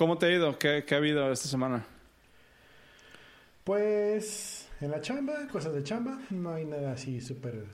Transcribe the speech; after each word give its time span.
¿Cómo 0.00 0.16
te 0.16 0.24
ha 0.24 0.30
ido? 0.30 0.58
¿Qué, 0.58 0.84
qué 0.86 0.94
ha 0.94 0.96
habido 0.96 1.30
esta 1.30 1.46
semana? 1.46 1.84
Pues 3.64 4.66
en 4.80 4.92
la 4.92 5.02
chamba, 5.02 5.46
cosas 5.52 5.74
de 5.74 5.82
chamba, 5.82 6.18
no 6.30 6.54
hay 6.54 6.64
nada 6.64 6.92
así 6.92 7.20
súper 7.20 7.66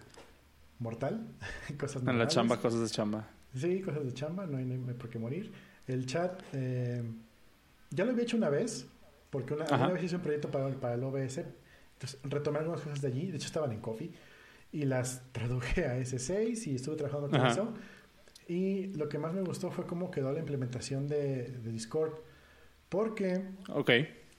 mortal. 0.80 1.24
cosas 1.78 2.02
En 2.04 2.18
la 2.18 2.26
chamba, 2.26 2.60
cosas 2.60 2.80
de 2.80 2.88
chamba. 2.88 3.28
Sí, 3.54 3.80
cosas 3.80 4.04
de 4.06 4.12
chamba, 4.12 4.44
no 4.44 4.58
hay, 4.58 4.64
no 4.64 4.88
hay 4.88 4.94
por 4.94 5.08
qué 5.08 5.20
morir. 5.20 5.52
El 5.86 6.04
chat, 6.06 6.42
eh, 6.52 7.00
ya 7.90 8.04
lo 8.04 8.10
había 8.10 8.24
hecho 8.24 8.36
una 8.36 8.48
vez, 8.48 8.88
porque 9.30 9.54
una, 9.54 9.86
vez 9.86 10.02
hice 10.02 10.16
un 10.16 10.22
proyecto 10.22 10.50
para, 10.50 10.68
para 10.80 10.94
el 10.94 11.04
OBS, 11.04 11.38
entonces 11.92 12.18
retomé 12.24 12.58
algunas 12.58 12.80
cosas 12.80 13.00
de 13.02 13.06
allí, 13.06 13.30
de 13.30 13.36
hecho 13.36 13.46
estaban 13.46 13.70
en 13.70 13.80
Coffee, 13.80 14.10
y 14.72 14.84
las 14.84 15.22
traduje 15.30 15.84
a 15.86 15.96
S6 15.96 16.66
y 16.66 16.74
estuve 16.74 16.96
trabajando 16.96 17.30
con 17.30 17.40
Ajá. 17.40 17.52
eso. 17.52 17.72
Y 18.48 18.86
lo 18.94 19.08
que 19.08 19.18
más 19.18 19.34
me 19.34 19.42
gustó 19.42 19.70
fue 19.70 19.86
cómo 19.86 20.10
quedó 20.10 20.32
la 20.32 20.38
implementación 20.38 21.08
de, 21.08 21.48
de 21.50 21.72
Discord, 21.72 22.12
porque. 22.88 23.42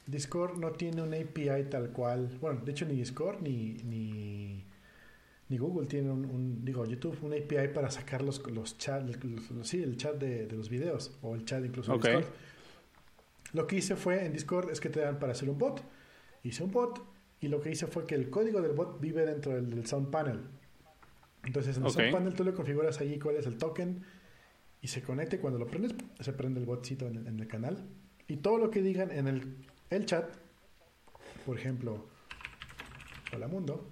Discord 0.05 0.57
no 0.57 0.71
tiene 0.71 1.01
una 1.01 1.17
API 1.17 1.65
tal 1.69 1.91
cual. 1.91 2.29
Bueno, 2.39 2.61
de 2.63 2.71
hecho 2.71 2.85
ni 2.85 2.95
Discord 2.95 3.41
ni, 3.41 3.73
ni, 3.83 4.63
ni 5.49 5.57
Google 5.57 5.87
tiene 5.87 6.09
un, 6.11 6.23
un- 6.23 6.63
digo, 6.63 6.85
YouTube, 6.85 7.17
una 7.23 7.35
API 7.35 7.73
para 7.73 7.91
sacar 7.91 8.21
los, 8.21 8.41
los 8.49 8.77
los- 8.87 9.67
sí, 9.67 9.83
el 9.83 9.97
chat 9.97 10.15
de, 10.15 10.47
de 10.47 10.55
los 10.55 10.69
videos 10.69 11.17
o 11.21 11.35
el 11.35 11.43
chat 11.43 11.65
incluso 11.65 11.91
de. 11.91 11.97
Discord. 12.19 12.33
Lo 13.53 13.67
que 13.67 13.75
hice 13.77 13.97
fue 13.97 14.25
en 14.25 14.31
Discord 14.31 14.69
es 14.71 14.79
que 14.79 14.89
te 14.89 15.01
dan 15.01 15.19
para 15.19 15.33
hacer 15.33 15.49
un 15.49 15.57
bot. 15.57 15.81
Hice 16.43 16.63
un 16.63 16.71
bot 16.71 17.01
y 17.41 17.49
lo 17.49 17.59
que 17.61 17.71
hice 17.71 17.87
fue 17.87 18.05
que 18.05 18.15
el 18.15 18.29
código 18.29 18.61
del 18.61 18.71
bot 18.71 19.01
vive 19.01 19.25
dentro 19.25 19.53
del, 19.53 19.69
del 19.69 19.85
Sound 19.85 20.09
Panel. 20.09 20.39
Entonces 21.47 21.77
en 21.77 21.83
el 21.83 21.87
Ok. 21.87 21.93
Sound 21.95 22.11
Panel 22.11 22.33
tú 22.33 22.43
le 22.43 22.53
configuras 22.53 22.99
allí 22.99 23.17
cuál 23.17 23.37
es 23.37 23.45
el 23.45 23.57
token 23.57 24.03
y 24.81 24.89
se 24.89 25.01
conecta 25.01 25.37
y 25.37 25.39
cuando 25.39 25.57
lo 25.57 25.65
prendes 25.67 25.95
se 26.19 26.33
prende 26.33 26.59
el 26.59 26.65
botcito 26.65 27.07
en 27.07 27.15
el, 27.15 27.27
en 27.27 27.39
el 27.39 27.47
canal. 27.47 27.87
Y 28.27 28.37
todo 28.37 28.57
lo 28.57 28.69
que 28.69 28.81
digan 28.81 29.11
en 29.11 29.27
el, 29.27 29.65
el 29.89 30.05
chat, 30.05 30.29
por 31.45 31.57
ejemplo, 31.57 32.05
hola 33.33 33.47
mundo, 33.47 33.87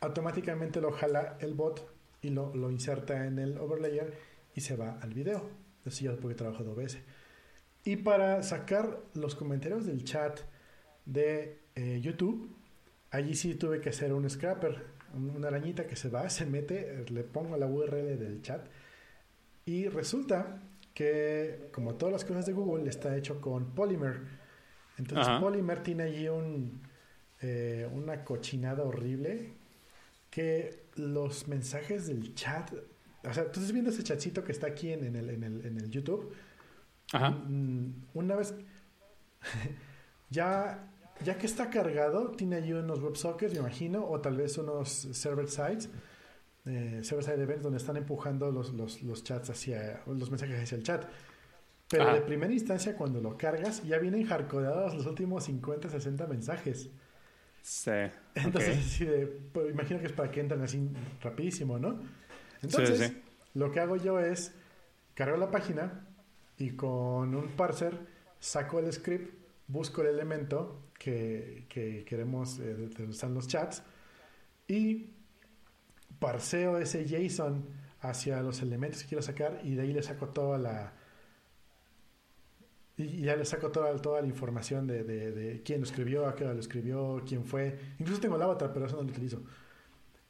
automáticamente 0.00 0.80
lo 0.80 0.92
jala 0.92 1.36
el 1.40 1.54
bot 1.54 1.92
y 2.22 2.30
lo, 2.30 2.54
lo 2.54 2.70
inserta 2.70 3.26
en 3.26 3.40
el 3.40 3.58
overlayer 3.58 4.16
y 4.54 4.60
se 4.60 4.76
va 4.76 4.98
al 5.02 5.12
video. 5.12 5.50
Eso 5.84 6.04
ya 6.04 6.14
porque 6.16 6.36
trabajo 6.36 6.62
de 6.62 6.70
OBS. 6.70 6.98
Y 7.82 7.96
para 7.96 8.42
sacar 8.44 9.00
los 9.14 9.34
comentarios 9.34 9.84
del 9.84 10.04
chat 10.04 10.38
de 11.06 11.58
eh, 11.74 12.00
YouTube, 12.00 12.54
allí 13.10 13.34
sí 13.34 13.56
tuve 13.56 13.80
que 13.80 13.88
hacer 13.88 14.12
un 14.12 14.30
scrapper, 14.30 14.99
una 15.14 15.48
arañita 15.48 15.86
que 15.86 15.96
se 15.96 16.08
va, 16.08 16.28
se 16.30 16.46
mete, 16.46 17.04
le 17.08 17.22
pongo 17.24 17.56
la 17.56 17.66
URL 17.66 18.18
del 18.18 18.42
chat 18.42 18.66
y 19.64 19.88
resulta 19.88 20.60
que, 20.94 21.68
como 21.72 21.94
todas 21.94 22.12
las 22.12 22.24
cosas 22.24 22.46
de 22.46 22.52
Google, 22.52 22.88
está 22.88 23.16
hecho 23.16 23.40
con 23.40 23.74
Polymer. 23.74 24.20
Entonces 24.98 25.28
Ajá. 25.28 25.40
Polymer 25.40 25.82
tiene 25.82 26.04
allí 26.04 26.28
un, 26.28 26.82
eh, 27.40 27.88
una 27.92 28.24
cochinada 28.24 28.84
horrible 28.84 29.52
que 30.30 30.84
los 30.96 31.48
mensajes 31.48 32.06
del 32.06 32.34
chat, 32.34 32.72
o 33.24 33.32
sea, 33.32 33.44
tú 33.44 33.60
estás 33.60 33.72
viendo 33.72 33.90
ese 33.90 34.02
chatcito 34.02 34.44
que 34.44 34.52
está 34.52 34.68
aquí 34.68 34.92
en, 34.92 35.04
en 35.04 35.16
el, 35.16 35.30
en, 35.30 35.44
el, 35.44 35.66
en 35.66 35.76
el 35.78 35.90
YouTube, 35.90 36.34
Ajá. 37.12 37.30
Mm, 37.30 38.06
una 38.14 38.36
vez 38.36 38.54
ya 40.30 40.90
ya 41.24 41.36
que 41.38 41.46
está 41.46 41.70
cargado 41.70 42.30
tiene 42.32 42.56
allí 42.56 42.72
unos 42.72 43.00
WebSockets 43.02 43.52
me 43.54 43.60
imagino 43.60 44.04
o 44.08 44.20
tal 44.20 44.36
vez 44.36 44.56
unos 44.58 44.88
server 44.90 45.48
sites 45.48 45.88
eh, 46.66 47.00
server 47.02 47.24
side 47.24 47.42
events 47.42 47.62
donde 47.62 47.78
están 47.78 47.96
empujando 47.96 48.50
los, 48.50 48.72
los, 48.74 49.02
los 49.02 49.22
chats 49.24 49.50
hacia 49.50 50.02
los 50.06 50.30
mensajes 50.30 50.60
hacia 50.62 50.76
el 50.76 50.82
chat 50.82 51.04
pero 51.88 52.04
Ajá. 52.04 52.14
de 52.14 52.20
primera 52.22 52.52
instancia 52.52 52.96
cuando 52.96 53.20
lo 53.20 53.36
cargas 53.36 53.82
ya 53.84 53.98
vienen 53.98 54.24
hardcodeados 54.26 54.94
los 54.94 55.06
últimos 55.06 55.44
50 55.44 55.88
60 55.88 56.26
mensajes 56.26 56.90
Sí. 57.62 57.90
entonces 58.34 58.70
ok. 58.76 58.78
así 58.78 59.04
de, 59.04 59.26
pues, 59.26 59.70
imagino 59.70 60.00
que 60.00 60.06
es 60.06 60.12
para 60.12 60.30
que 60.30 60.40
entren 60.40 60.62
así 60.62 60.88
rapidísimo 61.22 61.78
no 61.78 62.00
entonces 62.62 62.98
Sí, 62.98 63.04
sí. 63.08 63.22
lo 63.54 63.70
que 63.72 63.80
hago 63.80 63.96
yo 63.96 64.18
es 64.20 64.52
cargo 65.14 65.36
la 65.36 65.50
página 65.50 66.06
y 66.56 66.70
con 66.70 67.34
un 67.34 67.48
parser 67.56 67.98
saco 68.38 68.78
el 68.78 68.90
script, 68.92 69.34
busco 69.66 70.00
el 70.02 70.08
elemento 70.08 70.78
que, 71.00 71.64
que 71.70 72.04
queremos 72.04 72.58
eh, 72.60 72.90
los 73.30 73.48
chats 73.48 73.82
y 74.68 75.06
parseo 76.18 76.76
ese 76.78 77.06
JSON 77.06 77.64
hacia 78.02 78.42
los 78.42 78.60
elementos 78.60 79.02
que 79.02 79.08
quiero 79.08 79.22
sacar 79.22 79.60
y 79.64 79.74
de 79.76 79.82
ahí 79.82 79.92
le 79.94 80.02
saco 80.02 80.28
toda 80.28 80.58
la 80.58 80.92
y 82.98 83.22
ya 83.22 83.34
le 83.34 83.46
saco 83.46 83.70
toda, 83.70 83.96
toda 83.96 84.20
la 84.20 84.26
información 84.26 84.86
de, 84.86 85.02
de- 85.04 85.32
de 85.32 85.62
quién 85.62 85.80
lo 85.80 85.86
escribió, 85.86 86.26
a 86.26 86.34
qué 86.36 86.44
hora 86.44 86.52
lo 86.52 86.60
escribió, 86.60 87.22
quién 87.26 87.46
fue. 87.46 87.78
Incluso 87.98 88.20
tengo 88.20 88.36
el 88.36 88.42
avatar, 88.42 88.74
pero 88.74 88.84
eso 88.84 88.96
no 88.96 89.04
lo 89.04 89.08
utilizo. 89.08 89.42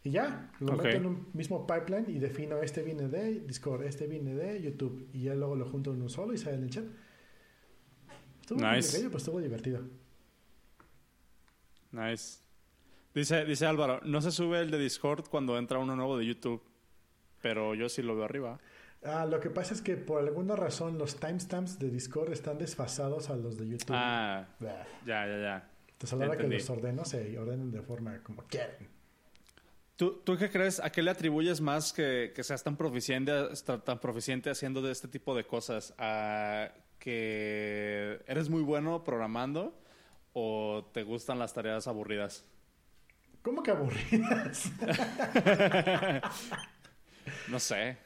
Y 0.05 0.11
ya, 0.13 0.53
lo 0.61 0.77
meto 0.77 0.89
en 0.97 1.05
un 1.07 1.27
mismo 1.35 1.67
pipeline 1.67 2.07
y 2.09 2.21
defino 2.21 2.63
este 2.63 2.83
viene 2.83 3.09
de 3.09 3.41
Discord, 3.41 3.83
este 3.83 4.07
viene 4.07 4.35
de 4.37 4.63
YouTube. 4.63 5.09
Y 5.13 5.23
ya 5.25 5.35
luego 5.35 5.57
lo 5.57 5.67
junto 5.67 5.93
en 5.93 6.01
un 6.01 6.09
solo 6.11 6.33
y 6.33 6.39
sale 6.39 6.59
en 6.59 6.63
el 6.63 6.71
chat. 6.71 6.85
Estuvo 8.41 8.59
Nice. 8.61 8.71
complicadillo, 8.73 9.09
pero 9.09 9.19
estuvo 9.19 9.41
divertido. 9.41 9.81
Nice. 11.93 12.41
Dice, 13.15 13.45
dice 13.45 13.67
Álvaro, 13.67 14.01
no 14.05 14.21
se 14.21 14.31
sube 14.31 14.61
el 14.61 14.71
de 14.71 14.79
Discord 14.79 15.29
cuando 15.29 15.59
entra 15.59 15.79
uno 15.79 15.97
nuevo 15.97 16.17
de 16.17 16.27
YouTube, 16.27 16.63
pero 17.43 17.75
yo 17.75 17.89
sí 17.89 18.03
lo 18.03 18.15
veo 18.15 18.25
arriba. 18.25 18.61
Ah, 19.03 19.25
lo 19.27 19.41
que 19.41 19.51
pasa 19.51 19.75
es 19.75 19.81
que 19.81 19.97
por 19.97 20.21
alguna 20.21 20.55
razón 20.57 20.99
los 20.99 21.17
timestamps 21.19 21.79
de 21.79 21.91
Discord 21.91 22.33
están 22.33 22.59
desfasados 22.59 23.31
a 23.31 23.37
los 23.37 23.57
de 23.59 23.67
YouTube. 23.67 23.95
Ah, 23.97 24.47
Bah. 24.61 24.87
ya, 25.07 25.27
ya, 25.27 25.39
ya. 25.39 25.71
Entonces 25.93 26.13
a 26.13 26.17
la 26.17 26.27
hora 26.29 26.37
que 26.39 26.47
los 26.47 26.71
ordeno, 26.71 27.05
se 27.05 27.39
ordenan 27.39 27.71
de 27.71 27.83
forma 27.83 28.23
como 28.23 28.43
quieren. 28.45 28.89
¿Tú, 29.97 30.21
¿Tú 30.25 30.37
qué 30.39 30.51
crees? 30.51 30.81
¿A 30.81 30.91
qué 30.91 31.03
le 31.03 31.11
atribuyes 31.11 31.61
más 31.61 31.93
que, 31.93 32.33
que 32.35 32.43
seas 32.43 32.63
tan 32.63 32.77
proficiente, 32.77 33.33
tan 33.85 34.01
proficiente 34.01 34.49
haciendo 34.49 34.81
de 34.81 34.93
este 34.93 35.09
tipo 35.09 35.35
de 35.35 35.45
cosas? 35.45 35.95
¿A 35.99 36.71
que 36.99 38.21
eres 38.27 38.49
muy 38.49 38.63
bueno 38.63 39.03
programando 39.05 39.75
o 40.33 40.91
te 40.93 41.03
gustan 41.03 41.39
las 41.39 41.55
tareas 41.55 41.87
aburridas? 41.87 42.45
¿Cómo 43.43 43.63
que 43.63 43.71
aburridas? 43.71 44.71
No 47.49 47.61
sé. 47.61 47.97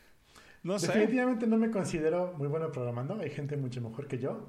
No 0.62 0.78
sé. 0.78 0.88
Definitivamente 0.88 1.46
no 1.46 1.56
me 1.56 1.70
considero 1.70 2.34
muy 2.36 2.48
bueno 2.48 2.70
programando. 2.72 3.14
Hay 3.20 3.30
gente 3.30 3.56
mucho 3.56 3.80
mejor 3.80 4.08
que 4.08 4.18
yo. 4.18 4.48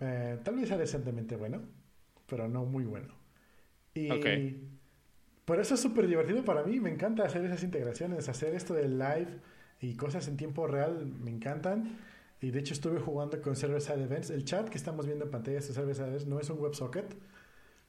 Eh, 0.00 0.38
tal 0.42 0.56
vez 0.56 0.68
sea 0.68 0.78
decentemente 0.78 1.36
bueno, 1.36 1.62
pero 2.26 2.48
no 2.48 2.64
muy 2.64 2.84
bueno. 2.84 3.14
Y 3.94 4.56
por 5.44 5.60
eso 5.60 5.74
es 5.74 5.80
súper 5.80 6.06
divertido 6.06 6.44
para 6.44 6.64
mí. 6.64 6.80
Me 6.80 6.90
encanta 6.90 7.24
hacer 7.24 7.44
esas 7.44 7.62
integraciones, 7.62 8.28
hacer 8.28 8.54
esto 8.54 8.74
de 8.74 8.88
live 8.88 9.40
y 9.80 9.96
cosas 9.96 10.26
en 10.28 10.36
tiempo 10.36 10.66
real. 10.66 11.06
Me 11.06 11.30
encantan. 11.30 11.98
Y 12.40 12.50
de 12.50 12.58
hecho 12.58 12.72
estuve 12.74 12.98
jugando 13.00 13.40
con 13.42 13.54
Server 13.56 13.80
Side 13.80 14.02
Events. 14.02 14.30
El 14.30 14.44
chat 14.44 14.68
que 14.68 14.78
estamos 14.78 15.06
viendo 15.06 15.24
en 15.24 15.30
pantalla 15.30 15.56
de 15.56 15.62
Server 15.62 15.94
Side 15.94 16.06
Events 16.08 16.26
no 16.26 16.40
es 16.40 16.48
un 16.50 16.58
WebSocket. 16.58 17.16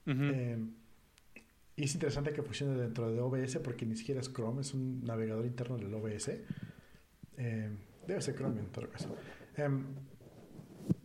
Eh, 0.06 0.58
y 1.78 1.84
es 1.84 1.94
interesante 1.94 2.34
que 2.34 2.42
funcione 2.44 2.78
dentro 2.80 3.10
de 3.10 3.20
OBS 3.20 3.58
porque 3.60 3.86
ni 3.86 3.96
siquiera 3.96 4.20
es 4.20 4.32
Chrome, 4.32 4.62
es 4.62 4.74
un 4.74 5.04
navegador 5.06 5.46
interno 5.46 5.78
del 5.78 5.94
OBS. 5.94 6.32
Eh, 7.38 7.70
debe 8.08 8.22
ser 8.22 8.36
Chrome 8.36 8.60
en 8.60 8.68
todo 8.68 8.90
caso. 8.90 9.16
Em, 9.56 9.86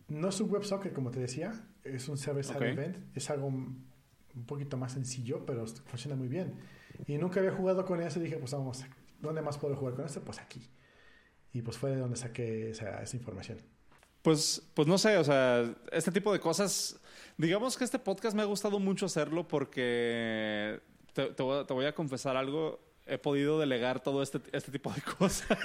no 0.09 0.29
es 0.29 0.41
un 0.41 0.51
WebSocket, 0.51 0.93
como 0.93 1.11
te 1.11 1.19
decía, 1.19 1.53
es 1.83 2.09
un 2.09 2.17
server-side 2.17 2.57
Ok. 2.57 2.63
event. 2.63 2.97
Es 3.15 3.29
algo 3.29 3.47
un 3.47 3.87
un 4.37 4.45
poquito 4.45 4.77
más 4.77 4.93
sencillo, 4.93 5.45
pero 5.45 5.65
funciona 5.65 6.15
muy 6.15 6.27
bien. 6.27 6.53
Y 7.07 7.17
nunca 7.17 7.39
había 7.39 7.51
jugado 7.51 7.83
con 7.85 8.01
eso 8.01 8.19
y 8.19 8.23
dije, 8.23 8.37
pues 8.37 8.51
vamos, 8.51 8.85
¿dónde 9.19 9.41
más 9.41 9.57
puedo 9.57 9.75
jugar 9.75 9.95
con 9.95 10.05
esto? 10.05 10.21
Pues 10.23 10.39
aquí. 10.39 10.61
Y 11.53 11.61
pues 11.61 11.77
fue 11.77 11.91
de 11.91 11.97
donde 11.97 12.17
saqué 12.17 12.71
esa, 12.71 13.01
esa 13.01 13.15
información. 13.17 13.59
Pues, 14.21 14.61
pues 14.73 14.87
no 14.87 14.97
sé, 14.97 15.17
o 15.17 15.23
sea, 15.23 15.73
este 15.91 16.11
tipo 16.11 16.33
de 16.33 16.39
cosas, 16.39 16.99
digamos 17.37 17.77
que 17.77 17.83
este 17.83 17.99
podcast 17.99 18.35
me 18.35 18.41
ha 18.41 18.45
gustado 18.45 18.79
mucho 18.79 19.05
hacerlo 19.05 19.47
porque 19.47 20.81
te, 21.13 21.27
te 21.27 21.43
voy, 21.43 21.59
a, 21.59 21.65
te 21.65 21.73
voy 21.73 21.85
a 21.85 21.95
confesar 21.95 22.35
algo, 22.35 22.79
he 23.05 23.17
podido 23.17 23.59
delegar 23.59 24.01
todo 24.01 24.21
este, 24.21 24.39
este 24.51 24.71
tipo 24.71 24.91
de 24.91 25.01
cosas. 25.01 25.47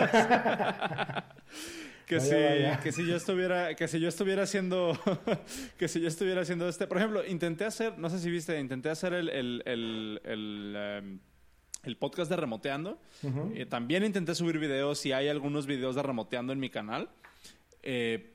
que, 2.06 2.18
Vaya, 2.18 2.20
si, 2.20 2.34
vaya. 2.34 2.80
que 2.80 2.92
si 2.92 3.06
yo 3.06 3.16
estuviera, 3.16 3.74
que 3.74 3.88
si 3.88 3.98
yo 3.98 4.08
estuviera 4.08 4.44
haciendo, 4.44 4.96
que 5.78 5.88
si 5.88 6.00
yo 6.00 6.08
estuviera 6.08 6.42
haciendo 6.42 6.68
este, 6.68 6.86
por 6.86 6.98
ejemplo, 6.98 7.26
intenté 7.26 7.64
hacer, 7.64 7.98
no 7.98 8.10
sé 8.10 8.18
si 8.18 8.30
viste, 8.30 8.58
intenté 8.58 8.90
hacer 8.90 9.12
el, 9.12 9.28
el, 9.28 9.62
el, 9.66 10.20
el, 10.24 10.74
em, 10.76 11.18
el 11.84 11.96
podcast 11.96 12.30
de 12.30 12.36
Remoteando. 12.36 12.98
Eh, 13.54 13.66
también 13.66 14.04
intenté 14.04 14.34
subir 14.34 14.58
videos 14.58 15.04
y 15.06 15.12
hay 15.12 15.28
algunos 15.28 15.66
videos 15.66 15.94
de 15.94 16.02
remoteando 16.02 16.52
en 16.52 16.60
mi 16.60 16.70
canal. 16.70 17.08
Eh, 17.82 18.32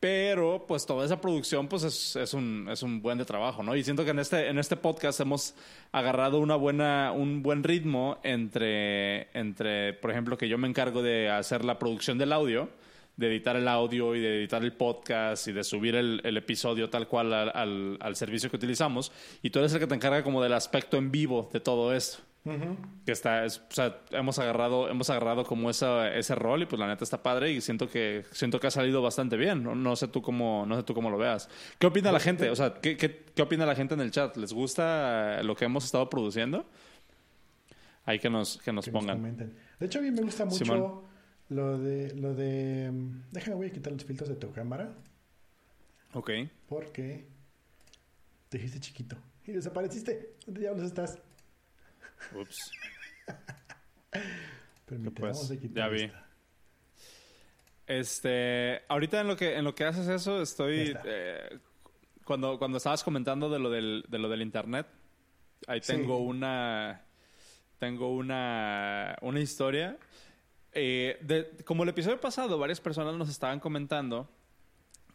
pero 0.00 0.66
pues 0.68 0.84
toda 0.84 1.04
esa 1.04 1.20
producción 1.20 1.68
pues 1.68 1.82
es, 1.82 2.16
es 2.16 2.34
un, 2.34 2.68
es 2.70 2.82
un 2.82 3.00
buen 3.00 3.18
de 3.18 3.24
trabajo, 3.24 3.62
¿no? 3.62 3.74
Y 3.74 3.82
siento 3.82 4.04
que 4.04 4.10
en 4.10 4.18
este, 4.18 4.48
en 4.48 4.58
este 4.58 4.76
podcast 4.76 5.20
hemos 5.20 5.54
agarrado 5.90 6.38
una 6.38 6.54
buena, 6.54 7.12
un 7.12 7.42
buen 7.42 7.64
ritmo 7.64 8.18
entre, 8.22 9.28
entre, 9.36 9.94
por 9.94 10.10
ejemplo, 10.10 10.36
que 10.36 10.48
yo 10.48 10.58
me 10.58 10.68
encargo 10.68 11.02
de 11.02 11.30
hacer 11.30 11.64
la 11.64 11.78
producción 11.78 12.18
del 12.18 12.32
audio, 12.32 12.68
de 13.16 13.28
editar 13.28 13.56
el 13.56 13.66
audio 13.66 14.14
y 14.14 14.20
de 14.20 14.40
editar 14.40 14.62
el 14.62 14.74
podcast 14.74 15.48
y 15.48 15.52
de 15.52 15.64
subir 15.64 15.94
el, 15.94 16.20
el 16.22 16.36
episodio 16.36 16.90
tal 16.90 17.08
cual 17.08 17.32
al, 17.32 17.50
al, 17.54 17.96
al, 18.00 18.16
servicio 18.16 18.50
que 18.50 18.56
utilizamos. 18.56 19.10
Y 19.42 19.48
tú 19.48 19.60
eres 19.60 19.72
el 19.72 19.80
que 19.80 19.86
te 19.86 19.94
encarga 19.94 20.22
como 20.22 20.42
del 20.42 20.52
aspecto 20.52 20.98
en 20.98 21.10
vivo 21.10 21.48
de 21.52 21.60
todo 21.60 21.94
esto. 21.94 22.18
Que 23.04 23.12
está, 23.12 23.44
o 23.44 23.48
sea, 23.72 24.00
hemos 24.12 24.38
agarrado, 24.38 24.88
hemos 24.88 25.10
agarrado 25.10 25.44
como 25.44 25.68
esa, 25.68 26.14
ese 26.14 26.34
rol 26.36 26.62
y 26.62 26.66
pues 26.66 26.78
la 26.78 26.86
neta 26.86 27.02
está 27.02 27.22
padre 27.22 27.50
y 27.50 27.60
siento 27.60 27.88
que, 27.88 28.24
siento 28.30 28.60
que 28.60 28.68
ha 28.68 28.70
salido 28.70 29.02
bastante 29.02 29.36
bien. 29.36 29.62
No, 29.64 29.74
no 29.74 29.96
sé 29.96 30.06
tú 30.08 30.22
cómo, 30.22 30.64
no 30.66 30.76
sé 30.76 30.82
tú 30.84 30.94
cómo 30.94 31.10
lo 31.10 31.18
veas. 31.18 31.48
¿Qué 31.78 31.86
opina 31.88 32.12
la 32.12 32.20
gente? 32.20 32.48
O 32.50 32.54
sea, 32.56 32.74
¿qué, 32.74 32.96
qué, 32.96 33.24
qué 33.34 33.42
opina 33.42 33.66
la 33.66 33.74
gente 33.74 33.94
en 33.94 34.00
el 34.00 34.10
chat? 34.12 34.36
¿Les 34.36 34.52
gusta 34.52 35.42
lo 35.42 35.56
que 35.56 35.64
hemos 35.64 35.84
estado 35.84 36.08
produciendo? 36.08 36.66
Hay 38.04 38.20
que 38.20 38.30
nos, 38.30 38.58
que 38.58 38.72
nos 38.72 38.84
Que 38.84 38.92
pongan. 38.92 39.36
de 39.80 39.86
hecho, 39.86 39.98
a 39.98 40.02
mí 40.02 40.10
me 40.12 40.22
gusta 40.22 40.44
mucho 40.44 40.64
Simón. 40.64 41.00
lo 41.48 41.78
de, 41.78 42.14
lo 42.14 42.34
de... 42.34 42.90
mm, 42.92 43.22
Déjame, 43.32 43.56
voy 43.56 43.66
a 43.66 43.72
quitar 43.72 43.92
los 43.92 44.04
filtros 44.04 44.28
de 44.28 44.36
tu 44.36 44.52
cámara 44.52 44.94
ok. 46.12 46.30
porque 46.68 47.26
te 48.48 48.58
dijiste 48.58 48.78
chiquito 48.78 49.16
y 49.44 49.52
desapareciste. 49.52 50.34
¿Dónde 50.46 50.60
diablos 50.60 50.84
estás? 50.86 51.18
Ups. 52.34 52.70
Permíteme, 54.86 55.10
Pues, 55.20 55.32
vamos 55.36 55.50
a 55.50 55.56
quitar 55.56 55.84
ya 55.84 55.88
vi. 55.96 56.02
esta. 56.04 56.26
Este, 57.86 58.82
ahorita 58.88 59.20
en 59.20 59.28
lo 59.28 59.36
que 59.36 59.56
en 59.56 59.64
lo 59.64 59.74
que 59.74 59.84
haces 59.84 60.08
eso 60.08 60.42
estoy 60.42 60.96
eh, 61.04 61.58
cuando 62.24 62.58
cuando 62.58 62.78
estabas 62.78 63.04
comentando 63.04 63.48
de 63.48 63.58
lo 63.60 63.70
del 63.70 64.04
de 64.08 64.18
lo 64.18 64.28
del 64.28 64.42
internet, 64.42 64.86
ahí 65.68 65.80
Sí. 65.82 65.92
tengo 65.92 66.18
una 66.18 67.02
tengo 67.78 68.10
una 68.14 69.16
una 69.22 69.40
historia 69.40 69.96
Eh, 70.78 71.16
de- 71.22 71.52
como 71.64 71.84
el 71.84 71.88
episodio 71.88 72.20
pasado 72.20 72.58
varias 72.58 72.80
personas 72.82 73.14
nos 73.14 73.30
estaban 73.30 73.60
comentando 73.60 74.28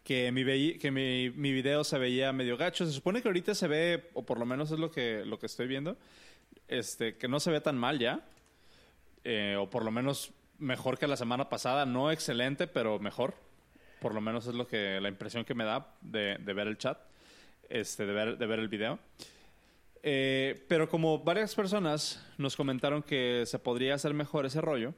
que 0.02 0.32
mi 0.32 0.42
que 0.78 0.90
mi, 0.90 1.30
mi 1.30 1.52
video 1.52 1.84
se 1.84 1.98
veía 1.98 2.32
medio 2.32 2.56
gacho. 2.56 2.84
Se 2.84 2.90
supone 2.92 3.22
que 3.22 3.28
ahorita 3.28 3.54
se 3.54 3.68
ve 3.68 4.10
o 4.14 4.24
por 4.26 4.38
lo 4.40 4.44
menos 4.46 4.72
es 4.72 4.80
lo 4.80 4.90
que 4.90 5.24
lo 5.24 5.38
que 5.38 5.46
estoy 5.46 5.68
viendo, 5.68 5.96
este 6.78 7.16
que 7.16 7.28
no 7.28 7.40
se 7.40 7.50
ve 7.50 7.60
tan 7.60 7.76
mal 7.76 7.98
ya. 7.98 8.20
Eh, 9.24 9.56
o 9.58 9.70
por 9.70 9.84
lo 9.84 9.90
menos 9.90 10.32
mejor 10.58 10.98
que 10.98 11.06
la 11.06 11.16
semana 11.16 11.48
pasada, 11.48 11.86
no 11.86 12.10
excelente, 12.10 12.66
pero 12.66 12.98
mejor. 12.98 13.34
Por 14.00 14.14
lo 14.14 14.20
menos 14.20 14.46
es 14.46 14.54
lo 14.54 14.66
que 14.66 15.00
la 15.00 15.08
impresión 15.08 15.44
que 15.44 15.54
me 15.54 15.64
da 15.64 15.94
de, 16.00 16.36
de 16.38 16.52
ver 16.52 16.66
el 16.66 16.78
chat, 16.78 16.98
este, 17.68 18.04
de 18.06 18.12
ver, 18.12 18.38
de 18.38 18.46
ver 18.46 18.58
el 18.58 18.68
video. 18.68 18.98
Eh, 20.02 20.64
pero 20.68 20.88
como 20.88 21.20
varias 21.20 21.54
personas 21.54 22.24
nos 22.36 22.56
comentaron 22.56 23.02
que 23.02 23.44
se 23.46 23.58
podría 23.60 23.94
hacer 23.94 24.14
mejor 24.14 24.44
ese 24.46 24.60
rollo, 24.60 24.94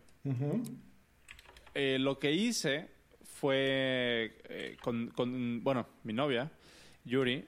eh, 1.74 1.98
lo 1.98 2.18
que 2.18 2.32
hice 2.32 2.88
fue 3.22 4.38
eh, 4.48 4.76
con, 4.80 5.08
con, 5.08 5.62
bueno, 5.62 5.86
mi 6.04 6.14
novia, 6.14 6.50
Yuri, 7.04 7.44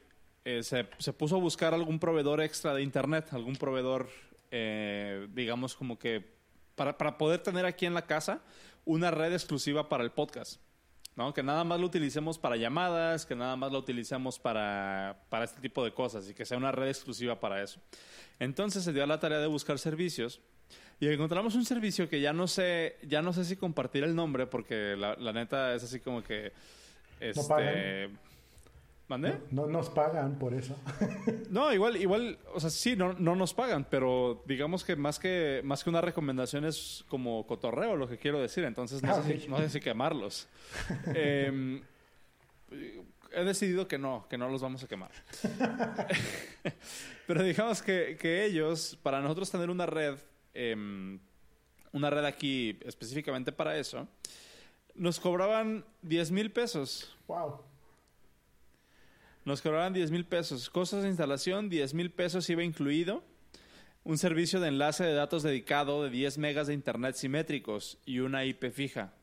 eh, 0.47 0.63
se, 0.63 0.87
se 0.99 1.13
puso 1.13 1.35
a 1.35 1.41
buscar 1.41 1.75
algún 1.75 1.99
proveedor 1.99 2.41
extra 2.41 2.73
de 2.73 2.81
internet, 2.81 3.27
algún 3.33 3.57
proveedor, 3.57 4.09
eh, 4.53 5.27
digamos, 5.33 5.75
como 5.75 5.99
que 5.99 6.25
para, 6.77 6.97
para 6.97 7.19
poder 7.19 7.43
tener 7.43 7.67
aquí 7.67 7.85
en 7.85 7.95
la 7.95 8.07
casa 8.07 8.41
una 8.85 9.11
red 9.11 9.33
exclusiva 9.33 9.89
para 9.89 10.05
el 10.05 10.13
podcast. 10.13 10.61
¿no? 11.17 11.35
Que 11.35 11.43
nada 11.43 11.65
más 11.65 11.81
lo 11.81 11.87
utilicemos 11.87 12.39
para 12.39 12.57
llamadas, 12.57 13.27
que 13.27 13.35
nada 13.35 13.57
más 13.57 13.73
lo 13.73 13.81
utilicemos 13.81 14.39
para, 14.39 15.25
para 15.31 15.47
este 15.47 15.61
tipo 15.61 15.85
de 15.85 15.93
cosas 15.93 16.31
y 16.31 16.35
que 16.35 16.45
sea 16.45 16.57
una 16.57 16.71
red 16.71 16.91
exclusiva 16.91 17.41
para 17.41 17.61
eso. 17.61 17.81
Entonces 18.39 18.85
se 18.85 18.93
dio 18.93 19.03
a 19.03 19.07
la 19.09 19.19
tarea 19.19 19.41
de 19.41 19.49
buscar 19.49 19.81
servicios 19.81 20.41
y 21.01 21.09
encontramos 21.09 21.57
un 21.57 21.65
servicio 21.65 22.09
que 22.09 22.21
ya 22.21 22.33
no 22.33 22.47
sé, 22.47 22.99
ya 23.03 23.21
no 23.21 23.33
sé 23.33 23.45
si 23.45 23.57
compartir 23.57 24.05
el 24.05 24.15
nombre 24.15 24.47
porque 24.47 24.95
la, 24.97 25.17
la 25.17 25.33
neta 25.33 25.75
es 25.75 25.83
así 25.83 25.99
como 25.99 26.23
que 26.23 26.53
este. 27.19 28.11
¿Mande? 29.09 29.39
No, 29.53 29.67
no 29.67 29.69
nos 29.69 29.89
pagan 29.91 30.37
por 30.39 30.53
eso. 30.55 30.77
No, 31.51 31.73
igual, 31.73 31.97
igual, 31.97 32.39
o 32.55 32.61
sea, 32.61 32.71
sí, 32.71 32.97
no, 32.97 33.13
no 33.15 33.37
nos 33.37 33.55
pagan, 33.55 33.87
pero 33.89 34.43
digamos 34.47 34.83
que 34.85 34.97
más 34.97 35.19
que 35.21 35.61
más 35.65 35.85
que 35.85 35.91
una 35.91 36.01
recomendación 36.01 36.65
es 36.65 37.05
como 37.09 37.47
cotorreo 37.47 37.95
lo 37.97 38.09
que 38.09 38.19
quiero 38.19 38.41
decir, 38.41 38.65
entonces 38.65 39.03
no, 39.03 39.15
Ah, 39.15 39.23
sé, 39.23 39.35
ok. 39.35 39.41
si, 39.41 39.49
no 39.49 39.59
sé 39.59 39.71
si 39.71 39.81
quemarlos. 39.81 40.49
Em, 41.15 41.83
he 43.33 43.45
decidido 43.45 43.87
que 43.87 43.97
no, 43.99 44.27
que 44.29 44.37
no 44.37 44.49
los 44.49 44.61
vamos 44.61 44.83
a 44.83 44.89
quemar. 44.89 45.11
pero 47.27 47.43
digamos 47.43 47.83
que, 47.83 48.17
que 48.21 48.45
ellos, 48.45 48.99
para 49.03 49.21
nosotros 49.21 49.51
tener 49.51 49.71
una 49.71 49.87
red, 49.87 50.17
em, 50.55 51.19
una 51.93 52.11
red 52.11 52.25
aquí 52.25 52.79
específicamente 52.85 53.53
para 53.53 53.77
eso, 53.79 54.09
nos 54.95 55.21
cobraban 55.21 55.85
10 56.03 56.31
mil 56.33 56.51
pesos. 56.51 57.15
wow. 57.29 57.61
Nos 59.47 59.63
cobraban 59.63 59.93
10 59.93 60.11
mil 60.11 60.27
pesos. 60.27 60.69
Costos 60.69 61.05
de 61.05 61.09
instalación, 61.09 61.69
10 61.69 61.95
mil 61.95 62.11
pesos 62.11 62.51
iba 62.51 62.65
incluido. 62.65 63.23
Un 64.03 64.19
servicio 64.19 64.59
de 64.59 64.67
enlace 64.67 65.05
de 65.05 65.15
datos 65.15 65.45
dedicado 65.45 66.03
de 66.03 66.11
10 66.11 66.39
megas 66.39 66.67
de 66.67 66.75
internet 66.75 67.15
simétricos 67.15 67.97
y 68.05 68.19
una 68.19 68.45
IP 68.45 68.73
fija. 68.73 69.15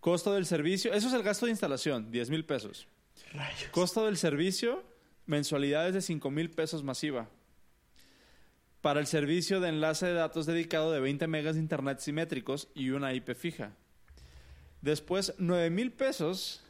Costo 0.00 0.34
del 0.34 0.44
servicio, 0.44 0.92
eso 0.92 1.06
es 1.06 1.14
el 1.14 1.22
gasto 1.22 1.46
de 1.46 1.52
instalación, 1.52 2.10
10 2.10 2.30
mil 2.30 2.44
pesos. 2.44 2.88
Rayos. 3.32 3.70
Costo 3.70 4.06
del 4.06 4.16
servicio, 4.16 4.82
mensualidades 5.26 5.94
de 5.94 6.00
5 6.00 6.28
mil 6.32 6.50
pesos 6.50 6.82
masiva. 6.82 7.28
Para 8.80 8.98
el 8.98 9.06
servicio 9.06 9.60
de 9.60 9.68
enlace 9.68 10.06
de 10.06 10.14
datos 10.14 10.46
dedicado 10.46 10.90
de 10.90 10.98
20 10.98 11.28
megas 11.28 11.54
de 11.54 11.60
internet 11.60 12.00
simétricos 12.00 12.70
y 12.74 12.90
una 12.90 13.14
IP 13.14 13.36
fija. 13.36 13.76
Después, 14.80 15.34
9 15.38 15.70
mil 15.70 15.92
pesos 15.92 16.64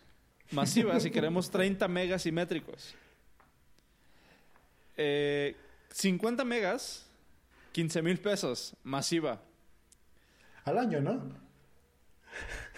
masiva 0.53 0.99
si 1.01 1.11
queremos 1.11 1.51
30 1.51 1.87
megas 1.89 2.23
simétricos. 2.23 2.95
Eh, 4.97 5.57
50 5.91 6.45
megas, 6.45 7.07
15 7.73 8.03
mil 8.03 8.19
pesos 8.19 8.75
masiva. 8.83 9.41
Al 10.65 10.79
año, 10.79 11.01
¿no? 11.01 11.43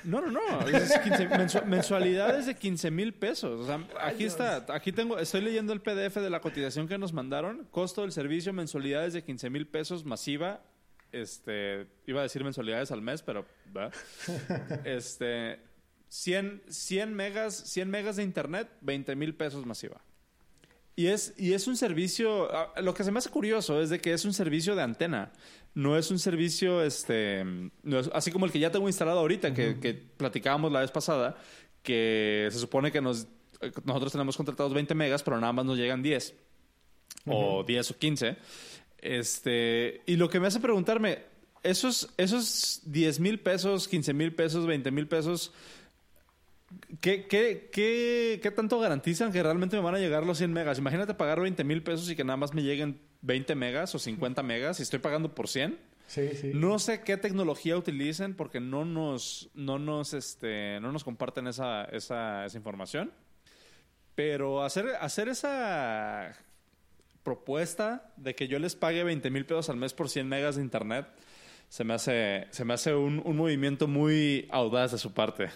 No, 0.05 0.21
no, 0.21 0.31
no. 0.31 0.69
Es 0.69 0.99
15 0.99 1.29
mensu- 1.31 1.65
mensualidades 1.65 2.47
de 2.47 2.55
15 2.55 2.91
mil 2.91 3.15
pesos. 3.15 3.61
O 3.61 3.67
sea, 3.67 3.81
aquí 4.00 4.25
está. 4.25 4.65
Aquí 4.69 4.93
tengo. 4.93 5.19
Estoy 5.19 5.41
leyendo 5.41 5.73
el 5.73 5.81
PDF 5.81 6.17
de 6.21 6.29
la 6.31 6.41
cotización 6.41 6.87
que 6.88 6.99
nos 6.99 7.12
mandaron. 7.12 7.67
Costo 7.71 8.03
del 8.03 8.12
servicio, 8.12 8.53
mensualidades 8.53 9.12
de 9.15 9.23
15 9.25 9.49
mil 9.50 9.67
pesos 9.67 10.05
masiva. 10.05 10.61
Este. 11.12 11.87
Iba 12.06 12.21
a 12.21 12.25
decir 12.25 12.44
mensualidades 12.44 12.91
al 12.91 13.00
mes, 13.00 13.23
pero. 13.23 13.47
¿va? 13.75 13.91
Este. 14.85 15.59
100, 16.16 16.62
100 16.69 17.12
megas, 17.12 17.55
100 17.66 17.90
megas 17.90 18.14
de 18.16 18.23
internet, 18.23 18.68
20 18.83 19.16
mil 19.16 19.35
pesos 19.35 19.66
masiva. 19.66 20.00
Y 20.94 21.09
es, 21.09 21.35
y 21.37 21.54
es 21.54 21.66
un 21.66 21.76
servicio, 21.76 22.54
ah, 22.54 22.73
lo 22.80 22.94
que 22.94 23.02
se 23.02 23.11
me 23.11 23.18
hace 23.18 23.28
curioso 23.30 23.83
es 23.83 23.90
de 23.90 24.00
que 24.00 24.12
es 24.12 24.25
un 24.25 24.33
servicio 24.33 24.76
de 24.76 24.83
antena, 24.83 25.33
no 25.75 25.99
es 25.99 26.12
un 26.12 26.21
servicio, 26.21 26.85
este, 26.85 27.44
no 27.83 27.99
es- 27.99 28.11
así 28.14 28.30
como 28.30 28.47
el 28.47 28.52
que 28.52 28.61
ya 28.61 28.71
tengo 28.71 28.87
instalado 28.87 29.18
ahorita, 29.18 29.52
que, 29.54 29.80
que 29.80 29.92
platicábamos 29.94 30.71
la 30.71 30.83
vez 30.83 30.92
pasada, 30.92 31.37
que 31.83 32.49
se 32.52 32.61
supone 32.61 32.92
que 32.92 33.00
nos, 33.00 33.26
nosotros 33.85 34.12
tenemos 34.12 34.37
contratados 34.37 34.73
20 34.73 34.94
megas, 34.94 35.25
pero 35.25 35.40
nada 35.40 35.52
más 35.52 35.64
nos 35.64 35.76
llegan 35.78 36.00
10, 36.00 36.33
o 37.26 37.64
10 37.64 37.90
o 37.90 37.99
15. 37.99 38.37
Este, 38.99 40.00
y 40.06 40.14
lo 40.14 40.28
que 40.30 40.38
me 40.38 40.47
hace 40.47 40.61
preguntarme, 40.61 41.25
esos, 41.64 42.09
esos 42.18 42.83
10 42.85 43.18
mil 43.18 43.40
pesos, 43.40 43.88
15 43.88 44.14
mil 44.14 44.33
pesos, 44.33 44.64
20 44.64 44.92
mil 44.92 45.09
pesos, 45.09 45.52
¿Qué, 47.00 47.26
qué, 47.26 47.68
qué, 47.73 48.40
qué 48.42 48.50
tanto 48.50 48.80
garantizan 48.80 49.33
que 49.33 49.42
realmente 49.42 49.76
me 49.76 49.83
van 49.83 49.94
a 49.94 49.99
llegar 49.99 50.25
los 50.25 50.38
100 50.38 50.52
megas? 50.52 50.78
Imagínate 50.78 51.14
pagar 51.14 51.40
20 51.40 51.62
mil 51.64 51.83
pesos 51.83 52.11
y 52.11 52.16
que 52.16 52.25
nada 52.25 52.37
más 52.37 52.54
me 52.54 52.62
lleguen 52.62 53.00
20 53.23 53.54
megas 53.54 53.94
o 53.94 53.99
50 53.99 54.42
megas 54.42 54.80
y 54.80 54.83
estoy 54.83 54.99
pagando 54.99 55.35
por 55.35 55.49
100. 55.49 55.78
Sí, 56.06 56.28
sí. 56.35 56.50
No 56.54 56.78
sé 56.78 57.02
qué 57.02 57.16
tecnología 57.16 57.76
utilicen 57.76 58.35
porque 58.35 58.61
no 58.61 58.85
nos, 58.85 59.50
no 59.54 59.78
nos, 59.78 60.14
este, 60.14 60.78
no 60.80 60.92
nos 60.92 61.04
comparten 61.04 61.47
esa, 61.47 61.85
esa, 61.85 62.44
esa 62.47 62.56
información. 62.56 63.12
Pero 64.14 64.62
hacer, 64.62 64.87
hacer 65.00 65.28
esa 65.28 66.37
propuesta 67.23 68.12
de 68.16 68.35
que 68.35 68.49
yo 68.49 68.59
les 68.59 68.76
pague 68.76 69.02
20 69.02 69.30
mil 69.30 69.47
pesos 69.47 69.71
al 69.71 69.76
mes 69.76 69.94
por 69.94 70.09
100 70.09 70.28
megas 70.28 70.56
de 70.56 70.62
internet 70.62 71.06
se 71.75 71.83
me 71.83 71.95
hace, 71.95 72.47
se 72.50 72.64
me 72.64 72.73
hace 72.73 72.95
un, 72.95 73.21
un 73.25 73.37
movimiento 73.37 73.88
muy 73.88 74.47
audaz 74.52 74.93
de 74.93 74.99
su 74.99 75.12
parte. 75.12 75.49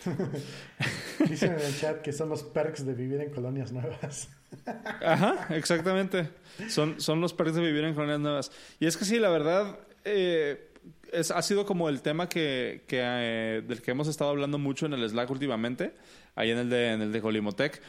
Dicen 1.29 1.53
en 1.53 1.61
el 1.61 1.79
chat 1.79 2.03
que 2.03 2.13
son 2.13 2.29
los 2.29 2.43
perks 2.43 2.85
de 2.85 2.93
vivir 2.93 3.21
en 3.21 3.31
colonias 3.31 3.71
nuevas. 3.71 4.29
Ajá, 5.01 5.47
exactamente. 5.55 6.29
Son, 6.71 7.01
son 7.01 7.21
los 7.21 7.35
perks 7.35 7.55
de 7.55 7.61
vivir 7.61 7.85
en 7.85 7.95
colonias 7.95 8.19
nuevas. 8.19 8.51
Y 8.81 8.87
es 8.87 8.97
que 8.97 9.05
sí, 9.05 9.21
la 9.21 9.29
verdad, 9.29 9.79
eh, 10.05 10.73
es, 11.13 11.31
ha 11.31 11.41
sido 11.41 11.65
como 11.65 11.89
el 11.89 12.03
tema 12.03 12.29
que, 12.29 12.83
que, 12.89 12.99
eh, 13.01 13.63
del 13.65 13.81
que 13.81 13.93
hemos 13.93 14.09
estado 14.09 14.31
hablando 14.31 14.59
mucho 14.59 14.87
en 14.87 14.95
el 14.95 15.09
Slack 15.09 15.31
últimamente, 15.31 15.95
ahí 16.35 16.51
en 16.51 16.59
el 16.59 16.69
de, 16.69 16.95
en 16.95 17.03
el 17.03 17.13
de 17.13 17.21
Jolimotec, 17.21 17.81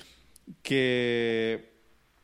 que 0.62 1.79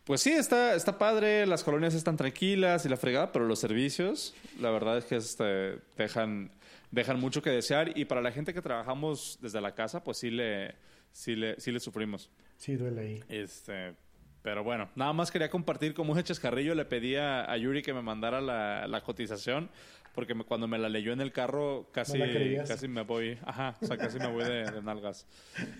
pues 0.06 0.22
sí, 0.22 0.32
está, 0.32 0.76
está 0.76 0.98
padre, 0.98 1.46
las 1.46 1.64
colonias 1.64 1.94
están 1.94 2.16
tranquilas 2.16 2.86
y 2.86 2.90
la 2.90 2.98
fregada, 2.98 3.32
pero 3.32 3.46
los 3.46 3.60
servicios, 3.60 4.34
la 4.60 4.70
verdad 4.72 4.98
es 4.98 5.06
que 5.06 5.16
este, 5.18 5.80
dejan, 5.98 6.52
dejan 6.92 7.20
mucho 7.20 7.42
que 7.42 7.50
desear 7.50 7.98
y 7.98 8.06
para 8.06 8.22
la 8.22 8.32
gente 8.32 8.54
que 8.54 8.62
trabajamos 8.62 9.40
desde 9.42 9.60
la 9.62 9.74
casa, 9.76 10.04
pues 10.04 10.18
sí 10.18 10.30
le, 10.30 10.76
sí 11.12 11.36
le, 11.36 11.60
sí 11.60 11.72
le 11.72 11.80
sufrimos. 11.80 12.30
Sí, 12.58 12.76
duele 12.76 13.02
ahí. 13.02 13.24
Este, 13.30 13.96
pero 14.42 14.64
bueno, 14.64 14.90
nada 14.96 15.12
más 15.12 15.32
quería 15.32 15.50
compartir 15.50 15.94
como 15.94 16.14
un 16.14 16.22
chascarrillo. 16.22 16.76
Le 16.76 16.86
pedí 16.86 17.16
a, 17.16 17.58
Yuri 17.58 17.82
que 17.82 17.94
me 17.94 18.04
mandara 18.04 18.42
la, 18.42 18.88
la 18.88 19.02
cotización 19.02 19.70
porque 20.16 20.34
cuando 20.34 20.68
me 20.68 20.78
la 20.78 20.88
leyó 20.88 21.12
en 21.12 21.20
el 21.20 21.34
carro 21.34 21.90
casi, 21.92 22.18
casi 22.66 22.88
me 22.88 23.02
voy, 23.02 23.38
ajá, 23.46 23.76
o 23.82 23.86
sea, 23.86 23.98
casi 23.98 24.18
me 24.18 24.28
voy 24.28 24.46
de, 24.46 24.82
nalgas. 24.82 25.28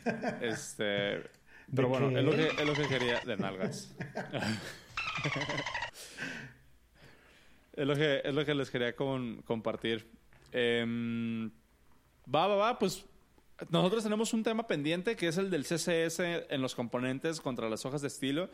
Este, 0.42 1.24
pero 1.74 1.90
bueno, 1.90 2.18
es 2.18 2.24
lo, 2.24 2.32
que, 2.32 2.48
es 2.62 2.66
lo 2.66 2.74
que 2.74 2.88
quería 2.88 3.20
de 3.22 3.38
nalgas. 3.38 3.96
es, 7.74 7.88
lo 7.88 7.96
que, 7.96 8.22
es 8.24 8.34
lo 8.36 8.46
que 8.46 8.54
les 8.54 8.70
quería 8.70 8.96
compartir. 8.96 10.08
Em, 10.52 11.50
va, 12.34 12.48
va, 12.48 12.56
va, 12.56 12.80
pues 12.80 13.06
nosotros 13.70 14.04
tenemos 14.04 14.34
un 14.34 14.44
tema 14.44 14.68
pendiente 14.68 15.16
que 15.16 15.28
es 15.28 15.38
el 15.38 15.50
del 15.50 15.64
CSS 15.64 16.20
en 16.50 16.62
los 16.62 16.76
componentes 16.76 17.40
contra 17.40 17.70
las 17.70 17.86
hojas 17.86 18.02
de 18.02 18.08
estilo 18.08 18.50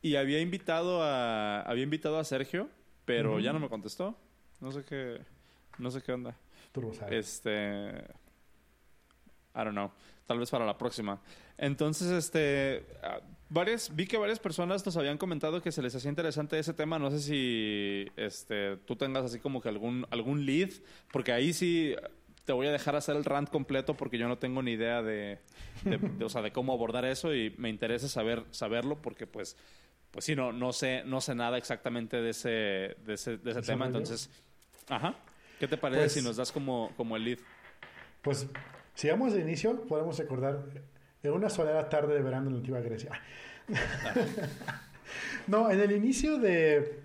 y 0.00 0.16
había 0.16 0.40
invitado 0.40 1.02
a 1.02 1.62
había 1.62 1.82
invitado 1.82 2.18
a 2.18 2.24
Sergio, 2.24 2.68
pero 3.04 3.40
ya 3.40 3.52
no 3.52 3.58
me 3.58 3.68
contestó. 3.68 4.16
No 4.60 4.70
sé 4.70 4.84
qué. 4.84 5.20
No 5.78 5.90
sé 5.90 6.02
qué 6.02 6.12
onda. 6.12 6.36
Este. 7.10 8.04
I 9.54 9.64
don't 9.64 9.72
know. 9.72 9.90
Tal 10.26 10.38
vez 10.38 10.50
para 10.50 10.64
la 10.64 10.78
próxima. 10.78 11.20
Entonces, 11.58 12.10
este. 12.10 12.86
Ah, 13.02 13.20
varias, 13.48 13.94
vi 13.94 14.06
que 14.06 14.16
varias 14.16 14.38
personas 14.38 14.84
nos 14.84 14.96
habían 14.96 15.18
comentado 15.18 15.60
que 15.60 15.72
se 15.72 15.82
les 15.82 15.94
hacía 15.94 16.08
interesante 16.08 16.58
ese 16.58 16.72
tema. 16.72 16.98
No 16.98 17.10
sé 17.10 17.20
si 17.20 18.06
este, 18.16 18.76
tú 18.78 18.96
tengas 18.96 19.24
así 19.24 19.38
como 19.38 19.60
que 19.60 19.68
algún, 19.68 20.06
algún 20.10 20.46
lead, 20.46 20.70
porque 21.12 21.32
ahí 21.32 21.52
sí 21.52 21.94
te 22.44 22.52
voy 22.52 22.66
a 22.66 22.72
dejar 22.72 22.96
hacer 22.96 23.16
el 23.16 23.24
rant 23.24 23.48
completo 23.48 23.94
porque 23.94 24.18
yo 24.18 24.28
no 24.28 24.38
tengo 24.38 24.62
ni 24.62 24.72
idea 24.72 25.02
de, 25.02 25.38
o 26.22 26.28
sea, 26.28 26.42
de 26.42 26.52
cómo 26.52 26.74
abordar 26.74 27.04
eso 27.06 27.34
y 27.34 27.54
me 27.56 27.70
interesa 27.70 28.08
saber 28.08 28.44
saberlo 28.50 29.00
porque 29.00 29.26
pues 29.26 29.56
pues 30.10 30.26
sí 30.26 30.36
no 30.36 30.52
no 30.52 30.74
sé 30.74 31.02
no 31.06 31.22
sé 31.22 31.34
nada 31.34 31.56
exactamente 31.56 32.20
de 32.20 32.30
ese 32.30 32.48
de 32.48 33.14
ese, 33.14 33.38
de 33.38 33.50
ese 33.50 33.62
tema 33.62 33.86
entonces 33.86 34.30
Ajá. 34.88 35.14
¿Qué 35.58 35.68
te 35.68 35.76
parece 35.76 36.08
si 36.08 36.14
pues 36.16 36.24
nos 36.24 36.36
das 36.36 36.52
como, 36.52 36.92
como 36.96 37.16
el 37.16 37.24
lead? 37.24 37.38
Pues, 38.22 38.46
si 38.94 39.08
vamos 39.08 39.32
de 39.32 39.40
inicio, 39.40 39.82
podemos 39.86 40.18
recordar 40.18 40.64
en 41.22 41.32
una 41.32 41.50
soledad 41.50 41.88
tarde 41.88 42.14
de 42.14 42.22
verano 42.22 42.46
en 42.48 42.54
la 42.54 42.58
antigua 42.58 42.80
Grecia. 42.80 43.10
no, 45.46 45.70
en 45.70 45.80
el 45.80 45.92
inicio 45.92 46.38
de 46.38 47.02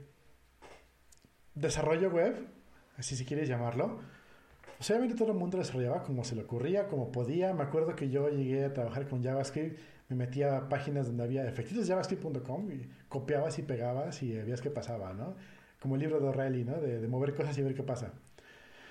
desarrollo 1.55 2.09
web, 2.09 2.47
así 2.97 3.15
si 3.15 3.25
quieres 3.25 3.47
llamarlo, 3.47 3.99
pues 4.77 4.89
obviamente 4.91 5.15
todo 5.15 5.31
el 5.31 5.37
mundo 5.37 5.57
desarrollaba 5.57 6.03
como 6.03 6.23
se 6.23 6.35
le 6.35 6.43
ocurría, 6.43 6.87
como 6.87 7.11
podía. 7.11 7.53
Me 7.53 7.63
acuerdo 7.63 7.95
que 7.95 8.09
yo 8.09 8.29
llegué 8.29 8.65
a 8.65 8.73
trabajar 8.73 9.07
con 9.07 9.23
JavaScript, 9.23 9.79
me 10.09 10.15
metía 10.15 10.57
a 10.57 10.69
páginas 10.69 11.07
donde 11.07 11.23
había 11.23 11.47
efectitos 11.47 11.87
javascript.com 11.87 12.71
y 12.71 12.89
copiabas 13.09 13.59
y 13.59 13.63
pegabas 13.63 14.23
y 14.23 14.33
veías 14.33 14.61
qué 14.61 14.69
pasaba, 14.69 15.13
¿no? 15.13 15.35
como 15.79 15.95
el 15.95 16.01
libro 16.01 16.19
de 16.19 16.27
O'Reilly, 16.27 16.63
¿no? 16.63 16.79
De, 16.79 17.07
mover 17.07 17.33
cosas 17.33 17.57
y 17.57 17.61
ver 17.61 17.73
qué 17.73 17.83
pasa. 17.83 18.13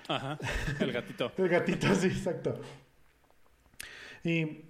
Ajá, 0.07 0.39
el 0.79 0.91
gatito. 0.91 1.31
el 1.37 1.49
gatito, 1.49 1.93
sí, 1.93 2.07
exacto. 2.07 2.59
Y 4.23 4.65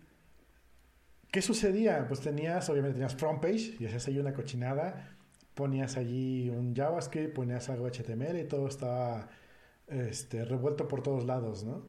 ¿qué 1.32 1.42
sucedía? 1.42 2.08
Pues 2.08 2.22
tenías, 2.22 2.70
obviamente 2.70 2.96
tenías 2.96 3.16
front 3.16 3.42
page 3.42 3.76
y 3.80 3.86
hacías 3.86 4.08
ahí 4.08 4.20
una 4.20 4.34
cochinada, 4.34 5.16
ponías 5.56 5.98
allí 5.98 6.50
un 6.50 6.76
JavaScript, 6.76 7.34
ponías 7.34 7.70
algo 7.70 7.88
HTML 7.88 8.40
y 8.40 8.46
todo 8.46 8.68
estaba 8.68 9.30
este, 9.88 10.46
revuelto 10.46 10.88
por 10.88 11.02
todos 11.02 11.26
lados, 11.26 11.64
¿no? 11.64 11.88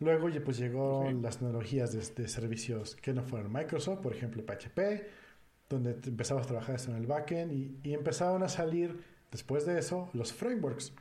Luego 0.00 0.28
pues 0.44 0.58
llegó 0.58 1.08
las 1.22 1.38
tecnologías 1.38 1.92
de, 1.92 2.28
servicios 2.28 2.96
que 2.96 3.12
no 3.12 3.22
fueron 3.22 3.52
Microsoft, 3.52 4.00
por 4.00 4.12
ejemplo 4.12 4.44
PHP, 4.44 5.06
donde 5.68 5.92
empezabas 6.04 6.44
a 6.44 6.48
trabajar 6.48 6.80
en 6.88 6.96
el 6.96 7.06
backend 7.06 7.52
y, 7.52 7.78
y 7.84 7.94
empezaban 7.94 8.42
a 8.42 8.48
salir 8.48 8.98
Después 9.34 9.66
de 9.66 9.80
eso, 9.80 10.08
los 10.12 10.32
frameworks. 10.32 10.92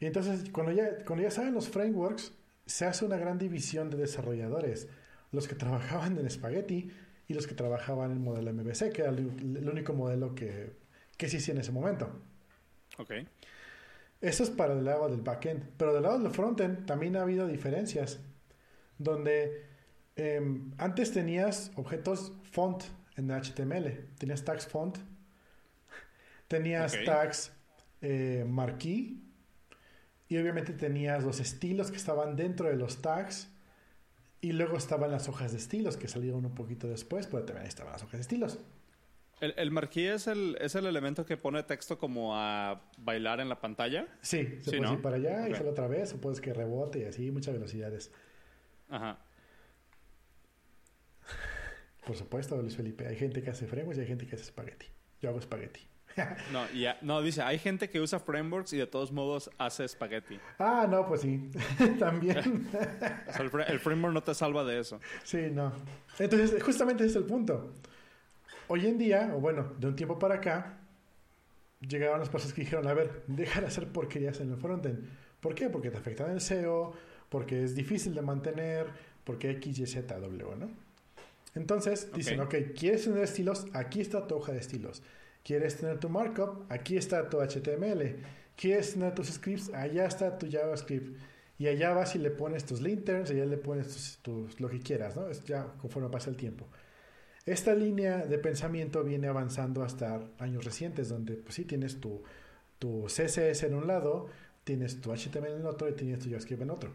Y 0.00 0.06
entonces, 0.06 0.50
cuando 0.50 0.72
ya, 0.72 1.04
cuando 1.04 1.22
ya 1.22 1.30
saben 1.30 1.54
los 1.54 1.68
frameworks, 1.68 2.32
se 2.66 2.84
hace 2.84 3.04
una 3.04 3.16
gran 3.16 3.38
división 3.38 3.90
de 3.90 3.96
desarrolladores. 3.96 4.88
Los 5.32 5.48
que 5.48 5.54
trabajaban 5.54 6.18
en 6.18 6.28
Spaghetti 6.28 6.90
y 7.28 7.34
los 7.34 7.46
que 7.46 7.54
trabajaban 7.54 8.10
en 8.10 8.18
el 8.18 8.22
modelo 8.22 8.52
MVC, 8.52 8.92
que 8.92 9.02
era 9.02 9.10
el, 9.10 9.68
único 9.68 9.92
modelo 9.92 10.34
que, 10.34 10.72
que 11.16 11.28
se 11.28 11.38
hacía 11.38 11.54
en 11.54 11.60
ese 11.60 11.72
momento. 11.72 12.22
Ok. 12.98 13.12
Eso 14.20 14.42
es 14.42 14.50
para 14.50 14.74
el 14.74 14.84
lado 14.84 15.08
del 15.08 15.20
backend. 15.20 15.62
Pero 15.76 15.94
del 15.94 16.02
lado 16.02 16.18
del 16.18 16.32
frontend 16.32 16.86
también 16.86 17.16
ha 17.16 17.22
habido 17.22 17.46
diferencias. 17.46 18.20
Donde 18.98 19.66
em, 20.16 20.72
antes 20.78 21.12
tenías 21.12 21.70
objetos 21.76 22.32
font 22.50 22.82
en 23.16 23.30
HTML. 23.30 24.08
Tenías 24.18 24.44
tags 24.44 24.66
font 24.66 24.98
Tenías 26.48 26.96
tags 27.04 27.52
eh, 28.00 28.44
marquee 28.46 29.25
y 30.28 30.38
obviamente 30.38 30.72
tenías 30.72 31.24
los 31.24 31.40
estilos 31.40 31.90
que 31.90 31.96
estaban 31.96 32.36
dentro 32.36 32.68
de 32.68 32.76
los 32.76 33.02
tags 33.02 33.48
y 34.40 34.52
luego 34.52 34.76
estaban 34.76 35.10
las 35.10 35.28
hojas 35.28 35.52
de 35.52 35.58
estilos 35.58 35.96
que 35.96 36.08
salieron 36.08 36.44
un 36.44 36.54
poquito 36.54 36.88
después, 36.88 37.26
pero 37.26 37.44
también 37.44 37.66
estaban 37.66 37.92
las 37.92 38.02
hojas 38.02 38.14
de 38.14 38.20
estilos. 38.22 38.58
¿El, 39.40 39.54
el 39.58 39.70
marquee 39.70 40.14
es 40.14 40.26
el, 40.28 40.56
es 40.60 40.74
el 40.74 40.86
elemento 40.86 41.26
que 41.26 41.36
pone 41.36 41.62
texto 41.62 41.98
como 41.98 42.36
a 42.36 42.80
bailar 42.96 43.40
en 43.40 43.48
la 43.48 43.60
pantalla? 43.60 44.08
Sí, 44.22 44.58
se 44.62 44.78
puede 44.78 44.92
ir 44.94 45.02
para 45.02 45.16
allá 45.16 45.48
y 45.48 45.54
sale 45.54 45.68
otra 45.68 45.88
vez, 45.88 46.14
o 46.14 46.20
puedes 46.20 46.40
que 46.40 46.54
rebote 46.54 47.00
y 47.00 47.04
así, 47.04 47.30
muchas 47.30 47.54
velocidades. 47.54 48.10
Ajá. 48.88 49.18
Por 52.06 52.16
supuesto, 52.16 52.56
Luis 52.62 52.76
Felipe. 52.76 53.06
Hay 53.06 53.16
gente 53.16 53.42
que 53.42 53.50
hace 53.50 53.66
frameworks 53.66 53.98
y 53.98 54.02
hay 54.02 54.06
gente 54.06 54.26
que 54.26 54.36
hace 54.36 54.44
espagueti. 54.44 54.86
Yo 55.20 55.28
hago 55.28 55.38
espagueti. 55.38 55.80
No, 56.52 56.68
ya, 56.72 56.98
no, 57.02 57.22
dice, 57.22 57.42
hay 57.42 57.58
gente 57.58 57.90
que 57.90 58.00
usa 58.00 58.18
frameworks 58.18 58.72
y 58.72 58.78
de 58.78 58.86
todos 58.86 59.12
modos 59.12 59.50
hace 59.58 59.84
espagueti. 59.84 60.38
Ah, 60.58 60.86
no, 60.88 61.06
pues 61.06 61.22
sí, 61.22 61.50
también. 61.98 62.68
el, 63.68 63.80
framework 63.80 64.14
no 64.14 64.22
te 64.22 64.34
salva 64.34 64.64
de 64.64 64.80
eso. 64.80 65.00
Sí, 65.24 65.48
no. 65.52 65.72
Entonces, 66.18 66.62
justamente 66.62 67.04
ese 67.04 67.10
es 67.10 67.16
el 67.16 67.24
punto. 67.24 67.74
Hoy 68.68 68.86
en 68.86 68.98
día, 68.98 69.32
o 69.34 69.40
bueno, 69.40 69.74
de 69.78 69.86
un 69.86 69.96
tiempo 69.96 70.18
para 70.18 70.36
acá, 70.36 70.78
llegaron 71.80 72.18
las 72.18 72.28
personas 72.28 72.54
que 72.54 72.62
dijeron, 72.62 72.86
a 72.88 72.94
ver, 72.94 73.22
deja 73.26 73.60
de 73.60 73.66
hacer 73.66 73.88
porquerías 73.88 74.40
en 74.40 74.50
el 74.50 74.56
frontend. 74.56 75.06
¿Por 75.40 75.54
qué? 75.54 75.68
Porque 75.68 75.90
te 75.90 75.98
afectan 75.98 76.30
el 76.30 76.40
SEO, 76.40 76.94
porque 77.28 77.62
es 77.62 77.74
difícil 77.74 78.14
de 78.14 78.22
mantener, 78.22 78.86
porque 79.24 79.50
X, 79.50 79.78
Y, 79.78 79.86
Z, 79.86 80.18
W, 80.18 80.56
¿no? 80.56 80.70
Entonces, 81.54 82.12
dicen, 82.12 82.40
ok, 82.40 82.54
¿quieres 82.76 83.04
tener 83.04 83.22
estilos? 83.22 83.66
Aquí 83.72 84.00
está 84.00 84.26
tu 84.26 84.36
hoja 84.36 84.52
de 84.52 84.58
estilos. 84.58 85.02
¿Quieres 85.46 85.76
tener 85.76 86.00
tu 86.00 86.08
markup? 86.08 86.64
Aquí 86.68 86.96
está 86.96 87.30
tu 87.30 87.38
HTML. 87.38 88.16
¿Quieres 88.56 88.94
tener 88.94 89.14
tus 89.14 89.28
scripts? 89.28 89.72
Allá 89.72 90.06
está 90.06 90.36
tu 90.38 90.50
JavaScript. 90.50 91.16
Y 91.56 91.68
allá 91.68 91.94
vas 91.94 92.16
y 92.16 92.18
le 92.18 92.32
pones 92.32 92.64
tus 92.64 92.80
linterns, 92.80 93.30
allá 93.30 93.44
le 93.44 93.56
pones 93.56 94.18
tus, 94.22 94.58
lo 94.60 94.68
que 94.68 94.80
quieras, 94.80 95.14
¿no? 95.14 95.28
Es 95.28 95.44
ya 95.44 95.66
conforme 95.80 96.08
pasa 96.08 96.30
el 96.30 96.36
tiempo. 96.36 96.66
Esta 97.44 97.76
línea 97.76 98.26
de 98.26 98.38
pensamiento 98.38 99.04
viene 99.04 99.28
avanzando 99.28 99.84
hasta 99.84 100.20
años 100.40 100.64
recientes, 100.64 101.10
donde 101.10 101.34
pues 101.34 101.54
sí 101.54 101.64
tienes 101.64 102.00
tu, 102.00 102.24
tu 102.80 103.04
CSS 103.06 103.62
en 103.62 103.74
un 103.74 103.86
lado, 103.86 104.26
tienes 104.64 105.00
tu 105.00 105.12
HTML 105.14 105.60
en 105.60 105.66
otro 105.66 105.88
y 105.88 105.92
tienes 105.92 106.18
tu 106.18 106.28
JavaScript 106.28 106.62
en 106.62 106.70
otro. 106.70 106.90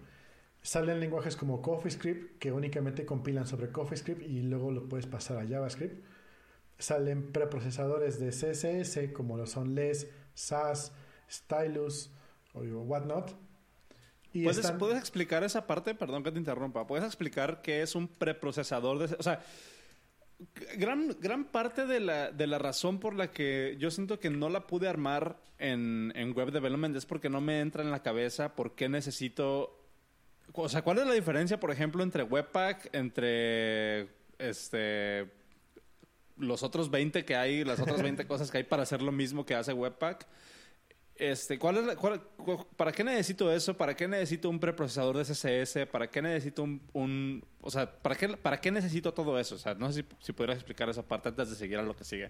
Salen 0.61 0.99
lenguajes 0.99 1.37
como 1.37 1.61
CoffeeScript 1.61 2.37
que 2.37 2.51
únicamente 2.51 3.05
compilan 3.05 3.47
sobre 3.47 3.69
CoffeeScript 3.69 4.23
y 4.23 4.41
luego 4.41 4.71
lo 4.71 4.89
puedes 4.89 5.07
pasar 5.07 5.37
a 5.37 5.47
JavaScript 5.47 6.03
salen 6.81 7.31
preprocesadores 7.31 8.19
de 8.19 8.29
CSS 8.29 9.13
como 9.13 9.37
lo 9.37 9.45
son 9.45 9.75
LES, 9.75 10.07
SAS, 10.33 10.91
Stylus 11.29 12.11
o 12.53 12.61
whatnot. 12.61 13.35
Y 14.33 14.43
¿Puedes, 14.43 14.71
¿Puedes 14.71 14.97
explicar 14.97 15.43
esa 15.43 15.67
parte? 15.67 15.93
Perdón 15.93 16.23
que 16.23 16.31
te 16.31 16.39
interrumpa. 16.39 16.87
¿Puedes 16.87 17.05
explicar 17.05 17.61
qué 17.61 17.81
es 17.81 17.95
un 17.95 18.07
preprocesador 18.07 18.99
de... 18.99 19.15
O 19.15 19.23
sea, 19.23 19.43
gran, 20.77 21.15
gran 21.19 21.45
parte 21.45 21.85
de 21.85 21.99
la, 21.99 22.31
de 22.31 22.47
la 22.47 22.57
razón 22.57 22.99
por 22.99 23.13
la 23.13 23.31
que 23.31 23.75
yo 23.77 23.91
siento 23.91 24.19
que 24.19 24.29
no 24.29 24.49
la 24.49 24.67
pude 24.67 24.87
armar 24.87 25.37
en, 25.59 26.13
en 26.15 26.33
web 26.33 26.51
development 26.51 26.95
es 26.95 27.05
porque 27.05 27.29
no 27.29 27.41
me 27.41 27.59
entra 27.59 27.83
en 27.83 27.91
la 27.91 28.01
cabeza 28.01 28.55
por 28.55 28.75
qué 28.75 28.89
necesito... 28.89 29.77
O 30.53 30.67
sea, 30.67 30.81
¿cuál 30.81 30.99
es 30.99 31.07
la 31.07 31.13
diferencia, 31.13 31.59
por 31.59 31.71
ejemplo, 31.71 32.03
entre 32.03 32.23
Webpack, 32.23 32.89
entre 32.93 34.09
este 34.37 35.40
los 36.41 36.63
otros 36.63 36.91
20 36.91 37.25
que 37.25 37.35
hay, 37.35 37.63
las 37.63 37.79
otras 37.79 38.01
20 38.01 38.25
cosas 38.27 38.51
que 38.51 38.57
hay 38.59 38.63
para 38.63 38.83
hacer 38.83 39.01
lo 39.01 39.11
mismo 39.11 39.45
que 39.45 39.55
hace 39.55 39.73
Webpack. 39.73 40.27
Este, 41.15 41.59
¿cuál 41.59 41.77
es 41.77 41.97
¿Para 42.75 42.91
qué 42.91 43.03
necesito 43.03 43.51
eso? 43.51 43.77
¿Para 43.77 43.95
qué 43.95 44.07
necesito 44.07 44.49
un 44.49 44.59
preprocesador 44.59 45.17
de 45.17 45.23
CSS? 45.23 45.85
¿Para 45.91 46.09
qué 46.09 46.21
necesito 46.21 46.63
un, 46.63 47.45
o 47.61 47.69
sea, 47.69 47.91
¿para 47.91 48.15
qué, 48.15 48.29
¿para 48.29 48.59
qué 48.59 48.71
necesito 48.71 49.13
todo 49.13 49.37
eso? 49.39 49.55
O 49.55 49.59
sea, 49.59 49.75
no 49.75 49.91
sé 49.91 50.01
si, 50.01 50.07
si 50.19 50.33
podrías 50.33 50.57
explicar 50.57 50.89
esa 50.89 51.03
parte 51.03 51.29
antes 51.29 51.49
de 51.49 51.55
seguir 51.55 51.77
a 51.77 51.83
lo 51.83 51.95
que 51.95 52.03
sigue. 52.03 52.29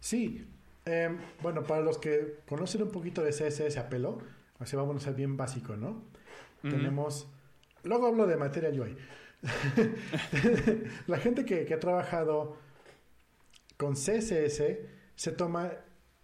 Sí. 0.00 0.46
Em, 0.86 1.18
bueno, 1.42 1.62
para 1.62 1.82
los 1.82 1.98
que 1.98 2.38
conocen 2.48 2.82
un 2.82 2.90
poquito 2.90 3.22
de 3.22 3.32
CSS 3.32 3.76
a 3.76 3.90
pelo, 3.90 4.22
Así 4.60 4.76
vamos 4.76 4.96
a 4.96 5.00
ser 5.00 5.14
bien 5.14 5.36
básico, 5.38 5.74
¿no? 5.74 6.02
Tenemos. 6.60 7.26
Luego 7.82 8.08
hablo 8.08 8.26
de 8.26 8.36
Material 8.36 8.78
UI. 8.78 8.96
la 11.06 11.16
gente 11.16 11.46
que, 11.46 11.64
que, 11.64 11.72
ha 11.72 11.80
trabajado 11.80 12.58
con 13.80 13.94
CSS 13.94 14.62
se 15.14 15.32
toma. 15.32 15.72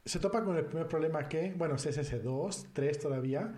Se 0.05 0.21
topa 0.21 0.45
con 0.45 0.57
el 0.57 0.67
primer 0.67 0.87
problema 0.87 1.27
que, 1.27 1.53
bueno, 1.57 1.77
CSS 1.77 2.23
2, 2.23 2.67
3 2.75 2.99
todavía, 2.99 3.53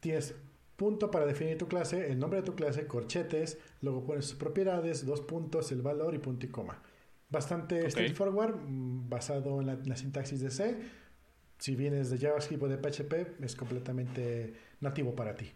tienes 0.00 0.34
punto 0.76 1.10
para 1.10 1.24
definir 1.24 1.56
tu 1.56 1.66
clase, 1.66 2.10
el 2.10 2.18
nombre 2.18 2.40
de 2.40 2.44
tu 2.44 2.54
clase, 2.54 2.86
corchetes, 2.86 3.56
luego 3.80 4.04
pones 4.04 4.26
sus 4.26 4.36
propiedades, 4.36 5.06
dos 5.06 5.22
puntos, 5.22 5.72
el 5.72 5.80
valor 5.80 6.14
y 6.14 6.18
punto 6.18 6.44
y 6.44 6.50
coma. 6.50 6.82
Bastante 7.30 7.88
straightforward, 7.90 8.56
mm, 8.56 9.08
basado 9.08 9.60
en 9.60 9.88
la, 9.88 9.96
sintaxis 9.96 10.40
de 10.40 10.50
C. 10.50 10.76
Si 11.58 11.74
vienes 11.74 12.10
de 12.10 12.18
JavaScript 12.18 12.62
o 12.64 12.68
de 12.68 12.76
PHP, 12.76 13.42
es 13.42 13.56
completamente 13.56 14.52
nativo 14.80 15.14
para 15.14 15.36
ti. 15.36 15.50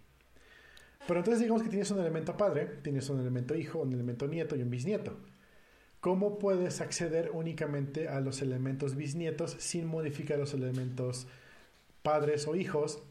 Pero 1.07 1.19
entonces 1.19 1.41
digamos 1.41 1.63
que 1.63 1.69
tienes 1.69 1.91
un 1.91 1.99
elemento 1.99 2.37
padre, 2.37 2.79
tienes 2.83 3.11
un 3.11 3.21
elemento 3.21 3.55
hijo, 3.55 3.81
un 3.81 3.93
elemento 3.93 4.27
nieto 4.29 4.57
y 4.57 4.63
un 4.63 4.71
bisnieto. 4.71 5.19
¿Cómo 6.03 6.41
puedes 6.41 6.81
acceder 6.81 7.31
únicamente 7.33 8.09
a 8.09 8.21
los 8.21 8.43
elementos 8.43 8.97
bisnietos 8.97 9.55
sin 9.61 9.87
modificar 9.87 10.37
los 10.37 10.53
elementos 10.53 11.29
padres 12.03 12.49
o 12.49 12.57
hijos 12.57 13.05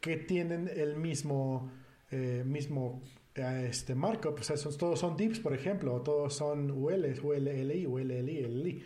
que 0.00 0.18
tienen 0.18 0.70
el 0.72 0.94
mismo, 0.94 1.68
eh, 2.12 2.44
mismo 2.46 3.02
este 3.34 3.96
markup, 3.96 4.38
o 4.38 4.42
sea, 4.44 4.56
son, 4.56 4.78
todos 4.78 5.00
son 5.00 5.16
divs, 5.16 5.40
por 5.40 5.52
ejemplo, 5.52 5.92
o 5.94 6.02
todos 6.02 6.32
son 6.32 6.70
ULs, 6.70 7.24
ULLI, 7.24 7.86
ULLI, 7.86 8.42
LLI. 8.42 8.84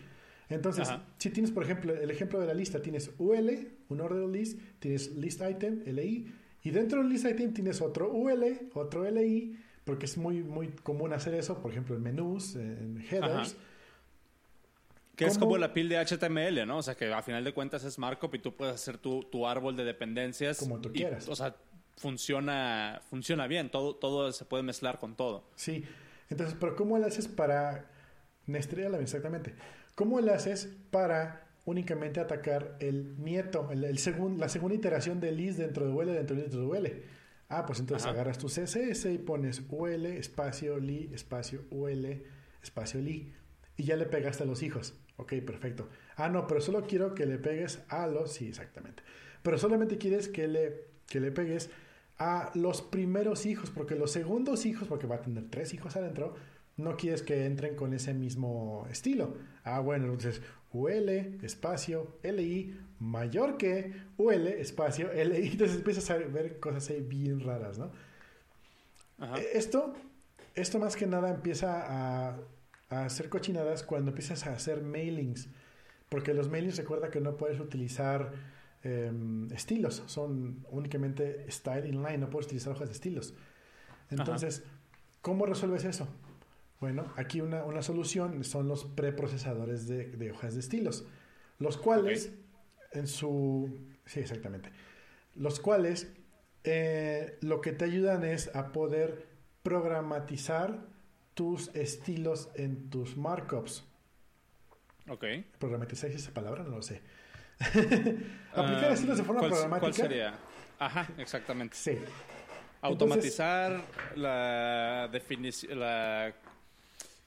Entonces, 0.49 0.88
si 1.19 1.28
tienes, 1.28 1.50
por 1.50 1.62
ejemplo, 1.62 1.95
el 1.95 2.11
ejemplo 2.11 2.40
de 2.40 2.47
la 2.47 2.55
lista, 2.55 2.81
tienes 2.81 3.11
UL, 3.19 3.69
un 3.90 4.00
order 4.00 4.31
list, 4.31 4.59
tienes 4.78 5.14
list 5.14 5.43
item, 5.47 5.83
LI, 5.85 6.33
y 6.62 6.71
dentro 6.71 7.00
del 7.00 7.11
list 7.11 7.26
item 7.26 7.52
tienes 7.52 7.83
otro 7.83 8.11
UL, 8.11 8.71
otro 8.73 9.05
LI, 9.11 9.59
porque 9.87 10.05
es 10.05 10.19
muy, 10.19 10.43
muy 10.43 10.69
común 10.69 11.12
hacer 11.12 11.33
eso, 11.35 11.62
por 11.62 11.71
ejemplo, 11.71 11.95
en 11.95 12.02
menús, 12.02 12.57
en 12.57 13.05
headers. 13.09 13.57
Que 15.14 15.26
es 15.26 15.38
como 15.38 15.57
la 15.57 15.73
pil 15.73 15.88
de 15.88 16.05
HTML, 16.05 16.66
¿no? 16.66 16.78
O 16.78 16.83
sea, 16.83 16.97
que 16.97 17.11
a 17.11 17.23
final 17.23 17.45
de 17.45 17.55
cuentas 17.55 17.85
es 17.85 17.97
markup 17.97 18.35
y 18.35 18.40
tú 18.40 18.55
puedes 18.55 18.75
hacer 18.75 18.99
tu, 18.99 19.23
tu 19.23 19.47
árbol 19.47 19.76
de 19.76 19.85
dependencias. 19.85 20.59
Como 20.59 20.81
tú 20.81 20.93
quieras. 20.93 21.28
O 21.28 21.37
sea, 21.37 21.55
funciona, 21.97 23.00
funciona 23.09 23.47
bien, 23.47 23.71
todo, 23.71 23.95
todo 23.95 24.33
se 24.33 24.45
puede 24.45 24.64
mezclar 24.64 24.99
con 24.99 25.14
todo. 25.14 25.49
Sí, 25.55 25.85
entonces, 26.31 26.57
pero 26.61 26.75
¿cómo 26.75 26.99
le 26.99 27.07
haces 27.07 27.28
para... 27.28 27.88
Nestriala, 28.47 28.99
exactamente. 28.99 29.55
¿Cómo 29.95 30.21
le 30.21 30.33
haces 30.33 30.69
para 30.90 31.47
únicamente 31.64 32.19
atacar 32.19 32.76
el 32.81 33.23
nieto, 33.23 33.71
el, 33.71 33.85
el 33.85 33.99
la 34.38 34.49
segunda 34.49 34.75
iteración 34.75 35.21
del 35.21 35.37
list 35.37 35.59
dentro 35.59 35.87
de 35.87 35.93
UL, 35.93 36.07
dentro 36.07 36.37
de 36.37 36.43
dentro 36.43 36.61
de 36.61 36.66
UL? 36.66 37.02
Ah, 37.49 37.65
pues 37.65 37.79
entonces 37.79 38.07
agarras 38.07 38.38
tu 38.38 38.49
CSS 38.49 39.07
y 39.07 39.19
pones 39.19 39.62
UL, 39.69 40.07
espacio, 40.07 40.79
li, 40.79 41.11
espacio, 41.12 41.62
UL, 41.71 42.23
espacio, 42.62 43.00
li. 43.00 43.33
Y 43.76 43.85
ya 43.85 43.97
le 43.97 44.07
pegaste 44.07 44.43
a 44.43 44.47
los 44.47 44.62
hijos. 44.62 44.95
Ok, 45.17 45.35
perfecto. 45.47 45.88
Ah, 46.17 46.29
no, 46.29 46.47
pero 46.47 46.61
solo 46.61 46.83
quiero 46.87 47.15
que 47.15 47.26
le 47.26 47.38
pegues 47.38 47.83
a 47.88 48.07
los... 48.07 48.33
Sí, 48.33 48.49
exactamente. 48.49 49.03
Pero 49.43 49.59
solamente 49.59 49.97
quieres 49.97 50.29
que 50.29 50.49
le, 50.49 50.88
que 51.07 51.21
le 51.21 51.31
pegues 51.31 51.71
a 52.19 52.50
los 52.55 52.83
primeros 52.83 53.47
hijos, 53.47 53.71
porque 53.71 53.95
los 53.95 54.11
segundos 54.11 54.67
hijos, 54.67 54.88
porque 54.88 55.07
va 55.07 55.17
a 55.17 55.21
tener 55.21 55.49
tres 55.50 55.75
hijos 55.75 55.97
adentro, 55.97 56.35
no 56.76 56.97
quieres 56.97 57.23
que 57.23 57.47
entren 57.47 57.75
con 57.75 57.95
ese 57.95 58.14
mismo 58.14 58.87
estilo. 58.90 59.37
Ah, 59.64 59.80
bueno, 59.80 60.06
entonces 60.06 60.42
UL, 60.73 61.09
espacio, 61.42 62.18
LI, 62.23 62.78
mayor 62.99 63.56
que 63.56 63.92
UL, 64.16 64.47
espacio, 64.47 65.11
LI. 65.12 65.49
Entonces 65.52 65.78
empiezas 65.78 66.11
a 66.11 66.18
ver 66.18 66.61
cosas 66.61 66.90
ahí 66.90 67.00
bien 67.00 67.40
raras, 67.40 67.78
¿no? 67.78 67.90
E, 69.37 69.50
esto, 69.54 69.95
esto 70.54 70.78
más 70.78 70.97
que 70.97 71.06
nada 71.06 71.30
empieza 71.30 71.83
a, 71.87 72.38
a 72.90 73.04
hacer 73.04 73.28
cochinadas 73.28 73.83
cuando 73.83 74.11
empiezas 74.11 74.47
a 74.47 74.52
hacer 74.52 74.83
mailings. 74.83 75.48
Porque 76.09 76.35
los 76.35 76.51
mailings 76.51 76.77
recuerda 76.77 77.11
que 77.11 77.20
no 77.20 77.37
puedes 77.37 77.59
utilizar 77.59 78.33
Em, 78.87 79.51
estilos, 79.53 80.05
son 80.07 80.64
únicamente 80.70 81.51
style 81.51 81.88
inline, 81.88 82.18
no 82.18 82.31
puedes 82.31 82.46
utilizar 82.46 82.72
hojas 82.72 82.88
de 82.88 82.94
estilos. 82.94 83.35
Entonces, 84.11 84.62
¿cómo 85.22 85.44
resuelves 85.44 85.85
eso? 85.85 86.07
Bueno, 86.81 87.12
aquí 87.17 87.41
una, 87.41 87.65
una 87.65 87.83
solución 87.83 88.45
son 88.45 88.69
los 88.69 88.85
preprocesadores 88.85 89.89
de, 89.89 90.09
de, 90.09 90.31
hojas 90.31 90.55
de 90.55 90.61
estilos, 90.61 91.07
los 91.59 91.77
cuales 91.79 92.33
en 92.93 93.07
su... 93.07 93.79
Sí, 94.05 94.21
exactamente. 94.21 94.71
Los 95.35 95.59
cuales 95.61 96.12
eh, 96.65 97.39
lo 97.41 97.61
que 97.61 97.73
te 97.73 97.85
ayudan 97.85 98.25
es 98.25 98.55
a 98.55 98.73
poder 98.73 99.27
programatizar 99.62 100.87
tus 101.35 101.75
estilos 101.75 102.51
en 102.55 102.91
tus 102.91 103.17
markups. 103.17 103.85
Ok. 105.09 105.25
Programatizar 105.59 106.11
esa 106.11 106.33
palabra, 106.33 106.65
no 106.65 106.77
lo 106.77 106.83
sé. 106.83 107.03
Aplicar 108.55 108.93
estilos 108.93 109.19
de 109.19 109.25
forma 109.25 109.41
programática. 109.41 109.81
¿Cuál 109.81 109.95
sería? 109.95 110.39
Ajá, 110.79 111.09
exactamente. 111.19 111.77
Sí. 111.77 111.99
Automatizar 112.83 113.81
la 114.15 115.09
definición, 115.11 115.79
la 115.81 116.35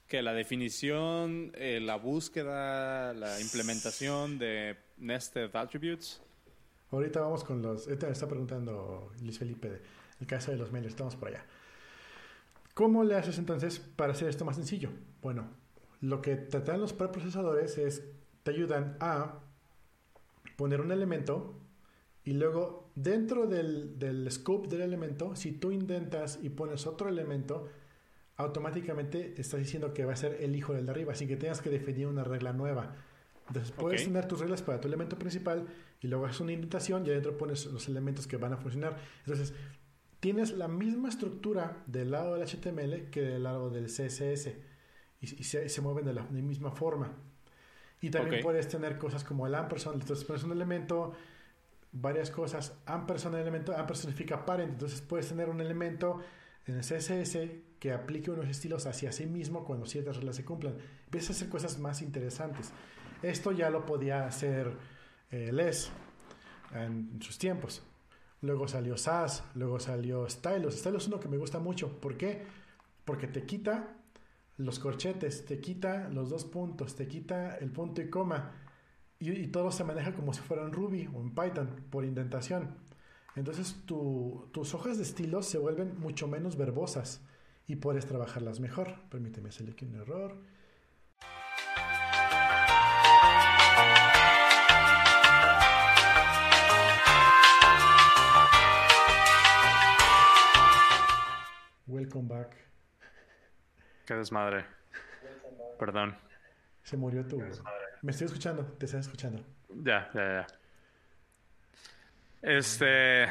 que 0.09 0.23
la 0.23 0.33
definición, 0.33 1.51
eh, 1.53 1.79
la 1.79 1.95
búsqueda, 1.95 3.13
la 3.13 3.39
implementación 3.39 4.39
de 4.39 4.75
nested 4.97 5.55
attributes. 5.55 6.19
Ahorita 6.91 7.21
vamos 7.21 7.43
con 7.43 7.61
los. 7.61 7.87
Ahorita 7.87 8.09
está 8.09 8.27
preguntando 8.27 9.11
Luis 9.21 9.37
Felipe 9.37 9.81
el 10.19 10.25
caso 10.27 10.51
de 10.51 10.57
los 10.57 10.71
mailers. 10.71 10.93
Estamos 10.93 11.15
por 11.15 11.29
allá. 11.29 11.45
¿Cómo 12.73 13.03
le 13.03 13.15
haces 13.15 13.37
entonces 13.37 13.79
para 13.79 14.13
hacer 14.13 14.29
esto 14.29 14.45
más 14.45 14.55
sencillo? 14.55 14.89
Bueno, 15.21 15.47
lo 16.01 16.23
que 16.23 16.35
te 16.35 16.59
dan 16.59 16.81
los 16.81 16.93
preprocesadores 16.93 17.77
es 17.77 18.03
te 18.41 18.51
ayudan 18.51 18.97
a 18.99 19.41
poner 20.57 20.81
un 20.81 20.91
elemento 20.91 21.53
y 22.23 22.33
luego 22.33 22.89
dentro 22.95 23.45
del, 23.45 23.99
del 23.99 24.29
scope 24.31 24.67
del 24.69 24.81
elemento, 24.81 25.35
si 25.35 25.51
tú 25.51 25.71
intentas 25.71 26.39
y 26.41 26.49
pones 26.49 26.87
otro 26.87 27.09
elemento, 27.09 27.67
automáticamente 28.39 29.33
estás 29.37 29.59
diciendo 29.59 29.93
que 29.93 30.05
va 30.05 30.13
a 30.13 30.15
ser 30.15 30.37
el 30.39 30.55
hijo 30.55 30.73
del 30.73 30.85
de 30.85 30.91
arriba, 30.91 31.11
así 31.11 31.27
que 31.27 31.35
tengas 31.35 31.61
que 31.61 31.69
definir 31.69 32.07
una 32.07 32.23
regla 32.23 32.53
nueva. 32.53 32.95
Entonces 33.49 33.73
puedes 33.73 34.05
tener 34.05 34.27
tus 34.27 34.39
reglas 34.39 34.61
para 34.61 34.79
tu 34.79 34.87
elemento 34.87 35.19
principal 35.19 35.67
y 35.99 36.07
luego 36.07 36.25
haces 36.25 36.39
una 36.39 36.53
indentación 36.53 37.05
y 37.05 37.09
adentro 37.09 37.37
pones 37.37 37.65
los 37.65 37.89
elementos 37.89 38.27
que 38.27 38.37
van 38.37 38.53
a 38.53 38.57
funcionar. 38.57 38.97
Entonces 39.25 39.53
tienes 40.21 40.53
la 40.53 40.69
misma 40.69 41.09
estructura 41.09 41.83
del 41.85 42.11
lado 42.11 42.35
del 42.35 42.47
HTML 42.47 43.09
que 43.09 43.21
del 43.21 43.43
lado 43.43 43.69
del 43.69 43.87
CSS 43.87 44.53
y, 45.19 45.27
se, 45.43 45.67
se, 45.67 45.81
mueven 45.81 46.05
de 46.05 46.13
la 46.13 46.23
misma 46.23 46.71
forma. 46.71 47.11
Y 47.99 48.09
también 48.09 48.41
puedes 48.41 48.69
tener 48.69 48.97
cosas 48.97 49.25
como 49.25 49.47
el 49.47 49.55
ampersand, 49.55 50.01
entonces 50.01 50.23
pones 50.23 50.43
un 50.43 50.53
elemento, 50.53 51.11
varias 51.91 52.31
cosas, 52.31 52.79
ampersand 52.85 53.35
elemento, 53.35 53.75
ampersand 53.75 54.13
significa 54.13 54.45
parent, 54.45 54.71
entonces 54.71 55.01
puedes 55.01 55.27
tener 55.27 55.49
un 55.49 55.59
elemento 55.59 56.21
en 56.67 56.75
el 56.75 56.81
CSS 56.81 57.67
que 57.79 57.93
aplique 57.93 58.29
unos 58.29 58.47
estilos 58.47 58.85
hacia 58.85 59.11
sí 59.11 59.25
mismo 59.25 59.63
cuando 59.63 59.85
ciertas 59.85 60.17
reglas 60.17 60.35
se 60.35 60.45
cumplan. 60.45 60.75
Empieza 61.05 61.31
a 61.31 61.35
hacer 61.35 61.49
cosas 61.49 61.79
más 61.79 62.01
interesantes. 62.01 62.71
Esto 63.23 63.51
ya 63.51 63.69
lo 63.69 63.85
podía 63.85 64.25
hacer 64.25 64.73
eh, 65.31 65.51
Les 65.51 65.91
en 66.73 67.21
sus 67.21 67.37
tiempos. 67.37 67.83
Luego 68.41 68.67
salió 68.67 68.97
SAS, 68.97 69.43
luego 69.55 69.79
salió 69.79 70.29
Stylus. 70.29 70.75
Stylus 70.75 71.03
es 71.03 71.07
uno 71.07 71.19
que 71.19 71.27
me 71.27 71.37
gusta 71.37 71.59
mucho. 71.59 71.99
¿Por 71.99 72.17
qué? 72.17 72.45
Porque 73.05 73.27
te 73.27 73.45
quita 73.45 73.95
los 74.57 74.79
corchetes, 74.79 75.45
te 75.45 75.59
quita 75.59 76.09
los 76.09 76.29
dos 76.29 76.45
puntos, 76.45 76.95
te 76.95 77.07
quita 77.07 77.55
el 77.57 77.71
punto 77.71 78.01
y 78.01 78.09
coma. 78.09 78.51
Y, 79.19 79.47
todo 79.47 79.71
se 79.71 79.83
maneja 79.83 80.13
como 80.13 80.33
si 80.33 80.39
fuera 80.41 80.63
en 80.63 80.71
Ruby 80.71 81.09
o 81.13 81.19
en 81.21 81.33
Python 81.33 81.85
por 81.89 82.05
indentación. 82.05 82.75
Entonces 83.35 83.83
tus 83.85 84.73
hojas 84.73 84.97
de 84.97 85.03
estilos 85.03 85.45
se 85.45 85.57
vuelven 85.57 85.99
mucho 85.99 86.27
menos 86.27 86.57
verbosas 86.57 87.21
y 87.69 87.75
puedes 87.75 88.07
trabajarlas 88.07 88.59
mejor. 88.59 88.95
Permíteme 89.09 89.49
hacerle 89.49 89.73
aquí 89.73 89.85
un 89.85 89.95
error. 89.95 90.35
Welcome 101.85 102.27
back. 102.27 102.55
Qué 104.07 104.15
desmadre. 104.15 104.65
Perdón. 105.77 106.17
Se 106.81 106.97
murió 106.97 107.23
tu. 107.27 107.39
Me 108.01 108.11
estoy 108.11 108.25
escuchando, 108.25 108.63
te 108.63 108.87
estoy 108.87 109.01
escuchando. 109.01 109.45
Ya, 109.69 110.09
ya, 110.15 110.47
ya. 110.47 110.47
Este. 112.41 113.27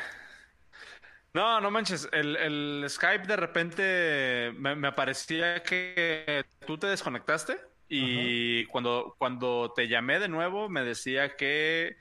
No, 1.35 1.61
no 1.61 1.71
manches. 1.71 2.09
El, 2.13 2.37
el 2.37 2.87
Skype 2.89 3.27
de 3.27 3.37
repente 3.37 4.53
me, 4.57 4.75
me, 4.75 4.93
parecía 4.93 5.63
que 5.63 6.45
tú 6.67 6.79
te 6.79 6.87
desconectaste 6.87 7.61
y 7.89 8.65
cuando, 8.67 9.15
cuando 9.19 9.73
te 9.75 9.89
llamé 9.89 10.19
de 10.19 10.29
nuevo 10.29 10.69
me 10.69 10.83
decía 10.83 11.37
que 11.37 11.97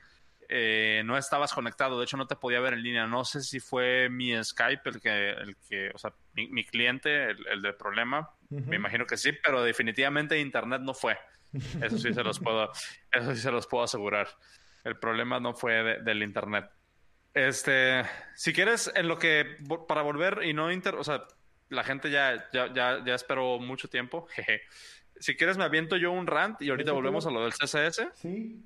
eh, 0.50 1.02
no 1.04 1.18
estabas 1.18 1.52
conectado, 1.52 1.98
de 1.98 2.04
hecho 2.04 2.16
no 2.16 2.26
te 2.26 2.36
podía 2.36 2.60
ver 2.60 2.72
en 2.74 2.82
línea. 2.82 3.06
No 3.06 3.24
sé 3.24 3.42
si 3.42 3.60
fue 3.60 4.08
mi 4.08 4.32
Skype 4.42 4.88
el 4.88 5.00
que, 5.00 5.30
el 5.30 5.56
que 5.68 5.90
o 5.94 5.98
sea, 5.98 6.12
mi, 6.34 6.64
cliente, 6.64 7.30
el, 7.30 7.46
el 7.48 7.62
del 7.62 7.74
problema. 7.74 8.30
Me 8.48 8.76
imagino 8.76 9.06
que 9.06 9.18
sí, 9.18 9.32
pero 9.44 9.62
definitivamente 9.62 10.38
Internet 10.38 10.80
no 10.82 10.94
fue. 10.94 11.18
Eso 11.82 11.98
sí 11.98 12.12
se 12.12 12.22
los 12.22 12.40
puedo, 12.40 12.70
eso 13.12 13.34
sí 13.34 13.40
se 13.40 13.50
los 13.50 13.66
puedo 13.66 13.84
asegurar. 13.84 14.28
El 14.84 14.98
problema 14.98 15.40
no 15.40 15.54
fue 15.54 16.00
del 16.02 16.22
Internet. 16.22 16.70
Este, 17.34 18.04
si 18.34 18.52
quieres, 18.52 18.90
en 18.94 19.08
lo 19.08 19.18
que, 19.18 19.58
para 19.86 20.02
volver 20.02 20.40
y 20.44 20.52
no 20.52 20.72
inter, 20.72 20.96
o 20.96 21.04
sea, 21.04 21.24
la 21.68 21.84
gente 21.84 22.10
ya, 22.10 22.48
ya, 22.52 22.72
ya, 22.72 23.04
ya 23.04 23.14
esperó 23.14 23.58
mucho 23.58 23.88
tiempo. 23.88 24.26
Jeje. 24.32 24.62
Si 25.20 25.36
quieres, 25.36 25.56
me 25.56 25.64
aviento 25.64 25.96
yo 25.96 26.12
un 26.12 26.26
rant 26.26 26.62
y 26.62 26.70
ahorita 26.70 26.92
volvemos 26.92 27.26
a 27.26 27.30
lo 27.30 27.42
del 27.42 27.52
CSS. 27.52 28.08
Sí. 28.14 28.62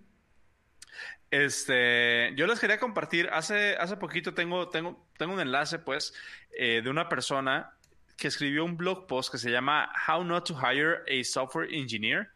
Este, 1.31 2.35
yo 2.37 2.47
les 2.47 2.61
quería 2.61 2.79
compartir, 2.79 3.31
hace, 3.33 3.75
hace 3.77 3.97
poquito 3.97 4.35
tengo, 4.35 4.69
tengo, 4.69 5.09
tengo 5.17 5.33
un 5.33 5.41
enlace, 5.41 5.79
pues, 5.79 6.13
eh, 6.59 6.83
de 6.85 6.91
una 6.91 7.09
persona 7.09 7.73
que 8.19 8.29
escribió 8.29 8.67
un 8.67 8.77
blog 8.77 9.07
post 9.07 9.33
que 9.33 9.39
se 9.39 9.51
llama 9.51 9.91
How 10.07 10.25
Not 10.25 10.49
to 10.49 10.55
Hire 10.55 10.99
a 11.09 11.25
Software 11.25 11.73
Engineer. 11.73 12.29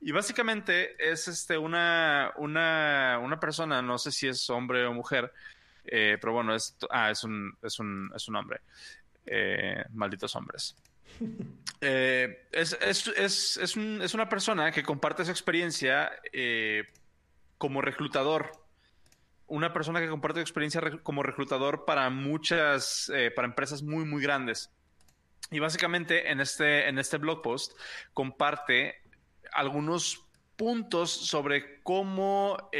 Y 0.00 0.10
básicamente 0.10 0.96
es 0.98 1.28
este, 1.28 1.56
una, 1.56 2.32
una, 2.36 3.20
una 3.22 3.38
persona, 3.38 3.80
no 3.80 3.98
sé 3.98 4.10
si 4.10 4.26
es 4.26 4.50
hombre 4.50 4.84
o 4.84 4.92
mujer, 4.92 5.32
eh, 5.86 6.18
pero 6.20 6.32
bueno, 6.32 6.54
es, 6.54 6.76
ah, 6.90 7.10
es, 7.10 7.24
un, 7.24 7.56
es, 7.62 7.78
un, 7.78 8.10
es 8.14 8.28
un 8.28 8.36
hombre. 8.36 8.60
Eh, 9.26 9.84
malditos 9.92 10.34
hombres. 10.36 10.76
Eh, 11.86 12.46
es, 12.50 12.78
es, 12.80 13.08
es, 13.08 13.56
es, 13.58 13.76
un, 13.76 14.00
es, 14.00 14.14
una 14.14 14.26
persona 14.26 14.72
que 14.72 14.82
comparte 14.82 15.22
su 15.22 15.30
experiencia 15.30 16.10
eh, 16.32 16.84
como 17.58 17.82
reclutador. 17.82 18.52
Una 19.48 19.74
persona 19.74 20.00
que 20.00 20.08
comparte 20.08 20.40
su 20.40 20.44
experiencia 20.44 20.80
como 21.02 21.22
reclutador 21.22 21.84
para 21.84 22.08
muchas, 22.08 23.12
para 23.36 23.46
empresas 23.46 23.82
muy, 23.82 24.06
muy 24.06 24.22
grandes. 24.22 24.70
Y 25.50 25.58
básicamente 25.58 26.30
en 26.30 26.40
este, 26.40 26.88
en 26.88 26.98
este 26.98 27.18
blog 27.18 27.42
post 27.42 27.78
comparte 28.14 29.02
algunos 29.52 30.24
puntos 30.56 31.10
sobre 31.10 31.82
cómo 31.82 32.70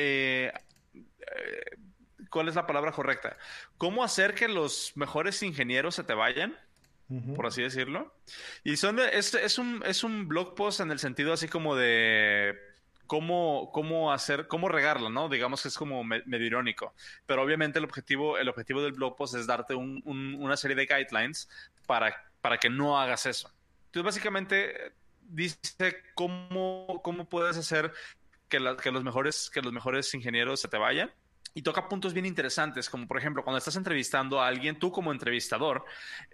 ¿cuál 2.31 2.49
es 2.49 2.55
la 2.55 2.67
palabra 2.67 2.93
correcta? 2.93 3.37
¿Cómo 3.79 4.05
hacer 4.05 4.35
que 4.35 4.49
los 4.49 4.93
mejores 4.97 5.43
ingenieros 5.43 5.95
se 5.95 6.05
te 6.05 6.15
vayan? 6.15 6.57
Por 7.37 7.47
así 7.47 7.63
decirlo. 7.63 8.15
Y 8.65 8.77
son 8.77 8.99
es, 8.99 9.35
es, 9.35 9.59
un, 9.59 9.83
es 9.87 10.05
un 10.05 10.27
blog 10.27 10.55
post 10.55 10.81
en 10.81 10.91
el 10.91 10.99
sentido 10.99 11.33
así 11.35 11.49
como 11.49 11.77
de 11.77 12.59
cómo, 13.07 13.71
cómo 13.73 14.13
hacer, 14.13 14.49
cómo 14.49 14.69
regarla, 14.69 15.11
¿no? 15.11 15.29
Digamos 15.29 15.63
que 15.63 15.69
es 15.69 15.77
como 15.77 16.03
medio 16.03 16.47
irónico. 16.47 16.95
Pero 17.27 17.43
obviamente 17.43 17.79
el 17.79 17.85
objetivo, 17.85 18.39
el 18.39 18.49
objetivo 18.49 18.83
del 18.83 18.93
blog 18.93 19.17
post 19.17 19.35
es 19.35 19.47
darte 19.47 19.75
una 19.75 20.57
serie 20.57 20.77
de 20.77 20.87
guidelines 20.87 21.49
para, 21.87 22.31
para 22.41 22.59
que 22.59 22.71
no 22.71 22.99
hagas 22.99 23.27
eso. 23.27 23.51
Entonces, 23.87 24.05
básicamente 24.05 24.93
dice 25.21 26.03
cómo, 26.15 27.01
cómo 27.03 27.29
puedes 27.29 27.57
hacer 27.57 27.93
que, 28.49 28.59
que, 28.83 28.91
los 28.91 29.05
mejores, 29.05 29.51
que 29.51 29.63
los 29.63 29.73
mejores 29.73 30.13
ingenieros 30.15 30.61
se 30.61 30.69
te 30.69 30.79
vayan 30.79 31.13
y 31.55 31.63
toca 31.63 31.89
puntos 31.89 32.13
bien 32.13 32.27
interesantes, 32.27 32.91
como 32.91 33.07
por 33.07 33.17
ejemplo, 33.17 33.45
cuando 33.45 33.59
estás 33.59 33.77
entrevistando 33.77 34.41
a 34.41 34.49
alguien, 34.49 34.79
tú 34.79 34.91
como 34.91 35.13
entrevistador, 35.13 35.85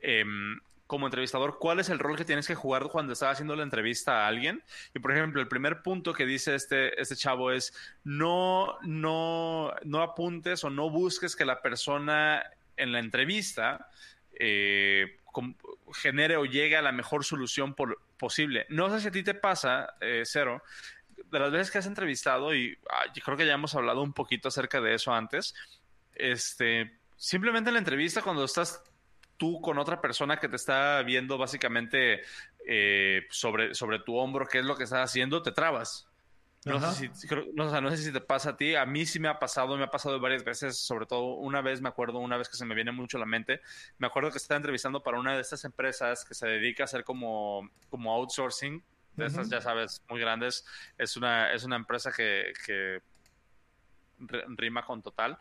em, 0.00 0.58
como 0.86 1.06
entrevistador, 1.06 1.58
¿cuál 1.60 1.78
es 1.78 1.88
el 1.88 2.00
rol 2.00 2.16
que 2.16 2.24
tienes 2.24 2.48
que 2.48 2.56
jugar 2.56 2.88
cuando 2.88 3.12
estás 3.12 3.34
haciendo 3.34 3.54
la 3.54 3.62
entrevista 3.62 4.24
a 4.24 4.26
alguien? 4.26 4.62
Y 4.92 4.98
por 4.98 5.12
ejemplo, 5.12 5.40
el 5.40 5.46
primer 5.46 5.82
punto 5.82 6.12
que 6.12 6.26
dice 6.26 6.56
este, 6.56 7.00
este 7.00 7.14
chavo 7.14 7.52
es 7.52 7.72
no, 8.02 8.76
no, 8.82 9.72
no 9.84 10.02
apuntes 10.02 10.64
o 10.64 10.70
no 10.70 10.90
busques 10.90 11.36
que 11.36 11.44
la 11.44 11.62
persona 11.62 12.42
en 12.76 12.90
la 12.90 12.98
entrevista 12.98 13.88
eh, 14.32 15.18
genere 15.92 16.36
o 16.36 16.44
llegue 16.44 16.76
a 16.76 16.82
la 16.82 16.92
mejor 16.92 17.24
solución 17.24 17.76
posible. 18.18 18.66
No 18.68 18.90
sé 18.90 19.00
si 19.00 19.08
a 19.08 19.12
ti 19.12 19.22
te 19.22 19.34
pasa, 19.34 19.94
eh, 20.00 20.22
Cero, 20.24 20.62
de 21.30 21.38
las 21.38 21.50
veces 21.50 21.70
que 21.70 21.78
has 21.78 21.86
entrevistado, 21.86 22.54
y 22.54 22.76
ah, 22.90 23.04
yo 23.14 23.22
creo 23.22 23.36
que 23.36 23.46
ya 23.46 23.54
hemos 23.54 23.74
hablado 23.74 24.02
un 24.02 24.12
poquito 24.12 24.48
acerca 24.48 24.80
de 24.80 24.94
eso 24.94 25.12
antes, 25.12 25.54
este, 26.14 26.98
simplemente 27.16 27.70
en 27.70 27.74
la 27.74 27.80
entrevista 27.80 28.22
cuando 28.22 28.44
estás 28.44 28.82
tú 29.36 29.60
con 29.60 29.78
otra 29.78 30.00
persona 30.00 30.38
que 30.38 30.48
te 30.48 30.56
está 30.56 31.02
viendo 31.02 31.38
básicamente 31.38 32.20
eh, 32.66 33.26
sobre, 33.30 33.74
sobre 33.74 33.98
tu 33.98 34.16
hombro 34.16 34.46
qué 34.46 34.58
es 34.58 34.64
lo 34.64 34.76
que 34.76 34.84
estás 34.84 35.10
haciendo, 35.10 35.42
te 35.42 35.52
trabas. 35.52 36.06
No 36.66 36.78
sé, 36.92 37.10
si, 37.14 37.26
no, 37.54 37.90
sé 37.90 37.96
si 37.96 38.12
te 38.12 38.20
pasa 38.20 38.50
a 38.50 38.56
ti, 38.58 38.74
a 38.74 38.84
mí 38.84 39.06
sí 39.06 39.18
me 39.18 39.28
ha 39.28 39.38
pasado, 39.38 39.78
me 39.78 39.84
ha 39.84 39.90
pasado 39.90 40.20
varias 40.20 40.44
veces, 40.44 40.76
sobre 40.76 41.06
todo 41.06 41.36
una 41.36 41.62
vez 41.62 41.80
me 41.80 41.88
acuerdo, 41.88 42.18
una 42.18 42.36
vez 42.36 42.50
que 42.50 42.56
se 42.56 42.66
me 42.66 42.74
viene 42.74 42.92
mucho 42.92 43.16
a 43.16 43.20
la 43.20 43.24
mente, 43.24 43.62
me 43.96 44.06
acuerdo 44.06 44.30
que 44.30 44.36
estaba 44.36 44.56
entrevistando 44.56 45.02
para 45.02 45.18
una 45.18 45.34
de 45.34 45.40
estas 45.40 45.64
empresas 45.64 46.22
que 46.22 46.34
se 46.34 46.46
dedica 46.46 46.82
a 46.82 46.84
hacer 46.84 47.02
como, 47.02 47.70
como 47.88 48.12
outsourcing 48.12 48.84
de 49.16 49.26
esas, 49.26 49.48
ya 49.48 49.60
sabes, 49.60 50.02
muy 50.08 50.20
grandes. 50.20 50.64
Es 50.98 51.16
una, 51.16 51.52
es 51.52 51.64
una 51.64 51.76
empresa 51.76 52.12
que, 52.12 52.52
que 52.66 53.02
rima 54.56 54.84
con 54.84 55.02
total. 55.02 55.38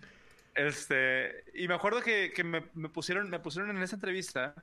este, 0.55 1.45
y 1.55 1.69
me 1.69 1.75
acuerdo 1.75 2.03
que, 2.03 2.33
que 2.33 2.45
me, 2.45 2.65
me, 2.75 2.89
pusieron, 2.89 3.29
me 3.31 3.41
pusieron 3.41 3.77
en 3.77 3.83
esa 3.83 3.97
entrevista 3.97 4.55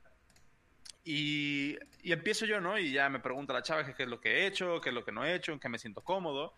y, 1.04 1.76
y, 2.02 2.12
empiezo 2.12 2.46
yo, 2.46 2.60
¿no? 2.60 2.78
Y 2.78 2.92
ya 2.92 3.08
me 3.08 3.20
pregunta 3.20 3.52
la 3.52 3.62
chava 3.62 3.84
qué 3.84 4.02
es 4.02 4.08
lo 4.08 4.20
que 4.20 4.38
he 4.38 4.46
hecho, 4.46 4.80
qué 4.80 4.90
es 4.90 4.94
lo 4.94 5.04
que 5.04 5.12
no 5.12 5.24
he 5.24 5.34
hecho, 5.34 5.52
en 5.52 5.60
qué 5.60 5.68
me 5.68 5.78
siento 5.78 6.02
cómodo 6.02 6.54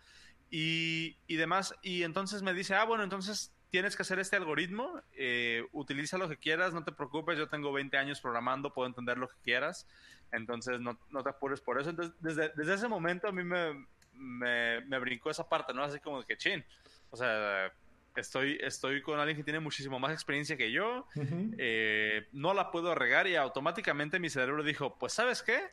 y, 0.51 1.17
y 1.27 1.37
demás. 1.37 1.75
Y 1.83 2.03
entonces 2.03 2.43
me 2.43 2.55
dice, 2.55 2.75
ah, 2.75 2.85
bueno, 2.85 3.05
entonces 3.05 3.53
tienes 3.73 3.97
que 3.97 4.03
hacer 4.03 4.19
este 4.19 4.37
algoritmo, 4.37 5.01
eh, 5.17 5.67
utiliza 5.73 6.19
lo 6.19 6.29
que 6.29 6.37
quieras, 6.37 6.75
no 6.75 6.85
te 6.85 6.93
preocupes, 6.93 7.39
yo 7.39 7.49
tengo 7.49 7.73
20 7.73 7.97
años 7.97 8.21
programando, 8.21 8.75
puedo 8.75 8.87
entender 8.87 9.17
lo 9.17 9.29
que 9.29 9.37
quieras. 9.43 9.89
Entonces, 10.31 10.79
no, 10.79 10.99
no 11.09 11.23
te 11.23 11.31
apures 11.31 11.63
por 11.63 11.81
eso. 11.81 11.89
Entonces, 11.89 12.15
desde, 12.21 12.53
desde 12.55 12.75
ese 12.75 12.87
momento 12.87 13.29
a 13.29 13.33
mí 13.33 13.43
me, 13.43 13.87
me, 14.13 14.83
me, 14.83 14.99
brincó 14.99 15.31
esa 15.31 15.49
parte, 15.49 15.73
¿no? 15.73 15.83
Así 15.83 16.01
como 16.01 16.23
que, 16.23 16.37
chin, 16.37 16.63
o 17.09 17.17
sea, 17.17 17.73
estoy, 18.15 18.59
estoy 18.61 19.01
con 19.01 19.19
alguien 19.19 19.39
que 19.39 19.45
tiene 19.45 19.59
muchísimo 19.59 19.99
más 19.99 20.13
experiencia 20.13 20.59
que 20.59 20.71
yo, 20.71 21.07
eh, 21.57 22.29
no 22.33 22.53
la 22.53 22.71
puedo 22.71 22.95
regar 22.95 23.27
y 23.27 23.37
automáticamente 23.37 24.21
mi 24.21 24.29
cerebro 24.29 24.63
dijo, 24.63 24.99
pues, 24.99 25.15
¿sabes 25.15 25.43
qué? 25.43 25.71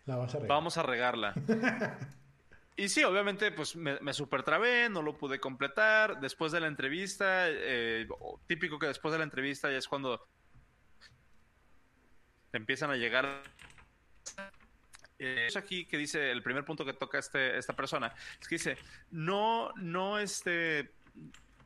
Vamos 0.48 0.78
a 0.78 0.84
regarla. 0.84 1.34
y 2.80 2.90
sí, 2.90 3.04
obviamente, 3.04 3.52
pues 3.52 3.76
me, 3.76 4.00
me 4.00 4.14
trabé, 4.44 4.90
no 4.90 5.02
lo 5.02 5.18
pude 5.18 5.40
completar. 5.40 6.20
Después 6.20 6.52
de 6.52 6.62
la 6.62 6.68
entrevista, 6.68 7.50
eh, 7.50 8.08
típico 8.48 8.80
que 8.80 8.88
después 8.88 9.12
de 9.12 9.18
la 9.18 9.26
entrevista 9.26 9.70
ya 9.70 9.78
es 9.78 9.88
cuando 9.88 10.28
empiezan 12.54 12.90
a 12.92 12.96
llegar 12.96 13.44
eso 15.20 15.60
aquí 15.60 15.86
que 15.86 15.98
dice, 15.98 16.32
el 16.32 16.42
primer 16.42 16.64
punto 16.64 16.86
que 16.86 16.94
toca 16.94 17.20
este, 17.20 17.58
esta 17.58 17.76
persona, 17.76 18.14
es 18.40 18.48
que 18.48 18.56
dice, 18.56 18.78
no, 19.12 19.74
no, 19.76 20.18
este, 20.18 20.94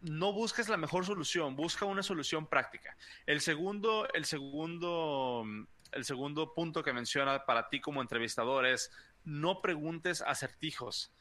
no 0.01 0.33
busques 0.33 0.69
la 0.69 0.77
mejor 0.77 1.05
solución, 1.05 1.55
busca 1.55 1.85
una 1.85 2.01
solución 2.01 2.47
práctica. 2.47 2.97
El 3.27 3.41
segundo, 3.41 4.07
el 4.13 4.25
segundo, 4.25 5.45
el 5.91 6.03
segundo 6.03 6.53
punto 6.53 6.83
que 6.83 6.93
menciona 6.93 7.45
para 7.45 7.69
ti 7.69 7.79
como 7.79 8.01
entrevistador 8.01 8.65
es, 8.65 8.91
no 9.25 9.61
preguntes 9.61 10.21
acertijos. 10.21 11.11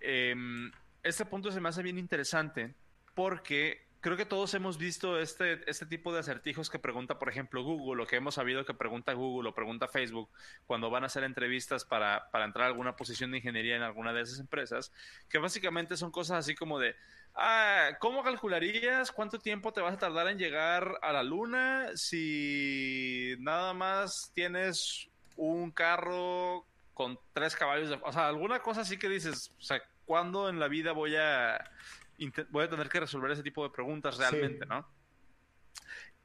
Em, 0.00 0.70
este 1.02 1.24
punto 1.24 1.50
se 1.50 1.60
me 1.60 1.68
hace 1.68 1.82
bien 1.82 1.98
interesante 1.98 2.74
porque 3.14 3.86
creo 4.00 4.16
que 4.16 4.24
todos 4.24 4.54
hemos 4.54 4.78
visto 4.78 5.18
este, 5.18 5.68
este 5.68 5.84
tipo 5.84 6.12
de 6.12 6.20
acertijos 6.20 6.70
que 6.70 6.78
pregunta, 6.78 7.18
por 7.18 7.28
ejemplo, 7.28 7.64
Google, 7.64 8.04
o 8.04 8.06
que 8.06 8.16
hemos 8.16 8.36
sabido 8.36 8.64
que 8.64 8.74
pregunta 8.74 9.12
Google 9.14 9.48
o 9.48 9.54
pregunta 9.54 9.88
Facebook 9.88 10.30
cuando 10.66 10.90
van 10.90 11.02
a 11.02 11.06
hacer 11.06 11.24
entrevistas 11.24 11.84
para, 11.84 12.28
para 12.30 12.44
entrar 12.44 12.66
a 12.66 12.68
alguna 12.68 12.94
posición 12.94 13.32
de 13.32 13.38
ingeniería 13.38 13.74
en 13.74 13.82
alguna 13.82 14.12
de 14.12 14.22
esas 14.22 14.38
empresas, 14.38 14.92
que 15.28 15.38
básicamente 15.38 15.96
son 15.96 16.12
cosas 16.12 16.38
así 16.38 16.54
como 16.54 16.78
de, 16.78 16.94
ah, 17.34 17.96
¿cómo 17.98 18.22
calcularías 18.22 19.10
cuánto 19.10 19.40
tiempo 19.40 19.72
te 19.72 19.80
vas 19.80 19.94
a 19.94 19.98
tardar 19.98 20.28
en 20.28 20.38
llegar 20.38 20.98
a 21.02 21.12
la 21.12 21.24
luna 21.24 21.88
si 21.94 23.34
nada 23.40 23.74
más 23.74 24.30
tienes 24.34 25.08
un 25.36 25.70
carro 25.70 26.64
con 26.96 27.18
tres 27.34 27.54
caballos 27.54 27.90
de... 27.90 28.00
O 28.02 28.10
sea, 28.10 28.26
alguna 28.26 28.60
cosa 28.60 28.80
así 28.80 28.98
que 28.98 29.10
dices, 29.10 29.52
o 29.58 29.62
sea, 29.62 29.82
¿cuándo 30.06 30.48
en 30.48 30.58
la 30.58 30.66
vida 30.66 30.92
voy 30.92 31.14
a 31.14 31.70
voy 32.48 32.64
a 32.64 32.70
tener 32.70 32.88
que 32.88 33.00
resolver 33.00 33.30
ese 33.30 33.42
tipo 33.42 33.62
de 33.62 33.68
preguntas 33.68 34.16
realmente, 34.16 34.64
¿no? 34.64 34.88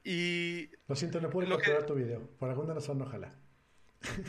Y... 0.02 0.70
Lo 0.88 0.96
siento, 0.96 1.20
no 1.20 1.28
puedo 1.28 1.46
capturar 1.46 1.84
tu 1.84 1.94
video. 1.94 2.26
Por 2.38 2.48
alguna 2.48 2.72
razón 2.72 2.98
no 2.98 3.04
jala. 3.04 3.34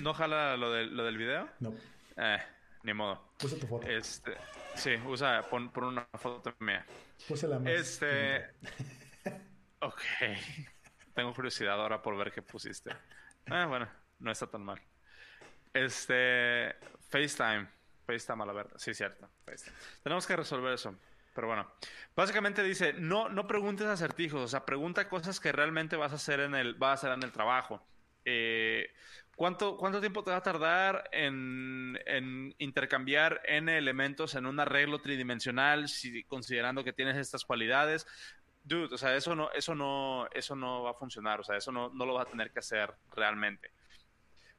¿No 0.02 0.14
jala 0.14 0.58
lo, 0.58 0.70
de, 0.74 0.86
lo 0.86 1.06
del 1.06 1.18
video? 1.18 1.48
No. 1.62 1.74
Eh, 2.18 2.40
ni 2.84 2.94
modo. 2.94 3.24
Usa 3.42 3.58
tu 3.58 3.66
foto. 3.66 3.88
Este, 3.88 4.34
sí, 4.76 4.96
usa, 5.08 5.44
pon, 5.50 5.72
una 5.78 6.06
foto 6.16 6.54
mía. 6.60 6.86
Puse 7.26 7.48
la 7.48 7.58
más. 7.58 7.72
Este... 7.72 8.48
ok. 9.80 10.02
Tengo 11.16 11.34
curiosidad 11.34 11.80
ahora 11.80 12.02
por 12.02 12.18
ver 12.18 12.34
qué 12.34 12.42
pusiste. 12.42 12.92
Ah, 13.46 13.66
bueno, 13.66 13.88
no 14.20 14.30
está 14.30 14.46
tan 14.48 14.66
mal. 14.66 14.82
Este... 15.74 16.76
FaceTime. 17.10 17.68
FaceTime 18.06 18.44
a 18.44 18.46
la 18.46 18.54
verdad. 18.54 18.76
Sí, 18.78 18.94
cierto. 18.94 19.30
FaceTime. 19.46 19.76
Tenemos 20.04 20.26
que 20.26 20.36
resolver 20.36 20.74
eso. 20.74 20.96
Pero 21.34 21.48
bueno, 21.48 21.68
básicamente 22.16 22.64
dice, 22.64 22.94
no, 22.94 23.30
no 23.30 23.48
preguntes 23.48 23.88
acertijos, 23.88 24.42
o 24.42 24.48
sea, 24.48 24.66
pregunta 24.66 25.10
cosas 25.10 25.40
que 25.40 25.52
realmente 25.52 25.96
vas 25.96 26.12
a 26.12 26.16
hacer 26.16 26.40
en 26.40 26.54
el, 26.54 26.76
vas 26.76 26.92
a 26.92 26.94
hacer 26.94 27.18
en 27.18 27.24
el 27.24 27.32
trabajo. 27.32 27.82
Eh, 28.26 28.94
¿cuánto, 29.36 29.78
¿Cuánto 29.78 30.00
tiempo 30.00 30.24
te 30.24 30.32
va 30.32 30.38
a 30.38 30.44
tardar 30.44 31.10
en, 31.12 32.00
en, 32.06 32.54
intercambiar 32.60 33.42
N 33.46 33.76
elementos 33.76 34.36
en 34.36 34.46
un 34.46 34.60
arreglo 34.60 35.02
tridimensional, 35.02 35.90
si, 35.90 36.24
considerando 36.26 36.84
que 36.84 36.94
tienes 36.94 37.18
estas 37.18 37.46
cualidades? 37.46 38.06
Dude, 38.64 38.94
o 38.94 38.98
sea, 38.98 39.16
eso 39.16 39.36
no, 39.36 39.52
eso 39.52 39.76
no, 39.76 40.28
eso 40.34 40.56
no 40.56 40.84
va 40.84 40.92
a 40.92 40.96
funcionar, 40.96 41.40
o 41.40 41.44
sea, 41.44 41.58
eso 41.58 41.72
no, 41.72 41.90
no 41.90 42.06
lo 42.06 42.14
vas 42.14 42.28
a 42.28 42.32
tener 42.32 42.52
que 42.52 42.60
hacer 42.60 42.94
realmente. 43.12 43.72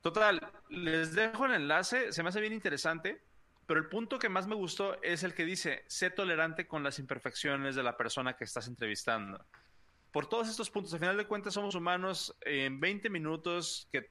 Total, 0.05 0.39
les 0.69 1.15
dejo 1.15 1.47
el 1.47 1.53
enlace, 1.53 2.13
se 2.13 2.23
me 2.23 2.29
hace 2.29 2.43
bien 2.43 2.53
interesante. 2.53 3.23
Pero 3.67 3.81
el 3.81 3.89
punto 3.89 4.19
que 4.19 4.29
más 4.29 4.47
me 4.47 4.55
gustó 4.55 5.03
es 5.03 5.23
el 5.23 5.33
que 5.33 5.47
dice, 5.47 5.83
sé 5.87 6.11
tolerante 6.11 6.67
con 6.67 6.83
las 6.83 6.99
imperfecciones 6.99 7.75
de 7.75 7.83
la 7.83 7.97
persona 7.97 8.37
que 8.37 8.45
estás 8.45 8.69
entrevistando. 8.69 9.43
Por 10.13 10.29
todos 10.29 10.51
estos 10.51 10.69
puntos, 10.69 10.93
al 10.93 11.01
final 11.01 11.17
de 11.17 11.27
cuentas 11.27 11.55
somos 11.55 11.75
humanos, 11.75 12.37
en 12.43 12.81
20 12.81 13.09
minutos 13.09 13.89
que, 13.91 14.11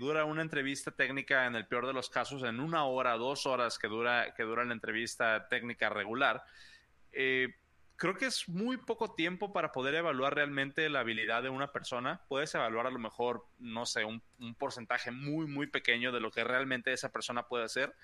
dura 0.00 0.24
una 0.24 0.40
entrevista 0.40 0.92
técnica, 0.92 1.44
en 1.44 1.56
el 1.56 1.66
peor 1.66 1.86
de 1.86 1.92
los 1.92 2.08
casos, 2.08 2.42
en 2.42 2.58
una 2.58 2.86
hora, 2.86 3.18
dos 3.18 3.44
horas 3.44 3.78
que 3.78 3.86
dura, 3.86 4.32
que 4.32 4.44
dura 4.44 4.64
la 4.64 4.72
entrevista 4.72 5.46
técnica 5.46 5.90
regular, 5.90 6.42
eh, 7.12 7.54
creo 7.98 8.16
que 8.16 8.24
es 8.24 8.48
muy 8.48 8.78
poco 8.78 9.14
tiempo 9.14 9.52
para 9.52 9.72
poder 9.72 9.94
evaluar 9.94 10.34
realmente 10.34 10.88
la 10.88 11.00
habilidad 11.00 11.42
de 11.42 11.50
una 11.50 11.72
persona. 11.72 12.22
Puedes 12.28 12.54
evaluar 12.54 12.86
a 12.86 12.90
lo 12.90 12.98
mejor, 12.98 13.44
no 13.58 13.84
sé, 13.84 14.06
un, 14.06 14.22
un 14.38 14.54
porcentaje 14.54 15.10
muy, 15.10 15.46
muy 15.46 15.66
pequeño 15.66 16.12
de 16.12 16.20
lo 16.20 16.30
que 16.30 16.42
realmente 16.42 16.92
esa 16.92 17.12
persona 17.12 17.46
puede 17.46 17.64
hacer 17.64 17.94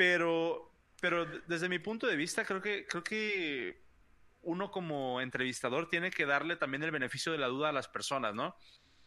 pero, 0.00 0.72
pero 1.02 1.26
desde 1.46 1.68
mi 1.68 1.78
punto 1.78 2.06
de 2.06 2.16
vista, 2.16 2.46
creo 2.46 2.62
que, 2.62 2.86
creo 2.86 3.04
que 3.04 3.82
uno 4.40 4.70
como 4.70 5.20
entrevistador 5.20 5.90
tiene 5.90 6.10
que 6.10 6.24
darle 6.24 6.56
también 6.56 6.82
el 6.82 6.90
beneficio 6.90 7.32
de 7.32 7.36
la 7.36 7.48
duda 7.48 7.68
a 7.68 7.72
las 7.72 7.86
personas, 7.86 8.34
¿no? 8.34 8.56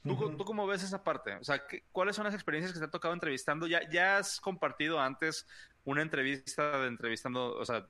¿Tú, 0.03 0.37
¿Tú, 0.37 0.45
cómo 0.45 0.67
ves 0.67 0.83
esa 0.83 1.03
parte? 1.03 1.33
O 1.33 1.43
sea, 1.43 1.63
¿cuáles 1.91 2.15
son 2.15 2.25
las 2.25 2.35
experiencias 2.35 2.73
que 2.73 2.77
te 2.79 2.85
ha 2.85 2.91
tocado 2.91 3.15
entrevistando? 3.15 3.65
Ya, 3.65 3.89
ya 3.89 4.17
has 4.17 4.39
compartido 4.39 4.99
antes 4.99 5.47
una 5.83 6.03
entrevista 6.03 6.77
de 6.77 6.89
entrevistando, 6.89 7.55
o 7.55 7.65
sea, 7.65 7.87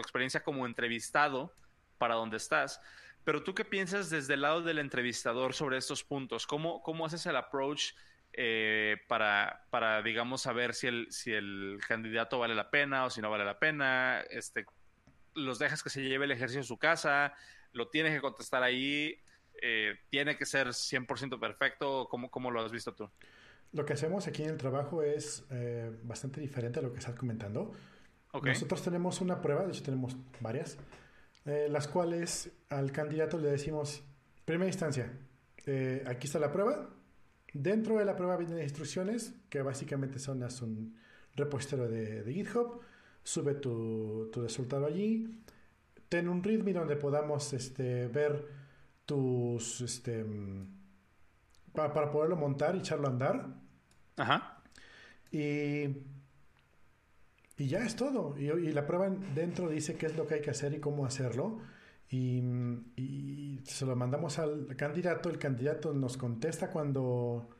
tu 0.00 0.02
experiencia 0.02 0.42
como 0.42 0.66
entrevistado 0.66 1.54
para 1.98 2.14
donde 2.14 2.36
estás. 2.36 2.80
Pero 3.24 3.42
tú 3.42 3.54
qué 3.54 3.64
piensas 3.64 4.10
desde 4.10 4.34
el 4.34 4.42
lado 4.42 4.62
del 4.62 4.78
entrevistador 4.78 5.52
sobre 5.52 5.76
estos 5.76 6.02
puntos? 6.02 6.46
¿Cómo, 6.46 6.82
cómo 6.82 7.04
haces 7.04 7.26
el 7.26 7.36
approach 7.36 7.92
eh, 8.32 8.96
para, 9.08 9.66
para, 9.70 10.02
digamos, 10.02 10.42
saber 10.42 10.74
si 10.74 10.86
el, 10.86 11.06
si 11.10 11.32
el 11.32 11.78
candidato 11.86 12.38
vale 12.38 12.54
la 12.54 12.70
pena 12.70 13.04
o 13.04 13.10
si 13.10 13.20
no 13.20 13.30
vale 13.30 13.44
la 13.44 13.58
pena. 13.58 14.20
Este, 14.30 14.64
los 15.34 15.58
dejas 15.58 15.82
que 15.82 15.90
se 15.90 16.02
lleve 16.02 16.26
el 16.26 16.30
ejercicio 16.30 16.60
a 16.60 16.64
su 16.64 16.78
casa, 16.78 17.34
lo 17.72 17.88
tienes 17.88 18.14
que 18.14 18.20
contestar 18.20 18.62
ahí, 18.62 19.20
eh, 19.60 19.98
tiene 20.10 20.36
que 20.36 20.46
ser 20.46 20.68
100% 20.68 21.40
perfecto. 21.40 22.08
¿Cómo, 22.08 22.30
¿Cómo 22.30 22.50
lo 22.50 22.64
has 22.64 22.72
visto 22.72 22.94
tú? 22.94 23.10
Lo 23.72 23.84
que 23.84 23.92
hacemos 23.92 24.26
aquí 24.26 24.42
en 24.42 24.50
el 24.50 24.56
trabajo 24.56 25.02
es 25.02 25.46
eh, 25.50 25.90
bastante 26.02 26.40
diferente 26.40 26.78
a 26.78 26.82
lo 26.82 26.92
que 26.92 26.98
estás 26.98 27.14
comentando. 27.14 27.72
Nosotros 28.32 28.82
tenemos 28.82 29.20
una 29.20 29.40
prueba, 29.40 29.64
de 29.64 29.72
hecho 29.72 29.82
tenemos 29.82 30.16
varias, 30.40 30.78
las 31.44 31.88
cuales 31.88 32.50
al 32.68 32.92
candidato 32.92 33.38
le 33.38 33.50
decimos, 33.50 34.02
primera 34.44 34.68
instancia, 34.68 35.12
aquí 36.06 36.26
está 36.26 36.38
la 36.38 36.52
prueba, 36.52 36.90
Dentro 37.52 37.98
de 37.98 38.04
la 38.04 38.14
prueba 38.14 38.36
vienen 38.36 38.62
instrucciones 38.62 39.34
que 39.48 39.62
básicamente 39.62 40.18
son 40.18 40.42
un 40.62 40.96
repositorio 41.34 41.88
de, 41.88 42.32
GitHub. 42.32 42.80
Sube 43.22 43.54
tu, 43.54 44.30
resultado 44.36 44.86
allí. 44.86 45.42
Ten 46.08 46.28
un 46.28 46.42
README 46.42 46.72
donde 46.72 46.96
podamos 46.96 47.52
este, 47.52 48.06
ver 48.08 48.46
tus. 49.04 49.80
Este, 49.80 50.24
para, 51.72 52.10
poderlo 52.10 52.36
montar 52.36 52.76
y 52.76 52.78
echarlo 52.78 53.08
a 53.08 53.10
andar. 53.10 53.48
Ajá. 54.16 54.62
Y. 55.32 55.88
Y 57.60 57.68
ya 57.68 57.84
es 57.84 57.94
todo. 57.94 58.34
Y, 58.38 58.46
y 58.46 58.72
la 58.72 58.86
prueba 58.86 59.10
dentro 59.34 59.68
dice 59.68 59.96
qué 59.96 60.06
es 60.06 60.16
lo 60.16 60.26
que 60.26 60.36
hay 60.36 60.40
que 60.40 60.48
hacer 60.48 60.72
y 60.72 60.80
cómo 60.80 61.04
hacerlo. 61.04 61.60
Y, 62.08 63.60
se 63.64 63.84
lo 63.84 63.94
mandamos 63.96 64.38
al 64.38 64.74
candidato, 64.76 65.28
el 65.28 65.38
candidato 65.38 65.92
nos 65.92 66.16
contesta 66.16 66.70
cuando, 66.70 67.50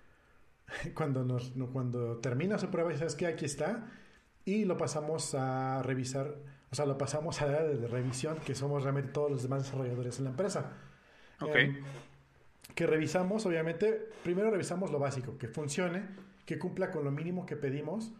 cuando, 0.94 1.22
nos, 1.22 1.52
cuando 1.70 2.16
termina 2.16 2.56
su 2.56 2.70
prueba 2.70 2.94
y 2.94 2.96
sabes 2.96 3.14
que 3.14 3.26
aquí 3.26 3.44
está, 3.44 3.90
y 4.46 4.64
lo 4.64 4.78
pasamos 4.78 5.34
a 5.34 5.82
revisar, 5.82 6.34
o 6.70 6.74
sea, 6.74 6.86
lo 6.86 6.96
pasamos 6.96 7.42
a 7.42 7.46
la 7.46 7.62
de 7.62 7.86
revisión, 7.86 8.38
que 8.38 8.54
somos 8.54 8.82
realmente 8.82 9.12
todos 9.12 9.30
los 9.30 9.42
demás 9.42 9.64
desarrolladores 9.64 10.16
en 10.16 10.24
la 10.24 10.30
empresa. 10.30 10.78
Ok. 11.42 11.56
Em, 11.56 11.76
que 12.74 12.86
revisamos, 12.86 13.44
obviamente, 13.44 14.08
primero 14.24 14.50
revisamos 14.50 14.90
lo 14.90 14.98
básico, 14.98 15.36
que 15.36 15.48
funcione, 15.48 16.08
que 16.46 16.58
cumpla 16.58 16.90
con 16.90 17.04
lo 17.04 17.10
mínimo 17.10 17.44
que 17.44 17.56
pedimos 17.56 18.14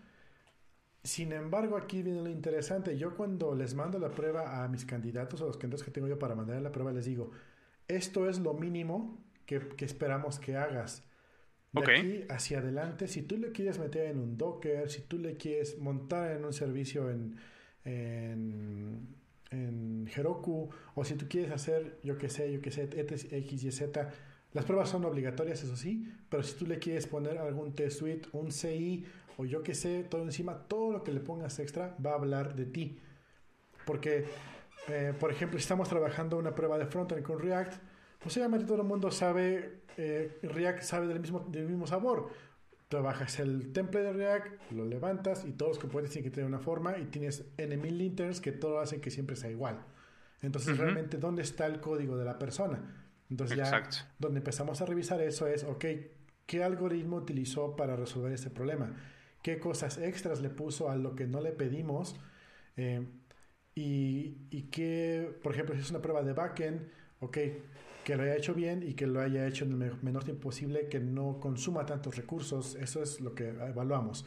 sin 1.03 1.33
embargo, 1.33 1.77
aquí 1.77 2.03
viene 2.03 2.23
lo 2.23 2.29
interesante. 2.29 2.99
Yo 2.99 3.17
cuando 3.17 3.55
les 3.55 3.75
mando 3.75 3.99
la 3.99 4.11
prueba 4.11 4.63
a 4.63 4.69
mis 4.69 4.85
candidatos, 4.85 5.41
a 5.41 5.47
los 5.47 5.57
candidatos 5.57 5.85
que 5.85 5.91
tengo 5.91 6.09
yo 6.09 6.19
para 6.19 6.35
mandar 6.35 6.61
la 6.61 6.73
prueba, 6.73 6.93
les 6.93 7.07
digo, 7.07 7.31
esto 7.89 8.29
es 8.29 8.39
lo 8.39 8.55
mínimo 8.55 9.19
que, 9.47 9.61
esperamos 9.79 10.39
que 10.39 10.57
hagas. 10.57 11.05
De 11.73 11.83
aquí 11.83 12.25
hacia 12.29 12.59
adelante, 12.59 13.09
si 13.09 13.23
tú 13.23 13.37
le 13.39 13.53
quieres 13.53 13.79
meter 13.79 14.07
en 14.07 14.19
un 14.19 14.37
Docker, 14.37 14.91
si 14.91 15.03
tú 15.03 15.19
le 15.19 15.37
quieres 15.37 15.79
montar 15.79 16.33
en 16.33 16.45
un 16.45 16.53
servicio 16.53 17.11
en, 17.11 17.37
en, 17.85 19.17
en 19.51 20.11
Heroku, 20.15 20.69
o 20.95 21.05
si 21.05 21.15
tú 21.15 21.27
quieres 21.29 21.53
hacer, 21.53 21.99
yo 22.03 22.19
que 22.19 22.29
sé, 22.29 22.53
yo 22.53 22.61
que 22.61 22.71
sé, 22.71 22.89
X, 22.93 23.65
Y, 23.65 23.71
Z, 23.71 24.11
las 24.53 24.65
pruebas 24.65 24.89
son 24.89 25.05
obligatorias, 25.05 25.63
eso 25.63 25.77
sí, 25.77 26.09
pero 26.29 26.43
si 26.43 26.59
tú 26.59 26.67
le 26.67 26.79
quieres 26.81 27.07
poner 27.07 27.39
algún 27.39 27.73
test 27.75 28.01
suite, 28.01 28.29
un 28.33 28.51
CI 28.51 29.05
o 29.41 29.47
yo 29.47 29.63
que 29.63 29.75
sé, 29.75 30.05
todo 30.05 30.23
encima, 30.23 30.69
todo 30.69 30.93
lo 30.93 31.03
que 31.03 31.13
le 31.13 31.21
pongas 31.21 31.59
extra 31.59 31.97
va 32.05 32.11
a 32.11 32.15
hablar 32.15 32.55
de 32.55 32.67
ti. 32.67 32.99
Porque, 33.87 34.27
eh, 34.89 35.15
por 35.19 35.31
ejemplo, 35.31 35.59
si 35.59 35.63
estamos 35.63 35.89
trabajando 35.89 36.37
una 36.37 36.55
prueba 36.55 36.77
de 36.77 36.85
frontend 36.85 37.23
con 37.23 37.39
React, 37.39 37.83
pues 38.19 38.37
obviamente 38.37 38.67
todo 38.67 38.83
el 38.83 38.87
mundo 38.87 39.11
sabe, 39.11 39.81
eh, 39.97 40.39
React 40.43 40.83
sabe 40.83 41.07
del 41.07 41.21
mismo, 41.21 41.41
del 41.49 41.67
mismo 41.67 41.87
sabor. 41.87 42.29
Trabajas 42.89 43.39
el 43.41 43.73
template 43.73 44.09
de 44.09 44.13
React, 44.13 44.73
lo 44.73 44.85
levantas 44.85 45.47
y 45.47 45.53
todos 45.53 45.71
los 45.71 45.79
componentes 45.79 46.13
tienen 46.13 46.31
que 46.31 46.35
tener 46.35 46.47
una 46.47 46.59
forma 46.59 46.99
y 46.99 47.07
tienes 47.07 47.47
n 47.57 47.77
mil 47.79 47.97
linters 47.97 48.43
que 48.43 48.53
todo 48.53 48.79
hace 48.79 49.01
que 49.01 49.11
siempre 49.11 49.37
sea 49.37 49.51
igual. 49.51 49.83
Entonces, 50.43 50.77
realmente, 50.77 51.17
¿dónde 51.17 51.41
está 51.43 51.65
el 51.67 51.81
código 51.81 52.19
de 52.19 52.27
la 52.27 52.39
persona? 52.39 53.07
Entonces, 53.31 53.57
ya 53.57 53.89
donde 54.19 54.41
empezamos 54.41 54.83
a 54.83 54.87
revisar 54.87 55.21
eso 55.23 55.47
es, 55.47 55.65
ok, 55.65 55.85
¿qué 56.45 56.63
algoritmo 56.63 57.17
utilizó 57.17 57.77
para 57.77 57.97
resolver 57.97 58.33
este 58.33 58.51
problema? 58.51 58.93
Qué 59.43 59.59
cosas 59.59 59.99
extras 59.99 60.41
le 60.41 60.51
puso 60.51 60.91
a 60.91 60.97
lo 60.97 61.15
que 61.15 61.27
no 61.27 61.41
le 61.41 61.53
pedimos. 61.53 62.17
Eh, 62.77 63.07
y, 63.75 64.37
y 64.51 64.63
que, 64.71 65.39
por 65.43 65.53
ejemplo, 65.53 65.75
si 65.75 65.81
es 65.81 65.91
una 65.91 66.03
prueba 66.03 66.23
de 66.23 66.33
backend, 66.33 66.91
ok, 67.21 67.39
que 68.05 68.17
lo 68.17 68.23
haya 68.23 68.37
hecho 68.37 68.55
bien 68.55 68.83
y 68.83 68.95
que 68.95 69.07
lo 69.07 69.21
haya 69.21 69.47
hecho 69.47 69.65
en 69.65 69.81
el 69.81 70.03
menor 70.03 70.25
tiempo 70.25 70.45
posible, 70.45 70.89
que 70.89 71.01
no 71.01 71.39
consuma 71.41 71.87
tantos 71.87 72.17
recursos, 72.17 72.75
eso 72.77 73.03
es 73.03 73.21
lo 73.21 73.35
que 73.35 73.49
evaluamos. 73.49 74.25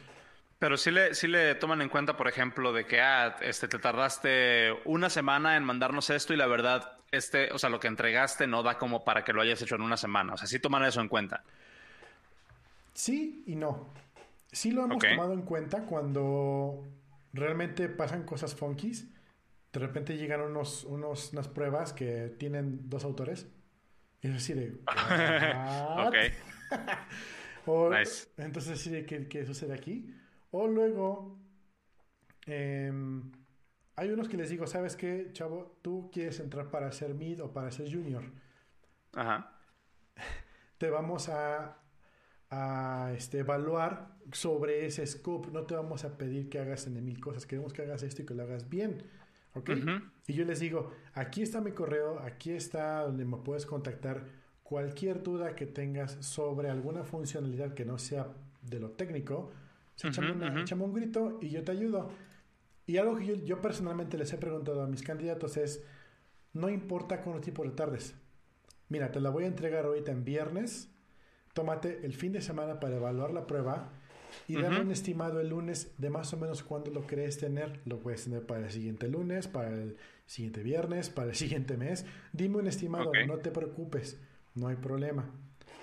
Pero 0.58 0.76
sí 0.76 0.90
le, 0.90 1.14
sí 1.14 1.28
le 1.28 1.56
toman 1.56 1.82
en 1.82 1.88
cuenta, 1.88 2.16
por 2.16 2.28
ejemplo, 2.28 2.72
de 2.72 2.86
que 2.86 3.00
ah, 3.00 3.36
este, 3.42 3.68
te 3.68 3.78
tardaste 3.78 4.72
una 4.84 5.10
semana 5.10 5.56
en 5.56 5.64
mandarnos 5.64 6.08
esto 6.10 6.32
y 6.32 6.36
la 6.36 6.46
verdad, 6.46 6.98
este, 7.10 7.52
o 7.52 7.58
sea, 7.58 7.68
lo 7.68 7.80
que 7.80 7.88
entregaste 7.88 8.46
no 8.46 8.62
da 8.62 8.78
como 8.78 9.04
para 9.04 9.24
que 9.24 9.32
lo 9.32 9.42
hayas 9.42 9.60
hecho 9.60 9.74
en 9.74 9.82
una 9.82 9.96
semana. 9.96 10.34
O 10.34 10.36
sea, 10.36 10.46
sí 10.46 10.58
toman 10.60 10.84
eso 10.84 11.00
en 11.00 11.08
cuenta. 11.08 11.42
Sí 12.94 13.42
y 13.46 13.56
no. 13.56 13.92
Sí 14.54 14.70
lo 14.70 14.84
hemos 14.84 15.02
tomado 15.02 15.32
en 15.32 15.42
cuenta 15.42 15.84
cuando 15.84 16.86
realmente 17.32 17.88
pasan 17.88 18.22
cosas 18.22 18.54
funkies. 18.54 19.08
De 19.72 19.80
repente 19.80 20.16
llegan 20.16 20.42
unos, 20.42 20.84
unos, 20.84 21.32
unas 21.32 21.48
pruebas 21.48 21.92
que 21.92 22.32
tienen 22.38 22.88
dos 22.88 23.04
autores. 23.04 23.48
Y 24.22 24.28
es 24.28 24.36
así 24.36 24.54
de... 24.54 24.76
ok. 26.06 26.14
Entonces 28.36 28.78
así 28.78 28.90
de 28.90 29.04
¿qué, 29.04 29.44
sucede 29.44 29.74
aquí? 29.74 30.14
O 30.52 30.68
luego... 30.68 31.36
Em, 32.46 33.32
hay 33.96 34.10
unos 34.10 34.28
que 34.28 34.36
les 34.36 34.50
digo, 34.50 34.68
¿sabes 34.68 34.94
qué, 34.94 35.30
chavo? 35.32 35.80
Tú 35.82 36.10
quieres 36.12 36.38
entrar 36.38 36.70
para 36.70 36.92
ser 36.92 37.14
mid 37.14 37.42
o 37.42 37.52
para 37.52 37.72
ser 37.72 37.92
junior. 37.92 38.22
Ajá. 39.14 39.58
Te 40.78 40.90
vamos 40.90 41.28
a 41.28 41.83
a 42.50 43.12
este, 43.16 43.38
evaluar 43.38 44.16
sobre 44.32 44.86
ese 44.86 45.06
scope. 45.06 45.50
No 45.50 45.64
te 45.64 45.74
vamos 45.74 46.04
a 46.04 46.16
pedir 46.16 46.48
que 46.48 46.58
hagas 46.58 46.86
en 46.86 47.04
mil 47.04 47.20
cosas. 47.20 47.46
Queremos 47.46 47.72
que 47.72 47.82
hagas 47.82 48.02
esto 48.02 48.22
y 48.22 48.26
que 48.26 48.34
lo 48.34 48.42
hagas 48.42 48.68
bien. 48.68 49.02
¿Ok? 49.54 49.70
Y 50.26 50.32
yo 50.32 50.44
les 50.44 50.60
digo, 50.60 50.90
aquí 51.12 51.42
está 51.42 51.60
mi 51.60 51.72
correo, 51.72 52.18
aquí 52.20 52.50
está 52.50 53.02
donde 53.02 53.24
me 53.24 53.36
puedes 53.38 53.66
contactar. 53.66 54.24
Cualquier 54.62 55.22
duda 55.22 55.54
que 55.54 55.66
tengas 55.66 56.12
sobre 56.24 56.70
alguna 56.70 57.04
funcionalidad 57.04 57.74
que 57.74 57.84
no 57.84 57.98
sea 57.98 58.28
de 58.62 58.80
lo 58.80 58.90
técnico, 58.90 59.52
échame, 59.96 60.84
un 60.84 60.92
grito 60.92 61.38
y 61.40 61.50
yo 61.50 61.62
te 61.62 61.72
ayudo. 61.72 62.10
Y 62.86 62.96
algo 62.96 63.16
que 63.16 63.26
yo, 63.26 63.34
yo 63.36 63.60
personalmente 63.60 64.18
les 64.18 64.32
he 64.32 64.38
preguntado 64.38 64.82
a 64.82 64.86
mis 64.86 65.02
candidatos 65.02 65.56
es, 65.56 65.84
no 66.52 66.68
importa 66.68 67.22
con 67.22 67.34
los 67.34 67.42
tipos 67.42 67.66
de 67.66 67.72
tardes. 67.72 68.14
Mira, 68.88 69.12
te 69.12 69.20
la 69.20 69.30
voy 69.30 69.44
a 69.44 69.48
entregar 69.48 69.86
ahorita 69.86 70.12
en 70.12 70.24
viernes. 70.24 70.90
Tómate 71.54 72.00
el 72.04 72.14
fin 72.14 72.32
de 72.32 72.42
semana 72.42 72.78
para 72.80 72.96
evaluar 72.96 73.32
la 73.32 73.46
prueba 73.46 73.92
y 74.48 74.60
dame 74.60 74.80
un 74.80 74.90
estimado 74.90 75.40
el 75.40 75.48
lunes 75.48 75.92
de 75.98 76.10
más 76.10 76.32
o 76.32 76.36
menos 76.36 76.62
cuándo 76.62 76.90
lo 76.90 77.06
crees 77.06 77.38
tener. 77.38 77.80
Lo 77.84 78.00
puedes 78.00 78.24
tener 78.24 78.44
para 78.44 78.66
el 78.66 78.70
siguiente 78.70 79.08
lunes, 79.08 79.48
para 79.48 79.70
el 79.70 79.96
siguiente 80.26 80.62
viernes, 80.62 81.10
para 81.10 81.30
el 81.30 81.34
siguiente 81.36 81.76
mes. 81.76 82.04
Dime 82.32 82.58
un 82.58 82.66
estimado, 82.66 83.12
no 83.26 83.38
te 83.38 83.50
preocupes, 83.50 84.20
no 84.54 84.68
hay 84.68 84.76
problema. 84.76 85.30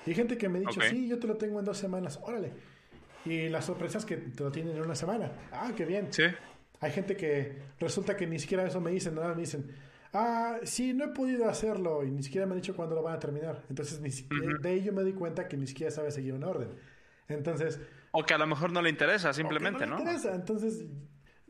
Y 0.05 0.11
hay 0.11 0.15
gente 0.15 0.37
que 0.37 0.49
me 0.49 0.59
ha 0.59 0.61
dicho, 0.61 0.81
sí, 0.81 1.07
yo 1.07 1.19
te 1.19 1.27
lo 1.27 1.37
tengo 1.37 1.59
en 1.59 1.65
dos 1.65 1.77
semanas, 1.77 2.19
órale. 2.23 2.51
Y 3.25 3.49
las 3.49 3.65
sorpresas 3.65 4.03
que 4.05 4.17
te 4.17 4.43
lo 4.43 4.51
tienen 4.51 4.75
en 4.75 4.81
una 4.81 4.95
semana. 4.95 5.31
Ah, 5.51 5.71
qué 5.75 5.85
bien. 5.85 6.11
Sí. 6.11 6.23
Hay 6.79 6.91
gente 6.91 7.15
que 7.15 7.55
resulta 7.79 8.17
que 8.17 8.25
ni 8.25 8.39
siquiera 8.39 8.65
eso 8.65 8.81
me 8.81 8.91
dicen, 8.91 9.15
nada, 9.15 9.35
me 9.35 9.41
dicen, 9.41 9.71
ah, 10.13 10.59
sí, 10.63 10.93
no 10.93 11.05
he 11.05 11.07
podido 11.09 11.47
hacerlo 11.49 12.03
y 12.03 12.11
ni 12.11 12.23
siquiera 12.23 12.45
me 12.45 12.53
han 12.53 12.61
dicho 12.61 12.75
cuándo 12.75 12.95
lo 12.95 13.03
van 13.03 13.15
a 13.15 13.19
terminar. 13.19 13.63
Entonces, 13.69 13.99
ni 14.01 14.11
de 14.61 14.73
ello 14.73 14.93
me 14.93 15.03
di 15.03 15.13
cuenta 15.13 15.47
que 15.47 15.57
ni 15.57 15.67
siquiera 15.67 15.91
sabe 15.91 16.11
seguir 16.11 16.33
una 16.33 16.47
orden. 16.47 16.69
Entonces... 17.27 17.79
O 18.11 18.23
que 18.23 18.33
a 18.33 18.37
lo 18.37 18.47
mejor 18.47 18.71
no 18.71 18.81
le 18.81 18.89
interesa, 18.89 19.33
simplemente, 19.33 19.85
no, 19.85 19.95
le 19.95 20.01
interesa. 20.01 20.35
Entonces, 20.35 20.85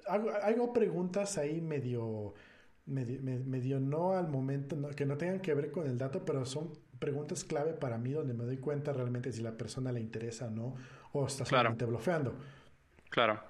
hago, 0.07 0.73
preguntas 0.73 1.37
ahí 1.37 1.59
medio, 1.61 2.33
medio, 2.85 3.79
no 3.79 4.13
al 4.13 4.27
momento, 4.27 4.77
que 4.95 5.05
no 5.05 5.17
tengan 5.17 5.39
que 5.39 5.53
ver 5.53 5.71
con 5.71 5.87
el 5.87 5.97
dato, 5.97 6.23
pero 6.23 6.45
son 6.45 6.73
preguntas 6.99 7.43
clave 7.43 7.73
para 7.73 7.97
mí 7.97 8.11
donde 8.11 8.35
me 8.35 8.43
doy 8.43 8.57
cuenta 8.57 8.93
realmente 8.93 9.31
si 9.31 9.41
la 9.41 9.57
persona 9.57 9.91
le 9.91 10.01
interesa 10.01 10.47
o 10.47 10.51
no, 10.51 10.75
o 11.13 11.25
está 11.25 11.45
solamente 11.45 11.85
blofeando. 11.85 12.35
Claro. 13.09 13.41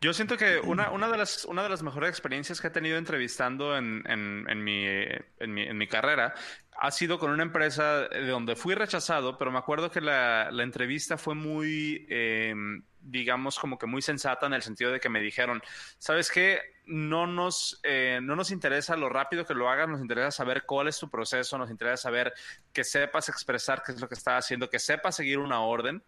Yo 0.00 0.12
siento 0.14 0.36
que 0.36 0.58
una, 0.64 0.90
una, 0.90 1.08
de 1.08 1.18
las, 1.18 1.44
una 1.44 1.62
de 1.62 1.68
las 1.68 1.82
mejores 1.82 2.10
experiencias 2.10 2.60
que 2.60 2.68
he 2.68 2.70
tenido 2.70 2.96
entrevistando 2.98 3.76
en, 3.76 4.02
en, 4.06 4.46
en, 4.48 4.64
mi, 4.64 4.84
en, 4.86 5.54
mi, 5.54 5.62
en 5.62 5.78
mi 5.78 5.86
carrera 5.86 6.34
ha 6.80 6.90
sido 6.90 7.18
con 7.18 7.30
una 7.30 7.42
empresa 7.42 8.08
de 8.08 8.26
donde 8.26 8.56
fui 8.56 8.74
rechazado, 8.74 9.36
pero 9.36 9.52
me 9.52 9.58
acuerdo 9.58 9.90
que 9.90 10.00
la, 10.00 10.50
la 10.50 10.62
entrevista 10.62 11.18
fue 11.18 11.34
muy, 11.34 12.06
eh, 12.08 12.54
digamos, 13.02 13.58
como 13.58 13.76
que 13.76 13.86
muy 13.86 14.00
sensata 14.00 14.46
en 14.46 14.54
el 14.54 14.62
sentido 14.62 14.90
de 14.90 14.98
que 14.98 15.10
me 15.10 15.20
dijeron, 15.20 15.62
¿sabes 15.98 16.30
qué? 16.30 16.58
No 16.90 17.26
nos, 17.26 17.80
eh, 17.84 18.18
no 18.20 18.34
nos 18.34 18.50
interesa 18.50 18.96
lo 18.96 19.08
rápido 19.08 19.46
que 19.46 19.54
lo 19.54 19.68
hagas, 19.68 19.88
nos 19.88 20.00
interesa 20.00 20.30
saber 20.32 20.64
cuál 20.64 20.88
es 20.88 20.98
tu 20.98 21.08
proceso, 21.08 21.56
nos 21.56 21.70
interesa 21.70 21.96
saber 21.96 22.32
que 22.72 22.82
sepas 22.82 23.28
expresar 23.28 23.82
qué 23.84 23.92
es 23.92 24.00
lo 24.00 24.08
que 24.08 24.14
estás 24.14 24.44
haciendo, 24.44 24.68
que 24.68 24.80
sepas 24.80 25.14
seguir 25.14 25.38
una 25.38 25.60
orden. 25.60 26.02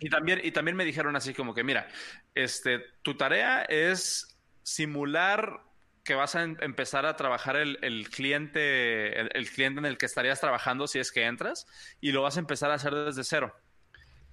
y, 0.00 0.08
también, 0.08 0.40
y 0.42 0.50
también 0.50 0.76
me 0.76 0.84
dijeron 0.84 1.14
así 1.14 1.34
como 1.34 1.54
que, 1.54 1.62
mira, 1.62 1.88
este, 2.34 2.80
tu 3.02 3.16
tarea 3.16 3.62
es 3.62 4.38
simular 4.62 5.60
que 6.04 6.14
vas 6.14 6.34
a 6.36 6.42
em, 6.42 6.56
empezar 6.60 7.04
a 7.04 7.16
trabajar 7.16 7.56
el, 7.56 7.78
el 7.82 8.08
cliente, 8.08 9.20
el 9.20 9.50
cliente 9.50 9.80
en 9.80 9.84
el 9.84 9.98
que 9.98 10.06
estarías 10.06 10.40
trabajando 10.40 10.86
si 10.86 10.98
es 10.98 11.12
que 11.12 11.26
entras, 11.26 11.66
y 12.00 12.12
lo 12.12 12.22
vas 12.22 12.38
a 12.38 12.40
empezar 12.40 12.70
a 12.70 12.74
hacer 12.74 12.94
desde 12.94 13.24
cero. 13.24 13.54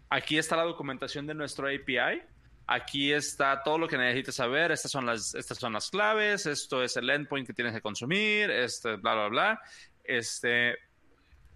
Aquí 0.10 0.38
está 0.38 0.56
la 0.56 0.64
documentación 0.64 1.28
de 1.28 1.34
nuestro 1.34 1.68
API. 1.68 2.22
Aquí 2.68 3.14
está 3.14 3.62
todo 3.64 3.78
lo 3.78 3.88
que 3.88 3.98
necesitas 3.98 4.36
saber. 4.36 4.72
Estas 4.72 4.92
son 4.92 5.06
las, 5.06 5.36
estas 5.36 5.58
son 5.58 5.74
las 5.74 5.90
claves. 5.90 6.46
Esto 6.46 6.84
es 6.84 6.98
el 6.98 7.10
endpoint 7.10 7.46
que 7.46 7.54
tienes 7.54 7.74
que 7.74 7.82
consumir. 7.82 8.50
Este, 8.50 8.96
bla, 8.96 9.14
bla, 9.14 9.28
bla. 9.28 9.62
Este, 10.04 10.76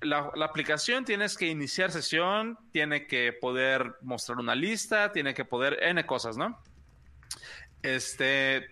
la, 0.01 0.31
la, 0.35 0.45
aplicación 0.45 1.05
tienes 1.05 1.37
que 1.37 1.47
iniciar 1.47 1.91
sesión, 1.91 2.57
tiene 2.71 3.07
que 3.07 3.33
poder 3.33 3.95
mostrar 4.01 4.37
una 4.37 4.55
lista, 4.55 5.11
tiene 5.11 5.33
que 5.33 5.45
poder 5.45 5.79
N 5.83 6.05
cosas, 6.05 6.37
¿no? 6.37 6.61
Este, 7.81 8.67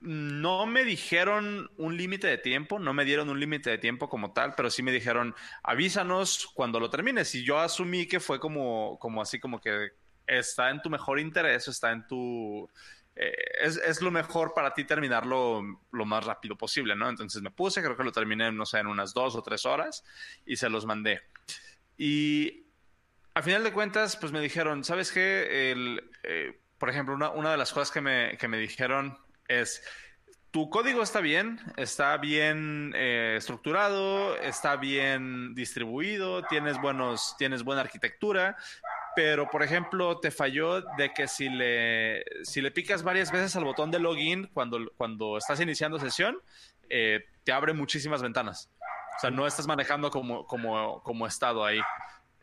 no 0.00 0.66
me 0.66 0.84
dijeron 0.84 1.70
un 1.78 1.96
límite 1.96 2.26
de 2.26 2.36
tiempo, 2.36 2.78
no 2.78 2.92
me 2.92 3.06
dieron 3.06 3.30
un 3.30 3.40
límite 3.40 3.70
de 3.70 3.78
tiempo 3.78 4.08
como 4.10 4.32
tal, 4.32 4.54
pero 4.54 4.70
sí 4.70 4.82
me 4.82 4.92
dijeron, 4.92 5.34
avísanos 5.62 6.46
cuando 6.52 6.78
lo 6.78 6.90
termines. 6.90 7.34
Y 7.34 7.42
yo 7.42 7.58
asumí 7.58 8.06
que 8.06 8.20
fue 8.20 8.38
como, 8.38 8.98
como 8.98 9.22
así, 9.22 9.40
como 9.40 9.60
que 9.60 9.92
está 10.26 10.70
en 10.70 10.82
tu 10.82 10.90
mejor 10.90 11.18
interés, 11.18 11.68
está 11.68 11.92
en 11.92 12.06
tu... 12.06 12.68
Eh, 13.16 13.32
es, 13.62 14.02
lo 14.02 14.10
mejor 14.10 14.54
para 14.54 14.74
ti 14.74 14.84
terminarlo 14.84 15.62
lo 15.92 16.04
más 16.04 16.24
rápido 16.24 16.56
posible, 16.56 16.96
¿no? 16.96 17.08
Entonces 17.08 17.40
me 17.42 17.50
puse, 17.50 17.80
creo 17.80 17.96
que 17.96 18.02
lo 18.02 18.10
terminé, 18.10 18.50
no 18.50 18.66
sé, 18.66 18.78
en 18.78 18.88
unas 18.88 19.14
dos 19.14 19.36
o 19.36 19.42
tres 19.42 19.64
horas 19.66 20.04
y 20.44 20.56
se 20.56 20.68
los 20.68 20.84
mandé. 20.84 21.22
Y 21.96 22.66
al 23.34 23.44
final 23.44 23.62
de 23.62 23.72
cuentas, 23.72 24.16
pues 24.16 24.32
me 24.32 24.40
dijeron, 24.40 24.82
¿sabes 24.82 25.12
qué? 25.12 25.70
El, 25.70 26.10
eh, 26.24 26.60
por 26.78 26.90
ejemplo, 26.90 27.14
una, 27.14 27.30
una 27.30 27.52
de 27.52 27.56
las 27.56 27.72
cosas 27.72 27.92
que 27.92 28.00
me, 28.00 28.36
que 28.36 28.48
me 28.48 28.58
dijeron 28.58 29.16
es 29.46 29.82
tu 30.54 30.70
código 30.70 31.02
está 31.02 31.20
bien, 31.20 31.58
está 31.76 32.16
bien 32.16 32.92
eh, 32.94 33.34
estructurado, 33.36 34.36
está 34.36 34.76
bien 34.76 35.52
distribuido, 35.52 36.44
tienes 36.44 36.80
buenos, 36.80 37.34
tienes 37.36 37.64
buena 37.64 37.80
arquitectura, 37.80 38.56
pero 39.14 39.48
por 39.48 39.62
ejemplo 39.62 40.18
te 40.20 40.30
falló 40.30 40.80
de 40.80 41.12
que 41.14 41.28
si 41.28 41.48
le, 41.48 42.24
si 42.42 42.60
le 42.60 42.70
picas 42.70 43.02
varias 43.02 43.30
veces 43.30 43.54
al 43.56 43.64
botón 43.64 43.90
de 43.90 43.98
login 43.98 44.48
cuando, 44.52 44.78
cuando 44.96 45.38
estás 45.38 45.60
iniciando 45.60 45.98
sesión, 45.98 46.38
eh, 46.88 47.24
te 47.44 47.52
abre 47.52 47.72
muchísimas 47.72 48.22
ventanas. 48.22 48.70
O 49.16 49.20
sea, 49.20 49.30
no 49.30 49.46
estás 49.46 49.66
manejando 49.66 50.10
como, 50.10 50.46
como, 50.46 51.02
como 51.02 51.26
estado 51.26 51.64
ahí. 51.64 51.80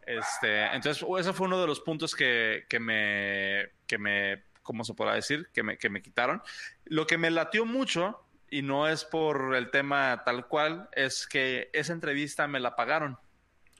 Este, 0.05 0.63
entonces, 0.73 1.05
ese 1.19 1.33
fue 1.33 1.47
uno 1.47 1.59
de 1.59 1.67
los 1.67 1.79
puntos 1.81 2.15
que, 2.15 2.65
que 2.69 2.79
me, 2.79 3.71
que 3.85 3.97
me 3.97 4.43
como 4.63 4.83
se 4.83 4.93
podrá 4.93 5.15
decir, 5.15 5.49
que 5.53 5.63
me, 5.63 5.77
que 5.77 5.89
me 5.89 6.01
quitaron. 6.01 6.41
Lo 6.85 7.07
que 7.07 7.17
me 7.17 7.31
latió 7.31 7.65
mucho, 7.65 8.23
y 8.49 8.61
no 8.61 8.87
es 8.87 9.05
por 9.05 9.55
el 9.55 9.71
tema 9.71 10.23
tal 10.25 10.47
cual, 10.47 10.89
es 10.93 11.27
que 11.27 11.69
esa 11.73 11.93
entrevista 11.93 12.47
me 12.47 12.59
la 12.59 12.75
pagaron. 12.75 13.17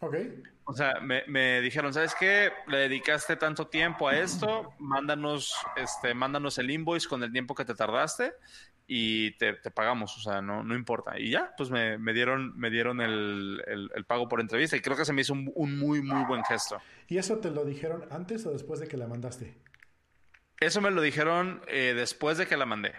Ok. 0.01 0.15
O 0.65 0.73
sea, 0.73 0.99
me, 0.99 1.23
me, 1.27 1.61
dijeron, 1.61 1.93
¿sabes 1.93 2.15
qué? 2.19 2.51
Le 2.67 2.77
dedicaste 2.77 3.35
tanto 3.35 3.67
tiempo 3.67 4.07
a 4.07 4.17
esto, 4.17 4.73
mándanos, 4.79 5.53
este, 5.75 6.13
mándanos 6.13 6.57
el 6.57 6.71
invoice 6.71 7.07
con 7.07 7.23
el 7.23 7.31
tiempo 7.31 7.55
que 7.55 7.65
te 7.65 7.75
tardaste 7.75 8.33
y 8.87 9.31
te, 9.37 9.53
te 9.53 9.71
pagamos, 9.71 10.17
o 10.17 10.21
sea, 10.21 10.41
no, 10.41 10.63
no 10.63 10.75
importa. 10.75 11.19
Y 11.19 11.31
ya, 11.31 11.53
pues 11.55 11.69
me, 11.69 11.97
me 11.97 12.13
dieron, 12.13 12.57
me 12.57 12.69
dieron 12.69 12.99
el, 12.99 13.63
el, 13.67 14.05
pago 14.05 14.27
por 14.27 14.41
entrevista 14.41 14.75
y 14.75 14.81
creo 14.81 14.97
que 14.97 15.05
se 15.05 15.13
me 15.13 15.21
hizo 15.21 15.33
un, 15.33 15.51
un, 15.55 15.77
muy, 15.77 16.01
muy 16.01 16.23
buen 16.25 16.43
gesto. 16.43 16.77
¿Y 17.07 17.17
eso 17.17 17.37
te 17.37 17.51
lo 17.51 17.63
dijeron 17.63 18.05
antes 18.09 18.45
o 18.45 18.51
después 18.51 18.79
de 18.79 18.87
que 18.87 18.97
la 18.97 19.07
mandaste? 19.07 19.55
Eso 20.59 20.81
me 20.81 20.91
lo 20.91 21.01
dijeron 21.01 21.61
eh, 21.67 21.93
después 21.95 22.37
de 22.37 22.47
que 22.47 22.57
la 22.57 22.65
mandé. 22.65 22.93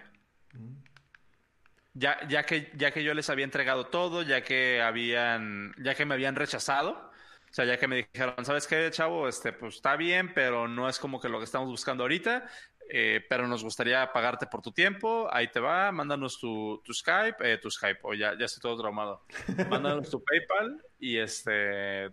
Ya, 1.94 2.26
ya, 2.28 2.44
que, 2.44 2.70
ya 2.74 2.90
que 2.90 3.04
yo 3.04 3.12
les 3.12 3.28
había 3.28 3.44
entregado 3.44 3.86
todo, 3.86 4.22
ya 4.22 4.42
que 4.42 4.80
habían, 4.80 5.74
ya 5.78 5.94
que 5.94 6.06
me 6.06 6.14
habían 6.14 6.36
rechazado, 6.36 7.10
o 7.52 7.54
sea, 7.54 7.66
ya 7.66 7.76
que 7.76 7.86
me 7.86 7.96
dijeron, 7.96 8.44
¿sabes 8.46 8.66
qué, 8.66 8.90
chavo? 8.90 9.28
Este, 9.28 9.52
pues 9.52 9.74
está 9.74 9.94
bien, 9.96 10.32
pero 10.32 10.68
no 10.68 10.88
es 10.88 10.98
como 10.98 11.20
que 11.20 11.28
lo 11.28 11.38
que 11.38 11.44
estamos 11.44 11.68
buscando 11.68 12.04
ahorita, 12.04 12.48
eh, 12.88 13.24
pero 13.28 13.46
nos 13.46 13.62
gustaría 13.62 14.10
pagarte 14.10 14.46
por 14.46 14.62
tu 14.62 14.72
tiempo, 14.72 15.28
ahí 15.30 15.48
te 15.48 15.60
va, 15.60 15.92
mándanos 15.92 16.40
tu, 16.40 16.80
tu 16.82 16.94
Skype, 16.94 17.36
eh, 17.40 17.58
tu 17.58 17.70
Skype, 17.70 18.00
o 18.04 18.14
ya, 18.14 18.38
ya 18.38 18.46
estoy 18.46 18.62
todo 18.62 18.80
traumado. 18.80 19.26
Mándanos 19.68 20.08
tu 20.08 20.24
PayPal 20.24 20.82
y 20.98 21.18
este, 21.18 22.10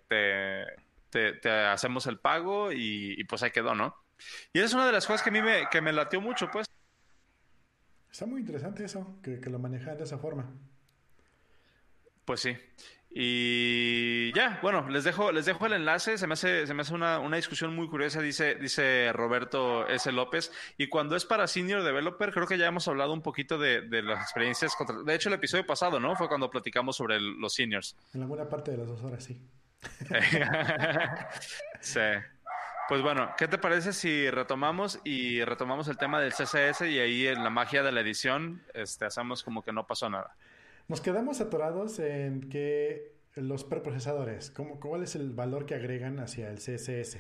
te, 1.10 1.50
hacemos 1.50 2.06
el 2.08 2.20
pago 2.20 2.74
y, 2.74 3.16
y 3.18 3.24
pues 3.24 3.42
ahí 3.42 3.52
quedó, 3.52 3.76
¿no? 3.76 3.96
Y 4.52 4.60
esa 4.60 4.66
es 4.68 4.74
una 4.74 4.86
de 4.88 4.92
las 4.92 5.08
cosas 5.08 5.24
que 5.24 5.30
a 5.30 5.34
mí 5.34 5.42
me, 5.42 5.70
que 5.70 5.82
me 5.82 5.94
latió 5.94 6.20
mucho, 6.22 6.50
pues. 6.52 6.68
Está 8.12 8.26
muy 8.26 8.42
interesante 8.42 8.84
eso, 8.84 9.20
que, 9.22 9.40
que 9.40 9.50
lo 9.50 9.60
manejan 9.60 9.98
de 9.98 10.04
esa 10.04 10.18
forma. 10.18 10.52
Pues 12.26 12.42
sí. 12.42 12.56
Y 13.12 14.32
ya, 14.34 14.60
bueno, 14.62 14.88
les 14.88 15.04
dejo, 15.04 15.32
les 15.32 15.46
dejo 15.46 15.66
el 15.66 15.74
enlace. 15.74 16.18
Se 16.18 16.28
me 16.28 16.34
hace, 16.34 16.68
se 16.68 16.74
me 16.76 16.82
hace 16.82 16.94
una, 16.94 17.20
una, 17.20 17.38
discusión 17.38 17.76
muy 17.76 17.88
curiosa, 17.90 18.22
dice, 18.22 18.56
dice 18.56 19.12
Roberto 19.14 19.88
S. 19.88 20.12
López. 20.12 20.52
Y 20.78 20.90
cuando 20.90 21.16
es 21.16 21.26
para 21.26 21.48
senior 21.48 21.84
developer, 21.84 22.32
creo 22.32 22.46
que 22.46 22.60
ya 22.60 22.68
hemos 22.68 22.88
hablado 22.88 23.14
un 23.14 23.24
poquito 23.24 23.58
de, 23.58 23.82
de 23.82 24.04
las 24.04 24.22
experiencias 24.22 24.76
contra. 24.76 25.02
De 25.02 25.16
hecho, 25.16 25.30
el 25.30 25.36
episodio 25.36 25.66
pasado, 25.66 26.00
¿no? 26.00 26.16
Fue 26.16 26.28
cuando 26.28 26.52
platicamos 26.52 26.98
sobre 26.98 27.20
los 27.20 27.54
seniors. 27.54 27.96
En 28.14 28.22
alguna 28.22 28.48
parte 28.48 28.72
de 28.72 28.78
las 28.78 28.88
dos 28.88 29.02
horas, 29.04 29.24
sí. 29.24 29.42
sí. 31.80 32.00
Pues 32.90 33.04
bueno, 33.04 33.30
¿qué 33.38 33.48
te 33.48 33.60
parece 33.60 33.94
si 33.94 34.32
retomamos 34.32 35.00
y 35.04 35.44
retomamos 35.44 35.88
el 35.90 35.98
tema 36.00 36.20
del 36.20 36.34
CSS 36.34 36.82
y 36.90 36.98
ahí 36.98 37.28
en 37.28 37.44
la 37.44 37.52
magia 37.52 37.84
de 37.84 37.92
la 37.92 38.02
edición 38.02 38.64
este, 38.74 39.06
hacemos 39.06 39.44
como 39.44 39.62
que 39.62 39.72
no 39.72 39.86
pasó 39.86 40.10
nada? 40.10 40.36
Nos 40.88 41.00
quedamos 41.00 41.40
atorados 41.40 42.00
en 42.00 42.50
que 42.50 43.14
los 43.36 43.64
preprocesadores, 43.64 44.50
¿cómo, 44.50 44.80
¿cuál 44.80 45.04
es 45.04 45.14
el 45.14 45.30
valor 45.30 45.68
que 45.68 45.76
agregan 45.76 46.20
hacia 46.20 46.50
el 46.50 46.58
CSS? 46.58 47.20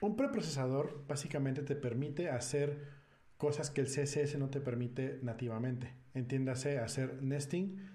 Un 0.00 0.14
preprocesador 0.14 1.02
básicamente 1.08 1.62
te 1.62 1.74
permite 1.74 2.30
hacer 2.30 2.86
cosas 3.38 3.68
que 3.68 3.80
el 3.80 3.88
CSS 3.88 4.38
no 4.38 4.48
te 4.48 4.60
permite 4.60 5.18
nativamente. 5.22 5.92
Entiéndase, 6.14 6.78
hacer 6.78 7.20
nesting, 7.20 7.90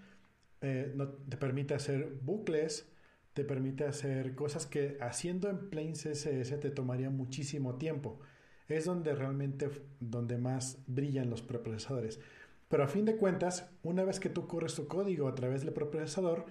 eh, 0.59 0.91
no, 0.93 1.07
te 1.07 1.37
permite 1.37 1.75
hacer 1.75 2.17
bucles, 2.23 2.91
te 3.37 3.43
permite 3.43 3.83
hacer 3.83 4.33
cosas 4.33 4.65
que 4.65 4.97
haciendo 4.99 5.47
en 5.47 5.69
plain 5.69 5.93
CSS 5.93 6.59
te 6.59 6.71
tomaría 6.71 7.11
muchísimo 7.11 7.75
tiempo. 7.75 8.19
es 8.67 8.85
donde 8.85 9.13
realmente, 9.13 9.69
donde 9.99 10.39
más 10.39 10.79
brillan 10.87 11.29
los 11.29 11.43
preprocesadores. 11.43 12.19
Pero 12.67 12.83
a 12.83 12.87
fin 12.87 13.05
de 13.05 13.15
cuentas, 13.15 13.69
una 13.83 14.03
vez 14.03 14.19
que 14.19 14.29
tú 14.29 14.47
corres 14.47 14.73
tu 14.73 14.87
código 14.87 15.27
a 15.27 15.35
través 15.35 15.61
del 15.61 15.71
preprocesador, 15.71 16.45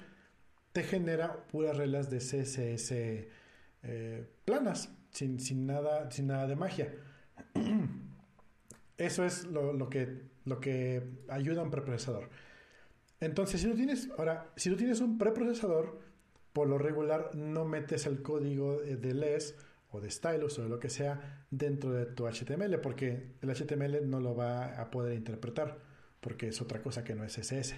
te 0.73 0.85
genera 0.85 1.49
puras 1.49 1.77
reglas 1.77 2.09
de 2.09 2.19
CSS 2.19 2.93
eh, 3.83 4.29
planas, 4.45 4.95
sin, 5.11 5.41
sin, 5.41 5.67
nada, 5.67 6.09
sin 6.13 6.29
nada 6.29 6.47
de 6.47 6.55
magia. 6.55 6.95
Eso 8.97 9.25
es 9.25 9.45
lo, 9.47 9.91
que, 9.91 10.23
lo 10.45 10.61
que 10.61 11.03
ayuda 11.29 11.63
a 11.63 11.65
un 11.65 11.73
preprocesador. 11.73 12.31
Entonces, 13.19 13.61
si 13.61 13.69
tú 13.69 13.75
tienes, 13.75 14.09
ahora, 14.17 14.53
si 14.55 14.71
tú 14.71 14.77
tienes 14.77 15.01
un 15.01 15.19
preprocesador, 15.19 16.06
por 16.57 16.69
lo 16.69 16.79
regular 16.79 17.33
no 17.35 17.67
metes 17.67 18.07
el 18.07 18.23
código 18.23 18.81
de 18.81 19.13
LES 19.13 19.57
o 19.91 20.01
de 20.01 20.11
stylus 20.11 20.59
o 20.59 20.63
de 20.63 20.71
lo 20.71 20.81
que 20.81 20.89
sea 20.89 21.45
dentro 21.51 21.93
de 21.93 22.07
tu 22.07 22.27
HTML, 22.27 22.81
porque 22.81 23.35
el 23.43 23.51
HTML 23.55 24.09
no 24.09 24.21
lo 24.21 24.35
va 24.35 24.81
a 24.81 24.91
poder 24.91 25.13
interpretar, 25.13 25.77
porque 26.19 26.49
es 26.49 26.63
otra 26.63 26.81
cosa 26.81 27.05
que 27.05 27.15
no 27.15 27.25
es 27.25 27.37
CSS. 27.37 27.75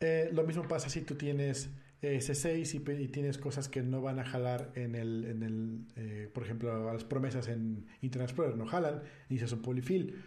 Eh, 0.00 0.30
lo 0.32 0.42
mismo 0.42 0.66
pasa 0.66 0.88
si 0.88 1.02
tú 1.02 1.14
tienes 1.14 1.70
S6 2.02 2.74
y, 2.74 3.06
tienes 3.06 3.38
cosas 3.38 3.68
que 3.68 3.84
no 3.84 4.02
van 4.02 4.18
a 4.18 4.24
jalar 4.24 4.72
en 4.74 4.96
el, 4.96 5.24
en 5.24 5.42
el 5.44 5.86
eh, 5.94 6.30
por 6.34 6.42
ejemplo, 6.42 6.92
las 6.92 7.04
promesas 7.04 7.46
en 7.46 7.86
Internet 8.00 8.30
Explorer 8.30 8.56
no 8.56 8.66
jalan, 8.66 9.00
y 9.28 9.38
es 9.38 9.52
un 9.52 9.62
polyfill. 9.62 10.20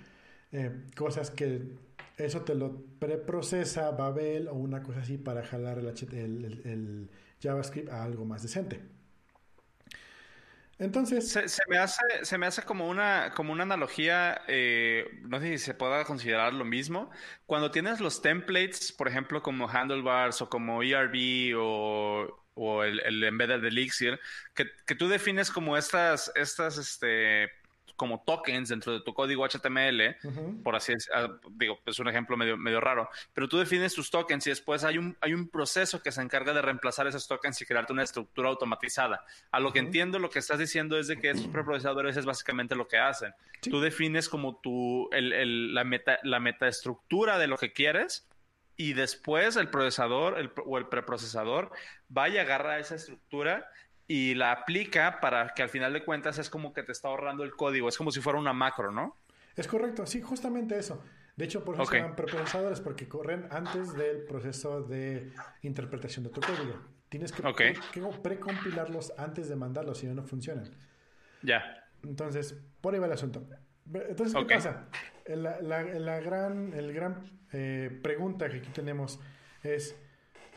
Eh, 0.54 0.72
cosas 0.96 1.30
que 1.30 1.76
eso 2.18 2.42
te 2.42 2.56
lo 2.56 2.84
preprocesa 3.00 3.92
Babel 3.92 4.48
o 4.48 4.56
una 4.56 4.82
cosa 4.82 5.02
así 5.02 5.18
para 5.18 5.46
jalar 5.46 5.80
el, 5.80 6.62
el, 6.66 7.10
JavaScript 7.42 7.90
a 7.90 8.04
algo 8.04 8.26
más 8.26 8.42
decente. 8.42 8.82
Entonces. 10.80 11.30
Se, 11.32 11.62
me 11.68 11.78
hace, 11.78 12.02
se 12.24 12.38
me 12.38 12.48
hace 12.48 12.64
como 12.64 12.88
una, 12.88 13.32
como 13.36 13.54
una 13.54 13.64
analogía, 13.64 14.42
eh, 14.48 15.06
no 15.24 15.40
sé 15.40 15.58
si 15.58 15.66
se 15.66 15.74
pueda 15.76 16.04
considerar 16.06 16.54
lo 16.54 16.66
mismo. 16.66 17.12
Cuando 17.46 17.72
tienes 17.72 18.00
los 18.00 18.22
templates, 18.22 18.92
por 18.92 19.08
ejemplo, 19.08 19.42
como 19.44 19.70
handlebars 19.70 20.42
o 20.42 20.50
como 20.50 20.82
ERB 20.82 21.56
o, 21.56 22.44
o 22.56 22.84
el, 22.84 23.00
el 23.02 23.24
embedded 23.24 23.64
Elixir, 23.64 24.20
que, 24.56 24.66
que, 24.86 24.96
tú 24.96 25.08
defines 25.08 25.52
como 25.52 25.78
estas, 25.78 26.32
estas 26.36 26.78
este, 26.78 27.50
como 27.98 28.24
tokens 28.24 28.70
dentro 28.70 28.94
de 28.94 29.02
tu 29.02 29.14
código 29.14 29.46
HTML, 29.46 30.16
por 30.64 30.76
así 30.76 30.94
es, 30.94 31.10
ah, 31.14 31.28
digo, 31.52 31.80
es 31.86 32.00
un 32.00 32.08
ejemplo 32.08 32.38
medio, 32.38 32.56
medio 32.56 32.80
raro, 32.80 33.10
pero 33.34 33.50
tú 33.50 33.58
defines 33.58 33.94
tus 33.94 34.10
tokens 34.10 34.46
y 34.48 34.52
después 34.52 34.84
hay 34.84 34.98
un, 34.98 35.18
hay 35.20 35.34
un 35.34 35.50
proceso 35.50 36.02
que 36.02 36.12
se 36.12 36.22
encarga 36.22 36.54
de 36.54 36.62
reemplazar 36.62 37.08
esos 37.08 37.28
tokens 37.28 37.62
y 37.62 37.66
crearte 37.66 37.92
una 37.92 38.04
estructura 38.04 38.50
automatizada. 38.50 39.26
A 39.52 39.60
lo 39.60 39.74
que 39.74 39.80
entiendo, 39.80 40.20
lo 40.20 40.30
que 40.30 40.40
estás 40.40 40.60
diciendo 40.60 40.98
es 40.98 41.08
de 41.08 41.20
que 41.20 41.32
esos 41.32 41.48
preprocesadores 41.48 42.16
es 42.16 42.26
básicamente 42.26 42.76
lo 42.76 42.88
que 42.88 42.98
hacen. 42.98 43.34
Tú 43.62 43.82
defines 43.82 44.30
como 44.30 44.62
tu, 44.62 45.10
el, 45.12 45.34
el, 45.34 45.74
la, 45.74 45.84
meta, 45.84 46.20
la 46.24 46.40
metaestructura 46.40 47.40
de 47.40 47.48
lo 47.48 47.58
que 47.58 47.74
quieres 47.74 48.28
y 48.76 48.94
después 48.94 49.56
el 49.56 49.70
procesador 49.70 50.38
el, 50.38 50.52
o 50.66 50.78
el 50.78 50.88
preprocesador 50.88 51.72
vaya 52.08 52.42
a 52.42 52.44
agarrar 52.44 52.80
esa 52.80 52.96
estructura 52.96 53.70
y 54.08 54.36
la 54.36 54.52
aplica 54.52 55.20
para 55.20 55.50
que 55.50 55.64
al 55.64 55.70
final 55.70 55.94
de 55.94 56.04
cuentas 56.04 56.38
es 56.38 56.50
como 56.50 56.74
que 56.74 56.84
te 56.84 56.92
está 56.92 57.10
ahorrando 57.10 57.44
el 57.44 57.52
código, 57.52 57.90
es 57.90 57.98
como 57.98 58.12
si 58.12 58.22
fuera 58.22 58.40
una 58.40 58.54
macro, 58.54 58.92
¿no? 58.92 59.18
Es 59.56 59.68
correcto, 59.68 60.06
sí, 60.06 60.22
justamente 60.22 60.78
eso. 60.78 61.04
De 61.36 61.46
hecho, 61.46 61.64
por 61.64 61.76
eso 61.76 61.86
se 61.86 61.98
llaman 61.98 62.16
preprocesadores, 62.16 62.82
porque 62.82 63.08
corren 63.08 63.48
antes 63.52 63.94
del 63.94 64.24
proceso 64.24 64.82
de 64.82 65.32
interpretación 65.62 66.24
de 66.24 66.32
tu 66.32 66.42
código. 66.42 66.80
Tienes 67.10 67.32
que, 67.32 67.44
precompilarlos 68.24 69.14
antes 69.18 69.48
de 69.48 69.56
mandarlos, 69.56 70.00
si 70.00 70.08
no, 70.08 70.16
no 70.16 70.24
funcionan. 70.24 70.70
Ya. 71.44 71.86
Entonces, 72.04 72.58
por 72.82 72.94
ahí 72.94 73.00
va 73.00 73.06
el 73.06 73.14
asunto. 73.14 73.48
Entonces, 73.94 74.36
¿qué 74.36 74.56
pasa? 74.56 74.90
La, 75.28 75.62
la, 75.62 76.20
gran, 76.20 76.74
el 76.74 76.94
gran 76.94 77.40
eh, 77.54 78.00
pregunta 78.02 78.50
que 78.50 78.58
aquí 78.58 78.70
tenemos 78.70 79.20
es, 79.64 79.96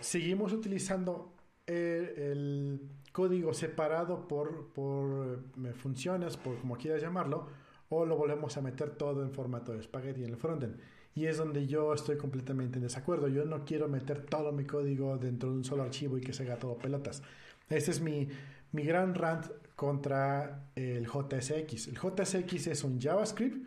¿seguimos 0.00 0.52
utilizando 0.52 1.36
el 1.66 2.90
código 3.12 3.52
separado 3.54 4.28
por, 4.28 4.68
por 4.72 5.42
eh, 5.64 5.72
funciones, 5.72 6.36
por 6.36 6.58
como 6.58 6.76
quieras 6.76 7.02
llamarlo, 7.02 7.48
o 7.88 8.06
lo 8.06 8.16
volvemos 8.16 8.56
a 8.56 8.60
meter 8.60 8.90
todo 8.90 9.22
en 9.22 9.32
formato 9.32 9.72
de 9.72 9.82
spaghetti 9.82 10.22
en 10.22 10.30
el 10.30 10.36
frontend. 10.36 10.78
Y 11.14 11.26
es 11.26 11.38
donde 11.38 11.66
yo 11.66 11.92
estoy 11.92 12.16
completamente 12.16 12.78
en 12.78 12.84
desacuerdo. 12.84 13.26
Yo 13.26 13.44
no 13.44 13.64
quiero 13.64 13.88
meter 13.88 14.24
todo 14.26 14.52
mi 14.52 14.64
código 14.64 15.18
dentro 15.18 15.50
de 15.50 15.56
un 15.56 15.64
solo 15.64 15.82
archivo 15.82 16.16
y 16.16 16.20
que 16.20 16.32
se 16.32 16.44
haga 16.44 16.56
todo 16.56 16.78
pelotas. 16.78 17.22
Ese 17.68 17.90
es 17.90 18.00
mi, 18.00 18.28
mi 18.70 18.84
gran 18.84 19.14
rant 19.14 19.46
contra 19.74 20.70
el 20.76 21.06
JSX. 21.06 21.88
El 21.88 21.98
JSX 21.98 22.68
es 22.68 22.84
un 22.84 23.00
JavaScript 23.00 23.66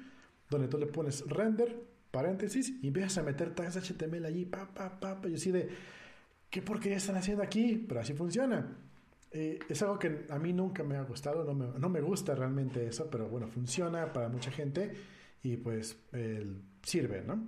donde 0.50 0.68
tú 0.70 0.78
le 0.78 0.86
pones 0.86 1.28
render, 1.28 1.84
paréntesis, 2.12 2.74
y 2.82 2.88
empiezas 2.88 3.18
a 3.18 3.24
meter 3.24 3.54
tags 3.54 3.76
HTML 3.76 4.26
allí, 4.26 4.46
pa, 4.46 4.68
pa, 4.74 5.00
pa, 5.00 5.20
pa. 5.20 5.28
Yo 5.28 5.36
así 5.36 5.52
de, 5.52 5.70
¿qué 6.50 6.62
porquería 6.62 6.98
están 6.98 7.18
haciendo 7.18 7.44
aquí? 7.44 7.84
Pero 7.88 8.00
así 8.00 8.14
funciona. 8.14 8.78
Eh, 9.34 9.60
es 9.68 9.82
algo 9.82 9.98
que 9.98 10.26
a 10.30 10.38
mí 10.38 10.54
nunca 10.54 10.84
me 10.84 10.96
ha 10.96 11.02
gustado, 11.02 11.44
no 11.44 11.54
me, 11.54 11.80
no 11.80 11.90
me, 11.90 12.02
gusta 12.02 12.36
realmente 12.36 12.86
eso, 12.88 13.10
pero 13.10 13.28
bueno, 13.28 13.48
funciona 13.48 14.14
para 14.14 14.30
mucha 14.30 14.52
gente 14.52 14.94
y 15.42 15.58
pues 15.58 15.98
sirve, 16.84 17.24
¿no? 17.24 17.44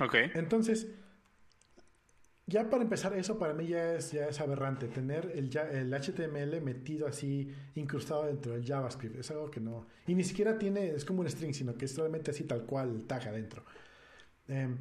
Ok. 0.00 0.14
Entonces, 0.34 0.88
ya 2.46 2.68
para 2.68 2.82
empezar, 2.82 3.14
eso 3.14 3.38
para 3.38 3.54
mí 3.54 3.68
ya 3.68 3.94
es, 3.94 4.12
ya 4.12 4.26
es 4.26 4.40
aberrante, 4.40 4.88
tener 4.88 5.32
el, 5.34 5.56
el 5.56 5.94
HTML 5.94 6.60
metido 6.60 7.06
así, 7.06 7.50
incrustado 7.74 8.24
dentro 8.24 8.52
del 8.52 8.66
JavaScript. 8.66 9.16
Es 9.16 9.30
algo 9.30 9.50
que 9.50 9.60
no... 9.60 9.86
Y 10.06 10.14
ni 10.14 10.24
siquiera 10.24 10.58
tiene, 10.58 10.90
es 10.90 11.06
como 11.06 11.20
un 11.20 11.30
string, 11.30 11.54
sino 11.54 11.74
que 11.76 11.86
es 11.86 11.96
realmente 11.96 12.32
así 12.32 12.44
tal 12.44 12.66
cual, 12.66 12.90
el 12.90 13.06
tag 13.06 13.28
adentro. 13.28 13.64
Em, 14.46 14.76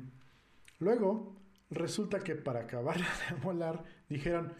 luego, 0.79 1.37
resulta 1.69 2.19
que 2.19 2.35
para 2.35 2.61
acabar 2.61 2.97
de 3.29 3.35
molar, 3.41 3.83
dijeron 4.09 4.53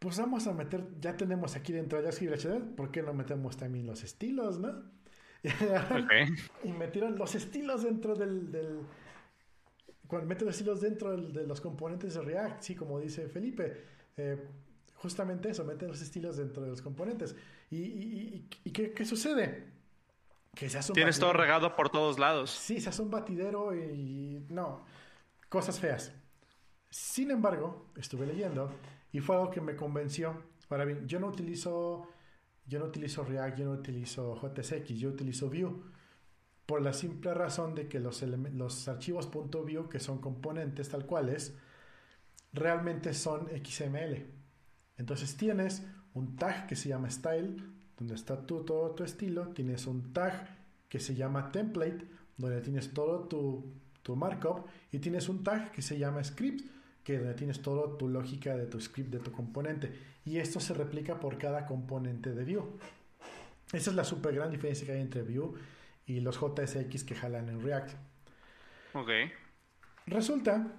pues 0.00 0.18
vamos 0.18 0.46
a 0.46 0.52
meter, 0.52 0.84
ya 0.98 1.16
tenemos 1.16 1.54
aquí 1.54 1.72
dentro 1.72 2.02
de 2.02 2.10
HTML, 2.10 2.74
¿por 2.74 2.90
qué 2.90 3.02
no 3.02 3.14
metemos 3.14 3.56
también 3.56 3.86
los 3.86 4.02
estilos, 4.02 4.58
no? 4.58 4.82
Y 6.64 6.72
metieron 6.72 7.16
los 7.16 7.34
estilos 7.34 7.84
dentro 7.84 8.14
del, 8.14 8.50
del 8.50 8.80
cuando 10.10 10.26
meten 10.26 10.46
los 10.46 10.56
estilos 10.56 10.80
dentro 10.80 11.16
de 11.16 11.46
los 11.46 11.60
componentes 11.60 12.14
de 12.14 12.22
React, 12.22 12.62
sí, 12.62 12.74
como 12.74 12.98
dice 12.98 13.28
Felipe, 13.28 13.84
eh, 14.16 14.44
justamente 14.96 15.50
eso, 15.50 15.64
meten 15.64 15.86
los 15.86 16.02
estilos 16.02 16.36
dentro 16.36 16.64
de 16.64 16.70
los 16.70 16.82
componentes. 16.82 17.36
¿Y, 17.70 18.48
y, 18.64 18.70
qué, 18.72 19.04
sucede? 19.04 19.68
Que 20.54 20.68
se 20.68 20.78
hace 20.78 20.92
Tienes 20.94 21.20
todo 21.20 21.32
regado 21.32 21.76
por 21.76 21.90
todos 21.90 22.18
lados. 22.18 22.50
Sí, 22.50 22.80
se 22.80 22.88
hace 22.88 23.02
un 23.02 23.10
batidero 23.10 23.72
y 23.72 24.44
no, 24.48 24.84
cosas 25.48 25.78
feas. 25.78 26.12
Sin 26.90 27.30
embargo, 27.30 27.92
estuve 27.96 28.26
leyendo 28.26 28.72
y 29.12 29.20
fue 29.20 29.36
algo 29.36 29.50
que 29.50 29.60
me 29.60 29.76
convenció. 29.76 30.42
Ahora 30.68 30.84
bien, 30.84 31.06
yo 31.08 31.18
no 31.18 31.28
utilizo, 31.28 32.08
yo 32.66 32.78
no 32.78 32.86
utilizo 32.86 33.24
React, 33.24 33.58
yo 33.58 33.64
no 33.66 33.72
utilizo 33.72 34.40
JSX, 34.40 34.88
yo 34.90 35.08
utilizo 35.08 35.48
Vue. 35.48 35.74
Por 36.66 36.82
la 36.82 36.92
simple 36.92 37.34
razón 37.34 37.74
de 37.74 37.88
que 37.88 37.98
los, 37.98 38.22
los 38.22 38.86
archivos 38.86 39.28
.vue, 39.32 39.88
que 39.88 39.98
son 39.98 40.18
componentes 40.18 40.88
tal 40.88 41.04
cuales, 41.04 41.56
realmente 42.52 43.12
son 43.12 43.48
XML. 43.48 44.26
Entonces 44.96 45.36
tienes 45.36 45.84
un 46.14 46.36
tag 46.36 46.66
que 46.68 46.76
se 46.76 46.88
llama 46.88 47.10
style, 47.10 47.56
donde 47.98 48.14
está 48.14 48.46
tu, 48.46 48.64
todo 48.64 48.94
tu 48.94 49.02
estilo. 49.02 49.48
Tienes 49.48 49.86
un 49.86 50.12
tag 50.12 50.58
que 50.88 51.00
se 51.00 51.14
llama 51.14 51.50
template, 51.50 52.06
donde 52.36 52.60
tienes 52.60 52.92
todo 52.92 53.26
tu, 53.26 53.72
tu 54.02 54.14
markup. 54.14 54.66
Y 54.92 54.98
tienes 55.00 55.28
un 55.28 55.42
tag 55.42 55.72
que 55.72 55.82
se 55.82 55.98
llama 55.98 56.22
script, 56.22 56.70
que 57.10 57.18
donde 57.18 57.34
tienes 57.34 57.62
toda 57.62 57.96
tu 57.98 58.08
lógica 58.08 58.56
de 58.56 58.66
tu 58.66 58.80
script, 58.80 59.10
de 59.10 59.18
tu 59.18 59.32
componente. 59.32 59.92
Y 60.24 60.38
esto 60.38 60.60
se 60.60 60.74
replica 60.74 61.18
por 61.18 61.38
cada 61.38 61.66
componente 61.66 62.32
de 62.32 62.44
Vue. 62.44 62.64
Esa 63.72 63.90
es 63.90 63.96
la 63.96 64.04
super 64.04 64.34
gran 64.34 64.50
diferencia 64.50 64.86
que 64.86 64.92
hay 64.92 65.00
entre 65.00 65.22
Vue 65.22 65.52
y 66.06 66.20
los 66.20 66.38
JSX 66.38 67.04
que 67.04 67.14
jalan 67.14 67.48
en 67.48 67.62
React. 67.62 67.90
Ok. 68.94 69.10
Resulta 70.06 70.72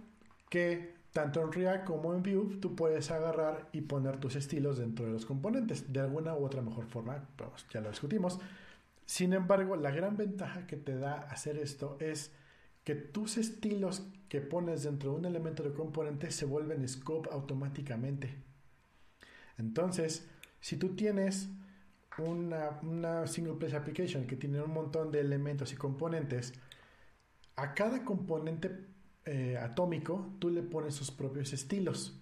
que 0.49 0.95
tanto 1.13 1.41
en 1.41 1.51
React 1.51 1.85
como 1.85 2.13
en 2.13 2.23
Vue 2.23 2.57
tú 2.59 2.75
puedes 2.75 3.11
agarrar 3.11 3.69
y 3.71 3.81
poner 3.81 4.17
tus 4.17 4.35
estilos 4.35 4.77
dentro 4.77 5.05
de 5.05 5.11
los 5.11 5.25
componentes 5.25 5.91
de 5.91 5.99
alguna 5.99 6.35
u 6.35 6.45
otra 6.45 6.61
mejor 6.61 6.85
forma, 6.85 7.27
pues 7.35 7.65
ya 7.69 7.81
lo 7.81 7.89
discutimos. 7.89 8.39
Sin 9.05 9.33
embargo, 9.33 9.75
la 9.75 9.91
gran 9.91 10.15
ventaja 10.15 10.67
que 10.67 10.77
te 10.77 10.97
da 10.97 11.15
hacer 11.15 11.57
esto 11.57 11.97
es 11.99 12.31
que 12.83 12.95
tus 12.95 13.37
estilos 13.37 14.03
que 14.27 14.41
pones 14.41 14.83
dentro 14.83 15.11
de 15.11 15.17
un 15.17 15.25
elemento 15.25 15.63
de 15.63 15.73
componente 15.73 16.31
se 16.31 16.45
vuelven 16.45 16.87
scope 16.87 17.29
automáticamente. 17.31 18.35
Entonces, 19.57 20.27
si 20.59 20.77
tú 20.77 20.95
tienes 20.95 21.49
una, 22.17 23.27
single 23.27 23.53
place 23.53 23.75
application 23.75 24.25
que 24.25 24.35
tiene 24.35 24.61
un 24.61 24.71
montón 24.71 25.11
de 25.11 25.19
elementos 25.19 25.73
y 25.73 25.75
componentes, 25.75 26.53
a 27.55 27.73
cada 27.73 28.03
componente 28.03 28.85
eh, 29.25 29.57
atómico 29.57 30.33
tú 30.39 30.49
le 30.49 30.63
pones 30.63 30.95
sus 30.95 31.11
propios 31.11 31.53
estilos. 31.53 32.17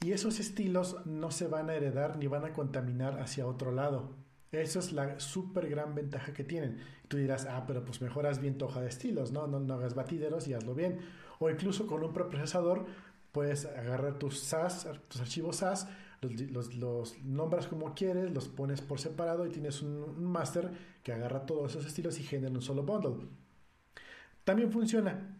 Y 0.00 0.12
esos 0.12 0.40
estilos 0.40 1.06
no 1.06 1.30
se 1.30 1.46
van 1.46 1.70
a 1.70 1.74
heredar 1.74 2.16
ni 2.16 2.26
van 2.26 2.44
a 2.44 2.52
contaminar 2.52 3.20
hacia 3.20 3.46
otro 3.46 3.70
lado. 3.70 4.16
Eso 4.52 4.80
es 4.80 4.92
la 4.92 5.18
súper 5.18 5.68
gran 5.68 5.94
ventaja 5.94 6.34
que 6.34 6.44
tienen. 6.44 6.78
Tú 7.08 7.16
dirás, 7.16 7.46
ah, 7.46 7.64
pero 7.66 7.84
pues 7.84 8.02
mejoras 8.02 8.38
bien 8.38 8.58
tu 8.58 8.66
hoja 8.66 8.82
de 8.82 8.88
estilos, 8.88 9.32
¿no? 9.32 9.46
No, 9.46 9.58
no 9.58 9.74
hagas 9.74 9.94
batideros 9.94 10.46
y 10.46 10.52
hazlo 10.52 10.74
bien. 10.74 11.00
O 11.38 11.48
incluso 11.48 11.86
con 11.86 12.04
un 12.04 12.12
preprocesador 12.12 12.84
puedes 13.32 13.64
agarrar 13.64 14.18
tus 14.18 14.38
SAS, 14.40 14.86
tus 15.08 15.22
archivos 15.22 15.56
SAS, 15.56 15.88
los, 16.20 16.74
los, 16.74 17.18
nombras 17.24 17.66
como 17.66 17.94
quieres, 17.94 18.30
los 18.30 18.48
pones 18.48 18.82
por 18.82 19.00
separado 19.00 19.46
y 19.46 19.50
tienes 19.50 19.80
un, 19.82 20.22
master 20.22 20.70
que 21.02 21.12
agarra 21.12 21.46
todos 21.46 21.72
esos 21.72 21.86
estilos 21.86 22.20
y 22.20 22.22
genera 22.22 22.52
un 22.52 22.62
solo 22.62 22.82
bundle. 22.82 23.26
También 24.44 24.70
funciona. 24.70 25.34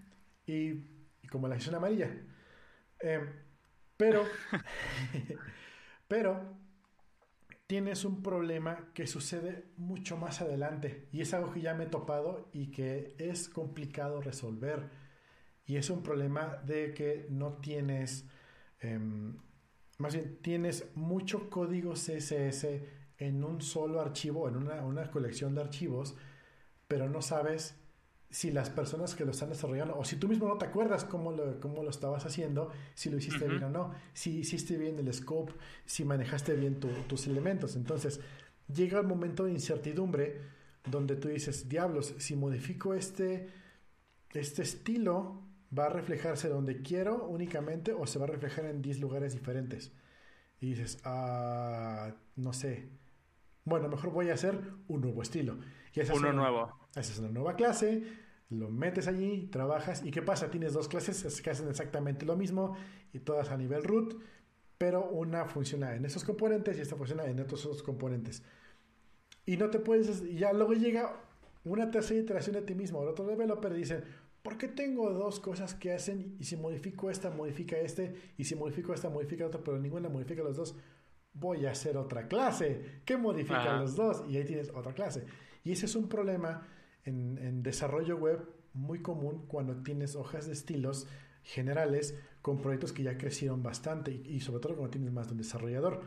Y, 0.46 0.90
como 1.30 1.48
la 1.48 1.54
gestión 1.56 1.76
amarilla. 1.76 2.10
Eh, 3.00 3.20
pero, 3.96 4.24
pero 6.08 6.61
tienes 7.72 8.04
un 8.04 8.22
problema 8.22 8.90
que 8.92 9.06
sucede 9.06 9.64
mucho 9.78 10.18
más 10.18 10.42
adelante. 10.42 11.08
Y 11.10 11.22
es 11.22 11.32
algo 11.32 11.54
que 11.54 11.62
ya 11.62 11.72
me 11.72 11.84
he 11.84 11.86
topado 11.86 12.50
y 12.52 12.66
que 12.66 13.14
es 13.16 13.48
complicado 13.48 14.20
resolver. 14.20 14.90
Y 15.64 15.76
es 15.76 15.88
un 15.88 16.02
problema 16.02 16.60
de 16.66 16.92
que 16.92 17.26
no 17.30 17.54
tienes, 17.62 18.28
em, 18.80 19.38
más 19.96 20.12
bien 20.12 20.36
tienes 20.42 20.94
mucho 20.96 21.48
código 21.48 21.96
CSS 21.96 22.84
en 23.16 23.42
un 23.42 23.62
solo 23.62 24.02
archivo, 24.02 24.50
en 24.50 24.56
una 24.56 25.10
colección 25.10 25.54
de 25.54 25.62
archivos, 25.62 26.14
pero 26.88 27.08
no 27.08 27.22
sabes 27.22 27.81
si 28.32 28.50
las 28.50 28.70
personas 28.70 29.14
que 29.14 29.26
lo 29.26 29.32
están 29.32 29.50
desarrollando, 29.50 29.96
o 29.96 30.06
si 30.06 30.16
tú 30.16 30.26
mismo 30.26 30.48
no 30.48 30.56
te 30.56 30.64
acuerdas 30.64 31.04
cómo 31.04 31.32
lo, 31.32 31.60
cómo 31.60 31.82
lo 31.82 31.90
estabas 31.90 32.24
haciendo, 32.24 32.72
si 32.94 33.10
lo 33.10 33.18
hiciste 33.18 33.46
bien 33.46 33.62
o 33.64 33.68
no, 33.68 33.92
si 34.14 34.38
hiciste 34.38 34.78
bien 34.78 34.98
el 34.98 35.12
scope, 35.12 35.52
si 35.84 36.06
manejaste 36.06 36.54
bien 36.54 36.80
tus 36.80 37.26
elementos. 37.26 37.76
Entonces, 37.76 38.20
llega 38.74 38.98
el 39.00 39.06
momento 39.06 39.44
de 39.44 39.52
incertidumbre 39.52 40.40
donde 40.90 41.14
tú 41.16 41.28
dices, 41.28 41.68
diablos, 41.68 42.14
si 42.16 42.34
modifico 42.34 42.94
este, 42.94 43.50
este 44.32 44.62
estilo, 44.62 45.42
va 45.78 45.86
a 45.86 45.90
reflejarse 45.90 46.48
donde 46.48 46.80
quiero 46.80 47.26
únicamente 47.26 47.92
o 47.92 48.06
se 48.06 48.18
va 48.18 48.24
a 48.24 48.28
reflejar 48.28 48.64
en 48.64 48.80
10 48.80 49.00
lugares 49.00 49.34
diferentes. 49.34 49.92
Y 50.58 50.70
dices, 50.70 51.00
ah, 51.04 52.14
no 52.36 52.54
sé. 52.54 52.88
Bueno, 53.66 53.90
mejor 53.90 54.10
voy 54.10 54.30
a 54.30 54.34
hacer 54.34 54.58
un 54.88 55.02
nuevo 55.02 55.20
estilo. 55.20 55.58
Y 55.94 56.00
Uno 56.12 56.32
nuevo. 56.32 56.81
Esa 56.94 57.12
es 57.12 57.18
una 57.18 57.30
nueva 57.30 57.56
clase, 57.56 58.02
lo 58.50 58.68
metes 58.68 59.08
allí, 59.08 59.48
trabajas. 59.50 60.04
¿Y 60.04 60.10
qué 60.10 60.20
pasa? 60.20 60.50
Tienes 60.50 60.74
dos 60.74 60.88
clases 60.88 61.40
que 61.40 61.50
hacen 61.50 61.68
exactamente 61.68 62.26
lo 62.26 62.36
mismo 62.36 62.76
y 63.12 63.20
todas 63.20 63.50
a 63.50 63.56
nivel 63.56 63.82
root, 63.82 64.20
pero 64.76 65.08
una 65.08 65.46
funciona 65.46 65.94
en 65.94 66.04
esos 66.04 66.24
componentes 66.24 66.76
y 66.76 66.82
esta 66.82 66.96
funciona 66.96 67.24
en 67.24 67.40
otros 67.40 67.64
otros 67.64 67.82
componentes. 67.82 68.42
Y 69.46 69.56
no 69.56 69.70
te 69.70 69.78
puedes. 69.78 70.22
Ya 70.34 70.52
luego 70.52 70.74
llega 70.74 71.16
una 71.64 71.90
tercera 71.90 72.20
iteración 72.20 72.56
de 72.56 72.62
ti 72.62 72.74
mismo. 72.74 73.02
El 73.02 73.08
otro 73.08 73.26
developer 73.26 73.72
dice: 73.72 74.02
¿Por 74.42 74.58
qué 74.58 74.68
tengo 74.68 75.10
dos 75.10 75.40
cosas 75.40 75.74
que 75.74 75.92
hacen 75.92 76.36
y 76.38 76.44
si 76.44 76.56
modifico 76.56 77.10
esta, 77.10 77.30
modifica 77.30 77.78
este? 77.78 78.14
Y 78.36 78.44
si 78.44 78.54
modifico 78.54 78.92
esta, 78.92 79.08
modifica 79.08 79.46
otra, 79.46 79.62
pero 79.64 79.78
ninguna 79.78 80.08
modifica 80.10 80.42
los 80.42 80.56
dos. 80.56 80.76
Voy 81.32 81.64
a 81.64 81.70
hacer 81.70 81.96
otra 81.96 82.28
clase 82.28 83.00
que 83.06 83.16
modifica 83.16 83.78
los 83.78 83.96
dos 83.96 84.24
y 84.28 84.36
ahí 84.36 84.44
tienes 84.44 84.70
otra 84.74 84.92
clase. 84.92 85.24
Y 85.64 85.72
ese 85.72 85.86
es 85.86 85.94
un 85.94 86.08
problema 86.08 86.66
en, 87.04 87.62
desarrollo 87.62 88.16
web 88.16 88.48
muy 88.74 89.00
común 89.02 89.44
cuando 89.46 89.76
tienes 89.82 90.16
hojas 90.16 90.46
de 90.46 90.52
estilos 90.52 91.06
generales 91.42 92.18
con 92.40 92.60
proyectos 92.60 92.92
que 92.92 93.02
ya 93.02 93.18
crecieron 93.18 93.62
bastante 93.62 94.12
y, 94.12 94.40
sobre 94.40 94.60
todo 94.60 94.74
cuando 94.74 94.90
tienes 94.90 95.12
más 95.12 95.26
de 95.26 95.32
un 95.32 95.38
desarrollador. 95.38 96.02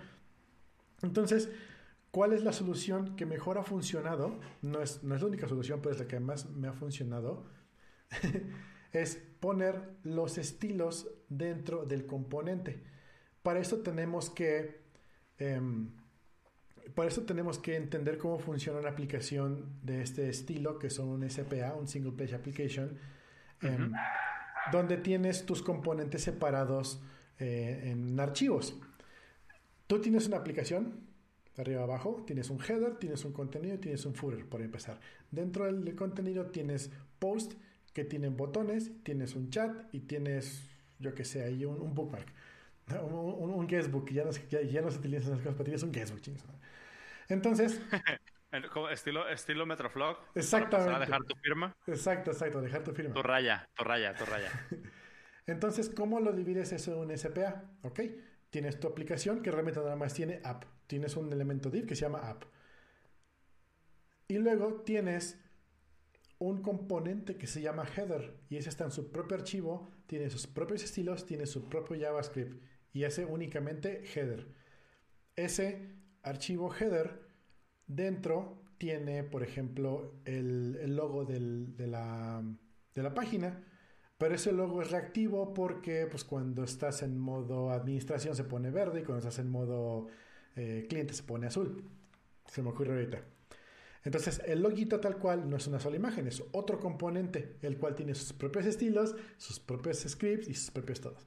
Entonces, 1.01 1.49
¿cuál 2.11 2.33
es 2.33 2.43
la 2.43 2.53
solución 2.53 3.15
que 3.15 3.25
mejor 3.25 3.57
ha 3.57 3.63
funcionado? 3.63 4.39
No 4.61 4.81
es, 4.81 5.03
no 5.03 5.15
es 5.15 5.21
la 5.21 5.27
única 5.27 5.47
solución, 5.47 5.81
pero 5.81 5.93
es 5.93 5.99
la 5.99 6.07
que 6.07 6.19
más 6.19 6.49
me 6.49 6.67
ha 6.67 6.73
funcionado. 6.73 7.45
es 8.91 9.15
poner 9.39 9.97
los 10.03 10.37
estilos 10.37 11.09
dentro 11.29 11.85
del 11.85 12.05
componente. 12.05 12.81
Para 13.43 13.59
eso 13.59 13.79
tenemos 13.79 14.29
que 14.29 14.81
em, 15.37 15.91
por 16.93 17.07
eso 17.07 17.23
tenemos 17.23 17.59
que 17.59 17.75
entender 17.75 18.17
cómo 18.17 18.37
funciona 18.39 18.79
una 18.79 18.89
aplicación 18.89 19.79
de 19.81 20.01
este 20.01 20.29
estilo, 20.29 20.77
que 20.77 20.89
son 20.89 21.09
un 21.09 21.29
SPA, 21.29 21.73
un 21.73 21.87
Single 21.87 22.11
Page 22.11 22.35
Application, 22.35 22.97
em, 23.61 23.91
donde 24.71 24.97
tienes 24.97 25.45
tus 25.45 25.61
componentes 25.61 26.23
separados 26.23 27.01
eh, 27.39 27.91
en 27.91 28.19
archivos. 28.19 28.77
Tú 29.87 29.99
tienes 29.99 30.27
una 30.27 30.37
aplicación, 30.37 31.01
arriba 31.57 31.83
abajo, 31.83 32.23
tienes 32.25 32.49
un 32.49 32.59
header, 32.61 32.97
tienes 32.97 33.25
un 33.25 33.33
contenido, 33.33 33.77
tienes 33.79 34.05
un 34.05 34.13
footer, 34.13 34.45
por 34.45 34.61
empezar. 34.61 34.99
Dentro 35.31 35.65
del 35.65 35.95
contenido 35.95 36.47
tienes 36.47 36.91
post, 37.19 37.53
que 37.93 38.03
tienen 38.03 38.35
botones, 38.35 38.91
tienes 39.03 39.35
un 39.35 39.49
chat 39.49 39.73
y 39.93 40.01
tienes, 40.01 40.63
yo 40.99 41.13
que 41.15 41.23
sé, 41.23 41.43
ahí 41.43 41.63
un, 41.65 41.95
bookmark. 41.95 42.27
Un, 43.09 43.67
guestbook, 43.67 44.11
ya 44.11 44.25
no, 44.25 44.31
ya, 44.49 44.61
ya 44.61 44.81
no 44.81 44.91
se 44.91 44.99
utilizan 44.99 45.27
esas 45.27 45.39
cosas, 45.39 45.53
pero 45.53 45.63
tienes 45.63 45.83
un 45.83 45.91
guestbook, 45.91 46.21
chingos. 46.21 46.43
Entonces. 47.29 47.81
estilo, 48.91 49.27
estilo 49.29 49.65
Metroflog. 49.65 50.17
Exactamente. 50.35 50.91
Para 50.91 51.05
dejar 51.05 51.23
tu 51.23 51.35
firma. 51.35 51.75
Exacto, 51.87 52.31
exacto, 52.31 52.61
dejar 52.61 52.83
tu 52.83 52.93
firma. 52.93 53.13
Tu 53.13 53.21
raya, 53.21 53.67
tu 53.75 53.83
raya, 53.83 54.13
tu 54.15 54.25
raya. 54.25 54.51
Entonces, 55.47 55.89
¿cómo 55.89 56.19
lo 56.19 56.33
divides 56.33 56.71
eso 56.71 56.93
en 56.93 56.99
un 56.99 57.17
SPA? 57.17 57.63
Ok, 57.83 57.99
tienes 58.49 58.79
tu 58.79 58.87
aplicación 58.87 59.41
que 59.41 59.51
realmente 59.51 59.79
nada 59.79 59.95
más 59.95 60.13
tiene 60.13 60.41
app. 60.43 60.65
Tienes 60.87 61.15
un 61.15 61.31
elemento 61.31 61.69
div 61.69 61.85
que 61.85 61.95
se 61.95 62.01
llama 62.01 62.29
app. 62.29 62.45
Y 64.27 64.39
luego 64.39 64.81
tienes 64.81 65.39
un 66.39 66.61
componente 66.61 67.37
que 67.37 67.47
se 67.47 67.61
llama 67.61 67.85
header 67.95 68.35
y 68.49 68.57
ese 68.57 68.69
está 68.69 68.83
en 68.83 68.91
su 68.91 69.11
propio 69.11 69.37
archivo, 69.37 69.89
tiene 70.07 70.29
sus 70.29 70.47
propios 70.47 70.83
estilos, 70.83 71.25
tiene 71.25 71.45
su 71.45 71.69
propio 71.69 71.97
JavaScript 71.99 72.61
y 72.91 73.03
hace 73.03 73.25
únicamente 73.25 74.03
header. 74.13 74.47
Ese 75.35 75.95
archivo 76.25 76.73
header, 76.73 77.21
dentro 77.87 78.61
tiene, 78.77 79.23
por 79.23 79.43
ejemplo, 79.43 80.19
el, 80.25 80.95
logo 80.95 81.23
de, 81.23 81.39
la, 81.87 82.43
de, 82.93 83.03
la, 83.03 83.13
página, 83.13 83.63
pero 84.17 84.35
ese 84.35 84.51
logo 84.51 84.81
es 84.81 84.91
reactivo 84.91 85.53
porque 85.53 86.07
pues, 86.07 86.23
cuando 86.23 86.63
estás 86.63 87.03
en 87.03 87.17
modo 87.17 87.71
administración 87.71 88.35
se 88.35 88.43
pone 88.43 88.71
verde 88.71 89.01
y 89.01 89.03
cuando 89.03 89.19
estás 89.19 89.39
en 89.39 89.49
modo 89.49 90.07
eh, 90.55 90.85
cliente 90.89 91.13
se 91.13 91.23
pone 91.23 91.47
azul. 91.47 91.89
Se 92.47 92.61
me 92.61 92.69
ocurre 92.69 92.93
ahorita. 92.93 93.23
Entonces, 94.03 94.41
el 94.45 94.61
loguito 94.61 94.99
tal 94.99 95.17
cual 95.17 95.49
no 95.49 95.57
es 95.57 95.65
una 95.65 95.79
sola 95.79 95.95
imagen, 95.95 96.27
es 96.27 96.43
otro 96.51 96.79
componente, 96.79 97.57
el 97.61 97.77
cual 97.77 97.95
tiene 97.95 98.13
sus 98.13 98.33
propios 98.33 98.65
estilos, 98.67 99.15
sus 99.37 99.59
propios 99.59 99.97
scripts 100.07 100.47
y 100.47 100.53
sus 100.53 100.69
propios 100.69 101.01
todos. 101.01 101.25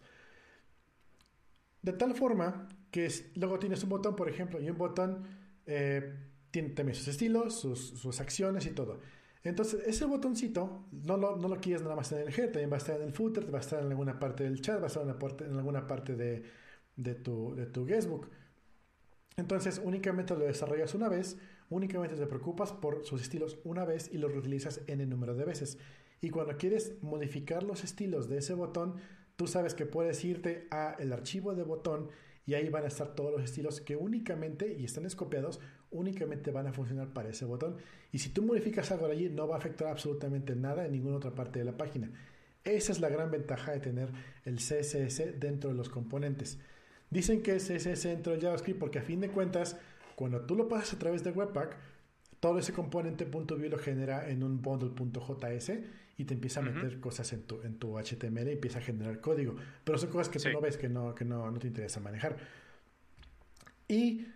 De 1.89 1.95
tal 1.95 2.14
forma 2.14 2.68
que 2.91 3.09
luego 3.36 3.59
tienes 3.59 3.82
un 3.82 3.89
botón, 3.89 4.14
por 4.14 4.28
ejemplo, 4.28 4.61
y 4.61 4.68
un 4.68 4.76
botón 4.76 5.22
eh, 5.64 6.18
tiene 6.51 6.68
también 6.68 6.95
sus 6.95 7.09
estilos, 7.09 7.59
sus, 7.59 8.20
acciones 8.20 8.66
y 8.66 8.72
todo. 8.72 9.01
Entonces, 9.43 9.80
ese 9.86 10.05
botoncito 10.05 10.84
no 10.93 11.16
lo, 11.16 11.36
no 11.36 11.49
lo 11.49 11.57
quieres 11.57 11.80
nada 11.80 11.97
más 11.97 12.12
en 12.12 12.18
el 12.18 12.28
head, 12.28 12.51
también 12.51 12.70
va 12.70 12.74
a 12.74 12.76
estar 12.76 13.01
en 13.01 13.07
el 13.07 13.14
footer, 13.14 13.51
va 13.51 13.57
a 13.57 13.61
estar 13.62 13.82
en 13.82 13.89
alguna 13.89 14.18
parte 14.18 14.45
del 14.45 14.61
chat, 14.61 14.78
va 14.78 14.84
a 14.84 14.86
estar 14.89 15.03
en, 15.03 15.51
en 15.51 15.57
alguna 15.57 15.86
parte 15.86 16.14
de, 16.14 16.43
de, 16.95 17.14
tu, 17.14 17.55
de 17.55 17.64
tu 17.64 17.86
guestbook. 17.86 18.28
Entonces, 19.39 19.80
únicamente 19.82 20.34
lo 20.34 20.41
desarrollas 20.41 20.95
una 20.95 21.09
vez, 21.09 21.39
únicamente 21.70 22.16
te 22.16 22.26
preocupas 22.26 22.70
por 22.70 23.03
sus 23.07 23.22
estilos 23.22 23.61
una 23.64 23.86
vez 23.86 24.11
y 24.12 24.18
los 24.18 24.30
reutilizas 24.30 24.82
en 24.89 25.01
el 25.01 25.09
número 25.09 25.34
de 25.34 25.47
veces. 25.47 25.78
Y 26.20 26.28
cuando 26.28 26.55
quieres 26.59 27.03
modificar 27.03 27.62
los 27.62 27.82
estilos 27.82 28.28
de 28.28 28.36
ese 28.39 28.53
botón, 28.53 28.97
tú 29.39 29.47
sabes 29.47 29.72
que 29.72 29.86
puedes 29.86 30.24
irte 30.24 30.66
a 30.72 30.97
el 30.99 31.12
archivo 31.12 31.55
de 31.55 31.62
botón 31.62 32.09
y 32.45 32.55
ahí 32.55 32.68
van 32.70 32.82
a 32.82 32.89
estar 32.89 33.14
todos 33.14 33.30
los 33.30 33.45
estilos 33.45 33.80
que 33.80 33.95
únicamente, 33.95 34.74
y 34.76 34.84
están 34.84 35.07
escopiados, 35.07 35.61
únicamente 35.93 36.51
van 36.51 36.66
a 36.66 36.72
funcionar 36.72 37.12
para 37.12 37.28
ese 37.28 37.45
botón. 37.45 37.76
Y 38.11 38.18
si 38.18 38.30
tú 38.30 38.43
modificas 38.43 38.91
algo 38.91 39.07
allí, 39.07 39.28
no 39.28 39.47
va 39.47 39.55
a 39.55 39.59
afectar 39.59 39.89
absolutamente 39.89 40.57
nada 40.57 40.84
en 40.84 40.91
ninguna 40.91 41.18
otra 41.18 41.36
parte 41.36 41.61
de 41.61 41.66
la 41.66 41.76
página. 41.76 42.11
Esa 42.64 42.91
es 42.91 42.99
la 42.99 43.11
gran 43.11 43.30
ventaja 43.30 43.70
de 43.70 43.78
tener 43.78 44.09
el 44.45 44.57
CSS 44.57 45.39
dentro 45.39 45.70
de 45.70 45.76
los 45.76 45.89
componentes. 45.89 46.59
Dicen 47.09 47.41
que 47.41 47.55
es 47.55 47.68
CSS 47.68 48.03
dentro 48.09 48.32
de 48.32 48.41
JavaScript 48.41 48.80
porque 48.80 48.99
a 48.99 49.03
fin 49.03 49.20
de 49.20 49.30
cuentas, 49.30 49.76
cuando 50.16 50.41
tú 50.47 50.57
lo 50.57 50.66
pasas 50.66 50.95
a 50.95 50.99
través 50.99 51.22
de 51.22 51.30
Webpack, 51.30 51.76
todo 52.41 52.59
ese 52.59 52.72
componente 52.72 53.24
.view 53.24 53.70
lo 53.70 53.78
genera 53.78 54.28
en 54.28 54.43
un 54.43 54.62
bundle.js 54.62 55.72
y 56.18 56.24
te 56.24 56.34
empieza 56.34 56.60
a 56.60 56.64
meter 56.64 56.98
cosas 56.98 57.32
en 57.32 57.44
tu, 57.44 57.62
en 57.62 57.78
tu 57.78 57.96
HTML 57.96 58.48
y 58.48 58.52
empieza 58.52 58.80
a 58.80 58.82
generar 58.82 59.20
código. 59.20 59.54
Pero 59.84 59.98
son 59.98 60.10
cosas 60.10 60.28
que 60.28 60.40
tú 60.40 60.50
no 60.50 60.60
ves, 60.60 60.76
que 60.76 60.88
no, 60.88 61.14
que 61.14 61.24
no, 61.24 61.48
no 61.48 61.58
te 61.60 61.68
interesa 61.68 62.00
manejar. 62.00 62.36
Y, 63.86 64.26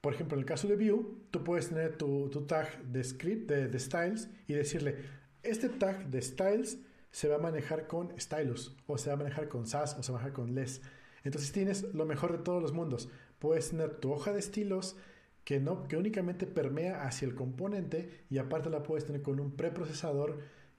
por 0.00 0.14
ejemplo, 0.14 0.36
en 0.36 0.40
el 0.40 0.46
caso 0.46 0.66
de 0.68 0.76
View, 0.76 1.26
tú 1.30 1.44
puedes 1.44 1.68
tener 1.68 1.96
tu, 1.96 2.30
tu 2.30 2.46
tag 2.46 2.82
de 2.82 3.04
script, 3.04 3.50
de, 3.50 3.68
de, 3.68 3.78
styles, 3.78 4.30
y 4.46 4.54
decirle, 4.54 4.96
este 5.42 5.68
tag 5.68 6.08
de 6.08 6.22
styles 6.22 6.78
se 7.10 7.28
va 7.28 7.36
a 7.36 7.40
manejar 7.40 7.86
con 7.86 8.18
stylus, 8.18 8.74
o 8.86 8.96
se 8.96 9.10
va 9.10 9.14
a 9.14 9.18
manejar 9.18 9.48
con 9.48 9.66
SAS, 9.66 9.96
o 9.98 10.02
se 10.02 10.10
va 10.10 10.18
a 10.18 10.22
manejar 10.22 10.34
con 10.34 10.54
less. 10.54 10.80
Entonces 11.24 11.52
tienes 11.52 11.94
lo 11.94 12.06
mejor 12.06 12.32
de 12.32 12.38
todos 12.38 12.62
los 12.62 12.72
mundos. 12.72 13.10
Puedes 13.38 13.68
tener 13.68 13.96
tu 13.96 14.12
hoja 14.12 14.32
de 14.32 14.38
estilos 14.38 14.96
que, 15.44 15.60
no, 15.60 15.86
que 15.88 15.98
únicamente 15.98 16.46
permea 16.46 17.06
hacia 17.06 17.26
el 17.26 17.34
componente 17.34 18.24
y 18.30 18.38
aparte 18.38 18.70
la 18.70 18.82
puedes 18.82 19.04
tener 19.04 19.20
con 19.20 19.40
un 19.40 19.52
preprocesador 19.52 20.38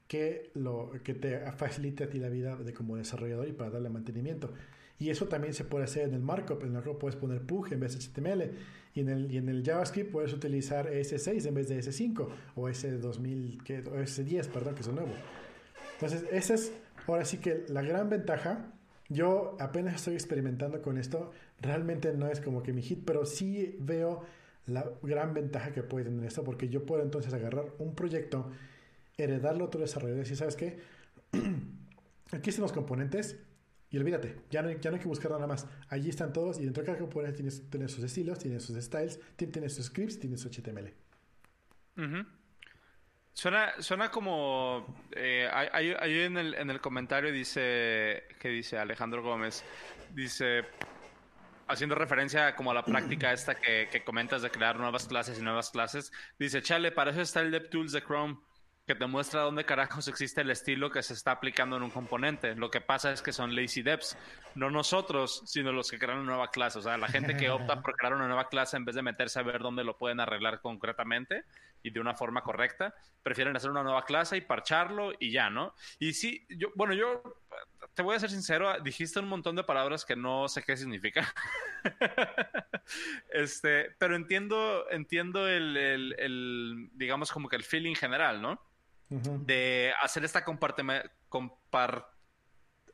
que, 0.10 0.52
lo, 0.56 0.92
que 1.06 1.14
te 1.14 1.40
facilite 1.54 2.04
a 2.04 2.10
ti 2.10 2.18
la 2.20 2.28
vida 2.28 2.58
de 2.58 2.74
como 2.74 2.98
desarrollador 2.98 3.48
y 3.48 3.54
para 3.54 3.70
darle 3.70 3.90
mantenimiento. 3.90 4.52
Y 4.98 5.12
eso 5.12 5.30
también 5.30 5.54
se 5.54 5.64
puede 5.64 5.86
hacer 5.86 6.10
en 6.10 6.16
el 6.16 6.22
markup. 6.22 6.60
En 6.62 6.68
el 6.68 6.74
markup 6.74 7.00
puedes 7.00 7.16
poner 7.16 7.42
PUG 7.44 7.74
en 7.74 7.80
vez 7.80 7.94
de 7.94 8.00
HTML. 8.00 8.52
Y 8.96 9.00
en 9.00 9.10
el, 9.10 9.32
y 9.32 9.38
en 9.38 9.48
el 9.48 9.64
JavaScript 9.64 10.12
puedes 10.12 10.34
utilizar 10.34 10.92
ES6 10.92 11.46
en 11.46 11.54
vez 11.54 11.70
de 11.70 11.80
ES5 11.80 12.28
o 12.56 12.68
ES2000, 12.68 13.64
que, 13.64 13.78
o 13.80 13.96
ES10, 13.96 14.48
perdón, 14.48 14.76
que 14.76 14.82
es 14.82 14.88
nuevo. 14.90 15.14
Entonces, 15.94 16.26
esa 16.32 16.56
es 16.56 16.74
ahora 17.08 17.24
sí 17.24 17.38
que 17.38 17.64
la 17.70 17.82
gran 17.82 18.10
ventaja 18.10 18.74
yo 19.10 19.58
apenas 19.60 19.96
estoy 19.96 20.16
experimentando 20.16 20.82
con 20.82 20.98
esto. 20.98 21.32
Realmente 21.62 22.14
no 22.14 22.28
es 22.28 22.42
como 22.42 22.62
que 22.62 22.74
mi 22.74 22.82
hit, 22.82 23.04
pero 23.06 23.26
sí 23.26 23.76
veo 23.80 24.24
la 24.68 24.92
gran 25.02 25.34
ventaja 25.34 25.72
que 25.72 25.82
puede 25.82 26.06
tener 26.06 26.26
esto, 26.26 26.44
porque 26.44 26.70
yo 26.70 26.86
puedo 26.86 27.02
entonces 27.02 27.34
agarrar 27.34 27.66
un 27.80 27.96
proyecto, 27.96 28.52
heredarlo 29.24 29.64
a 29.64 29.68
otro 29.68 29.82
desarrollador 29.82 30.18
y 30.18 30.22
decir, 30.22 30.38
¿sabes 30.38 30.56
qué? 30.56 30.80
Aquí 32.32 32.50
están 32.50 32.64
los 32.64 32.74
componentes 32.74 33.38
y 33.92 33.98
olvídate, 33.98 34.36
ya 34.52 34.62
no, 34.62 34.70
ya 34.72 34.92
no 34.92 34.98
hay 34.98 35.02
que 35.02 35.08
buscar 35.08 35.32
nada 35.32 35.48
más. 35.48 35.68
Allí 35.90 36.10
están 36.10 36.32
todos 36.32 36.60
y 36.60 36.66
dentro 36.66 36.84
de 36.84 36.88
cada 36.88 37.00
componente 37.00 37.38
tienes, 37.38 37.70
tienes 37.70 37.92
sus 37.92 38.04
estilos, 38.04 38.38
tienes 38.38 38.64
sus 38.64 38.82
styles, 38.84 39.20
tienes 39.36 39.74
sus 39.74 39.88
scripts, 39.88 40.20
tienes 40.20 40.42
su 40.42 40.50
HTML. 40.50 40.94
Suena, 43.34 43.74
suena 43.80 44.12
como. 44.12 44.96
Eh, 45.12 45.50
hay, 45.52 46.20
en, 46.20 46.38
el, 46.38 46.54
en 46.56 46.70
el 46.70 46.82
comentario 46.82 47.32
dice. 47.32 48.26
que 48.40 48.50
dice 48.50 48.78
Alejandro 48.78 49.24
Gómez? 49.24 49.64
Dice. 50.14 50.66
Haciendo 51.68 51.96
referencia 51.96 52.56
como 52.56 52.72
a 52.72 52.74
la 52.74 52.84
práctica 52.84 53.32
esta 53.32 53.54
que, 53.54 53.90
que 53.92 54.04
comentas 54.04 54.42
de 54.42 54.50
crear 54.50 54.78
nuevas 54.78 55.08
clases 55.08 55.38
y 55.40 55.42
nuevas 55.42 55.70
clases. 55.70 56.12
Dice, 56.40 56.62
chale, 56.64 56.92
para 56.92 57.12
eso 57.12 57.22
está 57.22 57.42
el 57.42 57.52
DevTools 57.52 57.92
de 57.92 58.02
Chrome 58.02 58.40
que 58.90 58.96
te 58.96 59.06
muestra 59.06 59.42
dónde 59.42 59.66
carajos 59.66 60.08
existe 60.08 60.42
el 60.42 60.50
estilo 60.50 60.90
que 60.90 61.04
se 61.04 61.14
está 61.14 61.30
aplicando 61.30 61.78
en 61.78 61.84
un 61.84 61.92
componente. 61.92 62.56
Lo 62.56 62.72
que 62.72 62.82
pasa 62.82 63.12
es 63.12 63.22
que 63.22 63.32
son 63.32 63.56
lazy 63.56 63.84
devs, 63.84 64.18
no 64.56 64.72
nosotros, 64.72 65.44
sino 65.46 65.72
los 65.72 65.92
que 65.92 66.00
crean 66.00 66.18
una 66.18 66.32
nueva 66.32 66.50
clase. 66.50 66.80
O 66.80 66.82
sea, 66.82 66.98
la 66.98 67.08
gente 67.08 67.38
que 67.38 67.52
opta 67.52 67.82
por 67.84 67.96
crear 67.96 68.16
una 68.16 68.26
nueva 68.26 68.50
clase 68.50 68.78
en 68.78 68.86
vez 68.86 68.96
de 68.96 69.04
meterse 69.04 69.38
a 69.38 69.44
ver 69.44 69.62
dónde 69.62 69.84
lo 69.84 69.96
pueden 69.96 70.20
arreglar 70.20 70.60
concretamente 70.60 71.44
y 71.84 71.92
de 71.92 72.00
una 72.00 72.16
forma 72.16 72.42
correcta, 72.42 72.96
prefieren 73.22 73.56
hacer 73.56 73.70
una 73.70 73.84
nueva 73.84 74.06
clase 74.06 74.38
y 74.38 74.42
parcharlo 74.42 75.12
y 75.20 75.30
ya, 75.30 75.52
¿no? 75.52 75.76
Y 76.00 76.14
sí, 76.14 76.48
yo, 76.50 76.70
bueno, 76.74 76.96
yo 76.96 77.22
te 77.94 78.02
voy 78.02 78.16
a 78.16 78.20
ser 78.20 78.32
sincero, 78.32 78.74
dijiste 78.82 79.20
un 79.20 79.28
montón 79.28 79.56
de 79.56 79.64
palabras 79.64 80.04
que 80.04 80.16
no 80.16 80.50
sé 80.50 80.64
qué 80.64 80.76
significa. 80.76 81.32
este, 83.30 83.92
pero 84.00 84.16
entiendo, 84.16 84.90
entiendo 84.90 85.48
el, 85.48 85.78
el, 85.78 86.90
digamos, 86.94 87.32
como 87.32 87.50
que 87.50 87.56
el 87.56 87.64
feeling 87.64 87.94
general, 87.94 88.42
¿no? 88.42 88.60
De 89.10 89.94
hacer 90.02 90.24
esta 90.24 90.46
compartime, 90.46 91.04
compar, 91.30 92.10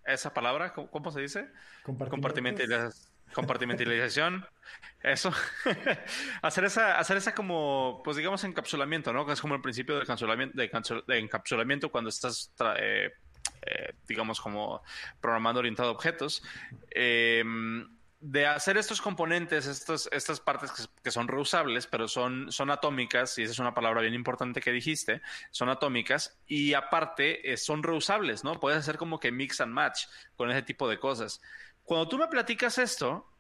esa 0.05 0.33
palabra, 0.33 0.73
¿cómo, 0.73 1.11
se 1.11 1.21
dice? 1.21 1.49
Compartimentalización. 1.83 2.93
Compartimentalización. 3.33 4.45
Eso. 5.03 5.33
hacer 6.41 6.65
esa, 6.65 6.99
hacer 6.99 7.17
esa 7.17 7.33
como, 7.35 8.01
pues 8.03 8.17
digamos, 8.17 8.43
encapsulamiento, 8.43 9.11
¿no? 9.13 9.25
Que 9.25 9.33
es 9.33 9.41
como 9.41 9.55
el 9.55 9.61
principio 9.61 9.95
de 9.95 10.01
encapsulamiento, 10.01 10.57
de, 10.57 11.19
encapsulamiento 11.19 11.91
cuando 11.91 12.09
estás, 12.09 12.51
eh, 12.77 13.11
eh, 13.63 13.93
digamos, 14.07 14.39
como 14.39 14.81
programando 15.19 15.59
orientado 15.59 15.89
a 15.89 15.91
objetos. 15.91 16.43
Eh, 16.91 17.43
de 18.25 18.47
hacer 18.47 18.75
estos 18.77 19.01
componentes, 19.01 19.67
estas, 19.67 20.39
partes 20.39 20.71
que, 21.03 21.11
son 21.11 21.27
reusables, 21.27 21.85
pero 21.85 22.07
son, 22.07 22.51
son 22.51 22.71
atómicas, 22.71 23.37
y 23.37 23.43
esa 23.43 23.51
es 23.51 23.59
una 23.59 23.75
palabra 23.75 24.01
bien 24.01 24.15
importante 24.15 24.61
que 24.61 24.71
dijiste, 24.71 25.21
son 25.51 25.69
atómicas, 25.69 26.35
y 26.47 26.73
aparte 26.73 27.53
eh, 27.53 27.55
son 27.55 27.83
reusables, 27.83 28.43
¿no? 28.43 28.59
Puedes 28.59 28.79
hacer 28.79 28.97
como 28.97 29.19
que 29.19 29.31
mix 29.31 29.61
and 29.61 29.71
match 29.71 30.07
con 30.35 30.49
ese 30.49 30.63
tipo 30.63 30.89
de 30.89 30.97
cosas. 30.97 31.39
Cuando 31.83 32.07
tú 32.07 32.17
me 32.17 32.27
platicas 32.27 32.79
esto, 32.79 33.31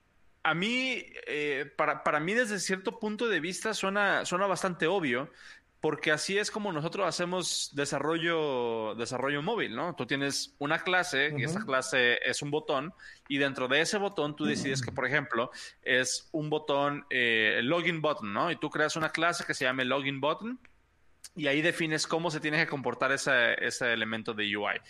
a 0.43 0.53
mí, 0.53 1.03
eh, 1.25 1.65
para, 1.75 2.03
para, 2.03 2.19
mí 2.19 2.35
desde 2.35 2.59
cierto 2.59 2.99
punto 2.99 3.27
de 3.27 3.39
vista 3.39 3.73
suena, 3.73 4.23
suena 4.23 4.45
bastante 4.45 4.85
obvio, 4.85 5.31
porque 5.85 6.11
así 6.11 6.35
es 6.35 6.49
como 6.49 6.73
nosotros 6.73 7.05
hacemos 7.05 7.69
desarrollo, 7.73 8.95
desarrollo 8.95 9.43
móvil, 9.43 9.75
¿no? 9.75 9.95
Tú 9.95 10.07
tienes 10.07 10.55
una 10.57 10.79
clase 10.79 11.31
y 11.37 11.43
esta 11.43 11.63
clase 11.63 12.17
es 12.25 12.41
un 12.41 12.49
botón 12.49 12.91
y 13.27 13.37
dentro 13.37 13.67
de 13.67 13.81
ese 13.81 13.99
botón 13.99 14.35
tú 14.35 14.45
decides 14.45 14.81
que, 14.81 14.91
por 14.91 15.05
ejemplo, 15.05 15.51
es 15.83 16.27
un 16.31 16.49
botón, 16.49 17.05
eh, 17.11 17.59
login 17.61 18.01
button, 18.01 18.33
¿no? 18.33 18.49
Y 18.49 18.55
tú 18.55 18.71
creas 18.71 18.95
una 18.95 19.11
clase 19.11 19.45
que 19.45 19.53
se 19.53 19.65
llame 19.65 19.85
login 19.85 20.19
button 20.19 20.59
y 21.35 21.45
ahí 21.45 21.61
defines 21.61 22.07
cómo 22.07 22.31
se 22.31 22.39
tiene 22.39 22.57
que 22.57 22.67
comportar 22.67 23.11
ese, 23.11 23.53
ese 23.63 23.93
elemento 23.93 24.33
de 24.33 24.57
UI. 24.57 24.81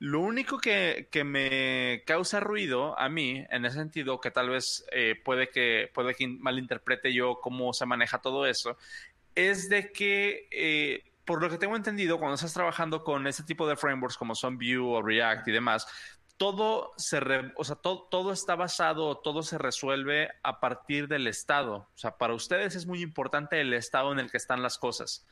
Lo 0.00 0.18
único 0.18 0.58
que, 0.58 1.06
que, 1.12 1.22
me 1.22 2.02
causa 2.04 2.40
ruido 2.40 2.98
a 2.98 3.08
mí, 3.08 3.46
en 3.50 3.64
ese 3.64 3.76
sentido, 3.76 4.20
que 4.20 4.32
tal 4.32 4.50
vez 4.50 4.84
eh, 4.90 5.14
puede, 5.14 5.48
que, 5.48 5.92
puede 5.94 6.16
que 6.16 6.26
malinterprete 6.26 7.14
yo 7.14 7.38
cómo 7.40 7.72
se 7.72 7.86
maneja 7.86 8.18
todo 8.18 8.44
eso, 8.44 8.76
es 9.34 9.68
de 9.68 9.92
que, 9.92 10.48
eh, 10.50 11.04
por 11.24 11.42
lo 11.42 11.50
que 11.50 11.58
tengo 11.58 11.76
entendido, 11.76 12.18
cuando 12.18 12.34
estás 12.34 12.52
trabajando 12.52 13.04
con 13.04 13.26
este 13.26 13.42
tipo 13.42 13.66
de 13.66 13.76
frameworks 13.76 14.16
como 14.16 14.34
son 14.34 14.58
Vue 14.58 14.78
o 14.78 15.02
React 15.02 15.48
y 15.48 15.52
demás, 15.52 15.86
todo 16.36 16.92
se 16.96 17.20
o 17.54 17.64
sea, 17.64 17.76
todo, 17.76 18.32
está 18.32 18.56
basado, 18.56 19.18
todo 19.18 19.42
se 19.42 19.58
resuelve 19.58 20.28
a 20.42 20.58
partir 20.58 21.06
del 21.06 21.28
estado. 21.28 21.88
O 21.94 21.98
sea, 21.98 22.16
para 22.16 22.34
ustedes 22.34 22.74
es 22.74 22.86
muy 22.86 23.00
importante 23.00 23.60
el 23.60 23.72
estado 23.74 24.12
en 24.12 24.18
el 24.18 24.30
que 24.30 24.38
están 24.38 24.62
las 24.62 24.78
cosas. 24.78 25.26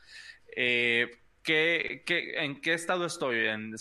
Eh, 0.55 1.11
¿Qué, 1.43 2.03
en 2.37 2.61
qué 2.61 2.73
estado 2.73 3.05
estoy? 3.05 3.47
¿En, 3.47 3.75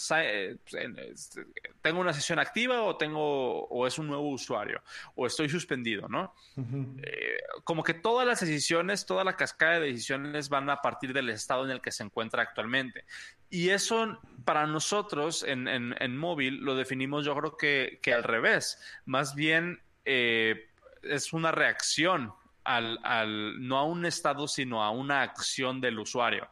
¿Tengo 1.82 2.00
una 2.00 2.14
sesión 2.14 2.38
activa 2.38 2.82
o, 2.82 2.96
tengo, 2.96 3.66
o 3.66 3.86
es 3.86 3.98
un 3.98 4.06
nuevo 4.06 4.30
usuario? 4.30 4.82
¿O 5.14 5.26
estoy 5.26 5.50
suspendido? 5.50 6.08
¿no? 6.08 6.34
Eh, 6.56 7.36
como 7.64 7.82
que 7.82 7.92
todas 7.92 8.26
las 8.26 8.40
decisiones, 8.40 9.04
toda 9.04 9.24
la 9.24 9.36
cascada 9.36 9.74
de 9.74 9.88
decisiones 9.88 10.48
van 10.48 10.70
a 10.70 10.80
partir 10.80 11.12
del 11.12 11.28
estado 11.28 11.64
en 11.66 11.70
el 11.70 11.82
que 11.82 11.92
se 11.92 12.02
encuentra 12.02 12.42
actualmente. 12.42 13.04
Y 13.50 13.68
eso 13.68 14.18
para 14.46 14.66
nosotros 14.66 15.42
en, 15.42 15.68
en, 15.68 16.16
móvil 16.16 16.60
lo 16.60 16.76
definimos 16.76 17.26
yo 17.26 17.36
creo 17.36 17.56
que, 17.58 17.98
que 18.02 18.14
al 18.14 18.22
revés. 18.22 18.80
Más 19.04 19.34
bien 19.34 19.82
eh, 20.06 20.70
es 21.02 21.34
una 21.34 21.52
reacción 21.52 22.32
al, 22.64 22.98
al, 23.02 23.66
no 23.66 23.76
a 23.76 23.84
un 23.84 24.06
estado, 24.06 24.48
sino 24.48 24.82
a 24.82 24.90
una 24.90 25.20
acción 25.20 25.82
del 25.82 25.98
usuario 25.98 26.48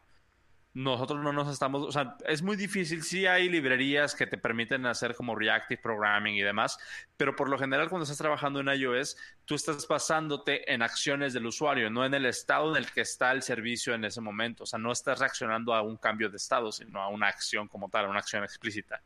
nosotros 0.73 1.19
no 1.23 1.33
nos 1.33 1.51
estamos, 1.51 1.83
o 1.83 1.91
sea, 1.91 2.15
es 2.27 2.43
muy 2.43 2.55
difícil, 2.55 3.03
sí 3.03 3.25
hay 3.25 3.49
librerías 3.49 4.13
que 4.13 4.27
te 4.27 4.37
permiten 4.37 4.85
hacer 4.85 5.15
como 5.15 5.35
reactive 5.35 5.81
programming 5.81 6.35
y 6.35 6.41
demás, 6.41 6.77
pero 7.17 7.35
por 7.35 7.49
lo 7.49 7.57
general 7.57 7.89
cuando 7.89 8.03
estás 8.03 8.19
trabajando 8.19 8.59
en 8.59 8.67
iOS, 8.67 9.17
tú 9.45 9.55
estás 9.55 9.87
basándote 9.87 10.71
en 10.71 10.83
acciones 10.83 11.33
del 11.33 11.47
usuario, 11.47 11.89
no 11.89 12.05
en 12.05 12.13
el 12.13 12.27
estado 12.27 12.75
en 12.75 12.83
el 12.83 12.91
que 12.91 13.01
está 13.01 13.31
el 13.31 13.41
servicio 13.41 13.95
en 13.95 14.05
ese 14.05 14.21
momento, 14.21 14.63
o 14.63 14.67
sea, 14.67 14.77
no 14.77 14.91
estás 14.91 15.19
reaccionando 15.19 15.73
a 15.73 15.81
un 15.81 15.97
cambio 15.97 16.29
de 16.29 16.37
estado, 16.37 16.71
sino 16.71 17.01
a 17.01 17.07
una 17.07 17.27
acción 17.27 17.67
como 17.67 17.89
tal, 17.89 18.05
a 18.05 18.09
una 18.09 18.19
acción 18.19 18.43
explícita. 18.43 19.01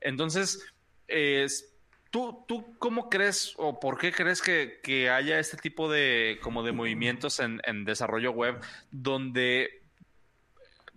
Entonces, 0.00 0.74
¿Tú, 2.10 2.44
¿Tú 2.46 2.78
cómo 2.78 3.08
crees 3.08 3.54
o 3.56 3.80
por 3.80 3.96
qué 3.98 4.12
crees 4.12 4.42
que, 4.42 4.80
que 4.82 5.08
haya 5.08 5.38
este 5.38 5.56
tipo 5.56 5.90
de 5.90 6.38
como 6.42 6.62
de 6.62 6.72
movimientos 6.72 7.40
en, 7.40 7.62
en 7.64 7.86
desarrollo 7.86 8.32
web 8.32 8.60
donde 8.90 9.81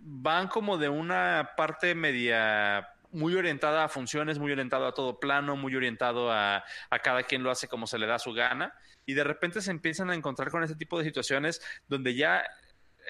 van 0.08 0.46
como 0.46 0.78
de 0.78 0.88
una 0.88 1.50
parte 1.56 1.96
media 1.96 2.88
muy 3.10 3.34
orientada 3.34 3.84
a 3.84 3.88
funciones, 3.88 4.38
muy 4.38 4.52
orientado 4.52 4.86
a 4.86 4.94
todo 4.94 5.18
plano, 5.18 5.56
muy 5.56 5.74
orientado 5.74 6.30
a, 6.30 6.64
a, 6.90 6.98
cada 7.00 7.24
quien 7.24 7.42
lo 7.42 7.50
hace 7.50 7.66
como 7.66 7.88
se 7.88 7.98
le 7.98 8.06
da 8.06 8.20
su 8.20 8.32
gana. 8.32 8.72
Y 9.04 9.14
de 9.14 9.24
repente 9.24 9.60
se 9.60 9.72
empiezan 9.72 10.10
a 10.10 10.14
encontrar 10.14 10.50
con 10.50 10.62
ese 10.62 10.76
tipo 10.76 10.98
de 10.98 11.04
situaciones 11.04 11.60
donde 11.88 12.14
ya 12.14 12.44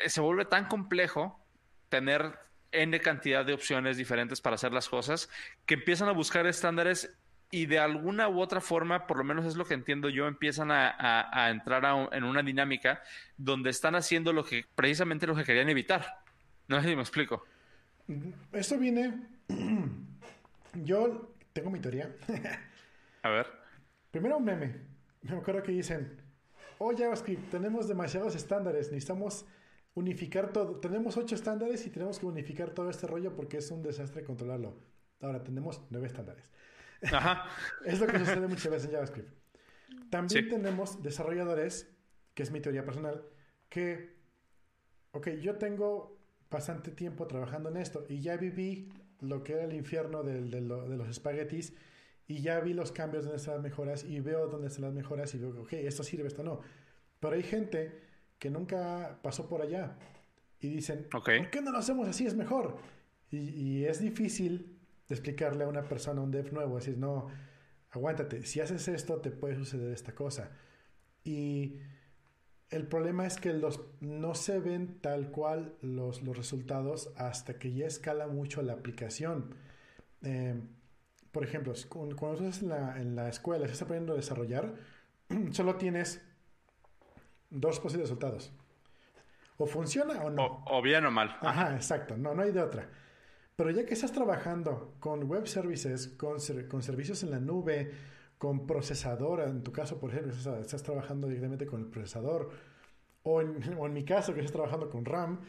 eh, 0.02 0.08
se 0.08 0.22
vuelve 0.22 0.46
tan 0.46 0.68
complejo 0.68 1.44
tener 1.90 2.38
N 2.72 2.98
cantidad 3.00 3.44
de 3.44 3.52
opciones 3.52 3.98
diferentes 3.98 4.40
para 4.40 4.54
hacer 4.54 4.72
las 4.72 4.88
cosas 4.88 5.28
que 5.66 5.74
empiezan 5.74 6.08
a 6.08 6.12
buscar 6.12 6.46
estándares 6.46 7.14
y 7.50 7.66
de 7.66 7.78
alguna 7.78 8.28
u 8.28 8.40
otra 8.40 8.60
forma, 8.62 9.06
por 9.06 9.18
lo 9.18 9.24
menos 9.24 9.44
es 9.44 9.56
lo 9.56 9.66
que 9.66 9.74
entiendo 9.74 10.08
yo, 10.08 10.26
empiezan 10.26 10.70
a, 10.70 10.96
a, 10.98 11.50
entrar 11.50 11.84
en 12.12 12.24
una 12.24 12.42
dinámica 12.42 13.02
donde 13.36 13.70
están 13.70 13.94
haciendo 13.94 14.32
lo 14.32 14.44
que 14.44 14.64
precisamente 14.74 15.26
lo 15.26 15.36
que 15.36 15.44
querían 15.44 15.68
evitar 15.68 16.25
no 16.68 16.82
sé 16.82 16.88
si 16.88 16.96
me 16.96 17.02
explico. 17.02 17.44
Esto 18.52 18.78
viene. 18.78 19.26
Yo 20.74 21.34
tengo 21.52 21.70
mi 21.70 21.80
teoría. 21.80 22.14
A 23.22 23.28
ver. 23.30 23.46
Primero 24.10 24.38
un 24.38 24.44
meme. 24.44 24.74
Me 25.22 25.36
acuerdo 25.36 25.62
que 25.62 25.72
dicen: 25.72 26.20
Oh, 26.78 26.96
JavaScript, 26.96 27.50
tenemos 27.50 27.88
demasiados 27.88 28.34
estándares, 28.34 28.90
necesitamos 28.90 29.46
unificar 29.94 30.52
todo. 30.52 30.78
Tenemos 30.78 31.16
ocho 31.16 31.34
estándares 31.34 31.86
y 31.86 31.90
tenemos 31.90 32.18
que 32.18 32.26
unificar 32.26 32.70
todo 32.70 32.90
este 32.90 33.06
rollo 33.06 33.34
porque 33.34 33.58
es 33.58 33.70
un 33.70 33.82
desastre 33.82 34.24
controlarlo. 34.24 34.76
Ahora 35.20 35.42
tenemos 35.42 35.82
nueve 35.90 36.06
estándares. 36.06 36.52
Ajá. 37.12 37.48
es 37.84 37.98
lo 37.98 38.06
que 38.06 38.18
sucede 38.18 38.46
muchas 38.46 38.70
veces 38.70 38.86
en 38.86 38.92
JavaScript. 38.92 39.30
También 40.10 40.48
tenemos 40.48 41.02
desarrolladores, 41.02 41.90
que 42.34 42.42
es 42.42 42.50
mi 42.50 42.60
teoría 42.60 42.84
personal, 42.84 43.24
que, 43.68 44.16
ok, 45.12 45.28
yo 45.40 45.56
tengo 45.56 46.15
bastante 46.50 46.90
tiempo 46.90 47.26
trabajando 47.26 47.68
en 47.68 47.76
esto 47.76 48.04
y 48.08 48.20
ya 48.20 48.36
viví 48.36 48.92
lo 49.20 49.42
que 49.42 49.54
era 49.54 49.64
el 49.64 49.74
infierno 49.74 50.22
de, 50.22 50.42
de 50.42 50.60
los 50.60 51.08
espaguetis 51.08 51.74
y 52.28 52.40
ya 52.40 52.60
vi 52.60 52.74
los 52.74 52.92
cambios 52.92 53.24
donde 53.24 53.38
están 53.38 53.54
las 53.54 53.62
mejoras 53.62 54.04
y 54.04 54.20
veo 54.20 54.48
dónde 54.48 54.68
están 54.68 54.84
las 54.84 54.94
mejoras 54.94 55.34
y 55.34 55.38
digo, 55.38 55.62
ok, 55.62 55.74
esto 55.74 56.02
sirve, 56.02 56.26
esto 56.26 56.42
no. 56.42 56.60
Pero 57.20 57.34
hay 57.34 57.42
gente 57.42 58.00
que 58.38 58.50
nunca 58.50 59.18
pasó 59.22 59.48
por 59.48 59.62
allá 59.62 59.96
y 60.60 60.68
dicen, 60.68 61.06
¿por 61.10 61.22
qué 61.22 61.60
no 61.62 61.70
lo 61.70 61.78
hacemos 61.78 62.08
así? 62.08 62.26
Es 62.26 62.34
mejor. 62.34 62.78
Y, 63.30 63.84
es 63.84 64.00
difícil 64.00 64.78
explicarle 65.08 65.64
a 65.64 65.68
una 65.68 65.88
persona, 65.88 66.20
a 66.20 66.24
un 66.24 66.30
dev 66.30 66.52
nuevo, 66.52 66.76
decir, 66.76 66.96
no, 66.98 67.28
aguántate, 67.90 68.44
si 68.44 68.60
haces 68.60 68.88
esto 68.88 69.20
te 69.20 69.30
puede 69.30 69.54
suceder 69.56 69.92
esta 69.92 70.14
cosa. 70.14 70.50
Y 71.24 71.78
el 72.70 72.86
problema 72.86 73.26
es 73.26 73.36
que 73.38 73.52
los, 73.52 73.80
no 74.00 74.34
se 74.34 74.58
ven 74.58 74.98
tal 75.00 75.30
cual 75.30 75.76
los, 75.82 76.22
los 76.22 76.36
resultados 76.36 77.12
hasta 77.16 77.58
que 77.58 77.72
ya 77.72 77.86
escala 77.86 78.26
mucho 78.26 78.62
la 78.62 78.72
aplicación. 78.72 79.54
Eh, 80.22 80.60
por 81.30 81.44
ejemplo, 81.44 81.74
cuando 81.88 82.34
estás 82.34 82.62
en 82.62 82.70
la, 82.70 83.00
en 83.00 83.14
la 83.14 83.28
escuela, 83.28 83.66
estás 83.66 83.82
aprendiendo 83.82 84.14
a 84.14 84.16
desarrollar, 84.16 84.74
solo 85.52 85.76
tienes 85.76 86.20
dos 87.50 87.78
posibles 87.78 88.08
resultados. 88.08 88.52
O 89.58 89.66
funciona 89.66 90.22
o 90.24 90.30
no. 90.30 90.64
O, 90.66 90.82
bien 90.82 91.04
o 91.06 91.10
mal. 91.10 91.36
Ajá, 91.40 91.74
exacto. 91.74 92.16
No, 92.16 92.34
no 92.34 92.42
hay 92.42 92.52
de 92.52 92.62
otra. 92.62 92.88
Pero 93.54 93.70
ya 93.70 93.86
que 93.86 93.94
estás 93.94 94.12
trabajando 94.12 94.96
con 95.00 95.24
web 95.24 95.46
services, 95.46 96.08
con, 96.08 96.38
con 96.68 96.82
servicios 96.82 97.22
en 97.22 97.30
la 97.30 97.40
nube, 97.40 97.90
con 98.38 98.66
procesador, 98.66 99.40
en 99.40 99.62
tu 99.62 99.72
caso, 99.72 99.98
por 99.98 100.10
ejemplo, 100.10 100.32
estás, 100.32 100.82
trabajando 100.82 101.26
directamente 101.26 101.66
con 101.66 101.80
el 101.80 101.86
procesador, 101.86 102.50
o 103.22 103.40
en, 103.40 103.74
o 103.78 103.86
en, 103.86 103.92
mi 103.92 104.04
caso, 104.04 104.34
que 104.34 104.40
estás 104.40 104.52
trabajando 104.52 104.90
con 104.90 105.04
RAM, 105.04 105.40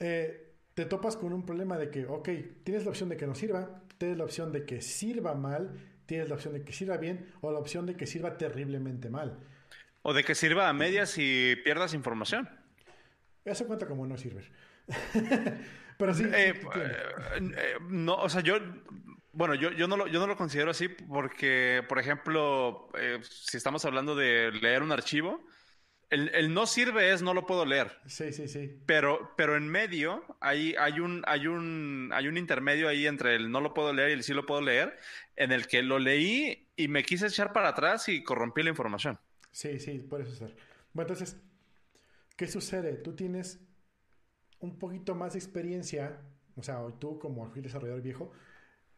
eh, 0.00 0.52
te 0.74 0.86
topas 0.86 1.16
con 1.16 1.32
un 1.32 1.46
problema 1.46 1.78
de 1.78 1.90
que, 1.90 2.06
ok, 2.06 2.28
tienes 2.64 2.84
la 2.84 2.90
opción 2.90 3.08
de 3.08 3.16
que 3.16 3.26
no 3.26 3.34
sirva, 3.34 3.82
tienes 3.98 4.18
la 4.18 4.24
opción 4.24 4.52
de 4.52 4.64
que 4.64 4.80
sirva 4.80 5.34
mal, 5.34 5.78
tienes 6.06 6.28
la 6.28 6.34
opción 6.34 6.54
de 6.54 6.64
que 6.64 6.72
sirva 6.72 6.96
bien 6.96 7.32
o 7.40 7.52
la 7.52 7.58
opción 7.58 7.86
de 7.86 7.96
que 7.96 8.06
sirva 8.06 8.36
terriblemente 8.36 9.08
mal. 9.08 9.38
O 10.02 10.12
de 10.12 10.24
que 10.24 10.34
sirva 10.34 10.68
a 10.68 10.72
medias 10.72 11.16
y 11.16 11.56
pierdas 11.64 11.94
información. 11.94 12.48
Eso 13.44 13.66
cuenta 13.66 13.86
como 13.86 14.06
no 14.06 14.18
sirve. 14.18 14.42
Pero 15.98 16.12
sí. 16.12 16.24
Eh, 16.24 16.60
eh, 16.76 17.74
no, 17.88 18.16
o 18.16 18.28
sea, 18.28 18.42
yo. 18.42 18.56
Bueno, 19.34 19.54
yo, 19.54 19.72
yo, 19.72 19.88
no 19.88 19.96
lo, 19.96 20.06
yo 20.06 20.20
no 20.20 20.26
lo 20.26 20.36
considero 20.36 20.70
así 20.70 20.88
porque, 20.88 21.82
por 21.88 21.98
ejemplo, 21.98 22.88
eh, 22.98 23.18
si 23.22 23.56
estamos 23.56 23.84
hablando 23.84 24.14
de 24.14 24.52
leer 24.52 24.82
un 24.82 24.92
archivo, 24.92 25.44
el, 26.10 26.54
no 26.54 26.66
sirve 26.66 27.12
es 27.12 27.22
no 27.22 27.34
lo 27.34 27.46
puedo 27.46 27.64
leer. 27.64 27.98
Sí, 28.06 28.32
sí, 28.32 28.46
sí. 28.46 28.80
Pero, 28.86 29.32
pero 29.36 29.56
en 29.56 29.68
medio 29.68 30.24
hay, 30.40 30.74
hay, 30.78 31.00
un, 31.00 31.22
hay, 31.26 31.46
un, 31.46 32.10
hay 32.12 32.28
un 32.28 32.36
intermedio 32.36 32.88
ahí 32.88 33.06
entre 33.06 33.34
el 33.34 33.50
no 33.50 33.60
lo 33.60 33.74
puedo 33.74 33.92
leer 33.92 34.10
y 34.10 34.12
el 34.12 34.22
sí 34.22 34.32
lo 34.32 34.46
puedo 34.46 34.60
leer, 34.60 34.96
en 35.36 35.50
el 35.50 35.66
que 35.66 35.82
lo 35.82 35.98
leí 35.98 36.68
y 36.76 36.88
me 36.88 37.02
quise 37.02 37.26
echar 37.26 37.52
para 37.52 37.68
atrás 37.68 38.08
y 38.08 38.22
corrompí 38.22 38.62
la 38.62 38.70
información. 38.70 39.18
Sí, 39.50 39.78
sí, 39.78 39.98
puede 39.98 40.26
ser. 40.26 40.54
Bueno, 40.92 41.12
entonces, 41.12 41.40
¿qué 42.36 42.46
sucede? 42.46 42.94
Tú 42.94 43.14
tienes 43.14 43.60
un 44.60 44.78
poquito 44.78 45.14
más 45.14 45.32
de 45.32 45.40
experiencia, 45.40 46.20
o 46.56 46.62
sea, 46.62 46.80
tú 46.98 47.18
como 47.18 47.48
desarrollador 47.50 48.02
viejo, 48.02 48.32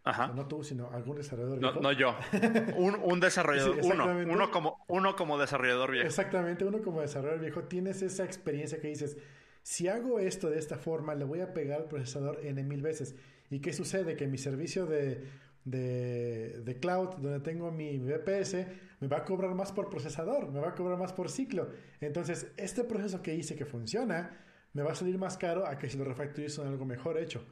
Ajá. 0.07 0.29
no 0.29 0.47
tú, 0.47 0.63
sino 0.63 0.89
algún 0.93 1.17
desarrollador 1.17 1.59
viejo. 1.59 1.81
No, 1.81 1.91
yo. 1.91 2.17
Un, 2.77 3.19
desarrollador. 3.19 3.81
uno. 3.83 4.07
Uno 4.07 4.51
como, 4.53 4.85
uno 4.87 5.17
como 5.17 5.37
desarrollador 5.37 5.91
viejo. 5.91 6.07
Exactamente, 6.07 6.65
uno 6.65 6.81
como 6.81 7.01
desarrollador 7.01 7.41
viejo. 7.41 7.65
Tienes 7.65 8.03
esa 8.03 8.25
experiencia 8.25 8.81
que 8.81 8.87
dices, 8.87 9.19
si 9.63 9.89
hago 9.89 10.21
esto 10.21 10.49
de 10.49 10.61
esta 10.61 10.79
forma, 10.79 11.17
le 11.17 11.25
voy 11.25 11.41
a 11.41 11.53
pegar 11.53 11.81
al 11.81 11.89
procesador 11.89 12.39
N 12.45 12.63
mil 12.63 12.83
veces. 12.83 13.17
¿Y 13.51 13.59
qué 13.59 13.73
sucede? 13.73 14.15
Que 14.15 14.29
mi 14.29 14.39
servicio 14.39 14.87
de, 14.87 15.25
de, 15.65 16.61
de, 16.65 16.79
cloud, 16.79 17.17
donde 17.17 17.41
tengo 17.41 17.73
mi 17.73 17.99
VPS, 17.99 18.65
me 19.01 19.09
va 19.09 19.19
a 19.19 19.25
cobrar 19.25 19.57
más 19.57 19.73
por 19.73 19.91
procesador, 19.91 20.53
me 20.53 20.61
va 20.61 20.69
a 20.69 20.75
cobrar 20.77 20.99
más 20.99 21.13
por 21.13 21.29
ciclo. 21.29 21.69
Entonces, 22.01 22.53
este 22.57 22.85
proceso 22.85 23.23
que 23.23 23.35
hice 23.35 23.57
que 23.57 23.65
funciona, 23.65 24.39
me 24.73 24.83
va 24.83 24.93
a 24.93 24.95
salir 24.95 25.19
más 25.19 25.37
caro 25.37 25.67
a 25.67 25.79
que 25.79 25.89
si 25.89 25.99
lo 25.99 26.05
refactorizo 26.05 26.63
en 26.63 26.69
algo 26.69 26.85
mejor 26.85 27.19
hecho. 27.19 27.45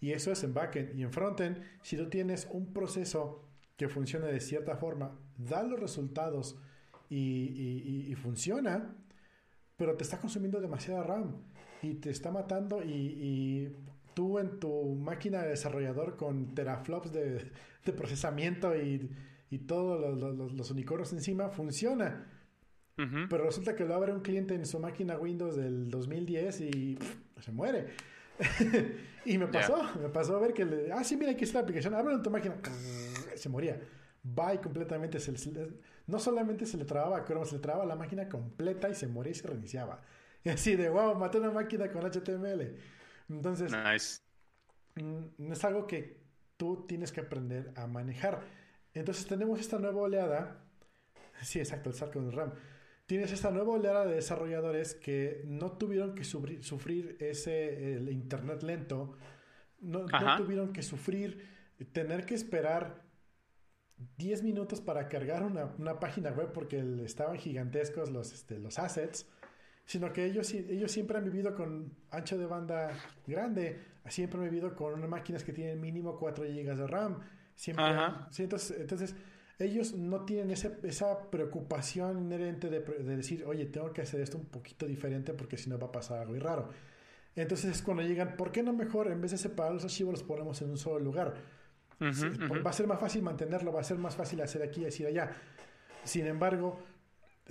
Y 0.00 0.12
eso 0.12 0.32
es 0.32 0.42
en 0.44 0.54
backend. 0.54 0.98
Y 0.98 1.02
en 1.02 1.12
frontend, 1.12 1.62
si 1.82 1.96
tú 1.96 2.08
tienes 2.08 2.48
un 2.50 2.72
proceso 2.72 3.46
que 3.76 3.88
funcione 3.88 4.26
de 4.26 4.40
cierta 4.40 4.76
forma, 4.76 5.18
da 5.36 5.62
los 5.62 5.78
resultados 5.78 6.58
y, 7.08 8.14
funciona, 8.22 8.94
pero 9.76 9.96
te 9.96 10.04
está 10.04 10.18
consumiendo 10.18 10.60
demasiada 10.60 11.02
RAM 11.02 11.36
y 11.82 11.94
te 11.94 12.10
está 12.10 12.30
matando 12.30 12.82
y, 12.82 13.72
tú 14.14 14.38
en 14.38 14.58
tu 14.58 14.94
máquina 14.94 15.42
de 15.42 15.50
desarrollador 15.50 16.16
con 16.16 16.54
teraflops 16.54 17.12
de, 17.12 17.52
procesamiento 17.96 18.74
y, 18.74 19.10
todos 19.66 20.18
los, 20.52 20.70
unicornios 20.70 21.12
encima, 21.12 21.48
funciona. 21.48 22.32
Pero 22.96 23.44
resulta 23.44 23.76
que 23.76 23.84
lo 23.84 23.94
abre 23.94 24.12
un 24.12 24.20
cliente 24.20 24.54
en 24.54 24.64
su 24.64 24.80
máquina 24.80 25.18
Windows 25.18 25.54
del 25.54 25.90
2010 25.90 26.60
y 26.62 26.98
se 27.40 27.52
muere. 27.52 27.88
y 29.24 29.38
me 29.38 29.46
pasó, 29.46 29.82
me 30.00 30.08
pasó 30.08 30.36
a 30.36 30.40
ver 30.40 30.52
que, 30.52 30.64
le, 30.64 30.92
ah, 30.92 31.04
sí, 31.04 31.16
mira, 31.16 31.32
aquí 31.32 31.44
está 31.44 31.58
la 31.58 31.62
aplicación, 31.62 31.94
en 31.94 32.22
tu 32.22 32.30
máquina, 32.30 32.56
se 33.34 33.48
moría. 33.48 33.80
Bye 34.22 34.60
completamente. 34.60 35.20
Se, 35.20 35.32
no 36.06 36.18
solamente 36.18 36.66
se 36.66 36.76
le 36.76 36.84
trababa 36.84 37.24
Chrome, 37.24 37.46
se 37.46 37.56
le 37.56 37.60
trababa 37.60 37.86
la 37.86 37.94
máquina 37.94 38.28
completa 38.28 38.88
y 38.88 38.94
se 38.94 39.06
moría 39.06 39.32
y 39.32 39.34
se 39.34 39.46
reiniciaba. 39.46 40.02
Y 40.42 40.48
así 40.50 40.76
de, 40.76 40.88
wow, 40.88 41.14
maté 41.14 41.38
una 41.38 41.50
máquina 41.50 41.90
con 41.90 42.02
HTML. 42.02 42.76
Entonces, 43.28 43.72
nice. 43.72 44.20
Mm, 44.96 45.52
es 45.52 45.64
algo 45.64 45.86
que 45.86 46.20
tú 46.56 46.86
tienes 46.88 47.12
que 47.12 47.20
aprender 47.20 47.72
a 47.76 47.86
manejar. 47.86 48.40
Entonces 48.94 49.26
tenemos 49.26 49.60
esta 49.60 49.78
nueva 49.78 50.02
oleada. 50.02 50.64
Sí, 51.42 51.58
exacto, 51.58 51.90
el 51.90 51.94
saco 51.94 52.20
del 52.20 52.32
RAM 52.32 52.52
tienes 53.06 53.32
esta 53.32 53.50
nueva 53.50 53.72
oleada 53.72 54.04
de 54.04 54.16
desarrolladores 54.16 54.94
que 54.94 55.42
no 55.46 55.72
tuvieron 55.72 56.14
que 56.14 56.24
sufrir, 56.24 57.16
ese 57.20 57.94
el 57.94 58.10
internet 58.10 58.62
lento, 58.62 59.16
no, 59.80 60.06
tuvieron 60.36 60.72
que 60.72 60.82
sufrir 60.82 61.56
tener 61.92 62.26
que 62.26 62.34
esperar 62.34 63.04
10 64.18 64.42
minutos 64.42 64.80
para 64.80 65.08
cargar 65.08 65.42
una, 65.42 66.00
página 66.00 66.30
web 66.30 66.52
porque 66.52 66.82
estaban 67.04 67.38
gigantescos 67.38 68.10
los, 68.10 68.32
este, 68.32 68.58
los 68.58 68.78
assets, 68.78 69.26
sino 69.84 70.12
que 70.12 70.24
ellos, 70.24 70.52
ellos 70.52 70.90
siempre 70.90 71.16
han 71.16 71.24
vivido 71.24 71.54
con 71.54 71.94
ancho 72.10 72.36
de 72.36 72.46
banda 72.46 72.90
grande, 73.26 73.78
siempre 74.08 74.38
han 74.38 74.50
vivido 74.50 74.74
con 74.74 75.08
máquinas 75.08 75.44
que 75.44 75.52
tienen 75.52 75.80
mínimo 75.80 76.18
4 76.18 76.44
GB 76.44 76.76
de 76.76 76.86
RAM. 76.86 77.20
Siempre, 77.54 77.86
entonces, 78.38 78.78
entonces 78.78 79.16
ellos 79.58 79.94
no 79.94 80.24
tienen 80.24 80.50
esa 80.50 81.30
preocupación 81.30 82.18
inherente 82.18 82.68
de, 82.68 82.80
decir, 83.16 83.44
oye, 83.46 83.66
tengo 83.66 83.92
que 83.92 84.02
hacer 84.02 84.20
esto 84.20 84.36
un 84.36 84.46
poquito 84.46 84.86
diferente 84.86 85.32
porque 85.32 85.56
si 85.56 85.70
no 85.70 85.78
va 85.78 85.86
a 85.86 85.92
pasar 85.92 86.18
algo 86.18 86.38
raro. 86.38 86.68
Entonces 87.34 87.76
es 87.76 87.82
cuando 87.82 88.02
llegan, 88.02 88.36
¿por 88.36 88.52
qué 88.52 88.62
no 88.62 88.72
mejor 88.72 89.10
en 89.10 89.20
vez 89.20 89.30
de 89.30 89.38
separar 89.38 89.72
los 89.72 89.84
archivos 89.84 90.12
los 90.12 90.22
ponemos 90.22 90.60
en 90.62 90.70
un 90.70 90.78
solo 90.78 90.98
lugar? 90.98 91.34
Va 92.00 92.70
a 92.70 92.72
ser 92.72 92.86
más 92.86 93.00
fácil 93.00 93.22
mantenerlo, 93.22 93.72
va 93.72 93.80
a 93.80 93.84
ser 93.84 93.96
más 93.98 94.14
fácil 94.14 94.40
hacer 94.42 94.62
aquí 94.62 94.82
y 94.82 94.84
decir 94.84 95.06
allá. 95.06 95.34
Sin 96.04 96.26
embargo, 96.26 96.78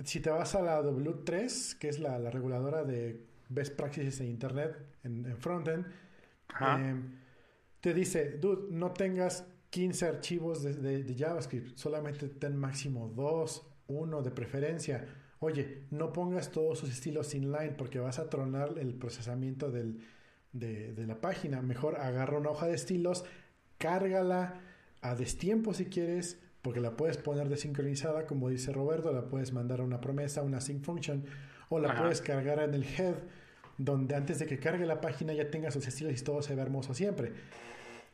si 0.04 0.20
te 0.20 0.30
vas 0.30 0.54
a 0.54 0.62
la 0.62 0.80
W3, 0.82 1.78
que 1.78 1.88
es 1.88 1.98
la, 1.98 2.18
reguladora 2.30 2.84
de 2.84 3.26
best 3.48 3.76
practices 3.76 4.20
en 4.20 4.28
Internet, 4.28 4.76
en, 5.02 5.36
frontend, 5.38 5.86
eh, 6.60 6.94
te 7.80 7.94
dice, 7.94 8.38
dude, 8.38 8.68
no 8.70 8.92
tengas 8.92 9.44
15 9.76 10.06
archivos 10.06 10.62
de, 10.62 11.14
JavaScript, 11.14 11.76
solamente 11.76 12.28
ten 12.28 12.56
máximo 12.56 13.12
2, 13.14 13.62
1 13.88 14.22
de 14.22 14.30
preferencia. 14.30 15.06
Oye, 15.38 15.82
no 15.90 16.14
pongas 16.14 16.50
todos 16.50 16.78
sus 16.78 16.88
estilos 16.88 17.34
inline 17.34 17.74
porque 17.76 17.98
vas 17.98 18.18
a 18.18 18.30
tronar 18.30 18.78
el 18.78 18.94
procesamiento 18.94 19.70
del, 19.70 20.00
de, 20.54 21.06
la 21.06 21.20
página. 21.20 21.60
Mejor 21.60 21.96
agarra 22.00 22.38
una 22.38 22.52
hoja 22.52 22.68
de 22.68 22.74
estilos, 22.74 23.26
cárgala 23.76 24.62
a 25.02 25.14
destiempo 25.14 25.74
si 25.74 25.84
quieres, 25.84 26.40
porque 26.62 26.80
la 26.80 26.96
puedes 26.96 27.18
poner 27.18 27.50
desincronizada, 27.50 28.24
como 28.24 28.48
dice 28.48 28.72
Roberto, 28.72 29.12
la 29.12 29.28
puedes 29.28 29.52
mandar 29.52 29.82
a 29.82 29.84
una 29.84 30.00
promesa, 30.00 30.40
una 30.40 30.62
sync 30.62 30.84
function, 30.84 31.26
o 31.68 31.78
la 31.80 31.94
puedes 31.98 32.22
cargar 32.22 32.60
en 32.60 32.72
el 32.72 32.84
head, 32.84 33.16
donde 33.76 34.14
antes 34.14 34.38
de 34.38 34.46
que 34.46 34.58
cargue 34.58 34.86
la 34.86 35.02
página 35.02 35.34
ya 35.34 35.50
tenga 35.50 35.70
sus 35.70 35.86
estilos 35.86 36.18
y 36.18 36.24
todo 36.24 36.40
se 36.40 36.54
ve 36.54 36.62
hermoso 36.62 36.94
siempre. 36.94 37.34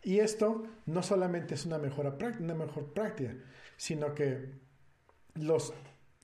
Y 0.03 0.19
esto 0.19 0.65
no 0.87 1.03
solamente 1.03 1.55
es 1.55 1.65
una, 1.65 1.79
mejora, 1.79 2.17
una 2.41 2.55
mejor 2.55 2.93
práctica, 2.93 3.35
sino 3.77 4.15
que 4.15 4.51
los 5.35 5.73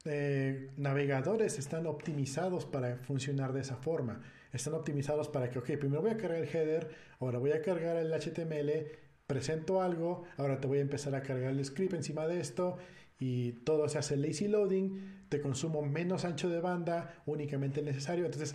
eh, 0.04 0.70
navegadores 0.76 1.58
están 1.58 1.86
optimizados 1.86 2.66
para 2.66 2.96
funcionar 2.98 3.52
de 3.52 3.60
esa 3.60 3.76
forma. 3.76 4.22
Están 4.52 4.74
optimizados 4.74 5.28
para 5.28 5.50
que, 5.50 5.58
ok, 5.58 5.66
primero 5.78 6.02
voy 6.02 6.10
a 6.10 6.16
cargar 6.16 6.42
el 6.42 6.48
header, 6.48 6.90
ahora 7.20 7.38
voy 7.38 7.52
a 7.52 7.62
cargar 7.62 7.96
el 7.96 8.12
HTML, 8.12 8.90
presento 9.26 9.82
algo, 9.82 10.24
ahora 10.36 10.60
te 10.60 10.66
voy 10.66 10.78
a 10.78 10.82
empezar 10.82 11.14
a 11.14 11.22
cargar 11.22 11.50
el 11.50 11.64
script 11.64 11.94
encima 11.94 12.26
de 12.26 12.40
esto 12.40 12.78
y 13.18 13.52
todo 13.64 13.88
se 13.88 13.98
hace 13.98 14.16
lazy 14.16 14.48
loading, 14.48 15.26
te 15.28 15.40
consumo 15.40 15.82
menos 15.82 16.24
ancho 16.24 16.48
de 16.48 16.60
banda, 16.60 17.22
únicamente 17.26 17.80
el 17.80 17.86
necesario. 17.86 18.24
Entonces, 18.24 18.54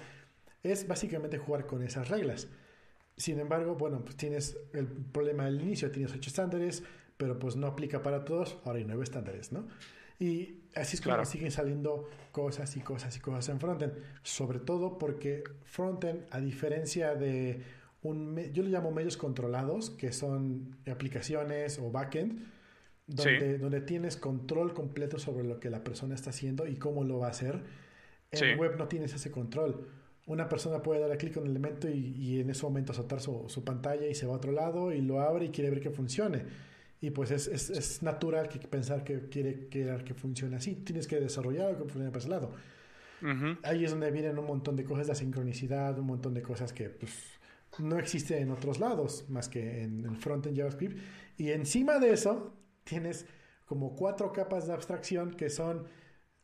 es 0.64 0.88
básicamente 0.88 1.38
jugar 1.38 1.66
con 1.68 1.84
esas 1.84 2.10
reglas. 2.10 2.48
Sin 3.18 3.40
embargo, 3.40 3.76
bueno, 3.76 4.04
pues 4.04 4.18
tienes 4.18 4.58
el 4.74 4.88
problema 4.88 5.46
del 5.46 5.62
inicio, 5.62 5.92
tienes 5.92 6.14
ocho 6.14 6.30
estándares, 6.30 6.84
pero 7.18 7.38
pues 7.38 7.56
no 7.56 7.68
aplica 7.68 8.02
para 8.02 8.26
todos, 8.26 8.58
ahora 8.66 8.80
hay 8.80 8.86
nueve 8.86 9.04
estándares, 9.04 9.52
¿no? 9.52 9.68
Y 10.20 10.62
así 10.76 10.96
es 10.96 11.02
como 11.02 11.24
siguen 11.26 11.52
saliendo 11.52 12.10
cosas 12.32 12.76
y 12.78 12.82
cosas 12.82 13.16
y 13.18 13.20
cosas 13.20 13.50
en 13.50 13.60
frontend, 13.60 13.94
sobre 14.24 14.60
todo 14.60 14.98
porque 14.98 15.44
frontend, 15.64 16.26
a 16.32 16.40
diferencia 16.40 17.16
de 17.16 17.62
un, 18.02 18.38
yo 18.52 18.64
lo 18.64 18.70
llamo 18.70 18.92
medios 18.92 19.18
controlados, 19.18 19.90
que 19.92 20.12
son 20.12 20.78
aplicaciones 20.90 21.80
o 21.80 21.92
backend, 21.92 22.48
donde, 23.06 23.58
donde 23.58 23.82
tienes 23.82 24.18
control 24.18 24.74
completo 24.74 25.20
sobre 25.20 25.44
lo 25.44 25.60
que 25.60 25.70
la 25.70 25.84
persona 25.84 26.16
está 26.16 26.30
haciendo 26.30 26.68
y 26.68 26.78
cómo 26.78 27.04
lo 27.04 27.20
va 27.20 27.28
a 27.28 27.32
hacer. 27.32 27.62
En 28.32 28.58
web 28.58 28.78
no 28.78 28.88
tienes 28.88 29.14
ese 29.14 29.30
control 29.30 29.88
una 30.26 30.48
persona 30.48 30.82
puede 30.82 31.06
dar 31.06 31.18
clic 31.18 31.36
en 31.38 31.44
el 31.44 31.50
elemento 31.52 31.90
y, 31.90 32.40
en 32.40 32.50
ese 32.50 32.64
momento 32.64 32.94
soltar 32.94 33.20
su, 33.20 33.46
su, 33.48 33.64
pantalla 33.64 34.08
y 34.08 34.16
se 34.16 34.26
va 34.26 34.34
a 34.34 34.38
otro 34.38 34.52
lado 34.52 34.94
y 34.94 35.02
lo 35.02 35.20
abre 35.20 35.46
y 35.46 35.50
quiere 35.50 35.70
ver 35.70 35.82
que 35.82 35.92
funcione. 35.92 36.46
Y 37.02 37.10
pues 37.10 37.32
es, 37.32 37.48
es, 37.48 37.70
es 37.70 38.02
natural 38.02 38.48
que 38.48 38.60
pensar 38.60 39.04
que 39.04 39.28
quiere 39.28 39.68
querer 39.68 40.06
que 40.06 40.14
funcione 40.14 40.56
así. 40.56 40.76
Tienes 40.76 41.06
que 41.06 41.20
desarrollar 41.20 41.68
algo 41.68 41.84
que 41.84 41.90
funcione 41.90 42.12
por 42.12 42.20
ese 42.20 42.30
lado. 42.30 42.54
Ahí 43.64 43.86
es 43.86 43.92
donde 43.92 44.12
vienen 44.12 44.38
un 44.38 44.46
montón 44.46 44.76
de 44.76 44.84
cosas, 44.84 45.08
la 45.08 45.16
sincronicidad, 45.16 45.98
un 45.98 46.08
montón 46.08 46.34
de 46.34 46.42
cosas 46.42 46.74
que 46.74 46.90
pues, 46.90 47.14
no 47.80 47.98
existen 47.98 48.44
en 48.44 48.52
otros 48.52 48.80
lados 48.80 49.26
más 49.30 49.48
que 49.48 49.84
en 49.84 50.06
el 50.06 50.18
frontend 50.18 50.58
JavaScript. 50.58 51.00
Y 51.38 51.52
encima 51.52 52.00
de 52.00 52.12
eso 52.12 52.54
tienes 52.84 53.26
como 53.66 53.96
cuatro 53.96 54.34
capas 54.34 54.68
de 54.68 54.74
abstracción 54.74 55.32
que 55.32 55.50
son 55.50 55.88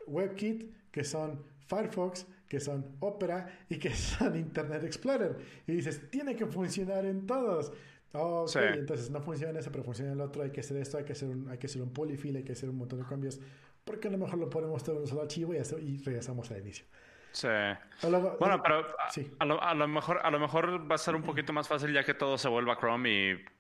WebKit, 0.08 0.74
que 0.92 1.04
son 1.04 1.44
Firefox, 1.68 2.26
que 2.50 2.60
son 2.60 2.98
Opera 3.00 3.48
y 3.70 3.78
que 3.78 3.92
son 3.96 4.36
Internet 4.36 4.84
Explorer. 4.84 5.38
Y 5.68 5.74
dices, 5.74 6.10
tiene 6.10 6.36
que 6.36 6.46
funcionar 6.48 7.06
en 7.06 7.26
todos. 7.26 7.72
Oh, 8.14 8.48
entonces 8.56 9.12
no 9.12 9.22
funciona 9.22 9.60
eso, 9.60 9.72
pero 9.72 9.84
funciona 9.84 10.12
el 10.12 10.20
otro. 10.20 10.42
Hay 10.42 10.50
que 10.50 10.62
hacer 10.62 10.78
esto, 10.78 10.98
hay 10.98 11.06
que 11.06 11.14
hacer 11.14 11.30
un, 11.30 11.48
hay 11.50 11.60
que 11.60 11.68
hacer 11.68 11.82
un 11.82 11.94
polyfill, 11.94 12.36
hay 12.38 12.44
que 12.44 12.54
hacer 12.54 12.68
un 12.70 12.78
montón 12.78 13.00
de 13.00 13.06
cambios. 13.06 13.40
Porque 13.86 14.08
a 14.08 14.12
lo 14.12 14.18
mejor 14.18 14.40
lo 14.40 14.50
ponemos 14.50 14.84
todo 14.84 14.96
en 14.96 15.02
un 15.04 15.08
solo 15.08 15.22
archivo 15.22 15.54
y, 15.54 15.58
y 15.58 15.98
regresamos 16.00 16.50
al 16.52 16.60
inicio. 16.60 16.86
Sí. 17.32 17.48
bueno, 18.40 18.62
pero 18.64 18.86
a, 19.38 19.46
lo, 19.46 19.62
a, 19.62 19.76
lo, 19.76 19.88
mejor, 19.88 20.20
a 20.24 20.32
lo 20.32 20.40
mejor 20.40 20.92
va 20.92 20.96
a 20.96 20.98
ser 20.98 21.14
un 21.14 21.22
poquito 21.22 21.54
más 21.54 21.68
fácil 21.68 21.94
ya 21.94 22.04
que 22.04 22.16
todo 22.16 22.40
se 22.40 22.50
vuelva 22.50 22.80
Chrome 22.80 23.08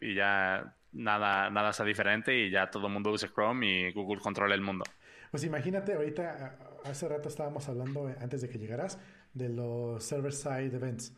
y, 0.01 0.07
y 0.07 0.15
ya 0.15 0.75
nada, 0.91 1.51
nada 1.51 1.71
sea 1.71 1.85
diferente 1.85 2.35
y 2.35 2.49
ya 2.49 2.71
todo 2.71 2.87
el 2.87 2.93
mundo 2.93 3.11
use 3.11 3.29
Chrome 3.29 3.67
y 3.67 3.91
Google 3.93 4.21
controla 4.21 4.55
el 4.55 4.61
mundo. 4.61 4.85
Pues 5.31 5.43
imagínate, 5.43 5.93
ahorita, 5.93 6.57
hace 6.83 7.07
rato 7.07 7.29
estábamos 7.29 7.67
hablando, 7.69 8.09
eh, 8.09 8.15
antes 8.19 8.41
de 8.41 8.49
que 8.49 8.57
llegaras, 8.57 8.99
de 9.33 9.49
los 9.49 10.03
server-side 10.03 10.75
events, 10.75 11.13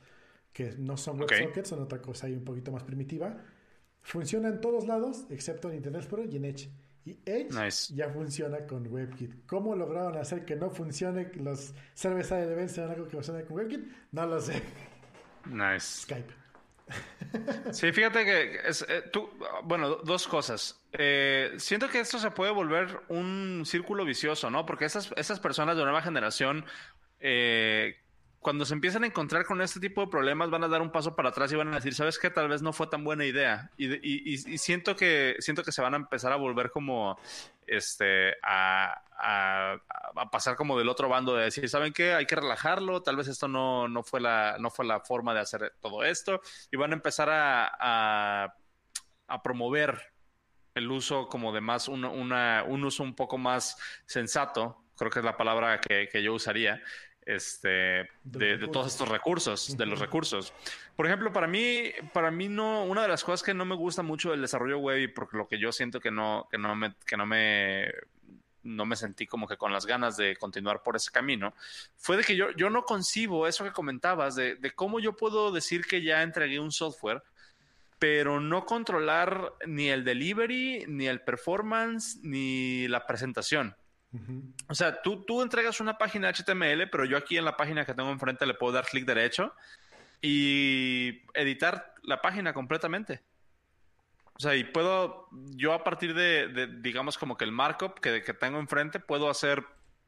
que 0.51 0.75
no 0.77 0.97
son 0.97 1.19
WebSockets, 1.19 1.69
son 1.69 1.81
otra 1.81 2.01
cosa 2.01 2.27
ahí 2.27 2.33
un 2.33 2.43
poquito 2.43 2.71
más 2.71 2.83
primitiva. 2.83 3.37
Funciona 4.01 4.49
en 4.49 4.59
todos 4.59 4.87
lados, 4.87 5.25
excepto 5.29 5.69
en 5.69 5.77
Internet 5.77 6.01
Explorer 6.01 6.33
y 6.33 6.37
en 6.37 6.45
Edge. 6.45 6.69
Y 7.05 7.17
Edge 7.25 7.95
ya 7.95 8.09
funciona 8.09 8.67
con 8.67 8.85
WebKit. 8.87 9.45
¿Cómo 9.45 9.75
lograron 9.75 10.17
hacer 10.17 10.45
que 10.45 10.55
no 10.55 10.69
funcione 10.69 11.31
los 11.35 11.73
server-side 11.93 12.51
events 12.51 12.77
en 12.77 12.89
algo 12.89 13.05
que 13.05 13.11
funcione 13.11 13.43
con 13.43 13.57
WebKit? 13.57 13.87
No 14.11 14.25
lo 14.25 14.41
sé. 14.41 14.61
Nice. 15.45 16.03
Skype. 16.03 16.40
Sí, 17.71 17.91
fíjate 17.91 18.25
que 18.25 18.59
es, 18.65 18.85
eh, 18.87 19.03
tú, 19.11 19.29
bueno, 19.63 19.97
dos 19.97 20.27
cosas. 20.27 20.85
Eh, 20.91 21.53
siento 21.57 21.89
que 21.89 21.99
esto 21.99 22.19
se 22.19 22.31
puede 22.31 22.51
volver 22.51 23.01
un 23.07 23.63
círculo 23.65 24.05
vicioso, 24.05 24.49
¿no? 24.49 24.65
Porque 24.65 24.85
esas, 24.85 25.11
esas 25.15 25.39
personas 25.39 25.77
de 25.77 25.83
nueva 25.83 26.01
generación, 26.01 26.65
eh, 27.19 28.00
cuando 28.41 28.65
se 28.65 28.73
empiezan 28.73 29.03
a 29.03 29.07
encontrar 29.07 29.45
con 29.45 29.61
este 29.61 29.79
tipo 29.79 30.01
de 30.01 30.07
problemas, 30.07 30.49
van 30.49 30.63
a 30.63 30.67
dar 30.67 30.81
un 30.81 30.91
paso 30.91 31.15
para 31.15 31.29
atrás 31.29 31.51
y 31.51 31.55
van 31.55 31.71
a 31.71 31.75
decir, 31.75 31.93
¿sabes 31.93 32.17
qué? 32.17 32.31
Tal 32.31 32.49
vez 32.49 32.63
no 32.63 32.73
fue 32.73 32.87
tan 32.87 33.03
buena 33.03 33.23
idea. 33.23 33.69
Y, 33.77 34.37
siento, 34.57 34.95
que, 34.95 35.35
siento 35.39 35.63
que 35.63 35.71
se 35.71 35.81
van 35.83 35.93
a 35.93 35.97
empezar 35.97 36.33
a 36.33 36.37
volver 36.37 36.71
como 36.71 37.19
este, 37.67 38.33
a, 38.41 38.99
pasar 40.31 40.55
como 40.55 40.75
del 40.75 40.89
otro 40.89 41.07
bando 41.07 41.35
de 41.35 41.45
decir, 41.45 41.69
¿saben 41.69 41.93
qué? 41.93 42.13
Hay 42.13 42.25
que 42.25 42.35
relajarlo, 42.35 43.03
tal 43.03 43.15
vez 43.15 43.27
esto 43.27 43.47
no, 43.47 43.87
no, 43.87 44.01
fue, 44.01 44.19
la, 44.19 44.57
no 44.59 44.71
fue 44.71 44.85
la 44.85 45.01
forma 45.01 45.35
de 45.35 45.41
hacer 45.41 45.75
todo 45.79 46.03
esto. 46.03 46.41
Y 46.71 46.77
van 46.77 46.93
a 46.93 46.95
empezar 46.95 47.29
a, 47.29 48.55
a 49.27 49.43
promover 49.43 50.01
el 50.73 50.89
uso 50.89 51.27
como 51.27 51.53
de 51.53 51.61
más, 51.61 51.87
un, 51.87 52.05
un 52.05 52.83
uso 52.83 53.03
un 53.03 53.13
poco 53.13 53.37
más 53.37 53.77
sensato, 54.07 54.83
creo 54.97 55.11
que 55.11 55.19
es 55.19 55.25
la 55.25 55.37
palabra 55.37 55.79
que 55.79 56.23
yo 56.23 56.33
usaría, 56.33 56.81
este, 57.25 58.09
de, 58.23 58.67
todos 58.71 58.87
estos 58.87 59.07
recursos, 59.07 59.77
de 59.77 59.85
los 59.85 59.99
recursos. 59.99 60.53
Por 60.95 61.05
ejemplo, 61.05 61.31
para 61.31 61.47
mí, 61.47 61.91
para 62.13 62.31
mí 62.31 62.49
no, 62.49 62.83
una 62.85 63.03
de 63.03 63.07
las 63.07 63.23
cosas 63.23 63.43
que 63.43 63.53
no 63.53 63.65
me 63.65 63.75
gusta 63.75 64.03
mucho 64.03 64.31
del 64.31 64.41
desarrollo 64.41 64.79
web 64.79 64.99
y 64.99 65.07
porque 65.07 65.37
lo 65.37 65.47
que 65.47 65.59
yo 65.59 65.71
siento 65.71 65.99
que 65.99 66.11
no, 66.11 66.47
que 66.49 66.57
no 66.57 66.75
me, 66.75 66.95
que 67.05 67.17
no 67.17 67.25
me, 67.25 67.91
no 68.63 68.85
me 68.85 68.95
sentí 68.95 69.27
como 69.27 69.47
que 69.47 69.57
con 69.57 69.71
las 69.71 69.85
ganas 69.85 70.17
de 70.17 70.35
continuar 70.37 70.83
por 70.83 70.95
ese 70.95 71.11
camino, 71.11 71.53
fue 71.95 72.17
de 72.17 72.23
que 72.23 72.35
yo, 72.35 72.51
yo 72.51 72.69
no 72.69 72.83
concibo 72.83 73.47
eso 73.47 73.63
que 73.63 73.71
comentabas, 73.71 74.35
de, 74.35 74.55
de 74.55 74.71
cómo 74.71 74.99
yo 74.99 75.15
puedo 75.15 75.51
decir 75.51 75.85
que 75.85 76.01
ya 76.01 76.23
entregué 76.23 76.59
un 76.59 76.71
software, 76.71 77.23
pero 77.99 78.39
no 78.39 78.65
controlar 78.65 79.53
ni 79.67 79.89
el 79.89 80.03
delivery, 80.03 80.85
ni 80.87 81.07
el 81.07 81.21
performance, 81.21 82.17
ni 82.23 82.87
la 82.87 83.05
presentación. 83.05 83.75
O 84.67 84.75
sea, 84.75 85.01
tú, 85.01 85.23
tú 85.23 85.41
entregas 85.41 85.79
una 85.79 85.97
página 85.97 86.31
HTML, 86.31 86.89
pero 86.89 87.05
yo 87.05 87.17
aquí 87.17 87.37
en 87.37 87.45
la 87.45 87.55
página 87.55 87.85
que 87.85 87.93
tengo 87.93 88.11
enfrente 88.11 88.45
le 88.45 88.53
puedo 88.53 88.73
dar 88.73 88.85
clic 88.85 89.05
derecho 89.05 89.53
y 90.21 91.21
editar 91.33 91.93
la 92.03 92.21
página 92.21 92.53
completamente. 92.53 93.23
O 94.33 94.39
sea, 94.39 94.55
y 94.55 94.63
puedo, 94.63 95.27
yo 95.31 95.73
a 95.73 95.83
partir 95.83 96.13
de, 96.13 96.67
digamos, 96.79 97.17
como 97.17 97.37
que 97.37 97.45
el 97.45 97.51
markup 97.51 97.99
que, 97.99 98.23
que, 98.23 98.33
tengo 98.33 98.59
enfrente, 98.59 98.99
puedo 98.99 99.29
hacer 99.29 99.63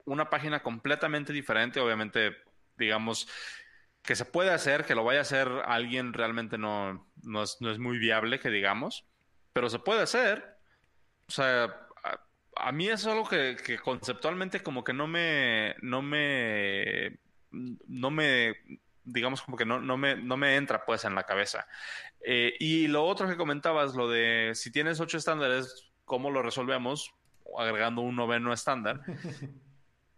una 0.05 0.29
página 0.29 0.61
completamente 0.63 1.31
diferente. 1.31 1.79
Obviamente, 1.79 2.35
digamos, 2.77 3.27
que 4.01 4.15
se 4.15 4.25
puede 4.25 4.51
hacer, 4.51 4.85
que 4.85 4.95
lo 4.95 5.03
vaya 5.03 5.19
a 5.19 5.23
hacer 5.23 5.47
alguien 5.65 6.13
realmente 6.13 6.57
no, 6.57 7.07
no, 7.21 7.43
es, 7.43 7.57
no 7.61 7.71
es 7.71 7.79
muy 7.79 7.97
viable, 7.99 8.39
que 8.39 8.49
digamos, 8.49 9.05
pero 9.53 9.69
se 9.69 9.79
puede 9.79 10.01
hacer. 10.01 10.57
O 11.27 11.31
sea, 11.31 11.82
a 12.55 12.71
mí 12.71 12.87
es 12.87 13.05
algo 13.05 13.27
que, 13.27 13.57
conceptualmente 13.83 14.61
como 14.61 14.83
que 14.83 14.93
no 14.93 15.07
me, 15.07 15.75
no 15.81 16.01
me, 16.01 17.19
no 17.51 18.11
me, 18.11 18.55
digamos 19.03 19.41
como 19.41 19.57
que 19.57 19.65
no, 19.65 19.79
no, 19.79 19.97
me, 19.97 20.15
no 20.15 20.37
me 20.37 20.55
entra 20.55 20.85
pues 20.85 21.05
en 21.05 21.15
la 21.15 21.23
cabeza. 21.23 21.67
Eh, 22.21 22.55
y 22.59 22.87
lo 22.87 23.05
otro 23.05 23.27
que 23.27 23.37
comentabas, 23.37 23.95
lo 23.95 24.09
de 24.09 24.51
si 24.55 24.71
tienes 24.71 24.99
ocho 24.99 25.17
estándares, 25.17 25.91
¿cómo 26.05 26.31
lo 26.31 26.41
resolvemos? 26.41 27.13
Agregando 27.57 28.01
un 28.01 28.15
noveno 28.15 28.53
estándar. 28.53 29.01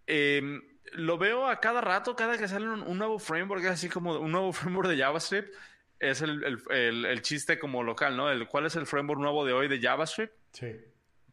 Em, 0.08 0.62
lo 0.92 1.18
veo 1.18 1.48
a 1.48 1.60
cada 1.60 1.82
rato, 1.82 2.16
cada 2.16 2.38
que 2.38 2.48
sale 2.48 2.70
un, 2.70 2.96
nuevo 2.96 3.18
framework, 3.18 3.64
es 3.64 3.72
así 3.72 3.90
como 3.90 4.20
un 4.20 4.32
nuevo 4.32 4.54
framework 4.54 4.88
de 4.88 5.00
JavaScript, 5.00 5.52
es 6.00 6.22
el, 6.22 6.44
el, 6.70 7.06
el, 7.06 7.22
chiste 7.24 7.58
como 7.58 7.82
local, 7.82 8.16
¿no? 8.16 8.30
El, 8.30 8.48
¿Cuál 8.48 8.68
es 8.68 8.76
el 8.76 8.86
framework 8.86 9.20
nuevo 9.20 9.44
de 9.44 9.54
hoy 9.54 9.68
de 9.68 9.82
JavaScript? 9.82 10.32
Sí 10.52 10.76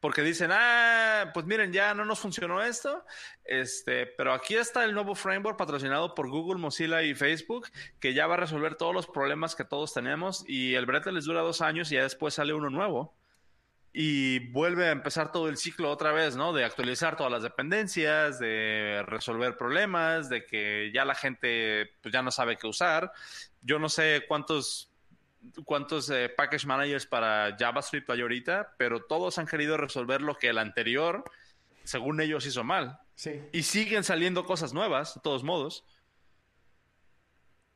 porque 0.03 0.22
dicen, 0.22 0.50
ah, 0.53 1.30
pues 1.32 1.46
miren, 1.46 1.72
ya 1.72 1.94
no 1.94 2.05
nos 2.05 2.18
funcionó 2.18 2.61
esto, 2.61 3.05
este, 3.44 4.05
pero 4.05 4.32
aquí 4.32 4.57
está 4.57 4.82
el 4.82 4.94
nuevo 4.94 5.14
framework 5.14 5.57
patrocinado 5.57 6.16
por 6.16 6.28
Google, 6.28 6.61
Mozilla 6.61 7.05
y 7.05 7.14
Facebook, 7.14 7.68
que 8.00 8.12
ya 8.12 8.26
va 8.26 8.34
a 8.34 8.38
resolver 8.38 8.74
todos 8.74 8.92
los 8.92 9.07
problemas 9.07 9.55
que 9.55 9.64
todos 9.64 9.94
tenemos 9.94 10.44
y 10.48 10.74
el 10.74 10.86
brete 10.86 11.12
les 11.12 11.26
dura 11.26 11.42
dos 11.42 11.61
años 11.61 11.92
y 11.92 11.94
ya 11.94 12.03
después 12.03 12.34
sale 12.34 12.53
uno 12.53 12.68
nuevo 12.68 13.14
y 13.92 14.50
vuelve 14.50 14.88
a 14.88 14.90
empezar 14.90 15.30
todo 15.30 15.48
el 15.48 15.57
ciclo 15.57 15.88
otra 15.88 16.11
vez, 16.11 16.34
¿no? 16.34 16.53
De 16.53 16.64
actualizar 16.64 17.16
todas 17.16 17.30
las 17.30 17.44
dependencias, 17.44 18.40
de 18.40 19.05
resolver 19.07 19.57
problemas, 19.57 20.28
de 20.28 20.44
que 20.46 20.90
ya 20.92 21.05
la 21.05 21.14
gente 21.14 21.92
pues, 22.03 22.12
ya 22.12 22.22
no 22.22 22.32
sabe 22.32 22.57
qué 22.57 22.66
usar. 22.66 23.12
Yo 23.61 23.78
no 23.78 23.88
sé 23.88 24.24
cuántos 24.26 24.91
cuántos 25.64 26.11
eh, 26.11 26.28
package 26.28 26.66
managers 26.66 27.07
para 27.07 27.57
JavaScript 27.59 28.09
hay 28.11 28.20
ahorita, 28.20 28.74
pero 28.78 29.05
todos 29.05 29.38
han 29.38 29.47
querido 29.47 29.76
resolver 29.76 30.20
lo 30.22 30.36
que 30.36 30.49
el 30.49 30.59
anterior, 30.59 31.24
según 31.84 32.20
ellos, 32.20 32.47
hizo 32.47 32.64
mal. 32.64 33.01
Sí. 33.14 33.40
Y 33.53 33.62
siguen 33.62 34.05
saliendo 34.05 34.45
cosas 34.45 34.72
nuevas, 34.72 35.14
de 35.14 35.20
todos 35.22 35.43
modos. 35.45 35.84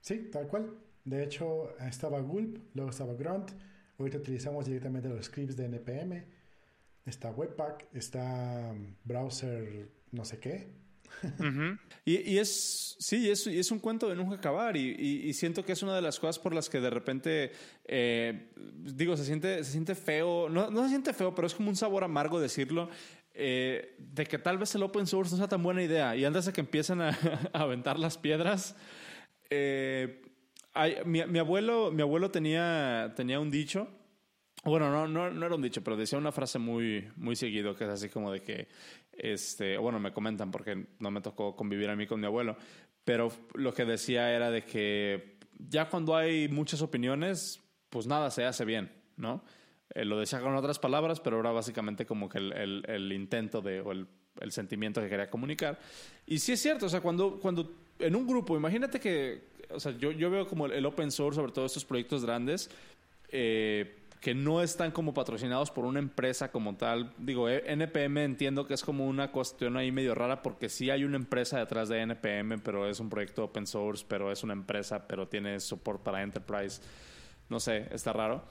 Sí, 0.01 0.31
tal 0.31 0.47
cual. 0.49 0.79
De 1.05 1.23
hecho, 1.23 1.77
estaba 1.79 2.21
Gulp, 2.21 2.59
luego 2.75 2.91
estaba 2.91 3.15
Grunt. 3.15 3.53
Ahorita 3.99 4.19
utilizamos 4.19 4.67
directamente 4.67 5.09
los 5.09 5.27
scripts 5.27 5.57
de 5.57 5.67
NPM. 5.67 6.27
Está 7.05 7.31
Webpack, 7.31 7.89
está 7.93 8.73
um, 8.73 8.97
browser 9.05 9.89
no 10.11 10.25
sé 10.25 10.41
qué 10.41 10.86
y, 12.05 12.39
es, 12.39 12.97
sí, 12.99 13.31
es, 13.31 13.47
es 13.47 13.71
un 13.71 13.79
cuento 13.79 14.09
de 14.09 14.17
nunca 14.17 14.37
acabar 14.37 14.77
y, 14.77 15.33
siento 15.35 15.65
que 15.65 15.73
es 15.73 15.83
una 15.83 15.95
de 15.95 16.03
las 16.03 16.19
cosas 16.19 16.39
por 16.39 16.55
las 16.55 16.69
que 16.69 16.81
de 16.81 16.91
repente, 16.91 17.53
eh, 17.85 18.53
digo, 18.57 19.17
se 19.17 19.25
siente, 19.25 19.65
se 19.65 19.73
siente 19.73 19.95
feo, 19.95 20.49
no, 20.49 20.71
no 20.71 20.83
se 20.85 20.91
siente 20.91 21.13
feo, 21.13 21.35
pero 21.35 21.47
es 21.47 21.55
como 21.55 21.69
un 21.69 21.77
sabor 21.77 22.05
amargo 22.05 22.41
decirlo. 22.41 22.89
eh, 23.39 23.95
de 23.99 24.25
que 24.25 24.39
tal 24.39 24.57
vez 24.57 24.75
el 24.75 24.83
open 24.83 25.07
source 25.07 25.33
no 25.33 25.37
sea 25.37 25.49
tan 25.49 25.63
buena 25.63 25.83
idea. 25.83 26.17
Y 26.17 26.25
antes 26.25 26.47
de 26.47 26.53
que 26.55 26.63
empiecen 26.63 27.03
a, 27.03 27.11
aventar 27.53 27.99
las 27.99 28.17
piedras, 28.17 28.75
eh, 29.51 30.23
mi, 31.05 31.39
abuelo, 31.39 31.91
mi 31.91 32.03
abuelo 32.03 32.31
tenía, 32.31 33.13
tenía 33.17 33.41
un 33.41 33.51
dicho. 33.51 33.89
Bueno, 34.65 34.91
no, 34.91 35.07
no, 35.07 35.31
no, 35.31 35.47
era 35.47 35.55
un 35.55 35.63
dicho, 35.63 35.83
pero 35.85 35.97
decía 35.97 36.19
una 36.19 36.33
frase 36.33 36.59
muy, 36.59 37.09
muy 37.17 37.37
seguido 37.37 37.77
que 37.77 37.85
es 37.85 37.91
así 37.91 38.09
como 38.09 38.33
de 38.33 38.43
que, 38.43 38.69
este, 39.17 39.79
bueno, 39.79 39.99
me 40.01 40.13
comentan 40.13 40.51
porque 40.51 40.87
no 40.99 41.11
me 41.11 41.21
tocó 41.21 41.57
convivir 41.57 41.89
a 41.91 41.97
mí 41.97 42.07
con 42.07 42.21
mi 42.21 42.27
abuelo, 42.27 42.57
pero 43.05 43.31
lo 43.55 43.73
que 43.73 43.85
decía 43.85 44.33
era 44.35 44.51
de 44.51 44.63
que 44.63 45.39
ya 45.59 45.89
cuando 45.89 46.17
hay 46.17 46.49
muchas 46.49 46.83
opiniones, 46.83 47.63
pues 47.89 48.07
nada 48.07 48.31
se 48.31 48.45
hace 48.45 48.65
bien, 48.65 48.91
¿no? 49.17 49.43
Eh, 49.95 50.05
lo 50.05 50.19
decía 50.19 50.41
con 50.41 50.55
otras 50.55 50.79
palabras, 50.79 51.21
pero 51.21 51.41
era 51.41 51.53
básicamente 51.53 52.05
como 52.05 52.29
que 52.29 52.39
el, 52.39 52.85
el, 52.87 53.13
intento 53.13 53.63
de, 53.63 53.81
o 53.81 53.93
el, 53.93 54.07
el, 54.41 54.53
sentimiento 54.53 55.01
que 55.01 55.09
quería 55.09 55.31
comunicar. 55.31 55.79
Y 56.27 56.39
sí 56.39 56.53
es 56.53 56.61
cierto, 56.61 56.87
o 56.87 56.89
sea, 56.89 57.01
cuando, 57.01 57.39
cuando 57.39 57.73
en 57.99 58.17
un 58.17 58.27
grupo, 58.27 58.57
imagínate 58.57 59.01
que, 59.01 59.45
o 59.71 59.81
sea, 59.81 59.93
yo, 59.93 60.11
yo 60.11 60.31
veo 60.31 60.47
como 60.47 60.67
el, 60.67 60.85
open 60.85 61.11
source, 61.11 61.37
sobre 61.37 61.53
todo 61.53 61.67
estos 61.67 61.85
proyectos 61.85 62.25
grandes, 62.25 62.71
eh, 63.29 63.97
que 64.21 64.35
no 64.35 64.63
están 64.63 64.91
como 64.91 65.15
patrocinados 65.15 65.71
por 65.71 65.85
una 65.85 65.99
empresa 65.99 66.51
como 66.51 66.77
tal. 66.77 67.13
Digo, 67.19 67.49
eh, 67.49 67.65
NPM 67.67 68.25
entiendo 68.25 68.67
que 68.67 68.75
es 68.75 68.83
como 68.83 69.07
una 69.07 69.31
cuestión 69.31 69.77
ahí 69.77 69.93
medio 69.93 70.15
rara 70.15 70.43
porque 70.43 70.69
sí 70.69 70.91
hay 70.91 71.05
una 71.05 71.17
empresa 71.17 71.59
detrás 71.59 71.89
de 71.89 72.01
NPM, 72.01 72.61
pero 72.61 72.89
es 72.89 73.01
un 73.01 73.09
proyecto 73.09 73.45
open 73.45 73.67
source, 73.67 74.05
pero 74.09 74.33
es 74.33 74.43
una 74.43 74.53
empresa, 74.53 75.07
pero 75.07 75.29
tiene 75.29 75.61
support 75.61 76.03
para 76.03 76.23
enterprise. 76.23 76.81
No 77.49 77.61
sé, 77.61 77.87
está 77.93 78.13
raro. 78.13 78.43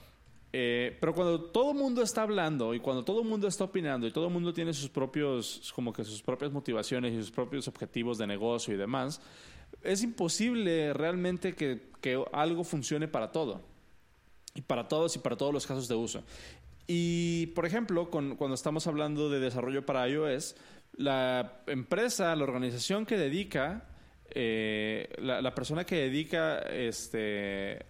Eh, 0.52 0.96
pero 1.00 1.14
cuando 1.14 1.40
todo 1.40 1.72
el 1.72 1.76
mundo 1.76 2.00
está 2.02 2.22
hablando 2.22 2.72
y 2.72 2.80
cuando 2.80 3.04
todo 3.04 3.20
el 3.20 3.28
mundo 3.28 3.48
está 3.48 3.64
opinando 3.64 4.06
y 4.06 4.12
todo 4.12 4.28
el 4.28 4.32
mundo 4.32 4.54
tiene 4.54 4.72
sus 4.72 4.88
propios, 4.88 5.72
como 5.74 5.92
que 5.92 6.04
sus 6.04 6.22
propias 6.22 6.52
motivaciones 6.52 7.12
y 7.12 7.18
sus 7.18 7.30
propios 7.30 7.68
objetivos 7.68 8.16
de 8.16 8.26
negocio 8.26 8.72
y 8.72 8.76
demás, 8.76 9.20
es 9.82 10.02
imposible 10.02 10.92
realmente 10.94 11.54
que, 11.54 11.90
que 12.00 12.22
algo 12.32 12.64
funcione 12.64 13.08
para 13.08 13.32
todo. 13.32 13.75
Y 14.56 14.62
para 14.62 14.88
todos 14.88 15.14
y 15.14 15.20
para 15.20 15.36
todos 15.36 15.52
los 15.52 15.66
casos 15.66 15.86
de 15.86 15.94
uso. 15.94 16.24
Y, 16.88 17.46
por 17.48 17.66
ejemplo, 17.66 18.10
cuando 18.10 18.54
estamos 18.54 18.86
hablando 18.86 19.30
de 19.30 19.38
desarrollo 19.38 19.86
para 19.86 20.08
iOS, 20.08 20.56
la 20.96 21.62
empresa, 21.66 22.34
la 22.34 22.44
organización 22.44 23.06
que 23.06 23.16
dedica, 23.16 23.84
eh, 24.30 25.08
la, 25.18 25.54
persona 25.54 25.84
que 25.84 25.96
dedica 25.96 26.58
este, 26.58 27.84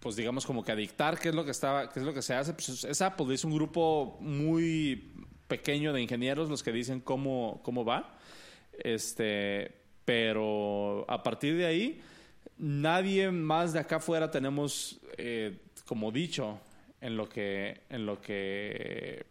pues 0.00 0.16
digamos 0.16 0.46
como 0.46 0.64
que 0.64 0.72
a 0.72 0.76
dictar 0.76 1.18
qué 1.18 1.30
es 1.30 1.34
lo 1.34 1.44
que 1.44 1.50
estaba, 1.50 1.90
qué 1.90 2.00
es 2.00 2.06
lo 2.06 2.14
que 2.14 2.22
se 2.22 2.34
hace, 2.34 2.52
pues 2.52 2.84
es 2.84 3.02
Apple, 3.02 3.34
es 3.34 3.44
un 3.44 3.54
grupo 3.54 4.18
muy 4.20 5.12
pequeño 5.48 5.92
de 5.92 6.02
ingenieros 6.02 6.48
los 6.48 6.62
que 6.62 6.72
dicen 6.72 7.00
cómo, 7.00 7.60
cómo 7.62 7.84
va. 7.84 8.16
Este, 8.72 9.72
pero 10.04 11.04
a 11.08 11.22
partir 11.22 11.56
de 11.56 11.66
ahí, 11.66 12.00
nadie 12.60 13.30
más 13.30 13.72
de 13.72 13.80
acá 13.80 13.96
afuera 13.96 14.30
tenemos 14.30 15.00
eh, 15.16 15.58
como 15.86 16.12
dicho 16.12 16.60
en 17.00 17.16
lo 17.16 17.28
que, 17.28 17.82
en 17.88 18.06
lo 18.06 18.20
que 18.20 19.26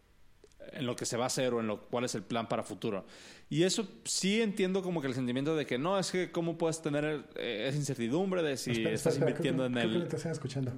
en 0.73 0.85
lo 0.85 0.95
que 0.95 1.05
se 1.05 1.17
va 1.17 1.23
a 1.23 1.27
hacer 1.27 1.53
o 1.53 1.59
en 1.59 1.67
lo 1.67 1.81
cuál 1.81 2.05
es 2.05 2.15
el 2.15 2.23
plan 2.23 2.47
para 2.47 2.63
futuro. 2.63 3.05
Y 3.49 3.63
eso 3.63 3.87
sí 4.03 4.41
entiendo 4.41 4.81
como 4.81 5.01
que 5.01 5.07
el 5.07 5.13
sentimiento 5.13 5.55
de 5.55 5.65
que 5.65 5.77
no, 5.77 5.97
es 5.97 6.11
que 6.11 6.31
cómo 6.31 6.57
puedes 6.57 6.81
tener 6.81 7.25
eh, 7.35 7.65
esa 7.67 7.77
incertidumbre 7.77 8.43
de 8.43 8.57
si 8.57 8.83
estás 8.85 9.17
invirtiendo 9.17 9.65
en 9.65 9.77
el... 9.77 10.03
¿Qué 10.03 10.09
te 10.09 10.15
están 10.17 10.31
escuchando? 10.31 10.71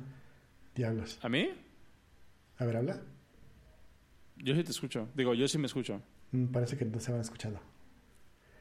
Diablos. 0.75 1.19
¿A 1.21 1.29
mí? 1.29 1.51
A 2.57 2.65
ver, 2.65 2.77
habla. 2.77 3.01
Yo 4.37 4.55
sí 4.55 4.63
te 4.63 4.71
escucho. 4.71 5.09
Digo, 5.15 5.33
yo 5.33 5.47
sí 5.47 5.57
me 5.57 5.67
escucho. 5.67 6.01
Mm, 6.31 6.45
parece 6.47 6.77
que 6.77 6.85
no 6.85 6.99
se 6.99 7.11
van 7.11 7.21
escuchando. 7.21 7.59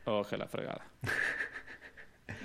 Oh, 0.06 0.24
que 0.28 0.36
la 0.36 0.48
fregada. 0.48 0.90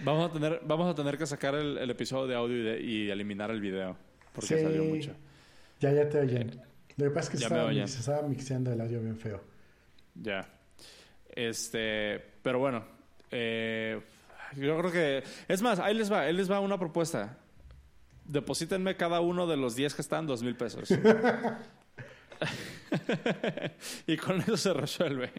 vamos, 0.03 0.29
a 0.29 0.33
tener, 0.33 0.61
vamos 0.65 0.91
a 0.91 0.95
tener 0.95 1.17
que 1.17 1.25
sacar 1.25 1.55
el, 1.55 1.89
episodio 1.89 2.27
de 2.27 2.35
audio 2.35 2.77
y, 2.77 3.09
eliminar 3.09 3.51
el 3.51 3.61
video. 3.61 3.97
Porque 4.33 4.61
salió 4.61 4.83
mucho. 4.83 5.11
Ya, 5.79 5.91
ya 5.91 6.09
te 6.09 6.19
oyen. 6.19 6.49
Eh, 6.49 6.63
lo 6.97 7.05
que 7.05 7.11
pasa 7.11 7.25
es 7.25 7.29
que 7.29 7.37
se 7.37 7.43
estaba, 7.43 7.73
se 7.73 7.99
estaba, 7.99 8.27
mixeando 8.27 8.71
el 8.71 8.81
audio 8.81 9.01
bien 9.01 9.17
feo. 9.17 9.41
Ya. 10.15 10.47
Este, 11.29 12.21
pero 12.41 12.59
bueno, 12.59 12.85
eh, 13.31 13.99
yo 14.55 14.77
creo 14.77 14.91
que... 14.91 15.23
Es 15.47 15.61
más, 15.61 15.79
ahí 15.79 15.93
les 15.93 16.11
va, 16.11 16.21
ahí 16.21 16.33
les 16.33 16.49
va 16.49 16.59
una 16.59 16.79
propuesta. 16.79 17.37
Deposítenme 18.23 18.95
cada 18.95 19.19
uno 19.19 19.45
de 19.45 19.57
los 19.57 19.75
10 19.75 19.93
que 19.93 20.01
están 20.01 20.25
dos 20.25 20.41
mil 20.41 20.55
pesos. 20.55 20.89
y 24.07 24.17
con 24.17 24.41
eso 24.41 24.57
se 24.57 24.73
resuelve. 24.73 25.31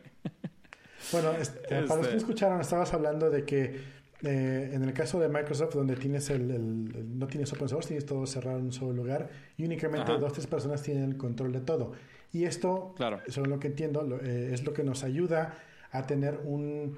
bueno, 1.12 1.32
este, 1.32 1.82
para 1.82 1.82
los 1.82 1.96
que 1.96 2.02
este 2.02 2.16
escucharon, 2.16 2.60
estabas 2.60 2.92
hablando 2.92 3.30
de 3.30 3.44
que 3.44 3.80
eh, 4.22 4.70
en 4.72 4.82
el 4.82 4.92
caso 4.92 5.20
de 5.20 5.28
Microsoft, 5.28 5.74
donde 5.74 5.96
tienes 5.96 6.30
el, 6.30 7.18
no 7.18 7.26
tienes 7.26 7.52
open 7.52 7.68
source, 7.68 7.88
tienes 7.88 8.06
todo 8.06 8.26
cerrado 8.26 8.58
en 8.58 8.66
un 8.66 8.72
solo 8.72 8.92
lugar 8.92 9.28
y 9.56 9.64
únicamente 9.64 10.12
dos 10.12 10.30
o 10.30 10.32
tres 10.32 10.46
personas 10.46 10.82
tienen 10.82 11.04
el 11.04 11.16
control 11.16 11.52
de 11.52 11.60
todo. 11.60 11.92
Y 12.32 12.44
esto, 12.44 12.94
claro. 12.96 13.20
según 13.28 13.50
lo 13.50 13.60
que 13.60 13.68
entiendo, 13.68 14.18
eh, 14.22 14.50
es 14.52 14.64
lo 14.64 14.72
que 14.72 14.84
nos 14.84 15.04
ayuda 15.04 15.54
a 15.90 16.06
tener 16.06 16.40
un, 16.44 16.96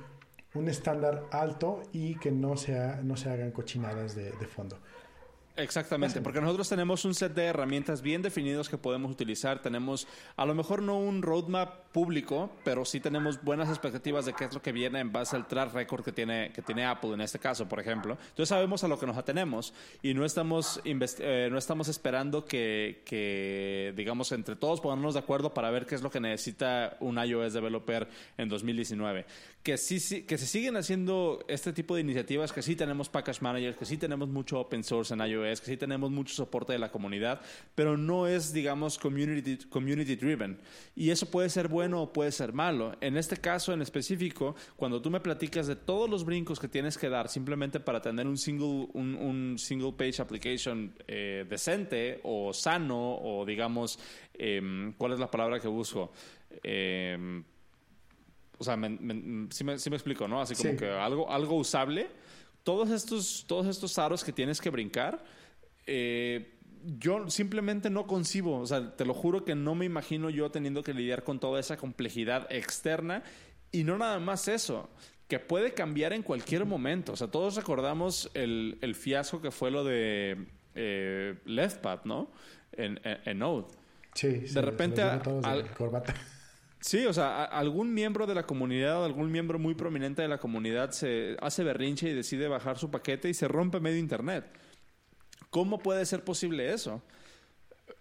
un 0.54 0.68
estándar 0.68 1.24
alto 1.30 1.82
y 1.92 2.14
que 2.16 2.30
no, 2.30 2.56
sea, 2.56 3.00
no 3.02 3.16
se 3.16 3.30
hagan 3.30 3.50
cochinadas 3.50 4.14
de, 4.14 4.30
de 4.32 4.46
fondo. 4.46 4.78
Exactamente, 5.59 6.20
porque 6.20 6.40
nosotros 6.40 6.68
tenemos 6.68 7.04
un 7.04 7.14
set 7.14 7.34
de 7.34 7.46
herramientas 7.46 8.00
bien 8.00 8.22
definidos 8.22 8.68
que 8.68 8.78
podemos 8.78 9.11
utilizar. 9.11 9.61
Tenemos, 9.61 10.06
a 10.36 10.46
lo 10.46 10.54
mejor 10.54 10.82
no 10.82 11.00
un 11.00 11.20
roadmap 11.20 11.88
público, 11.90 12.52
pero 12.64 12.84
sí 12.84 13.00
tenemos 13.00 13.42
buenas 13.42 13.68
expectativas 13.68 14.24
de 14.24 14.34
qué 14.34 14.44
es 14.44 14.54
lo 14.54 14.62
que 14.62 14.70
viene 14.70 15.00
en 15.00 15.11
base 15.11 15.34
al 15.34 15.48
track 15.48 15.74
record 15.74 16.04
que 16.04 16.12
tiene, 16.12 16.52
que 16.54 16.62
tiene 16.62 16.86
Apple 16.86 17.12
en 17.14 17.22
este 17.22 17.40
caso, 17.40 17.68
por 17.68 17.80
ejemplo. 17.80 18.16
Entonces 18.28 18.50
sabemos 18.50 18.84
a 18.84 18.88
lo 18.88 19.00
que 19.00 19.06
nos 19.06 19.16
atenemos 19.16 19.74
y 20.00 20.14
no 20.14 20.24
estamos, 20.24 20.80
eh, 20.84 21.48
no 21.50 21.59
estamos 21.59 21.88
esperando 21.88 22.44
que, 22.44 23.02
que, 23.04 23.92
digamos, 23.96 24.30
entre 24.30 24.54
todos 24.54 24.80
ponernos 24.80 25.14
de 25.14 25.20
acuerdo 25.20 25.52
para 25.52 25.72
ver 25.72 25.86
qué 25.86 25.96
es 25.96 26.02
lo 26.02 26.11
que 26.11 26.20
necesita 26.20 26.96
un 27.00 27.18
iOS 27.18 27.52
developer 27.52 28.09
en 28.36 28.48
2019. 28.48 29.26
Que, 29.64 29.76
sí, 29.76 29.98
sí, 29.98 30.22
que 30.22 30.38
se 30.38 30.46
siguen 30.46 30.76
haciendo 30.76 31.44
este 31.48 31.72
tipo 31.72 31.96
de 31.96 32.02
iniciativas, 32.02 32.52
que 32.52 32.62
sí 32.62 32.76
tenemos 32.76 33.09
package 33.09 33.42
managers, 33.42 33.76
que 33.76 33.84
sí 33.84 33.98
tenemos 33.98 34.28
mucho 34.28 34.61
open 34.61 34.84
source 34.84 35.12
en 35.12 35.20
iOS 35.20 35.47
es 35.53 35.61
que 35.61 35.66
sí 35.66 35.76
tenemos 35.76 36.11
mucho 36.11 36.34
soporte 36.34 36.72
de 36.72 36.78
la 36.78 36.90
comunidad, 36.90 37.40
pero 37.74 37.96
no 37.96 38.26
es, 38.26 38.53
digamos, 38.53 38.99
community, 38.99 39.59
community 39.68 40.16
driven. 40.16 40.59
Y 40.94 41.11
eso 41.11 41.30
puede 41.30 41.49
ser 41.51 41.68
bueno 41.68 42.03
o 42.03 42.12
puede 42.12 42.32
ser 42.32 42.53
malo. 42.53 42.96
En 43.01 43.16
este 43.16 43.36
caso 43.36 43.72
en 43.72 43.82
específico, 43.82 44.55
cuando 44.76 45.01
tú 45.01 45.11
me 45.11 45.20
platicas 45.20 45.66
de 45.66 45.76
todos 45.76 46.09
los 46.09 46.24
brincos 46.24 46.59
que 46.59 46.68
tienes 46.68 46.99
que 46.99 47.09
dar 47.09 47.28
simplemente 47.28 47.80
para 47.80 48.01
tener 48.01 48.26
un 48.26 48.38
single, 48.38 48.88
un, 48.94 49.57
single 49.59 49.92
page 49.92 50.20
application 50.20 50.94
eh, 51.07 51.46
decente 51.49 52.20
o 52.22 52.53
sano, 52.53 53.18
o 53.20 53.44
digamos, 53.44 53.99
em, 54.34 54.92
¿cuál 54.94 55.12
es 55.12 55.18
la 55.18 55.30
palabra 55.30 55.61
que 55.61 55.68
busco? 55.68 56.12
Em, 56.62 57.44
o 58.59 58.64
sea, 58.64 58.74
sí, 59.51 59.64
me, 59.64 59.74
explico, 59.74 60.26
¿no? 60.26 60.40
Así 60.40 60.55
como 60.55 60.76
que 60.76 60.88
algo, 60.90 61.30
algo 61.30 61.57
usable. 61.57 62.09
Todos 62.64 62.90
estos, 62.90 63.44
todos 63.46 63.66
estos 63.66 63.99
aros 63.99 64.24
que 64.24 64.32
tienes 64.32 64.61
que 64.61 64.68
brincar, 64.68 65.22
eh, 65.89 66.55
yo 66.99 67.28
simplemente 67.30 67.91
no 67.91 68.07
concibo, 68.07 68.61
o 68.61 68.66
sea, 68.66 68.95
te 68.95 69.05
lo 69.05 69.14
juro 69.14 69.45
que 69.45 69.55
no 69.55 69.74
me 69.74 69.84
imagino 69.84 70.30
yo 70.30 70.51
teniendo 70.51 70.82
que 70.82 70.95
lidiar 70.95 71.24
con 71.24 71.41
toda 71.41 71.59
esa 71.59 71.76
complejidad 71.76 72.47
externa 72.51 73.22
y 73.72 73.84
no 73.84 73.99
nada 73.99 74.18
más 74.20 74.49
eso, 74.49 74.89
que 75.26 75.39
puede 75.39 75.74
cambiar 75.74 76.12
en 76.12 76.22
cualquier 76.22 76.64
momento. 76.64 77.12
O 77.12 77.16
sea, 77.16 77.28
todos 77.28 77.57
recordamos 77.57 78.30
el, 78.34 78.95
fiasco 78.95 79.43
que 79.43 79.51
fue 79.51 79.70
lo 79.70 79.82
de 79.82 80.47
eh, 80.74 81.34
LeftPad, 81.45 82.05
¿no? 82.05 82.30
En, 82.72 83.01
en, 83.03 83.39
Node. 83.39 83.66
Sí, 84.14 84.28
de 84.28 84.62
repente... 84.62 85.03
Sí, 86.80 87.07
o 87.07 87.12
sea, 87.12 87.45
algún 87.45 87.93
miembro 87.93 88.26
de 88.26 88.36
la 88.36 88.45
comunidad, 88.45 89.05
algún 89.05 89.32
miembro 89.32 89.59
muy 89.59 89.74
prominente 89.74 90.22
de 90.22 90.28
la 90.28 90.39
comunidad 90.39 90.93
se 90.93 91.36
hace 91.41 91.64
berrinche 91.64 92.09
y 92.09 92.14
decide 92.14 92.47
bajar 92.47 92.78
su 92.78 92.89
paquete 92.91 93.28
y 93.28 93.34
se 93.34 93.49
rompe 93.49 93.80
medio 93.80 93.99
internet. 93.99 94.45
¿Cómo 95.51 95.78
puede 95.78 96.05
ser 96.07 96.24
posible 96.24 96.72
eso? 96.72 97.03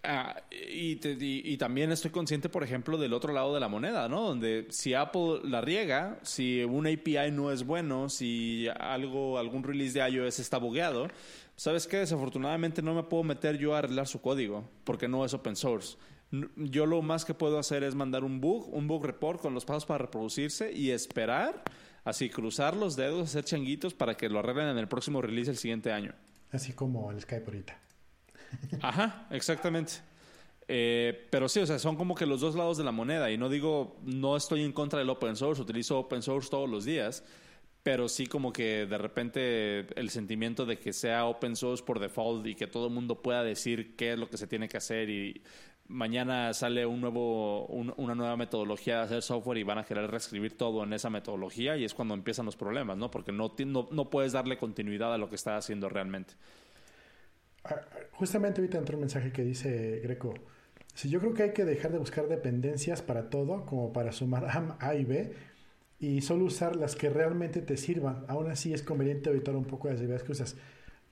Ah, 0.04 0.42
y, 0.50 1.56
también 1.56 1.90
estoy 1.90 2.10
consciente, 2.10 2.48
por 2.48 2.62
ejemplo, 2.62 2.98
del 2.98 3.12
otro 3.12 3.32
lado 3.32 3.54
de 3.54 3.60
la 3.60 3.68
moneda, 3.68 4.08
¿no? 4.08 4.22
Donde 4.22 4.66
si 4.70 4.94
Apple 4.94 5.40
la 5.44 5.60
riega, 5.60 6.18
si 6.22 6.62
un 6.62 6.86
API 6.86 7.30
no 7.32 7.50
es 7.50 7.64
bueno, 7.64 8.08
si 8.08 8.68
algo, 8.78 9.38
algún 9.38 9.64
release 9.64 9.98
de 9.98 10.08
iOS 10.08 10.38
está 10.38 10.58
bugueado, 10.58 11.08
¿sabes 11.56 11.86
qué? 11.86 11.98
Desafortunadamente 11.98 12.80
no 12.80 12.94
me 12.94 13.02
puedo 13.02 13.24
meter 13.24 13.58
yo 13.58 13.74
a 13.74 13.78
arreglar 13.78 14.06
su 14.06 14.20
código, 14.20 14.68
porque 14.84 15.08
no 15.08 15.24
es 15.24 15.34
open 15.34 15.56
source. 15.56 15.96
Yo 16.56 16.86
lo 16.86 17.02
más 17.02 17.24
que 17.24 17.34
puedo 17.34 17.58
hacer 17.58 17.82
es 17.82 17.94
mandar 17.94 18.22
un 18.22 18.40
bug, 18.40 18.72
un 18.72 18.86
bug 18.86 19.04
report 19.04 19.40
con 19.40 19.54
los 19.54 19.64
pasos 19.64 19.86
para 19.86 20.04
reproducirse 20.04 20.72
y 20.72 20.90
esperar, 20.90 21.64
así 22.04 22.28
cruzar 22.28 22.76
los 22.76 22.96
dedos, 22.96 23.28
hacer 23.28 23.44
changuitos 23.44 23.94
para 23.94 24.16
que 24.16 24.28
lo 24.28 24.38
arreglen 24.38 24.68
en 24.68 24.78
el 24.78 24.88
próximo 24.88 25.22
release 25.22 25.50
el 25.50 25.56
siguiente 25.56 25.90
año. 25.90 26.14
Así 26.52 26.72
como 26.72 27.10
el 27.10 27.20
Skype 27.20 27.44
ahorita. 27.44 27.78
Ajá, 28.82 29.26
exactamente. 29.30 29.94
Eh, 30.66 31.26
pero 31.30 31.48
sí, 31.48 31.60
o 31.60 31.66
sea, 31.66 31.78
son 31.78 31.96
como 31.96 32.14
que 32.14 32.26
los 32.26 32.40
dos 32.40 32.54
lados 32.54 32.76
de 32.76 32.84
la 32.84 32.92
moneda. 32.92 33.30
Y 33.30 33.38
no 33.38 33.48
digo, 33.48 33.96
no 34.04 34.36
estoy 34.36 34.62
en 34.62 34.72
contra 34.72 34.98
del 34.98 35.10
open 35.10 35.36
source, 35.36 35.62
utilizo 35.62 35.98
open 35.98 36.22
source 36.22 36.50
todos 36.50 36.68
los 36.68 36.84
días. 36.84 37.24
Pero 37.82 38.08
sí 38.08 38.26
como 38.26 38.52
que 38.52 38.86
de 38.86 38.98
repente 38.98 39.86
el 39.98 40.10
sentimiento 40.10 40.66
de 40.66 40.78
que 40.78 40.92
sea 40.92 41.24
open 41.26 41.56
source 41.56 41.82
por 41.82 41.98
default 41.98 42.46
y 42.46 42.54
que 42.54 42.66
todo 42.66 42.88
el 42.88 42.92
mundo 42.92 43.22
pueda 43.22 43.42
decir 43.42 43.96
qué 43.96 44.12
es 44.12 44.18
lo 44.18 44.28
que 44.28 44.36
se 44.36 44.46
tiene 44.46 44.68
que 44.68 44.76
hacer 44.76 45.08
y 45.08 45.42
mañana 45.88 46.52
sale 46.54 46.86
un 46.86 47.00
nuevo, 47.00 47.66
una 47.66 48.14
nueva 48.14 48.36
metodología 48.36 48.98
de 48.98 49.02
hacer 49.02 49.22
software 49.22 49.58
y 49.58 49.62
van 49.62 49.78
a 49.78 49.84
querer 49.84 50.10
reescribir 50.10 50.56
todo 50.56 50.84
en 50.84 50.92
esa 50.92 51.10
metodología 51.10 51.76
y 51.76 51.84
es 51.84 51.94
cuando 51.94 52.14
empiezan 52.14 52.46
los 52.46 52.56
problemas, 52.56 52.96
¿no? 52.96 53.10
Porque 53.10 53.32
no, 53.32 53.54
no, 53.66 53.88
no 53.90 54.10
puedes 54.10 54.32
darle 54.32 54.58
continuidad 54.58 55.12
a 55.12 55.18
lo 55.18 55.28
que 55.28 55.36
está 55.36 55.56
haciendo 55.56 55.88
realmente. 55.88 56.34
Ah, 57.64 57.80
justamente 58.12 58.60
ahorita 58.60 58.78
entró 58.78 58.96
un 58.96 59.00
mensaje 59.00 59.32
que 59.32 59.42
dice 59.42 60.00
Greco, 60.02 60.34
si 60.94 61.08
yo 61.08 61.20
creo 61.20 61.34
que 61.34 61.44
hay 61.44 61.52
que 61.52 61.64
dejar 61.64 61.92
de 61.92 61.98
buscar 61.98 62.28
dependencias 62.28 63.02
para 63.02 63.30
todo, 63.30 63.64
como 63.66 63.92
para 63.92 64.12
sumar 64.12 64.46
A 64.80 64.94
y 64.94 65.04
B, 65.04 65.32
y 66.00 66.20
solo 66.20 66.44
usar 66.44 66.76
las 66.76 66.96
que 66.96 67.10
realmente 67.10 67.62
te 67.62 67.76
sirvan. 67.76 68.24
Aún 68.28 68.50
así 68.50 68.72
es 68.72 68.82
conveniente 68.82 69.30
evitar 69.30 69.56
un 69.56 69.64
poco 69.64 69.88
las 69.88 70.00
ideas 70.00 70.22
que. 70.22 70.32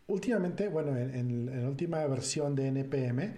Últimamente, 0.08 0.68
bueno, 0.68 0.96
en, 0.96 1.62
la 1.62 1.68
última 1.68 2.04
versión 2.06 2.54
de 2.54 2.68
NPM, 2.68 3.34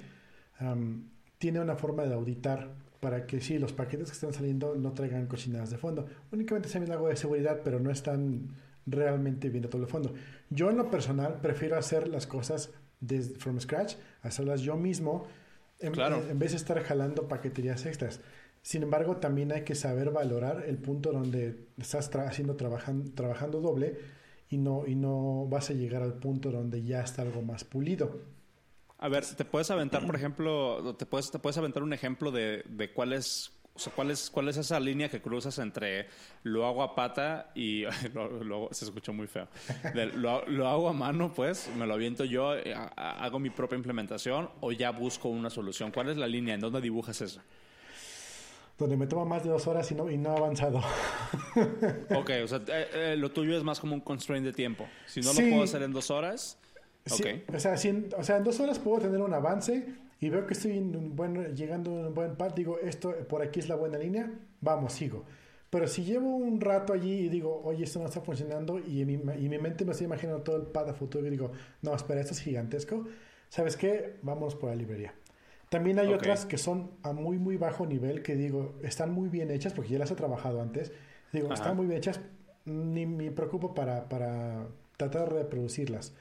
tiene 1.38 1.60
una 1.60 1.76
forma 1.76 2.04
de 2.04 2.14
auditar 2.14 2.74
para 3.00 3.26
que 3.26 3.40
sí, 3.40 3.58
los 3.58 3.72
paquetes 3.72 4.08
que 4.08 4.14
están 4.14 4.32
saliendo 4.32 4.74
no 4.74 4.92
traigan 4.92 5.26
cochinadas 5.26 5.70
de 5.70 5.78
fondo. 5.78 6.06
Únicamente 6.32 6.68
se 6.68 6.78
viene 6.80 6.94
algo 6.94 7.08
de 7.08 7.16
seguridad, 7.16 7.60
pero 7.62 7.78
no 7.78 7.90
están 7.90 8.48
realmente 8.86 9.50
viendo 9.50 9.68
todo 9.68 9.82
el 9.82 9.88
fondo. 9.88 10.12
Yo 10.50 10.70
en 10.70 10.76
lo 10.76 10.90
personal 10.90 11.40
prefiero 11.40 11.76
hacer 11.76 12.08
las 12.08 12.26
cosas 12.26 12.70
desde 13.00 13.36
from 13.36 13.60
scratch, 13.60 13.94
hacerlas 14.22 14.62
yo 14.62 14.76
mismo, 14.76 15.26
en, 15.78 15.92
en 16.00 16.38
vez 16.38 16.50
de 16.52 16.56
estar 16.56 16.80
jalando 16.82 17.28
paqueterías 17.28 17.86
extras. 17.86 18.20
Sin 18.62 18.82
embargo, 18.82 19.18
también 19.18 19.52
hay 19.52 19.62
que 19.62 19.76
saber 19.76 20.10
valorar 20.10 20.64
el 20.66 20.78
punto 20.78 21.12
donde 21.12 21.68
estás 21.78 22.10
haciendo 22.16 22.56
trabajando 22.56 23.60
doble 23.60 23.98
y 24.50 24.58
no, 24.58 24.86
y 24.86 24.96
no 24.96 25.46
vas 25.48 25.70
a 25.70 25.74
llegar 25.74 26.02
al 26.02 26.14
punto 26.14 26.50
donde 26.50 26.82
ya 26.82 27.00
está 27.00 27.22
algo 27.22 27.42
más 27.42 27.62
pulido. 27.64 28.20
A 28.98 29.08
ver, 29.08 29.24
¿te 29.24 29.44
puedes 29.44 29.70
aventar, 29.70 30.04
por 30.04 30.16
ejemplo, 30.16 30.96
te 30.96 31.06
puedes, 31.06 31.30
te 31.30 31.38
puedes 31.38 31.56
aventar 31.56 31.82
un 31.82 31.92
ejemplo 31.92 32.30
de, 32.32 32.64
de 32.68 32.92
cuál 32.92 33.12
es 33.12 33.52
o 33.78 33.80
sea, 33.80 33.92
¿cuál 33.94 34.10
es, 34.10 34.28
¿cuál 34.28 34.48
es 34.48 34.56
esa 34.56 34.80
línea 34.80 35.08
que 35.08 35.22
cruzas 35.22 35.56
entre 35.60 36.08
lo 36.42 36.66
hago 36.66 36.82
a 36.82 36.96
pata 36.96 37.52
y 37.54 37.84
lo, 38.12 38.68
se 38.72 38.84
escuchó 38.84 39.12
muy 39.12 39.28
feo? 39.28 39.46
lo, 40.16 40.44
lo, 40.48 40.66
hago 40.66 40.88
a 40.88 40.92
mano, 40.92 41.32
pues, 41.32 41.70
me 41.76 41.86
lo 41.86 41.94
aviento 41.94 42.24
yo, 42.24 42.56
eh, 42.56 42.74
hago 42.96 43.38
mi 43.38 43.50
propia 43.50 43.76
implementación 43.76 44.50
o 44.60 44.72
ya 44.72 44.90
busco 44.90 45.28
una 45.28 45.48
solución. 45.48 45.92
¿Cuál 45.92 46.08
es 46.08 46.16
la 46.16 46.26
línea? 46.26 46.54
¿En 46.56 46.60
dónde 46.60 46.80
dibujas 46.80 47.20
eso? 47.20 47.40
donde 48.78 48.96
me 48.96 49.08
toma 49.08 49.24
más 49.24 49.42
de 49.42 49.50
dos 49.50 49.66
horas 49.66 49.90
y 49.90 49.96
no, 49.96 50.08
y 50.08 50.16
no 50.16 50.30
ha 50.30 50.36
avanzado. 50.36 50.78
ok, 52.16 52.30
o 52.44 52.48
sea, 52.48 52.60
eh, 52.68 52.88
eh, 52.94 53.16
lo 53.18 53.32
tuyo 53.32 53.56
es 53.56 53.64
más 53.64 53.80
como 53.80 53.94
un 53.94 54.00
constraint 54.00 54.46
de 54.46 54.52
tiempo. 54.52 54.86
Si 55.06 55.20
no 55.20 55.32
lo 55.32 55.40
puedo 55.40 55.64
hacer 55.64 55.82
en 55.82 55.92
dos 55.92 56.12
horas, 56.12 56.58
sí, 57.08 57.44
o, 57.52 57.58
sea, 57.58 57.74
o 58.16 58.22
sea, 58.22 58.36
en 58.36 58.44
dos 58.44 58.60
horas 58.60 58.78
puedo 58.78 58.98
tener 59.00 59.20
un 59.20 59.32
avance 59.34 59.86
y 60.20 60.28
veo 60.30 60.46
que 60.46 60.54
estoy 60.54 60.72
llegando 61.54 61.90
a 61.90 62.08
un 62.08 62.14
buen 62.14 62.36
path, 62.36 62.54
digo, 62.54 62.78
esto 62.78 63.14
por 63.28 63.42
aquí 63.42 63.60
es 63.60 63.68
la 63.68 63.76
buena 63.76 63.98
línea, 63.98 64.32
vamos, 64.60 64.92
sigo. 64.92 65.24
Pero 65.70 65.86
si 65.86 66.02
llevo 66.02 66.34
un 66.34 66.60
rato 66.60 66.92
allí 66.92 67.12
y 67.12 67.28
digo, 67.28 67.60
oye, 67.62 67.84
esto 67.84 67.98
no 67.98 68.06
está 68.06 68.20
funcionando 68.20 68.78
y 68.78 69.02
en 69.02 69.06
mi, 69.06 69.14
y 69.14 69.48
mi 69.48 69.58
mente 69.58 69.84
me 69.84 69.92
estoy 69.92 70.06
imaginando 70.06 70.42
todo 70.42 70.56
el 70.56 70.62
path 70.62 70.88
a 70.88 70.94
futuro 70.94 71.26
y 71.26 71.30
digo, 71.30 71.52
no, 71.82 71.94
espera, 71.94 72.20
esto 72.20 72.32
es 72.32 72.40
gigantesco, 72.40 73.06
¿sabes 73.48 73.76
qué? 73.76 74.16
Vámonos 74.22 74.54
por 74.54 74.70
la 74.70 74.76
librería. 74.76 75.14
También 75.68 75.98
hay 75.98 76.12
otras 76.12 76.46
que 76.46 76.56
son 76.56 76.92
a 77.02 77.12
muy, 77.12 77.38
muy 77.38 77.58
bajo 77.58 77.84
nivel 77.84 78.22
que 78.22 78.34
digo, 78.34 78.78
están 78.82 79.12
muy 79.12 79.28
bien 79.28 79.50
hechas 79.50 79.74
porque 79.74 79.90
ya 79.90 79.98
las 79.98 80.10
he 80.10 80.14
trabajado 80.14 80.62
antes. 80.62 80.92
Digo, 81.32 81.52
están 81.52 81.76
muy 81.76 81.86
bien 81.86 81.98
hechas, 81.98 82.20
ni 82.64 83.04
me 83.04 83.30
preocupo 83.30 83.74
para, 83.74 84.08
para 84.08 84.66
tratar 84.96 85.28
de 85.28 85.42
reproducirlas. 85.42 86.14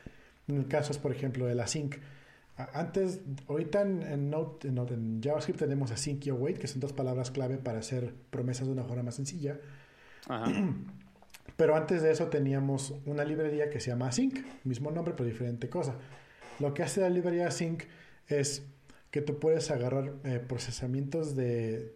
En 0.47 0.57
el 0.57 0.67
caso 0.67 0.91
es, 0.91 0.97
por 0.97 1.11
ejemplo, 1.11 1.45
de 1.45 1.55
la 1.55 1.67
sync. 1.67 1.95
Antes, 2.73 3.21
ahorita 3.47 3.81
en, 3.81 4.01
en, 4.01 4.33
en, 4.33 5.21
JavaScript 5.21 5.59
tenemos 5.59 5.91
async 5.91 6.25
y 6.25 6.29
await, 6.31 6.57
que 6.57 6.67
son 6.67 6.79
dos 6.79 6.91
palabras 6.91 7.29
clave 7.29 7.57
para 7.57 7.79
hacer 7.79 8.15
promesas 8.31 8.65
de 8.65 8.73
una 8.73 8.83
forma 8.83 9.03
más 9.03 9.15
sencilla. 9.15 9.59
Pero 11.55 11.75
antes 11.75 12.01
de 12.01 12.11
eso 12.11 12.27
teníamos 12.27 12.93
una 13.05 13.23
librería 13.23 13.69
que 13.69 13.79
se 13.79 13.91
llama 13.91 14.07
async, 14.07 14.39
mismo 14.63 14.91
nombre 14.91 15.13
pero 15.15 15.27
diferente 15.27 15.69
cosa. 15.69 15.95
Lo 16.59 16.73
que 16.73 16.83
hace 16.83 17.01
la 17.01 17.09
librería 17.09 17.47
async 17.47 17.83
es 18.27 18.63
que 19.09 19.21
tú 19.21 19.39
puedes 19.39 19.71
agarrar 19.71 20.13
eh, 20.23 20.39
procesamientos 20.45 21.35
de, 21.35 21.95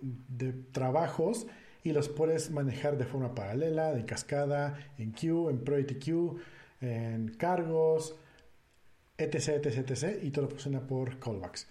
de, 0.00 0.52
trabajos 0.72 1.46
y 1.84 1.92
los 1.92 2.08
puedes 2.08 2.50
manejar 2.50 2.96
de 2.98 3.04
forma 3.04 3.34
paralela, 3.34 3.92
de 3.92 4.04
cascada, 4.04 4.76
en 4.98 5.12
queue, 5.12 5.50
en 5.50 5.58
priority 5.58 5.96
queue, 5.96 6.36
en 6.80 7.28
cargos, 7.36 8.16
etc, 9.16 9.64
etc, 9.64 9.90
etc, 9.90 10.18
y 10.22 10.30
todo 10.30 10.48
funciona 10.48 10.86
por 10.86 11.18
callbacks. 11.18 11.68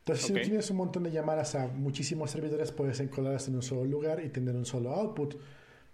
Entonces, 0.00 0.26
si 0.26 0.32
tienes 0.34 0.70
un 0.70 0.76
montón 0.76 1.02
de 1.02 1.10
llamadas 1.10 1.56
a 1.56 1.66
muchísimos 1.66 2.30
servidores, 2.30 2.70
puedes 2.70 3.00
encodarlas 3.00 3.48
en 3.48 3.56
un 3.56 3.62
solo 3.62 3.84
lugar 3.84 4.22
y 4.24 4.28
tener 4.28 4.54
un 4.54 4.64
solo 4.64 4.92
output, 4.92 5.36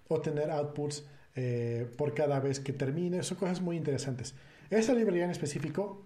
o 0.08 0.20
tener 0.20 0.50
outputs 0.50 1.06
eh, 1.34 1.90
por 1.96 2.14
cada 2.14 2.38
vez 2.40 2.60
que 2.60 2.74
termine. 2.74 3.22
Son 3.22 3.38
cosas 3.38 3.62
muy 3.62 3.76
interesantes. 3.76 4.34
Esa 4.68 4.94
librería 4.94 5.24
en 5.24 5.30
específico 5.30 6.04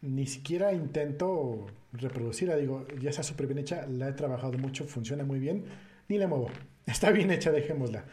ni 0.00 0.26
siquiera 0.26 0.72
intento 0.72 1.66
reproducirla. 1.92 2.56
Digo, 2.56 2.86
ya 3.00 3.10
está 3.10 3.22
súper 3.22 3.46
bien 3.46 3.58
hecha, 3.58 3.86
la 3.86 4.08
he 4.08 4.12
trabajado 4.12 4.58
mucho, 4.58 4.84
funciona 4.84 5.24
muy 5.24 5.38
bien, 5.38 5.64
ni 6.08 6.18
la 6.18 6.26
muevo. 6.26 6.48
Está 6.86 7.12
bien 7.12 7.30
hecha, 7.30 7.52
dejémosla. 7.52 8.04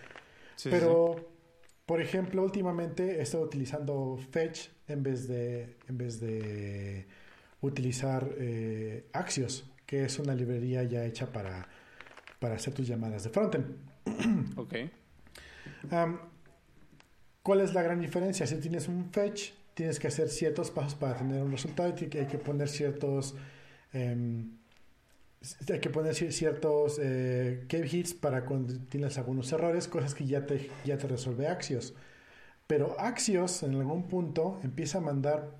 Pero, 0.64 1.28
por 1.90 2.02
ejemplo, 2.02 2.44
últimamente 2.44 3.18
he 3.18 3.24
estado 3.24 3.44
utilizando 3.44 4.16
Fetch 4.30 4.70
en 4.88 5.02
vez 5.02 5.28
de, 5.28 5.76
en 5.88 5.98
vez 5.98 6.20
de 6.20 7.08
utilizar 7.62 8.30
eh, 8.38 9.10
Axios, 9.12 9.66
que 9.88 10.06
es 10.06 10.20
una 10.20 10.36
librería 10.36 10.84
ya 10.84 11.04
hecha 11.04 11.32
para, 11.32 11.68
para 12.38 12.58
hacer 12.58 12.76
tus 12.76 12.88
llamadas 12.88 13.24
de 13.24 13.32
frontend. 13.32 13.76
ok. 14.56 14.76
¿Cuál 17.42 17.62
es 17.62 17.74
la 17.74 17.82
gran 17.82 18.00
diferencia? 18.00 18.46
Si 18.46 18.58
tienes 18.58 18.88
un 18.88 19.12
fetch, 19.12 19.54
tienes 19.74 19.98
que 19.98 20.10
hacer 20.10 20.30
ciertos 20.30 20.70
pasos 20.70 20.94
para 20.94 21.18
tener 21.18 21.42
un 21.42 21.52
resultado 21.52 21.96
y 22.00 22.18
hay 22.20 22.28
que 22.28 22.38
poner 22.38 22.70
ciertos 22.70 23.34
em, 23.94 24.59
hay 25.72 25.80
que 25.80 25.90
poner 25.90 26.16
ciertos 26.16 27.00
eh, 27.02 27.66
hits 27.70 28.14
para 28.14 28.46
cuando 28.46 28.74
tienes 28.90 29.18
algunos 29.18 29.52
errores, 29.54 29.88
cosas 29.88 30.14
que 30.14 30.26
ya 30.26 30.46
te, 30.46 30.70
ya 30.84 30.98
te 30.98 31.08
resuelve 31.08 31.48
Axios. 31.48 31.94
Pero 32.68 33.00
Axios 33.00 33.64
en 33.64 33.76
algún 33.76 34.08
punto 34.08 34.60
empieza 34.64 34.98
a 34.98 35.02
mandar 35.02 35.56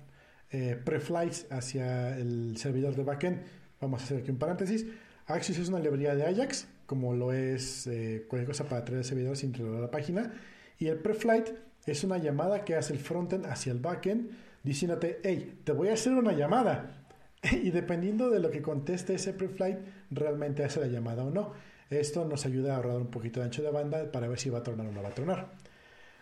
eh, 0.50 0.80
preflights 0.84 1.46
hacia 1.50 2.16
el 2.18 2.56
servidor 2.56 2.94
de 2.94 3.04
backend. 3.04 3.42
Vamos 3.80 4.02
a 4.02 4.04
hacer 4.04 4.18
aquí 4.18 4.30
un 4.30 4.38
paréntesis. 4.38 4.86
Axios 5.26 5.58
es 5.58 5.68
una 5.68 5.78
librería 5.78 6.14
de 6.14 6.26
Ajax, 6.26 6.68
como 6.86 7.14
lo 7.14 7.32
es 7.32 7.86
eh, 7.86 8.26
cualquier 8.28 8.48
cosa 8.48 8.64
para 8.64 8.84
traer 8.84 8.98
el 8.98 9.04
servidor 9.04 9.36
sin 9.36 9.52
traer 9.52 9.70
la 9.70 9.90
página. 9.90 10.32
Y 10.78 10.88
el 10.88 10.98
preflight 10.98 11.48
es 11.86 12.04
una 12.04 12.18
llamada 12.18 12.64
que 12.64 12.76
hace 12.76 12.92
el 12.92 12.98
frontend 12.98 13.46
hacia 13.46 13.72
el 13.72 13.78
backend 13.78 14.30
diciéndote, 14.62 15.20
hey, 15.22 15.60
te 15.64 15.72
voy 15.72 15.88
a 15.88 15.94
hacer 15.94 16.12
una 16.12 16.32
llamada. 16.32 16.99
y 17.62 17.70
dependiendo 17.70 18.30
de 18.30 18.40
lo 18.40 18.50
que 18.50 18.62
conteste 18.62 19.14
ese 19.14 19.32
preflight, 19.32 19.78
realmente 20.10 20.64
hace 20.64 20.80
la 20.80 20.86
llamada 20.86 21.24
o 21.24 21.30
no. 21.30 21.52
Esto 21.88 22.24
nos 22.24 22.46
ayuda 22.46 22.74
a 22.74 22.76
ahorrar 22.76 22.96
un 22.96 23.10
poquito 23.10 23.40
de 23.40 23.46
ancho 23.46 23.62
de 23.62 23.70
banda 23.70 24.12
para 24.12 24.28
ver 24.28 24.38
si 24.38 24.50
va 24.50 24.58
a 24.58 24.62
tronar 24.62 24.86
o 24.86 24.92
no 24.92 25.02
va 25.02 25.08
a 25.08 25.14
tronar. 25.14 25.52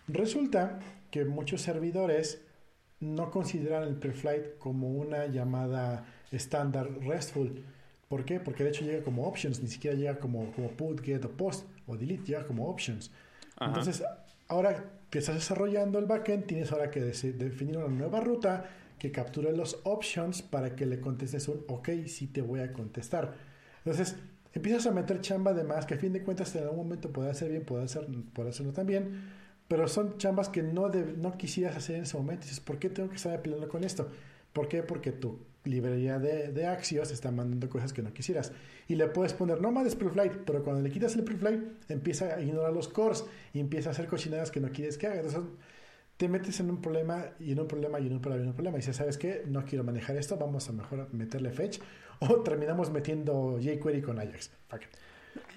Resulta 0.06 0.78
que 1.10 1.24
muchos 1.24 1.60
servidores 1.60 2.42
no 3.00 3.30
consideran 3.30 3.82
el 3.84 3.96
preflight 3.96 4.58
como 4.58 4.90
una 4.90 5.26
llamada 5.26 6.06
estándar 6.32 6.90
RESTful. 7.00 7.62
¿Por 8.08 8.24
qué? 8.24 8.40
Porque 8.40 8.64
de 8.64 8.70
hecho 8.70 8.84
llega 8.84 9.04
como 9.04 9.26
options, 9.26 9.62
ni 9.62 9.68
siquiera 9.68 9.96
llega 9.96 10.18
como, 10.18 10.50
como 10.52 10.70
put, 10.70 11.02
get 11.02 11.24
o 11.24 11.30
post 11.30 11.66
o 11.86 11.96
delete, 11.96 12.24
llega 12.24 12.46
como 12.46 12.68
options. 12.68 13.10
Entonces, 13.60 14.02
ahora 14.48 14.84
que 15.10 15.18
estás 15.18 15.34
desarrollando 15.34 15.98
el 15.98 16.06
backend, 16.06 16.46
tienes 16.46 16.72
ahora 16.72 16.90
que 16.90 17.00
definir 17.00 17.76
una 17.76 17.88
nueva 17.88 18.20
ruta 18.20 18.64
que 18.98 19.12
capture 19.12 19.52
los 19.56 19.80
options 19.84 20.42
para 20.42 20.74
que 20.74 20.86
le 20.86 21.00
contestes 21.00 21.48
un 21.48 21.64
ok, 21.68 21.88
sí 22.06 22.26
te 22.26 22.42
voy 22.42 22.60
a 22.60 22.72
contestar. 22.72 23.34
Entonces, 23.84 24.16
empiezas 24.52 24.86
a 24.86 24.90
meter 24.90 25.20
chamba 25.20 25.52
de 25.52 25.64
más 25.64 25.86
que 25.86 25.94
a 25.94 25.98
fin 25.98 26.12
de 26.12 26.22
cuentas 26.22 26.54
en 26.56 26.64
algún 26.64 26.78
momento 26.78 27.10
puede 27.12 27.32
ser 27.34 27.50
bien, 27.50 27.64
puede, 27.64 27.88
ser, 27.88 28.06
puede 28.32 28.50
hacerlo 28.50 28.72
también, 28.72 29.30
pero 29.68 29.86
son 29.88 30.18
chambas 30.18 30.48
que 30.48 30.62
no, 30.62 30.88
no 30.88 31.36
quisieras 31.36 31.76
hacer 31.76 31.96
en 31.96 32.02
ese 32.02 32.16
momento. 32.16 32.42
dices, 32.42 32.60
¿por 32.60 32.78
qué 32.78 32.90
tengo 32.90 33.08
que 33.10 33.16
estar 33.16 33.40
peleando 33.42 33.68
con 33.68 33.84
esto? 33.84 34.08
¿Por 34.52 34.68
qué? 34.68 34.82
Porque 34.82 35.12
tu 35.12 35.40
librería 35.64 36.18
de, 36.18 36.50
de 36.52 36.66
Axios 36.66 37.12
está 37.12 37.30
mandando 37.30 37.68
cosas 37.68 37.92
que 37.92 38.02
no 38.02 38.12
quisieras. 38.12 38.52
Y 38.88 38.94
le 38.94 39.06
puedes 39.08 39.34
poner, 39.34 39.60
no 39.60 39.70
mandes 39.70 39.94
preflight, 39.94 40.32
pero 40.46 40.64
cuando 40.64 40.82
le 40.82 40.90
quitas 40.90 41.14
el 41.16 41.24
preflight, 41.24 41.62
empieza 41.90 42.34
a 42.34 42.40
ignorar 42.40 42.72
los 42.72 42.88
cores 42.88 43.24
y 43.52 43.60
empieza 43.60 43.90
a 43.90 43.92
hacer 43.92 44.06
cochinadas 44.06 44.50
que 44.50 44.60
no 44.60 44.70
quieres 44.70 44.96
que 44.96 45.06
haga. 45.06 45.16
Entonces, 45.16 45.42
te 46.18 46.28
metes 46.28 46.58
en 46.58 46.68
un 46.68 46.82
problema 46.82 47.26
y 47.38 47.52
en 47.52 47.60
un 47.60 47.68
problema 47.68 48.00
y 48.00 48.08
en 48.08 48.12
un 48.12 48.20
problema 48.20 48.40
y 48.40 48.42
en 48.42 48.48
un 48.48 48.54
problema. 48.54 48.76
Y 48.76 48.80
dices, 48.80 48.96
¿sabes 48.96 49.16
qué? 49.16 49.44
No 49.46 49.64
quiero 49.64 49.84
manejar 49.84 50.16
esto, 50.16 50.36
vamos 50.36 50.68
a 50.68 50.72
mejor 50.72 51.08
meterle 51.14 51.52
fetch. 51.52 51.78
O 52.18 52.40
terminamos 52.42 52.90
metiendo 52.90 53.58
jQuery 53.62 54.02
con 54.02 54.18
Ajax. 54.18 54.50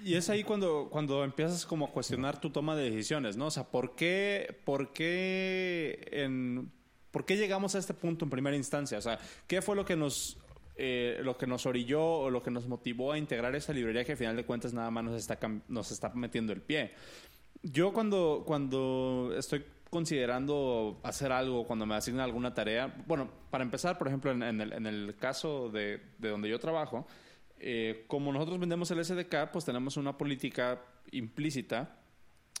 Y 0.04 0.14
es 0.14 0.30
ahí 0.30 0.44
cuando, 0.44 0.88
cuando 0.88 1.24
empiezas 1.24 1.66
como 1.66 1.86
a 1.86 1.90
cuestionar 1.90 2.40
tu 2.40 2.50
toma 2.50 2.76
de 2.76 2.88
decisiones, 2.88 3.36
¿no? 3.36 3.46
O 3.46 3.50
sea, 3.50 3.64
¿por 3.64 3.96
qué, 3.96 4.56
por 4.64 4.92
qué, 4.92 6.08
en, 6.12 6.70
¿por 7.10 7.24
qué 7.24 7.36
llegamos 7.36 7.74
a 7.74 7.80
este 7.80 7.92
punto 7.92 8.24
en 8.24 8.30
primera 8.30 8.56
instancia? 8.56 8.98
O 8.98 9.02
sea, 9.02 9.18
¿qué 9.48 9.60
fue 9.60 9.74
lo 9.74 9.84
que 9.84 9.96
nos 9.96 10.38
eh, 10.76 11.20
lo 11.24 11.36
que 11.36 11.48
nos 11.48 11.66
orilló 11.66 12.02
o 12.02 12.30
lo 12.30 12.40
que 12.40 12.52
nos 12.52 12.68
motivó 12.68 13.10
a 13.10 13.18
integrar 13.18 13.54
esta 13.56 13.72
librería 13.72 14.04
que 14.04 14.12
al 14.12 14.18
final 14.18 14.36
de 14.36 14.46
cuentas 14.46 14.72
nada 14.72 14.92
más 14.92 15.02
nos 15.02 15.14
está, 15.16 15.38
nos 15.68 15.90
está 15.90 16.10
metiendo 16.14 16.52
el 16.52 16.62
pie. 16.62 16.92
Yo 17.62 17.92
cuando, 17.92 18.44
cuando 18.46 19.34
estoy 19.36 19.64
considerando 19.92 20.98
hacer 21.02 21.32
algo 21.32 21.66
cuando 21.66 21.84
me 21.84 21.94
asignan 21.94 22.24
alguna 22.24 22.54
tarea? 22.54 22.94
Bueno, 23.06 23.30
para 23.50 23.62
empezar, 23.62 23.98
por 23.98 24.08
ejemplo, 24.08 24.30
en, 24.32 24.42
el, 24.42 24.72
en 24.72 24.86
el, 24.86 25.14
caso 25.16 25.68
de, 25.68 26.00
de, 26.18 26.30
donde 26.30 26.48
yo 26.48 26.58
trabajo, 26.58 27.06
eh, 27.58 28.06
como 28.08 28.32
nosotros 28.32 28.58
vendemos 28.58 28.90
el 28.90 29.04
SDK, 29.04 29.50
pues 29.52 29.66
tenemos 29.66 29.98
una 29.98 30.16
política 30.16 30.80
implícita 31.10 31.98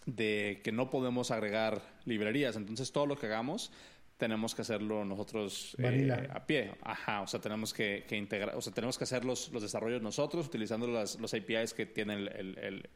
de 0.04 0.60
que 0.62 0.72
no 0.72 0.90
podemos 0.90 1.30
agregar 1.30 1.80
librerías. 2.04 2.54
Entonces, 2.56 2.92
todo 2.92 3.06
lo 3.06 3.16
que 3.16 3.24
hagamos 3.24 3.72
tenemos 4.18 4.54
que 4.54 4.60
hacerlo 4.60 5.02
nosotros 5.06 5.74
eh, 5.78 6.28
a 6.30 6.46
pie. 6.46 6.74
Ajá, 6.82 7.22
o 7.22 7.26
sea, 7.26 7.40
tenemos 7.40 7.72
que, 7.72 8.04
integrar, 8.10 8.54
o 8.56 8.60
sea, 8.60 8.74
tenemos 8.74 8.98
que 8.98 9.04
hacer 9.04 9.24
los, 9.24 9.50
los 9.52 9.62
desarrollos 9.62 10.02
nosotros 10.02 10.46
utilizando 10.46 10.86
las, 10.86 11.18
los 11.18 11.32
APIs 11.32 11.72
que 11.72 11.86
tiene 11.86 12.14
el, 12.14 12.58
el 12.58 12.90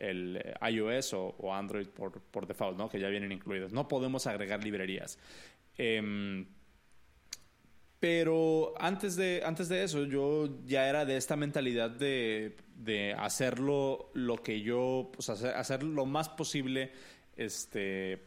iOS 0.00 1.14
o, 1.14 1.54
Android 1.54 1.88
por, 1.88 2.20
por, 2.20 2.46
default, 2.46 2.76
¿no? 2.78 2.88
que 2.88 3.00
ya 3.00 3.08
vienen 3.08 3.32
incluidos. 3.32 3.72
No 3.72 3.88
podemos 3.88 4.26
agregar 4.26 4.62
librerías. 4.62 5.18
Em, 5.76 6.46
pero 7.98 8.74
antes 8.78 9.16
de, 9.16 9.42
antes 9.44 9.68
de 9.68 9.82
eso, 9.82 10.04
yo 10.04 10.62
ya 10.64 10.88
era 10.88 11.04
de 11.04 11.16
esta 11.16 11.34
mentalidad 11.34 11.90
de, 11.90 12.56
de 12.76 13.14
hacerlo 13.14 14.10
lo 14.12 14.36
que 14.36 14.60
yo, 14.60 15.10
pues 15.12 15.30
hacer, 15.30 15.82
lo 15.82 16.04
más 16.04 16.28
posible 16.28 16.92
este, 17.36 18.22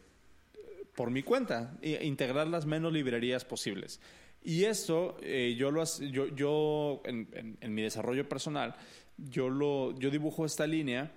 por 0.96 1.12
mi 1.12 1.22
cuenta, 1.22 1.78
e 1.82 2.04
integrar 2.06 2.48
las 2.48 2.66
menos 2.66 2.92
librerías 2.92 3.46
posibles. 3.46 4.00
Y 4.42 4.64
esto, 4.64 5.18
eh, 5.22 5.56
yo, 5.58 5.70
lo, 5.70 5.84
yo, 6.12 6.28
yo 6.36 7.02
en, 7.06 7.58
en, 7.62 7.74
mi 7.74 7.84
desarrollo 7.84 8.28
personal, 8.28 8.76
yo, 9.18 9.50
lo, 9.50 9.98
yo 10.00 10.10
dibujo 10.10 10.46
esta 10.46 10.66
línea 10.66 11.12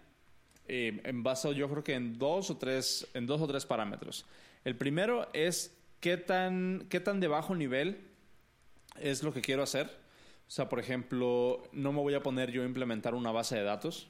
eh, 0.74 1.03
en 1.05 1.23
base 1.23 1.55
yo 1.55 1.69
creo 1.69 1.85
que 1.85 1.93
en 1.93 2.19
dos 2.19 2.49
o 2.49 2.57
tres, 2.57 3.07
en 3.12 3.27
dos 3.27 3.43
o 3.43 3.47
tres 3.47 3.66
parámetros. 3.66 4.24
El 4.65 4.74
primero 4.74 5.28
es 5.35 5.78
qué 6.01 6.16
tan, 6.16 6.86
qué 6.89 6.99
tan 6.99 7.20
de 7.20 7.28
bajo 7.28 7.55
nivel 7.55 8.01
es 8.99 9.23
lo 9.23 9.35
que 9.35 9.43
quiero 9.43 9.62
hacer. 9.62 9.90
O 10.49 10.51
sea, 10.51 10.70
por 10.70 10.81
ejemplo, 10.81 11.62
no 11.73 11.93
me 11.93 12.01
voy 12.01 12.15
a 12.15 12.23
poner 12.23 12.53
yo 12.53 12.62
a 12.62 12.65
implementar 12.65 13.15
una 13.15 13.31
base 13.31 13.55
de 13.55 13.65
datos, 13.65 14.09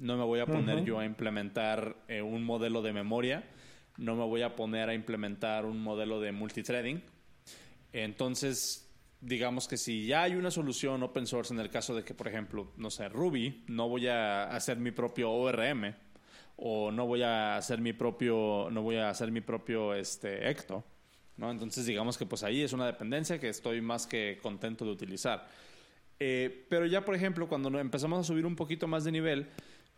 no 0.00 0.16
me 0.16 0.24
voy 0.24 0.40
a 0.40 0.46
poner 0.46 0.82
yo 0.82 0.98
a 0.98 1.04
implementar 1.04 1.94
eh, 2.08 2.22
un 2.22 2.42
modelo 2.42 2.82
de 2.82 2.92
memoria, 2.92 3.48
no 3.96 4.16
me 4.16 4.24
voy 4.24 4.42
a 4.42 4.56
poner 4.56 4.88
a 4.88 4.94
implementar 4.94 5.64
un 5.64 5.80
modelo 5.80 6.20
de 6.20 6.32
multithreading. 6.32 7.04
Entonces, 7.92 8.89
digamos 9.20 9.68
que 9.68 9.76
si 9.76 10.06
ya 10.06 10.22
hay 10.22 10.34
una 10.34 10.50
solución 10.50 11.02
open 11.02 11.26
source 11.26 11.52
en 11.52 11.60
el 11.60 11.70
caso 11.70 11.94
de 11.94 12.04
que, 12.04 12.14
por 12.14 12.28
ejemplo, 12.28 12.72
no 12.76 12.90
sé, 12.90 13.08
Ruby, 13.08 13.64
no 13.68 13.88
voy 13.88 14.06
a 14.08 14.44
hacer 14.44 14.78
mi 14.78 14.90
propio 14.90 15.30
ORM 15.30 15.94
o 16.56 16.90
no 16.90 17.06
voy 17.06 17.22
a 17.22 17.56
hacer 17.56 17.80
mi 17.80 17.92
propio, 17.92 18.68
no 18.70 18.82
voy 18.82 18.96
a 18.96 19.10
hacer 19.10 19.30
mi 19.30 19.40
propio 19.40 19.94
este, 19.94 20.50
Ecto, 20.50 20.84
¿no? 21.36 21.50
Entonces, 21.50 21.86
digamos 21.86 22.18
que 22.18 22.26
pues 22.26 22.42
ahí 22.42 22.62
es 22.62 22.72
una 22.72 22.86
dependencia 22.86 23.38
que 23.38 23.48
estoy 23.48 23.80
más 23.80 24.06
que 24.06 24.38
contento 24.42 24.84
de 24.84 24.90
utilizar. 24.90 25.48
Eh, 26.18 26.66
pero 26.68 26.84
ya, 26.86 27.04
por 27.04 27.14
ejemplo, 27.14 27.48
cuando 27.48 27.78
empezamos 27.78 28.20
a 28.20 28.24
subir 28.24 28.44
un 28.44 28.56
poquito 28.56 28.86
más 28.86 29.04
de 29.04 29.12
nivel, 29.12 29.48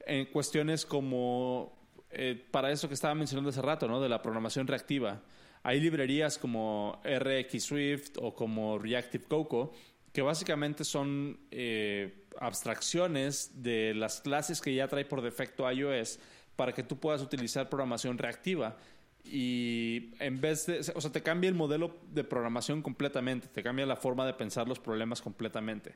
en 0.07 0.27
cuestiones 0.27 0.87
como 0.87 1.77
eh, 2.11 2.45
para 2.51 2.71
eso 2.71 2.89
que 2.89 2.95
estaba 2.95 3.15
mencionando 3.15 3.51
hace 3.51 3.63
rato, 3.63 3.89
¿no? 3.89 4.01
De 4.01 4.09
la 4.09 4.23
programación 4.23 4.67
reactiva 4.67 5.21
hay 5.63 5.81
librerías 5.81 6.39
como 6.39 7.01
RX 7.05 7.63
Swift 7.63 8.17
o 8.21 8.35
como 8.35 8.79
Reactive 8.79 9.25
Coco 9.25 9.73
que 10.13 10.23
básicamente 10.23 10.85
son 10.85 11.39
eh, 11.51 12.27
abstracciones 12.39 13.63
de 13.63 13.95
las 13.95 14.21
clases 14.21 14.61
que 14.61 14.75
ya 14.75 14.89
trae 14.89 15.05
por 15.05 15.23
defecto 15.23 15.71
iOS 15.71 16.19
para 16.57 16.73
que 16.73 16.83
tú 16.83 16.99
puedas 16.99 17.23
utilizar 17.23 17.69
programación 17.69 18.19
reactiva 18.19 18.77
y 19.25 20.11
en 20.19 20.41
vez 20.41 20.67
de, 20.67 20.81
o 20.95 21.01
sea, 21.01 21.13
te 21.13 21.23
cambia 21.23 21.49
el 21.49 21.55
modelo 21.55 21.97
de 22.11 22.25
programación 22.25 22.83
completamente, 22.83 23.47
te 23.49 23.63
cambia 23.63 23.87
la 23.87 23.97
forma 23.97 24.27
de 24.27 24.35
pensar 24.35 24.69
los 24.69 24.81
problemas 24.81 25.23
completamente. 25.23 25.95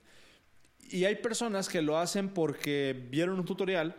Y 0.88 1.05
hay 1.05 1.16
personas 1.16 1.68
que 1.68 1.82
lo 1.82 1.98
hacen 1.98 2.28
porque 2.28 2.97
vieron 3.10 3.38
un 3.38 3.44
tutorial 3.44 3.97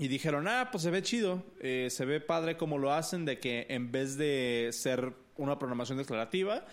y 0.00 0.08
dijeron, 0.08 0.48
ah, 0.48 0.70
pues 0.72 0.82
se 0.82 0.90
ve 0.90 1.02
chido, 1.02 1.44
eh, 1.60 1.88
se 1.90 2.06
ve 2.06 2.20
padre 2.20 2.56
como 2.56 2.78
lo 2.78 2.90
hacen, 2.90 3.26
de 3.26 3.38
que 3.38 3.66
en 3.68 3.92
vez 3.92 4.16
de 4.16 4.70
ser 4.72 5.12
una 5.36 5.58
programación 5.58 5.98
declarativa, 5.98 6.64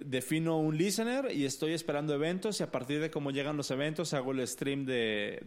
defino 0.00 0.58
un 0.58 0.76
listener 0.76 1.30
y 1.30 1.44
estoy 1.44 1.74
esperando 1.74 2.12
eventos 2.12 2.58
y 2.58 2.64
a 2.64 2.72
partir 2.72 3.00
de 3.00 3.08
cómo 3.08 3.30
llegan 3.30 3.56
los 3.56 3.70
eventos 3.70 4.14
hago 4.14 4.32
el 4.32 4.44
stream 4.48 4.84
de, 4.84 5.38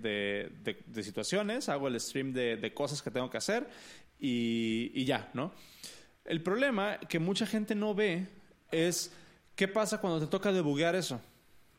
de, 0.87 1.03
situaciones, 1.03 1.67
hago 1.67 1.89
el 1.89 1.99
stream 1.99 2.31
de, 2.31 2.71
cosas 2.73 3.01
que 3.01 3.11
tengo 3.11 3.29
que 3.29 3.35
hacer 3.35 3.67
y, 4.17 4.93
y 4.93 5.03
ya, 5.03 5.29
¿no? 5.33 5.51
El 6.23 6.41
problema 6.41 6.99
que 6.99 7.19
mucha 7.19 7.45
gente 7.45 7.75
no 7.75 7.93
ve 7.93 8.29
es 8.71 9.11
qué 9.57 9.67
pasa 9.67 9.99
cuando 9.99 10.21
te 10.21 10.27
toca 10.27 10.53
debuguear 10.53 10.95
eso, 10.95 11.19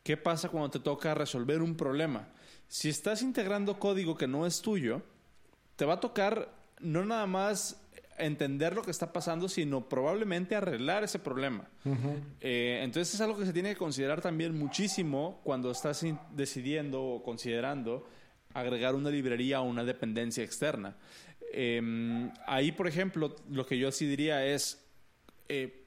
qué 0.03 0.17
pasa 0.17 0.49
cuando 0.49 0.69
te 0.69 0.79
toca 0.81 1.15
resolver 1.15 1.63
un 1.63 1.75
problema. 1.75 2.27
Si 2.67 2.89
estás 2.89 3.23
integrando 3.23 3.79
código 3.79 4.15
que 4.15 4.27
no 4.27 4.45
es 4.45 4.61
tuyo, 4.61 5.01
te 5.77 5.85
va 5.85 5.93
a 5.93 5.99
tocar 6.01 6.53
no 6.81 7.05
nada 7.05 7.25
más 7.25 7.81
entender 8.17 8.75
lo 8.75 8.81
que 8.81 8.91
está 8.91 9.13
pasando, 9.13 9.47
sino 9.47 9.87
probablemente 9.87 10.55
arreglar 10.55 11.03
ese 11.03 11.19
problema. 11.19 11.69
Eh, 12.41 12.81
entonces 12.83 13.13
es 13.13 13.21
algo 13.21 13.37
que 13.37 13.45
se 13.45 13.53
tiene 13.53 13.69
que 13.69 13.77
considerar 13.77 14.21
también 14.21 14.57
muchísimo 14.57 15.39
cuando 15.43 15.71
estás 15.71 16.03
decidiendo 16.31 17.03
o 17.03 17.23
considerando 17.23 18.07
agregar 18.53 18.95
una 18.95 19.11
librería 19.11 19.61
o 19.61 19.65
una 19.65 19.83
dependencia 19.83 20.43
externa. 20.43 20.97
Em, 21.53 22.31
ahí, 22.47 22.71
por 22.71 22.87
ejemplo, 22.87 23.35
lo 23.49 23.65
que 23.65 23.77
yo 23.77 23.91
sí 23.91 24.07
diría 24.07 24.45
es, 24.45 24.83
eh, 25.47 25.85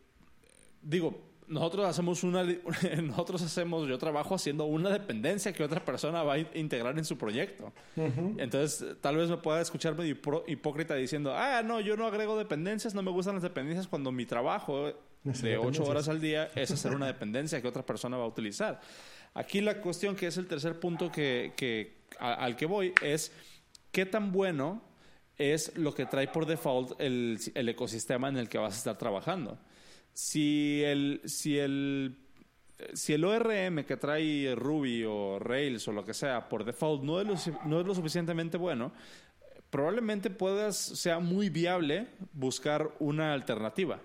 digo, 0.82 1.29
nosotros 1.50 1.84
hacemos 1.84 2.22
una, 2.22 2.44
nosotros 3.02 3.42
hacemos, 3.42 3.88
yo 3.88 3.98
trabajo 3.98 4.36
haciendo 4.36 4.64
una 4.64 4.88
dependencia 4.88 5.52
que 5.52 5.64
otra 5.64 5.84
persona 5.84 6.22
va 6.22 6.34
a 6.34 6.38
integrar 6.38 6.96
en 6.96 7.04
su 7.04 7.18
proyecto. 7.18 7.72
Entonces, 8.38 8.96
tal 9.00 9.16
vez 9.16 9.28
me 9.28 9.36
pueda 9.36 9.60
escuchar 9.60 9.96
medio 9.96 10.16
hipócrita 10.46 10.94
diciendo, 10.94 11.34
ah, 11.34 11.62
no, 11.62 11.80
yo 11.80 11.96
no 11.96 12.06
agrego 12.06 12.38
dependencias, 12.38 12.94
no 12.94 13.02
me 13.02 13.10
gustan 13.10 13.34
las 13.34 13.42
dependencias 13.42 13.88
cuando 13.88 14.12
mi 14.12 14.26
trabajo 14.26 14.92
de 15.24 15.58
ocho 15.58 15.84
horas 15.84 16.08
al 16.08 16.20
día 16.20 16.50
es 16.54 16.70
hacer 16.70 16.94
una 16.94 17.06
dependencia 17.06 17.60
que 17.60 17.66
otra 17.66 17.84
persona 17.84 18.16
va 18.16 18.24
a 18.24 18.28
utilizar. 18.28 18.80
Aquí 19.34 19.60
la 19.60 19.80
cuestión 19.80 20.14
que 20.14 20.28
es 20.28 20.36
el 20.36 20.46
tercer 20.46 20.78
punto 20.78 21.10
que, 21.10 21.52
que 21.56 22.04
al 22.20 22.56
que 22.56 22.66
voy 22.66 22.94
es 23.02 23.32
qué 23.90 24.06
tan 24.06 24.30
bueno 24.30 24.82
es 25.36 25.76
lo 25.76 25.94
que 25.94 26.06
trae 26.06 26.28
por 26.28 26.46
default 26.46 27.00
el, 27.00 27.38
el 27.54 27.68
ecosistema 27.68 28.28
en 28.28 28.36
el 28.36 28.48
que 28.48 28.58
vas 28.58 28.74
a 28.74 28.76
estar 28.76 28.98
trabajando 28.98 29.58
si 30.12 30.82
el, 30.84 31.20
si 31.24 31.58
el, 31.58 32.16
si 32.92 33.12
el 33.12 33.24
ORM 33.24 33.84
que 33.84 33.96
trae 33.96 34.54
Ruby 34.54 35.04
o 35.04 35.38
Rails 35.38 35.86
o 35.88 35.92
lo 35.92 36.04
que 36.04 36.14
sea 36.14 36.48
por 36.48 36.64
default 36.64 37.02
no 37.02 37.20
es 37.20 37.26
lo, 37.26 37.58
no 37.66 37.80
es 37.80 37.86
lo 37.86 37.94
suficientemente 37.94 38.56
bueno, 38.56 38.92
probablemente 39.70 40.30
puedas, 40.30 40.76
sea 40.76 41.18
muy 41.18 41.48
viable 41.48 42.08
buscar 42.32 42.90
una 42.98 43.32
alternativa, 43.32 44.00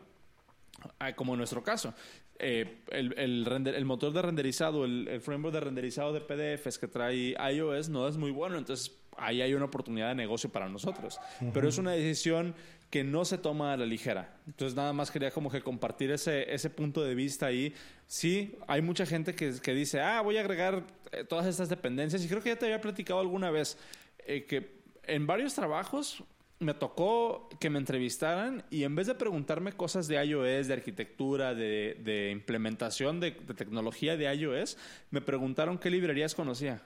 ah, 1.00 1.14
como 1.14 1.34
en 1.34 1.40
nuestro 1.40 1.64
caso. 1.64 1.94
Eh, 2.38 2.82
el, 2.92 3.18
el, 3.18 3.68
el, 3.68 3.86
motor 3.86 4.12
de 4.12 4.22
renderizado, 4.22 4.84
el, 4.84 5.08
el, 5.08 5.22
framework 5.22 5.54
de 5.54 5.60
renderizado 5.62 6.12
de 6.12 6.20
PDFs 6.20 6.78
que 6.78 6.88
trae 6.90 7.34
iOS 7.54 7.88
no 7.88 8.10
es 8.10 8.18
muy 8.18 8.30
bueno, 8.30 8.58
entonces 8.58 8.92
ahí 9.18 9.42
hay 9.42 9.54
una 9.54 9.66
oportunidad 9.66 10.10
de 10.10 10.16
negocio 10.16 10.50
para 10.50 10.70
nosotros. 10.70 11.20
Pero 11.54 11.68
es 11.68 11.78
una 11.78 11.92
decisión 11.92 12.56
que 12.96 13.04
no 13.04 13.26
se 13.26 13.38
toma 13.38 13.74
a 13.74 13.76
la 13.76 13.86
ligera. 13.86 14.38
Entonces 14.48 14.74
nada 14.74 14.94
más 14.94 15.12
quería 15.12 15.30
como 15.30 15.52
que 15.52 15.60
compartir 15.60 16.12
ese, 16.12 16.50
ese 16.54 16.70
punto 16.70 17.04
de 17.04 17.14
vista 17.14 17.48
ahí. 17.48 17.74
Sí, 18.08 18.56
hay 18.70 18.82
mucha 18.82 19.06
gente 19.06 19.36
que, 19.36 19.52
que 19.62 19.74
dice, 19.74 20.00
ah, 20.00 20.22
voy 20.22 20.38
a 20.38 20.40
agregar 20.40 20.82
eh, 21.12 21.26
todas 21.26 21.46
estas 21.46 21.68
dependencias 21.68 22.24
y 22.24 22.30
creo 22.30 22.42
que 22.42 22.48
ya 22.52 22.56
te 22.56 22.68
había 22.68 22.80
platicado 22.80 23.20
alguna 23.20 23.52
vez 23.52 23.78
eh, 24.20 24.46
que 24.46 24.80
en 25.04 25.28
varios 25.28 25.54
trabajos 25.54 26.24
me 26.60 26.74
tocó 26.74 27.50
que 27.60 27.70
me 27.70 27.80
entrevistaran 27.80 28.64
y 28.70 28.86
en 28.86 28.96
vez 28.96 29.08
de 29.08 29.16
preguntarme 29.16 29.74
cosas 29.74 30.08
de 30.08 30.26
iOS, 30.26 30.68
de 30.68 30.74
arquitectura, 30.74 31.54
de, 31.54 32.00
de 32.02 32.32
implementación 32.32 33.20
de, 33.20 33.32
de, 33.32 33.54
tecnología 33.56 34.16
de 34.16 34.34
iOS, 34.34 34.78
me 35.12 35.20
preguntaron 35.20 35.78
qué 35.80 35.90
librerías 35.90 36.34
conocía. 36.34 36.82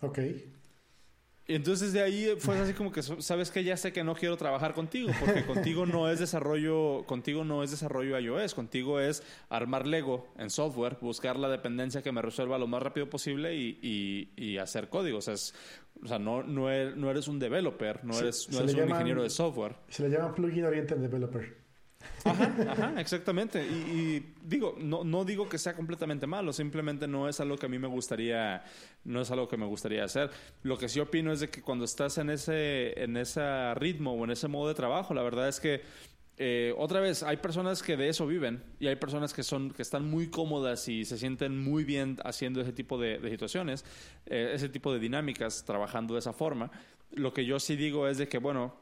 Ok. 0.00 0.18
Y 1.48 1.54
entonces 1.54 1.92
de 1.92 2.02
ahí 2.02 2.34
fue 2.38 2.58
así 2.58 2.72
como 2.72 2.90
que, 2.90 3.02
sabes 3.02 3.52
que 3.52 3.62
ya 3.62 3.76
sé 3.76 3.92
que 3.92 4.02
no 4.02 4.16
quiero 4.16 4.36
trabajar 4.36 4.74
contigo, 4.74 5.12
porque 5.20 5.46
contigo 5.46 5.86
no 5.86 6.10
es 6.10 6.18
desarrollo, 6.18 7.04
contigo 7.06 7.44
no 7.44 7.62
es 7.62 7.70
desarrollo 7.70 8.18
iOS, 8.18 8.54
contigo 8.54 8.98
es 8.98 9.22
armar 9.48 9.86
Lego 9.86 10.26
en 10.38 10.50
software, 10.50 10.98
buscar 11.00 11.38
la 11.38 11.48
dependencia 11.48 12.02
que 12.02 12.10
me 12.10 12.20
resuelva 12.20 12.58
lo 12.58 12.66
más 12.66 12.82
rápido 12.82 13.08
posible 13.08 13.54
y, 13.54 13.78
y, 14.36 14.58
hacer 14.58 14.88
código. 14.88 15.18
O 15.18 15.22
sea, 15.22 15.34
o 16.02 16.08
sea 16.08 16.18
no, 16.18 16.42
no, 16.42 16.68
eres, 16.68 16.96
no 16.96 17.10
eres 17.10 17.28
un 17.28 17.38
developer, 17.38 18.04
no 18.04 18.18
eres, 18.18 18.48
no 18.50 18.60
eres 18.60 18.74
un 18.74 18.88
ingeniero 18.88 19.22
de 19.22 19.30
software. 19.30 19.76
Se 19.88 20.02
le 20.02 20.10
llama 20.10 20.34
plugin 20.34 20.64
oriented 20.64 20.96
developer. 20.96 21.65
Ajá, 22.24 22.54
ajá, 22.68 23.00
exactamente. 23.00 23.64
Y, 23.64 24.34
digo, 24.42 24.74
no, 24.78 25.04
no 25.04 25.24
digo 25.24 25.48
que 25.48 25.58
sea 25.58 25.74
completamente 25.74 26.26
malo, 26.26 26.52
simplemente 26.52 27.06
no 27.06 27.28
es 27.28 27.40
algo 27.40 27.56
que 27.56 27.66
a 27.66 27.68
mí 27.68 27.78
me 27.78 27.88
gustaría, 27.88 28.64
no 29.04 29.20
es 29.20 29.30
algo 29.30 29.48
que 29.48 29.56
me 29.56 29.66
gustaría 29.66 30.04
hacer. 30.04 30.30
Lo 30.62 30.76
que 30.78 30.88
sí 30.88 31.00
opino 31.00 31.32
es 31.32 31.40
de 31.40 31.50
que 31.50 31.62
cuando 31.62 31.84
estás 31.84 32.18
en 32.18 32.30
ese, 32.30 33.02
en 33.02 33.16
ese 33.16 33.74
ritmo 33.74 34.12
o 34.12 34.24
en 34.24 34.30
ese 34.30 34.48
modo 34.48 34.68
de 34.68 34.74
trabajo, 34.74 35.14
la 35.14 35.22
verdad 35.22 35.48
es 35.48 35.60
que 35.60 35.82
eh, 36.38 36.74
otra 36.76 37.00
vez, 37.00 37.22
hay 37.22 37.38
personas 37.38 37.82
que 37.82 37.96
de 37.96 38.08
eso 38.08 38.26
viven 38.26 38.62
y 38.78 38.88
hay 38.88 38.96
personas 38.96 39.32
que 39.32 39.42
son 39.42 39.70
que 39.70 39.80
están 39.80 40.08
muy 40.08 40.28
cómodas 40.28 40.86
y 40.88 41.06
se 41.06 41.16
sienten 41.16 41.58
muy 41.58 41.84
bien 41.84 42.18
haciendo 42.24 42.60
ese 42.60 42.72
tipo 42.72 42.98
de, 42.98 43.18
situaciones, 43.30 43.84
eh, 44.26 44.52
ese 44.54 44.68
tipo 44.68 44.92
de 44.92 44.98
dinámicas, 44.98 45.64
trabajando 45.64 46.14
de 46.14 46.20
esa 46.20 46.34
forma. 46.34 46.70
Lo 47.12 47.32
que 47.32 47.46
yo 47.46 47.58
sí 47.58 47.76
digo 47.76 48.06
es 48.06 48.18
de 48.18 48.28
que, 48.28 48.38
bueno, 48.38 48.74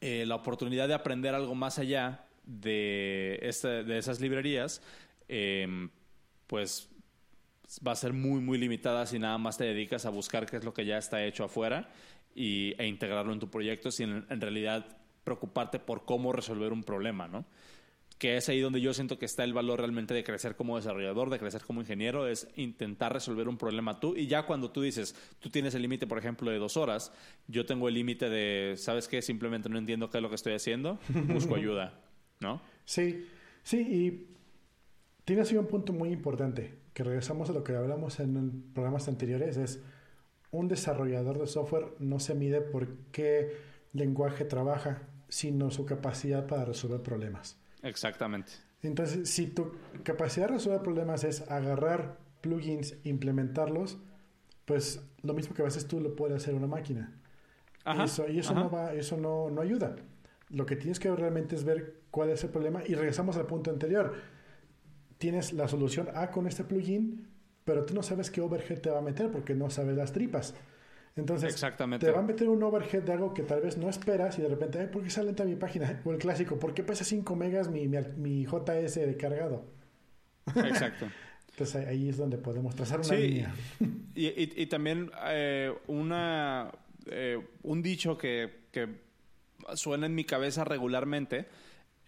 eh, 0.00 0.24
la 0.26 0.34
oportunidad 0.34 0.88
de 0.88 0.94
aprender 0.94 1.34
algo 1.34 1.54
más 1.54 1.78
allá 1.78 2.27
de, 2.48 3.38
este, 3.42 3.84
de 3.84 3.98
esas 3.98 4.20
librerías, 4.20 4.82
em, 5.28 5.90
pues 6.46 6.88
va 7.86 7.92
a 7.92 7.96
ser 7.96 8.14
muy, 8.14 8.40
muy 8.40 8.58
limitada 8.58 9.06
si 9.06 9.18
nada 9.18 9.36
más 9.36 9.58
te 9.58 9.64
dedicas 9.64 10.06
a 10.06 10.10
buscar 10.10 10.46
qué 10.46 10.56
es 10.56 10.64
lo 10.64 10.72
que 10.72 10.86
ya 10.86 10.96
está 10.96 11.22
hecho 11.24 11.44
afuera 11.44 11.90
y, 12.34 12.74
e 12.78 12.86
integrarlo 12.86 13.32
en 13.32 13.38
tu 13.38 13.50
proyecto 13.50 13.90
sin 13.90 14.24
en 14.28 14.40
realidad 14.40 14.96
preocuparte 15.22 15.78
por 15.78 16.06
cómo 16.06 16.32
resolver 16.32 16.72
un 16.72 16.82
problema, 16.82 17.28
¿no? 17.28 17.44
que 18.18 18.36
es 18.36 18.48
ahí 18.48 18.60
donde 18.60 18.80
yo 18.80 18.92
siento 18.94 19.16
que 19.16 19.26
está 19.26 19.44
el 19.44 19.52
valor 19.52 19.78
realmente 19.78 20.12
de 20.12 20.24
crecer 20.24 20.56
como 20.56 20.76
desarrollador, 20.76 21.30
de 21.30 21.38
crecer 21.38 21.62
como 21.62 21.80
ingeniero, 21.80 22.26
es 22.26 22.48
intentar 22.56 23.12
resolver 23.12 23.48
un 23.48 23.56
problema 23.56 24.00
tú. 24.00 24.16
Y 24.16 24.26
ya 24.26 24.42
cuando 24.42 24.72
tú 24.72 24.82
dices, 24.82 25.14
tú 25.38 25.50
tienes 25.50 25.76
el 25.76 25.82
límite, 25.82 26.08
por 26.08 26.18
ejemplo, 26.18 26.50
de 26.50 26.58
dos 26.58 26.76
horas, 26.76 27.12
yo 27.46 27.64
tengo 27.64 27.86
el 27.86 27.94
límite 27.94 28.28
de, 28.28 28.74
¿sabes 28.76 29.06
qué? 29.06 29.22
Simplemente 29.22 29.68
no 29.68 29.78
entiendo 29.78 30.10
qué 30.10 30.18
es 30.18 30.22
lo 30.22 30.30
que 30.30 30.34
estoy 30.34 30.54
haciendo, 30.54 30.98
busco 31.28 31.54
ayuda. 31.54 32.07
¿No? 32.40 32.60
Sí, 32.84 33.26
sí, 33.62 33.78
y 33.80 34.36
tienes 35.24 35.52
un 35.52 35.66
punto 35.66 35.92
muy 35.92 36.10
importante, 36.10 36.78
que 36.92 37.04
regresamos 37.04 37.50
a 37.50 37.52
lo 37.52 37.62
que 37.62 37.74
hablamos 37.74 38.20
en 38.20 38.72
programas 38.72 39.08
anteriores, 39.08 39.56
es 39.56 39.82
un 40.50 40.68
desarrollador 40.68 41.38
de 41.38 41.46
software 41.46 41.94
no 41.98 42.20
se 42.20 42.34
mide 42.34 42.60
por 42.60 42.88
qué 43.12 43.56
lenguaje 43.92 44.44
trabaja, 44.44 45.02
sino 45.28 45.70
su 45.70 45.84
capacidad 45.84 46.46
para 46.46 46.64
resolver 46.64 47.02
problemas. 47.02 47.58
Exactamente. 47.82 48.52
Entonces, 48.82 49.28
si 49.28 49.48
tu 49.48 49.72
capacidad 50.02 50.46
de 50.48 50.54
resolver 50.54 50.82
problemas 50.82 51.24
es 51.24 51.42
agarrar 51.50 52.18
plugins, 52.40 52.96
implementarlos, 53.04 53.98
pues 54.64 55.02
lo 55.22 55.34
mismo 55.34 55.54
que 55.54 55.62
haces 55.62 55.86
tú 55.86 56.00
lo 56.00 56.14
puede 56.14 56.36
hacer 56.36 56.54
una 56.54 56.66
máquina. 56.66 57.12
y 57.86 58.02
eso, 58.02 58.28
y 58.28 58.38
eso 58.38 58.54
no 58.54 58.70
va, 58.70 58.94
eso 58.94 59.16
no, 59.16 59.50
no 59.50 59.60
ayuda. 59.60 59.96
Lo 60.50 60.64
que 60.64 60.76
tienes 60.76 60.98
que 60.98 61.10
ver 61.10 61.20
realmente 61.20 61.56
es 61.56 61.64
ver 61.64 61.97
cuál 62.10 62.30
es 62.30 62.42
el 62.44 62.50
problema 62.50 62.82
y 62.86 62.94
regresamos 62.94 63.36
al 63.36 63.46
punto 63.46 63.70
anterior. 63.70 64.14
Tienes 65.18 65.52
la 65.52 65.68
solución 65.68 66.08
A 66.14 66.30
con 66.30 66.46
este 66.46 66.64
plugin, 66.64 67.28
pero 67.64 67.84
tú 67.84 67.94
no 67.94 68.02
sabes 68.02 68.30
qué 68.30 68.40
overhead 68.40 68.80
te 68.80 68.90
va 68.90 68.98
a 68.98 69.02
meter 69.02 69.30
porque 69.30 69.54
no 69.54 69.70
sabes 69.70 69.96
las 69.96 70.12
tripas. 70.12 70.54
Entonces, 71.16 71.52
Exactamente. 71.52 72.06
te 72.06 72.12
va 72.12 72.20
a 72.20 72.22
meter 72.22 72.48
un 72.48 72.62
overhead 72.62 73.02
de 73.02 73.12
algo 73.12 73.34
que 73.34 73.42
tal 73.42 73.60
vez 73.60 73.76
no 73.76 73.88
esperas 73.88 74.38
y 74.38 74.42
de 74.42 74.48
repente, 74.48 74.86
¿por 74.86 75.02
qué 75.02 75.10
sale 75.10 75.26
lenta 75.26 75.44
mi 75.44 75.56
página? 75.56 76.00
O 76.04 76.12
el 76.12 76.18
clásico, 76.18 76.58
¿por 76.58 76.74
qué 76.74 76.84
pesa 76.84 77.04
5 77.04 77.34
megas 77.34 77.68
mi, 77.68 77.88
mi, 77.88 78.44
JS 78.44 78.94
de 78.94 79.16
cargado? 79.16 79.64
Exacto. 80.54 81.08
Entonces 81.50 81.86
ahí 81.88 82.08
es 82.08 82.16
donde 82.16 82.38
podemos 82.38 82.76
trazar 82.76 83.00
una 83.00 83.14
línea. 83.14 83.52
Y, 84.14 84.62
y, 84.62 84.66
también 84.66 85.10
eh, 85.26 85.74
una, 85.88 86.70
eh, 87.06 87.44
un 87.64 87.82
dicho 87.82 88.16
que, 88.16 88.68
que 88.70 88.88
suena 89.74 90.06
en 90.06 90.14
mi 90.14 90.24
cabeza 90.24 90.64
regularmente 90.64 91.48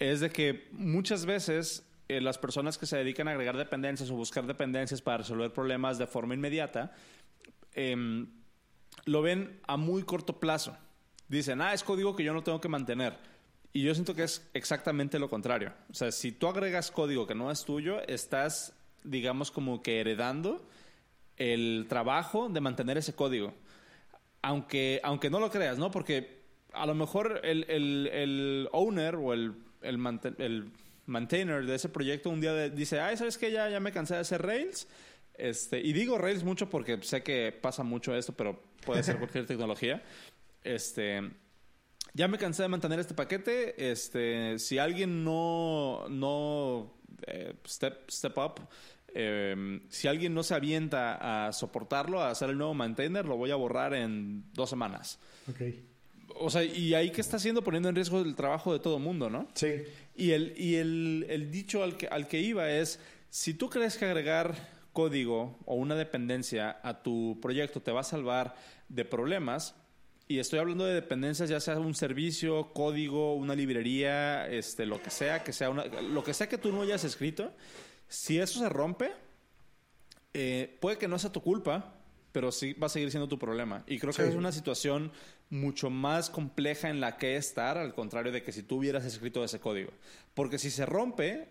es 0.01 0.21
de 0.21 0.31
que 0.31 0.67
muchas 0.73 1.27
veces 1.27 1.87
eh, 2.09 2.21
las 2.21 2.39
personas 2.39 2.79
que 2.79 2.87
se 2.87 2.97
dedican 2.97 3.29
a 3.29 3.33
agregar 3.33 3.57
dependencias 3.57 4.11
o 4.11 4.17
buscar 4.17 4.47
dependencias 4.47 5.01
para 5.03 5.19
resolver 5.19 5.53
problemas 5.53 5.99
de 5.99 6.07
forma 6.07 6.35
inmediata, 6.35 6.93
em, 7.75 8.27
lo 9.05 9.23
ven 9.23 9.61
a 9.69 9.77
muy 9.77 10.03
corto 10.03 10.41
plazo. 10.41 10.77
Dicen, 11.29 11.61
ah, 11.61 11.75
es 11.75 11.85
código 11.85 12.17
que 12.17 12.25
yo 12.25 12.33
no 12.33 12.43
tengo 12.43 12.61
que 12.61 12.69
mantener. 12.69 13.17
Y 13.73 13.83
yo 13.83 13.95
siento 13.95 14.15
que 14.15 14.25
es 14.25 14.51
exactamente 14.55 15.19
lo 15.19 15.31
contrario. 15.31 15.73
O 15.91 15.95
sea, 15.95 16.11
si 16.11 16.33
tú 16.33 16.49
agregas 16.49 16.91
código 16.91 17.27
que 17.27 17.37
no 17.37 17.51
es 17.51 17.65
tuyo, 17.65 18.01
estás, 18.09 18.75
digamos, 19.05 19.53
como 19.53 19.83
que 19.83 20.01
heredando 20.01 20.67
el 21.37 21.87
trabajo 21.89 22.49
de 22.49 22.61
mantener 22.61 22.99
ese 22.99 23.15
código. 23.15 23.55
Aunque, 24.43 25.01
aunque 25.05 25.31
no 25.31 25.39
lo 25.39 25.51
creas, 25.51 25.79
¿no? 25.79 25.91
Porque 25.91 26.41
a 26.73 26.87
lo 26.87 26.95
mejor 26.95 27.43
el, 27.45 27.65
el 27.69 28.69
owner 28.73 29.15
o 29.15 29.33
el 29.33 29.55
el, 29.83 30.21
el 30.39 30.73
maintainer 31.07 31.67
de 31.67 31.75
ese 31.75 31.89
proyecto 31.89 32.31
un 32.31 32.41
día 32.41 32.69
dice, 32.69 33.01
ay, 33.01 33.17
¿sabes 33.17 33.37
qué? 33.37 33.51
Ya, 33.51 33.69
ya 33.69 33.81
me 33.81 33.93
cansé 33.93 34.15
de 34.15 34.21
hacer 34.21 34.43
Rails. 34.43 34.89
Este, 35.35 35.81
y 35.81 35.93
digo 35.93 36.19
Rails 36.19 36.45
mucho 36.45 36.69
porque 36.69 36.99
sé 37.03 37.23
que 37.23 37.53
pasa 37.53 37.83
mucho 37.83 38.15
esto, 38.15 38.33
pero 38.35 38.63
puede 38.85 39.03
ser 39.03 39.19
cualquier 39.19 39.47
tecnología. 39.47 40.03
Este, 40.63 41.31
ya 42.15 42.29
me 42.29 42.39
cansé 42.39 42.63
de 42.63 42.69
mantener 42.69 43.01
este 43.01 43.15
paquete. 43.15 43.91
Este, 43.91 44.59
si 44.59 44.79
alguien 44.79 45.25
no, 45.25 46.07
no 46.09 46.95
eh, 47.27 47.55
step, 47.67 48.11
step 48.11 48.39
up, 48.39 48.61
em, 49.15 49.81
si 49.89 50.09
alguien 50.09 50.35
no 50.35 50.43
se 50.43 50.55
avienta 50.55 51.47
a 51.47 51.53
soportarlo, 51.53 52.21
a 52.21 52.31
hacer 52.31 52.51
el 52.51 52.59
nuevo 52.59 52.75
maintainer, 52.75 53.25
lo 53.25 53.37
voy 53.37 53.51
a 53.51 53.57
borrar 53.57 53.95
en 53.95 54.45
dos 54.53 54.71
semanas. 54.71 55.19
Okay 55.51 55.90
o 56.37 56.51
sea, 56.51 56.65
y 56.65 56.95
ahí 56.95 57.11
que 57.11 57.21
está 57.21 57.37
haciendo 57.37 57.63
poniendo 57.63 57.89
en 57.89 57.95
riesgo 57.95 58.21
el 58.21 58.35
trabajo 58.35 58.73
de 58.73 58.79
todo 58.79 58.99
mundo, 58.99 59.31
¿no? 59.31 59.49
Sí. 59.55 59.83
Y 60.15 60.33
el, 60.33 60.55
y 60.57 60.77
el, 60.77 61.27
el 61.29 61.51
dicho 61.51 61.83
al 61.83 61.97
que, 61.97 62.07
al 62.09 62.29
que 62.29 62.41
iba 62.41 62.71
es, 62.71 63.01
si 63.31 63.55
tú 63.55 63.71
crees 63.71 63.97
que 63.97 64.05
agregar 64.05 64.55
código 64.93 65.59
o 65.65 65.75
una 65.75 65.95
dependencia 65.95 66.81
a 66.83 67.03
tu 67.03 67.39
proyecto 67.41 67.81
te 67.81 67.93
va 67.93 68.01
a 68.01 68.05
salvar 68.05 68.55
de 68.89 69.05
problemas, 69.05 69.75
y 70.31 70.39
estoy 70.39 70.61
hablando 70.61 70.85
de 70.85 70.95
dependencias, 70.95 71.51
ya 71.51 71.59
sea 71.59 71.77
un 71.81 71.95
servicio, 71.95 72.73
código, 72.73 73.35
una 73.35 73.57
librería, 73.57 74.47
este, 74.47 74.87
lo 74.87 75.03
que 75.03 75.11
sea, 75.11 75.43
que 75.43 75.53
sea 75.53 75.71
una, 75.71 75.85
lo 75.87 76.23
que 76.23 76.35
sea 76.35 76.49
que 76.49 76.57
tú 76.57 76.71
no 76.71 76.83
hayas 76.83 77.03
escrito, 77.03 77.53
si 78.07 78.39
eso 78.39 78.61
se 78.61 78.69
rompe, 78.69 79.11
eh, 80.33 80.77
puede 80.81 80.99
que 80.99 81.09
no 81.09 81.19
sea 81.19 81.33
tu 81.33 81.43
culpa, 81.43 81.95
pero 82.31 82.53
sí 82.53 82.75
va 82.75 82.87
a 82.87 82.91
seguir 82.91 83.11
siendo 83.11 83.29
tu 83.29 83.41
problema. 83.41 83.83
Y 83.89 83.99
creo 83.99 84.13
que 84.13 84.23
es 84.23 84.37
una 84.37 84.53
situación 84.53 85.11
mucho 85.51 85.91
más 85.91 86.31
compleja 86.31 86.89
en 86.89 87.01
la 87.01 87.17
que 87.17 87.37
estar, 87.37 87.77
al 87.77 87.95
contrario 87.95 88.33
de 88.33 88.43
que 88.43 88.53
si 88.53 88.63
tú 88.63 88.77
hubieras 88.77 89.05
escrito 89.05 89.45
ese 89.45 89.61
código. 89.61 89.93
Porque 90.35 90.59
si 90.59 90.71
se 90.71 90.87
rompe, 90.87 91.49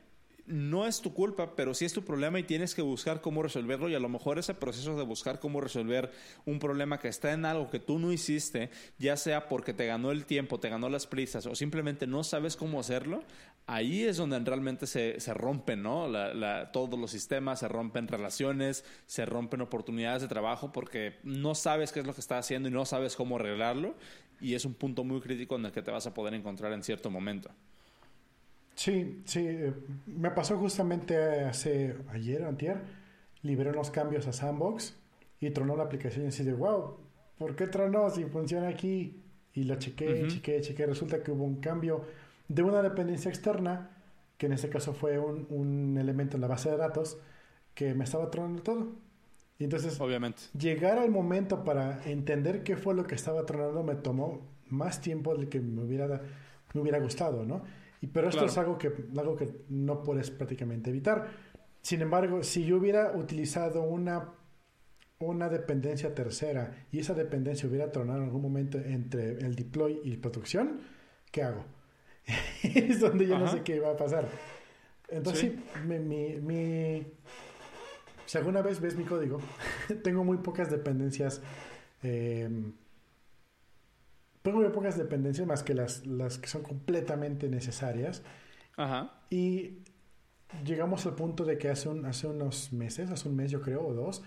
no 0.49 0.87
es 0.87 1.01
tu 1.01 1.13
culpa, 1.13 1.55
pero 1.55 1.73
sí 1.73 1.85
es 1.85 1.93
tu 1.93 2.03
problema 2.03 2.39
y 2.39 2.43
tienes 2.43 2.73
que 2.73 2.81
buscar 2.81 3.21
cómo 3.21 3.43
resolverlo 3.43 3.87
y 3.87 3.95
a 3.95 3.99
lo 3.99 4.09
mejor 4.09 4.39
ese 4.39 4.55
proceso 4.55 4.97
de 4.97 5.03
buscar 5.03 5.39
cómo 5.39 5.61
resolver 5.61 6.11
un 6.45 6.57
problema 6.57 6.99
que 6.99 7.07
está 7.07 7.33
en 7.33 7.45
algo 7.45 7.69
que 7.69 7.79
tú 7.79 7.99
no 7.99 8.11
hiciste, 8.11 8.71
ya 8.97 9.15
sea 9.15 9.47
porque 9.47 9.73
te 9.73 9.85
ganó 9.85 10.11
el 10.11 10.25
tiempo, 10.25 10.59
te 10.59 10.69
ganó 10.69 10.89
las 10.89 11.05
prisas 11.05 11.45
o 11.45 11.53
simplemente 11.53 12.07
no 12.07 12.23
sabes 12.23 12.55
cómo 12.55 12.79
hacerlo, 12.79 13.23
ahí 13.67 14.03
es 14.03 14.17
donde 14.17 14.39
realmente 14.39 14.87
se, 14.87 15.19
se 15.19 15.33
rompen, 15.35 15.83
¿no? 15.83 16.07
todos 16.73 16.99
los 16.99 17.11
sistemas, 17.11 17.59
se 17.59 17.67
rompen 17.67 18.07
relaciones, 18.07 18.83
se 19.05 19.25
rompen 19.25 19.61
oportunidades 19.61 20.23
de 20.23 20.27
trabajo 20.27 20.71
porque 20.71 21.19
no 21.23 21.53
sabes 21.53 21.91
qué 21.91 21.99
es 21.99 22.07
lo 22.07 22.15
que 22.15 22.21
está 22.21 22.39
haciendo 22.39 22.69
y 22.69 22.71
no 22.71 22.85
sabes 22.85 23.15
cómo 23.15 23.35
arreglarlo 23.35 23.95
y 24.41 24.55
es 24.55 24.65
un 24.65 24.73
punto 24.73 25.03
muy 25.03 25.21
crítico 25.21 25.57
en 25.57 25.65
el 25.65 25.71
que 25.71 25.83
te 25.83 25.91
vas 25.91 26.07
a 26.07 26.13
poder 26.13 26.33
encontrar 26.33 26.73
en 26.73 26.83
cierto 26.83 27.11
momento. 27.11 27.51
Sí, 28.79 29.21
sí. 29.25 29.45
Me 30.05 30.31
pasó 30.31 30.57
justamente 30.57 31.43
hace 31.43 31.97
ayer 32.13 32.43
o 32.43 32.47
antier. 32.47 32.81
Liberé 33.41 33.71
unos 33.71 33.91
cambios 33.91 34.25
a 34.25 34.31
Sandbox 34.31 34.95
y 35.41 35.49
tronó 35.49 35.75
la 35.75 35.83
aplicación 35.83 36.23
y 36.23 36.27
así 36.29 36.45
de, 36.45 36.53
wow, 36.53 36.95
¿por 37.37 37.57
qué 37.57 37.67
tronó 37.67 38.09
si 38.09 38.23
funciona 38.23 38.69
aquí? 38.69 39.21
Y 39.53 39.65
lo 39.65 39.75
chequé, 39.75 40.27
chequé, 40.27 40.61
chequé. 40.61 40.85
Resulta 40.85 41.21
que 41.21 41.31
hubo 41.31 41.43
un 41.43 41.59
cambio 41.59 42.05
de 42.47 42.63
una 42.63 42.81
dependencia 42.81 43.27
externa, 43.27 43.97
que 44.37 44.45
en 44.45 44.53
este 44.53 44.69
caso 44.69 44.93
fue 44.93 45.19
un, 45.19 45.45
un 45.49 45.97
elemento 45.97 46.37
en 46.37 46.41
la 46.41 46.47
base 46.47 46.71
de 46.71 46.77
datos, 46.77 47.19
que 47.73 47.93
me 47.93 48.05
estaba 48.05 48.31
tronando 48.31 48.61
todo. 48.63 48.95
Y 49.57 49.65
entonces, 49.65 49.99
Obviamente. 49.99 50.43
llegar 50.57 50.99
al 50.99 51.11
momento 51.11 51.65
para 51.65 52.01
entender 52.05 52.63
qué 52.63 52.77
fue 52.77 52.95
lo 52.95 53.05
que 53.05 53.15
estaba 53.15 53.45
tronando 53.45 53.83
me 53.83 53.95
tomó 53.95 54.39
más 54.67 55.01
tiempo 55.01 55.35
del 55.35 55.49
que 55.49 55.59
me 55.59 55.83
hubiera, 55.83 56.21
me 56.73 56.79
hubiera 56.79 56.99
gustado, 56.99 57.45
¿no? 57.45 57.63
Y, 58.01 58.07
pero 58.07 58.29
esto 58.29 58.45
es 58.45 58.57
algo 58.57 58.77
que, 58.77 58.93
algo 59.17 59.35
que 59.35 59.49
no 59.69 60.03
puedes 60.03 60.31
prácticamente 60.31 60.89
evitar. 60.89 61.27
Sin 61.81 62.01
embargo, 62.01 62.43
si 62.43 62.65
yo 62.65 62.77
hubiera 62.77 63.11
utilizado 63.15 63.81
una 63.83 64.33
una 65.19 65.49
dependencia 65.49 66.15
tercera 66.15 66.85
y 66.91 66.99
esa 66.99 67.13
dependencia 67.13 67.67
hubiera 67.67 67.91
tronado 67.91 68.19
en 68.19 68.25
algún 68.25 68.41
momento 68.41 68.77
entre 68.77 69.31
el 69.39 69.55
deploy 69.55 69.99
y 70.03 70.15
producción, 70.15 70.79
¿qué 71.31 71.43
hago? 71.43 71.65
es 72.63 73.01
donde 73.01 73.27
yo 73.27 73.37
no 73.37 73.51
sé 73.51 73.61
qué 73.63 73.79
va 73.79 73.91
a 73.91 73.97
pasar. 73.97 74.29
Entonces, 75.09 75.51
sí, 75.51 75.59
mi, 75.85 76.35
mi, 76.35 77.05
si 78.25 78.37
alguna 78.37 78.61
vez 78.61 78.79
ves 78.79 78.95
mi 78.95 79.03
código, 79.03 79.39
tengo 80.03 80.23
muy 80.23 80.37
pocas 80.37 80.71
dependencias. 80.71 81.41
Eh, 82.01 82.49
tengo 84.41 84.59
muy 84.59 84.69
pocas 84.69 84.97
dependencias 84.97 85.45
más 85.47 85.63
que 85.63 85.73
las, 85.73 86.05
las 86.05 86.37
que 86.37 86.47
son 86.47 86.63
completamente 86.63 87.49
necesarias. 87.49 88.23
Ajá. 88.77 89.11
Y 89.29 89.79
llegamos 90.63 91.05
al 91.05 91.15
punto 91.15 91.45
de 91.45 91.57
que 91.57 91.69
hace, 91.69 91.89
un, 91.89 92.05
hace 92.05 92.27
unos 92.27 92.73
meses, 92.73 93.11
hace 93.11 93.27
un 93.27 93.35
mes 93.35 93.51
yo 93.51 93.61
creo, 93.61 93.85
o 93.85 93.93
dos, 93.93 94.23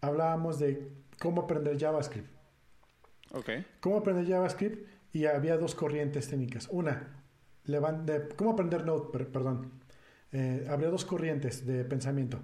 hablábamos 0.00 0.58
de 0.58 0.92
cómo 1.18 1.42
aprender 1.42 1.78
JavaScript. 1.78 2.28
Ok. 3.32 3.50
Cómo 3.80 3.96
aprender 3.96 4.26
JavaScript 4.26 4.88
y 5.12 5.26
había 5.26 5.56
dos 5.56 5.74
corrientes 5.74 6.28
técnicas. 6.28 6.68
Una, 6.70 7.20
de, 7.64 8.28
cómo 8.36 8.50
aprender 8.50 8.84
Node, 8.84 9.24
perdón. 9.26 9.72
Eh, 10.32 10.66
habría 10.68 10.90
dos 10.90 11.04
corrientes 11.04 11.66
de 11.66 11.84
pensamiento. 11.84 12.40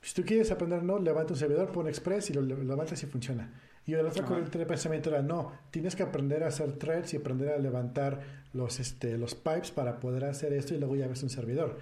Si 0.00 0.14
tú 0.14 0.24
quieres 0.26 0.50
aprender 0.50 0.82
Node, 0.82 1.04
levanta 1.04 1.32
un 1.32 1.38
servidor, 1.38 1.72
pon 1.72 1.88
Express 1.88 2.30
y 2.30 2.34
lo, 2.34 2.42
levantas 2.42 3.02
y 3.02 3.06
funciona. 3.06 3.50
Y 3.84 3.92
la 3.92 4.02
otra 4.02 4.24
corriente 4.24 4.58
de 4.58 4.66
pensamiento 4.66 5.10
era, 5.10 5.22
no, 5.22 5.52
tienes 5.70 5.96
que 5.96 6.04
aprender 6.04 6.44
a 6.44 6.48
hacer 6.48 6.72
threads 6.74 7.14
y 7.14 7.16
aprender 7.16 7.48
a 7.50 7.58
levantar 7.58 8.20
los, 8.52 8.78
este, 8.78 9.18
los 9.18 9.34
pipes 9.34 9.72
para 9.72 9.98
poder 9.98 10.24
hacer 10.24 10.52
esto 10.52 10.74
y 10.74 10.78
luego 10.78 10.94
ya 10.94 11.08
ves 11.08 11.22
un 11.22 11.30
servidor. 11.30 11.78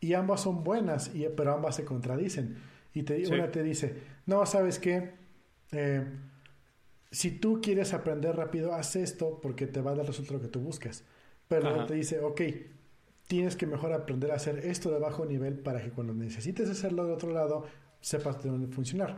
Y 0.00 0.14
ambas 0.14 0.40
son 0.42 0.64
buenas, 0.64 1.14
y, 1.14 1.26
pero 1.36 1.54
ambas 1.54 1.76
se 1.76 1.84
contradicen. 1.84 2.56
Y 2.92 3.04
te, 3.04 3.24
una 3.28 3.50
te 3.50 3.62
dice, 3.62 3.94
no, 4.26 4.44
¿sabes 4.46 4.78
qué? 4.78 5.12
Eh, 5.72 6.04
si 7.10 7.30
tú 7.30 7.60
quieres 7.62 7.94
aprender 7.94 8.36
rápido, 8.36 8.74
haz 8.74 8.96
esto 8.96 9.38
porque 9.40 9.66
te 9.66 9.80
va 9.80 9.92
a 9.92 9.94
dar 9.94 10.02
el 10.02 10.08
resultado 10.08 10.40
que 10.40 10.48
tú 10.48 10.60
buscas. 10.60 11.04
Pero 11.46 11.86
te 11.86 11.94
dice, 11.94 12.20
ok, 12.20 12.40
tienes 13.26 13.56
que 13.56 13.66
mejor 13.66 13.92
aprender 13.92 14.32
a 14.32 14.34
hacer 14.34 14.58
esto 14.66 14.90
de 14.90 14.98
bajo 14.98 15.24
nivel 15.24 15.58
para 15.58 15.82
que 15.82 15.90
cuando 15.90 16.12
necesites 16.12 16.68
hacerlo 16.68 17.06
de 17.06 17.12
otro 17.12 17.30
lado, 17.30 17.64
sepas 18.00 18.42
de 18.42 18.50
dónde 18.50 18.68
funcionar. 18.68 19.16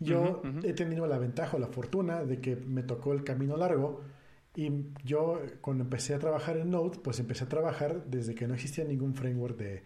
Yo 0.00 0.42
he 0.62 0.72
tenido 0.74 1.06
la 1.06 1.18
ventaja 1.18 1.56
o 1.56 1.60
la 1.60 1.66
fortuna 1.66 2.24
de 2.24 2.40
que 2.40 2.54
me 2.54 2.82
tocó 2.82 3.12
el 3.12 3.24
camino 3.24 3.56
largo 3.56 4.02
y 4.54 4.70
yo 5.04 5.40
cuando 5.60 5.84
empecé 5.84 6.14
a 6.14 6.18
trabajar 6.18 6.56
en 6.56 6.70
Node, 6.70 6.98
pues 6.98 7.20
empecé 7.20 7.44
a 7.44 7.48
trabajar 7.48 8.04
desde 8.06 8.34
que 8.34 8.46
no 8.46 8.54
existía 8.54 8.84
ningún 8.84 9.14
framework 9.14 9.56
de, 9.56 9.82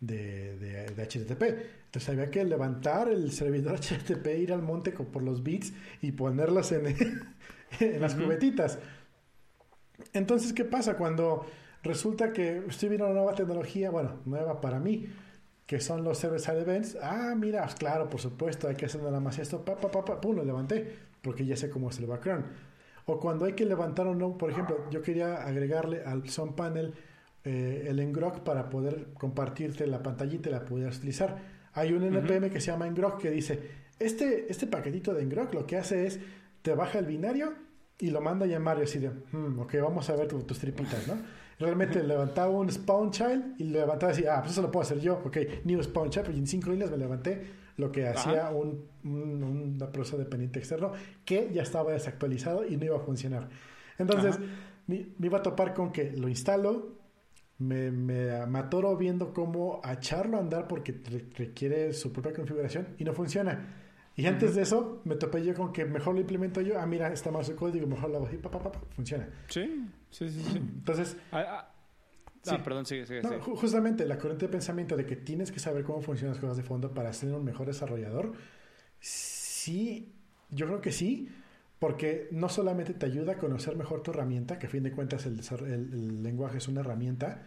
de, 0.00 0.56
de, 0.56 1.02
HTTP. 1.04 1.42
Entonces 1.86 2.08
había 2.08 2.30
que 2.30 2.44
levantar 2.44 3.08
el 3.08 3.30
servidor 3.32 3.78
HTTP, 3.80 4.26
ir 4.38 4.52
al 4.52 4.62
monte 4.62 4.92
por 4.92 5.22
los 5.22 5.42
bits 5.42 5.72
y 6.02 6.12
ponerlos 6.12 6.72
en, 6.72 6.86
en 7.80 8.00
las 8.00 8.14
cubetitas. 8.14 8.78
Entonces, 10.12 10.52
¿qué 10.52 10.64
pasa 10.64 10.96
cuando 10.96 11.44
resulta 11.82 12.32
que 12.32 12.64
estoy 12.68 12.88
viendo 12.88 13.06
una 13.06 13.14
nueva 13.14 13.34
tecnología, 13.34 13.90
bueno, 13.90 14.20
nueva 14.24 14.60
para 14.60 14.80
mí, 14.80 15.06
que 15.70 15.78
son 15.78 16.02
los 16.02 16.18
server-side 16.18 16.62
events? 16.62 16.98
Ah, 17.00 17.32
mira, 17.36 17.64
claro, 17.78 18.10
por 18.10 18.20
supuesto, 18.20 18.66
hay 18.66 18.74
que 18.74 18.86
hacer 18.86 19.00
nada 19.04 19.20
más 19.20 19.38
esto, 19.38 19.64
pa, 19.64 19.76
pa, 19.76 19.88
pa, 19.88 20.20
pum, 20.20 20.34
lo 20.34 20.44
levanté, 20.44 20.98
porque 21.22 21.46
ya 21.46 21.54
sé 21.54 21.70
cómo 21.70 21.90
es 21.90 21.98
el 22.00 22.06
background. 22.06 22.44
O 23.06 23.20
cuando 23.20 23.44
hay 23.44 23.52
que 23.52 23.64
levantar 23.64 24.08
un 24.08 24.18
no, 24.18 24.36
por 24.36 24.50
ejemplo, 24.50 24.90
yo 24.90 25.00
quería 25.00 25.46
agregarle 25.46 26.02
al 26.02 26.28
Sun 26.28 26.56
Panel 26.56 26.92
eh, 27.44 27.86
el 27.86 28.04
Ngrok 28.04 28.40
para 28.40 28.68
poder 28.68 29.12
compartirte 29.14 29.86
la 29.86 30.02
pantallita 30.02 30.48
y 30.48 30.52
la 30.52 30.64
pudieras 30.64 30.96
utilizar. 30.96 31.38
Hay 31.74 31.92
un 31.92 32.02
NPM 32.02 32.50
que 32.50 32.60
se 32.60 32.72
llama 32.72 32.90
Ngrok 32.90 33.20
que 33.20 33.30
dice, 33.30 33.60
este, 34.00 34.50
este 34.50 34.66
paquetito 34.66 35.14
de 35.14 35.24
Ngrok 35.24 35.54
lo 35.54 35.66
que 35.68 35.76
hace 35.76 36.04
es, 36.04 36.18
te 36.62 36.74
baja 36.74 36.98
el 36.98 37.06
binario 37.06 37.54
y 37.96 38.10
lo 38.10 38.20
manda 38.20 38.44
a 38.44 38.48
llamar 38.48 38.80
y 38.80 38.82
así 38.82 38.98
de, 38.98 39.10
hmm, 39.10 39.60
ok, 39.60 39.74
vamos 39.80 40.10
a 40.10 40.16
ver 40.16 40.26
tus 40.26 40.58
tripitas, 40.58 41.06
¿no? 41.06 41.14
Realmente 41.60 42.02
levantaba 42.02 42.48
un 42.48 42.72
spawn 42.72 43.10
child 43.10 43.54
y 43.58 43.64
levantaba 43.64 44.12
así, 44.12 44.24
ah, 44.26 44.38
pues 44.40 44.52
eso 44.52 44.62
lo 44.62 44.70
puedo 44.70 44.82
hacer 44.82 44.98
yo, 44.98 45.20
ok, 45.22 45.36
new 45.64 45.82
spawn 45.82 46.08
child, 46.08 46.34
y 46.34 46.38
en 46.38 46.46
cinco 46.46 46.70
líneas 46.70 46.90
me 46.90 46.96
levanté 46.96 47.42
lo 47.76 47.92
que 47.92 48.08
hacía 48.08 48.48
un, 48.48 48.86
un, 49.04 49.42
una 49.76 49.92
proceso 49.92 50.16
dependiente 50.16 50.58
externo 50.58 50.92
que 51.24 51.50
ya 51.52 51.62
estaba 51.62 51.92
desactualizado 51.92 52.66
y 52.66 52.78
no 52.78 52.86
iba 52.86 52.96
a 52.96 53.00
funcionar. 53.00 53.50
Entonces, 53.98 54.38
me, 54.86 55.06
me, 55.18 55.26
iba 55.26 55.38
a 55.38 55.42
topar 55.42 55.74
con 55.74 55.92
que 55.92 56.12
lo 56.12 56.30
instalo, 56.30 56.98
me, 57.58 57.90
me, 57.90 58.30
atoro 58.30 58.96
viendo 58.96 59.34
cómo 59.34 59.82
echarlo 59.84 60.38
a 60.38 60.40
andar 60.40 60.66
porque 60.66 60.98
requiere 61.36 61.92
su 61.92 62.10
propia 62.10 62.32
configuración 62.32 62.88
y 62.96 63.04
no 63.04 63.12
funciona. 63.12 63.89
Y 64.16 64.26
antes 64.26 64.54
de 64.54 64.62
eso, 64.62 65.00
me 65.04 65.16
topé 65.16 65.44
yo 65.44 65.54
con 65.54 65.72
que 65.72 65.84
mejor 65.84 66.14
lo 66.14 66.20
implemento 66.20 66.60
yo. 66.60 66.78
Ah, 66.78 66.86
mira, 66.86 67.12
está 67.12 67.30
más 67.30 67.48
el 67.48 67.56
código, 67.56 67.86
mejor 67.86 68.10
lo 68.10 68.16
hago 68.16 68.26
así, 68.26 68.36
pa, 68.36 68.50
pa, 68.50 68.58
pa, 68.62 68.72
funciona. 68.94 69.28
Sí, 69.48 69.86
sí, 70.10 70.28
sí, 70.28 70.42
sí. 70.42 70.58
Entonces... 70.58 71.16
Ah, 71.32 71.44
ah, 71.48 71.74
ah 72.48 72.62
perdón, 72.62 72.84
sigue, 72.86 73.06
sigue, 73.06 73.22
no, 73.22 73.40
Justamente 73.40 74.04
la 74.04 74.18
corriente 74.18 74.46
de 74.46 74.52
pensamiento 74.52 74.96
de 74.96 75.06
que 75.06 75.16
tienes 75.16 75.50
que 75.50 75.60
saber 75.60 75.84
cómo 75.84 76.02
funcionan 76.02 76.34
las 76.34 76.40
cosas 76.40 76.56
de 76.56 76.62
fondo 76.62 76.92
para 76.92 77.12
ser 77.12 77.32
un 77.32 77.44
mejor 77.44 77.66
desarrollador, 77.66 78.32
sí, 78.98 80.12
yo 80.50 80.66
creo 80.66 80.80
que 80.80 80.92
sí, 80.92 81.28
porque 81.78 82.28
no 82.30 82.48
solamente 82.50 82.92
te 82.92 83.06
ayuda 83.06 83.32
a 83.32 83.38
conocer 83.38 83.74
mejor 83.76 84.02
tu 84.02 84.10
herramienta, 84.10 84.58
que 84.58 84.66
a 84.66 84.70
fin 84.70 84.82
de 84.82 84.92
cuentas 84.92 85.24
el, 85.24 85.40
el, 85.66 86.22
lenguaje 86.22 86.58
es 86.58 86.68
una 86.68 86.80
herramienta, 86.80 87.42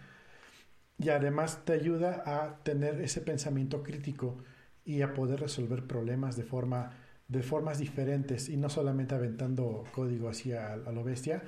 y 0.97 1.09
además 1.09 1.65
te 1.65 1.73
ayuda 1.73 2.23
a 2.25 2.63
tener 2.63 2.99
ese 3.01 3.21
pensamiento 3.21 3.83
crítico 3.83 4.39
y 4.85 5.01
a 5.01 5.13
poder 5.13 5.39
resolver 5.39 5.85
problemas 5.87 6.35
de 6.35 6.43
forma 6.43 6.91
de 7.27 7.41
formas 7.41 7.79
diferentes 7.79 8.49
y 8.49 8.57
no 8.57 8.69
solamente 8.69 9.15
aventando 9.15 9.85
código 9.91 10.29
así 10.29 10.51
a, 10.51 10.75
lo 10.75 11.03
bestia 11.03 11.41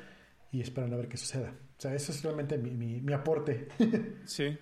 y 0.52 0.62
esperando 0.62 0.95
a 0.95 0.99
ver 0.99 1.10
qué 1.10 1.18
suceda. 1.18 1.53
O 1.78 1.82
sea, 1.82 1.94
eso 1.94 2.12
es 2.12 2.24
realmente 2.24 2.57
mi, 2.57 3.02
mi, 3.02 3.14
aporte. 3.14 3.68
sí. 4.26 4.57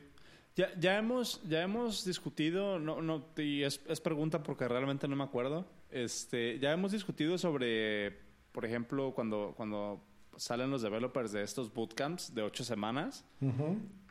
Ya, 0.55 0.67
ya, 0.79 0.97
hemos, 0.97 1.41
ya 1.47 1.63
hemos 1.63 2.03
discutido, 2.03 2.77
no, 2.79 3.01
no, 3.01 3.27
y 3.37 3.63
es, 3.63 3.81
es 3.87 4.01
pregunta 4.01 4.43
porque 4.43 4.67
realmente 4.67 5.07
no 5.07 5.15
me 5.15 5.23
acuerdo, 5.23 5.65
este, 5.89 6.59
ya 6.59 6.71
hemos 6.73 6.91
discutido 6.91 7.37
sobre, 7.37 8.19
por 8.51 8.65
ejemplo, 8.65 9.13
cuando, 9.13 9.53
cuando 9.55 10.03
salen 10.35 10.69
los 10.69 10.81
developers 10.81 11.31
de 11.31 11.43
estos 11.43 11.73
bootcamps 11.73 12.33
de 12.33 12.41
ocho 12.41 12.63
semanas 12.63 13.25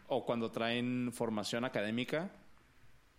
o 0.07 0.25
cuando 0.25 0.51
traen 0.51 1.11
formación 1.13 1.65
académica. 1.65 2.31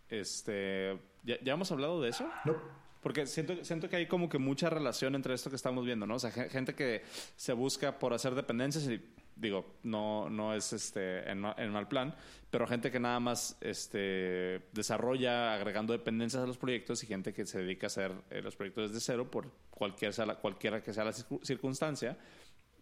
Este, 0.09 0.97
¿ya, 1.23 1.53
hemos 1.53 1.71
hablado 1.71 2.01
de 2.01 2.09
eso? 2.09 2.29
No. 2.45 2.55
Porque 3.01 3.27
siento, 3.27 3.65
siento 3.65 3.89
que 3.89 3.97
hay 3.97 4.07
como 4.07 4.29
que 4.29 4.37
mucha 4.37 4.69
relación 4.69 5.15
entre 5.15 5.33
esto 5.33 5.49
que 5.49 5.57
estamos 5.57 5.83
viendo, 5.85 6.07
¿no? 6.07 6.15
O 6.15 6.19
sea, 6.19 6.31
gente 6.31 6.73
que 6.73 7.03
se 7.35 7.51
busca 7.51 7.99
por 7.99 8.13
hacer 8.13 8.33
dependencias 8.33 8.87
y 8.87 9.01
digo, 9.35 9.77
no, 9.83 10.29
no 10.29 10.53
es 10.53 10.71
este 10.73 11.29
en, 11.29 11.41
mal 11.41 11.87
plan, 11.87 12.15
pero 12.49 12.67
gente 12.67 12.91
que 12.91 12.99
nada 12.99 13.19
más 13.19 13.57
este, 13.61 14.61
desarrolla 14.71 15.55
agregando 15.55 15.91
dependencias 15.91 16.43
a 16.43 16.47
los 16.47 16.57
proyectos 16.57 17.03
y 17.03 17.07
gente 17.07 17.33
que 17.33 17.45
se 17.45 17.59
dedica 17.59 17.87
a 17.87 17.89
hacer 17.89 18.11
eh, 18.29 18.41
los 18.41 18.55
proyectos 18.55 18.91
desde 18.91 19.03
cero 19.03 19.29
por 19.29 19.51
cualquier 19.69 20.13
cualquiera 20.41 20.81
que 20.81 20.93
sea 20.93 21.03
la 21.03 21.13
circunstancia. 21.13 22.17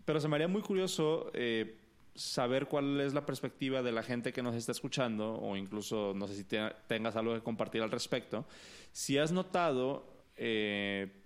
Pero 0.05 0.19
se 0.19 0.27
me 0.27 0.35
haría 0.35 0.47
muy 0.47 0.61
curioso 0.61 1.31
eh, 1.33 1.79
saber 2.15 2.67
cuál 2.67 2.99
es 2.99 3.13
la 3.13 3.25
perspectiva 3.25 3.81
de 3.81 3.91
la 3.91 4.03
gente 4.03 4.33
que 4.33 4.41
nos 4.41 4.55
está 4.55 4.71
escuchando 4.71 5.35
o 5.35 5.55
incluso 5.55 6.13
no 6.15 6.27
sé 6.27 6.35
si 6.35 6.43
tengas 6.87 7.15
algo 7.15 7.33
que 7.33 7.41
compartir 7.41 7.81
al 7.81 7.91
respecto. 7.91 8.45
Si 8.91 9.17
has 9.17 9.31
notado... 9.31 10.05
Eh, 10.35 11.17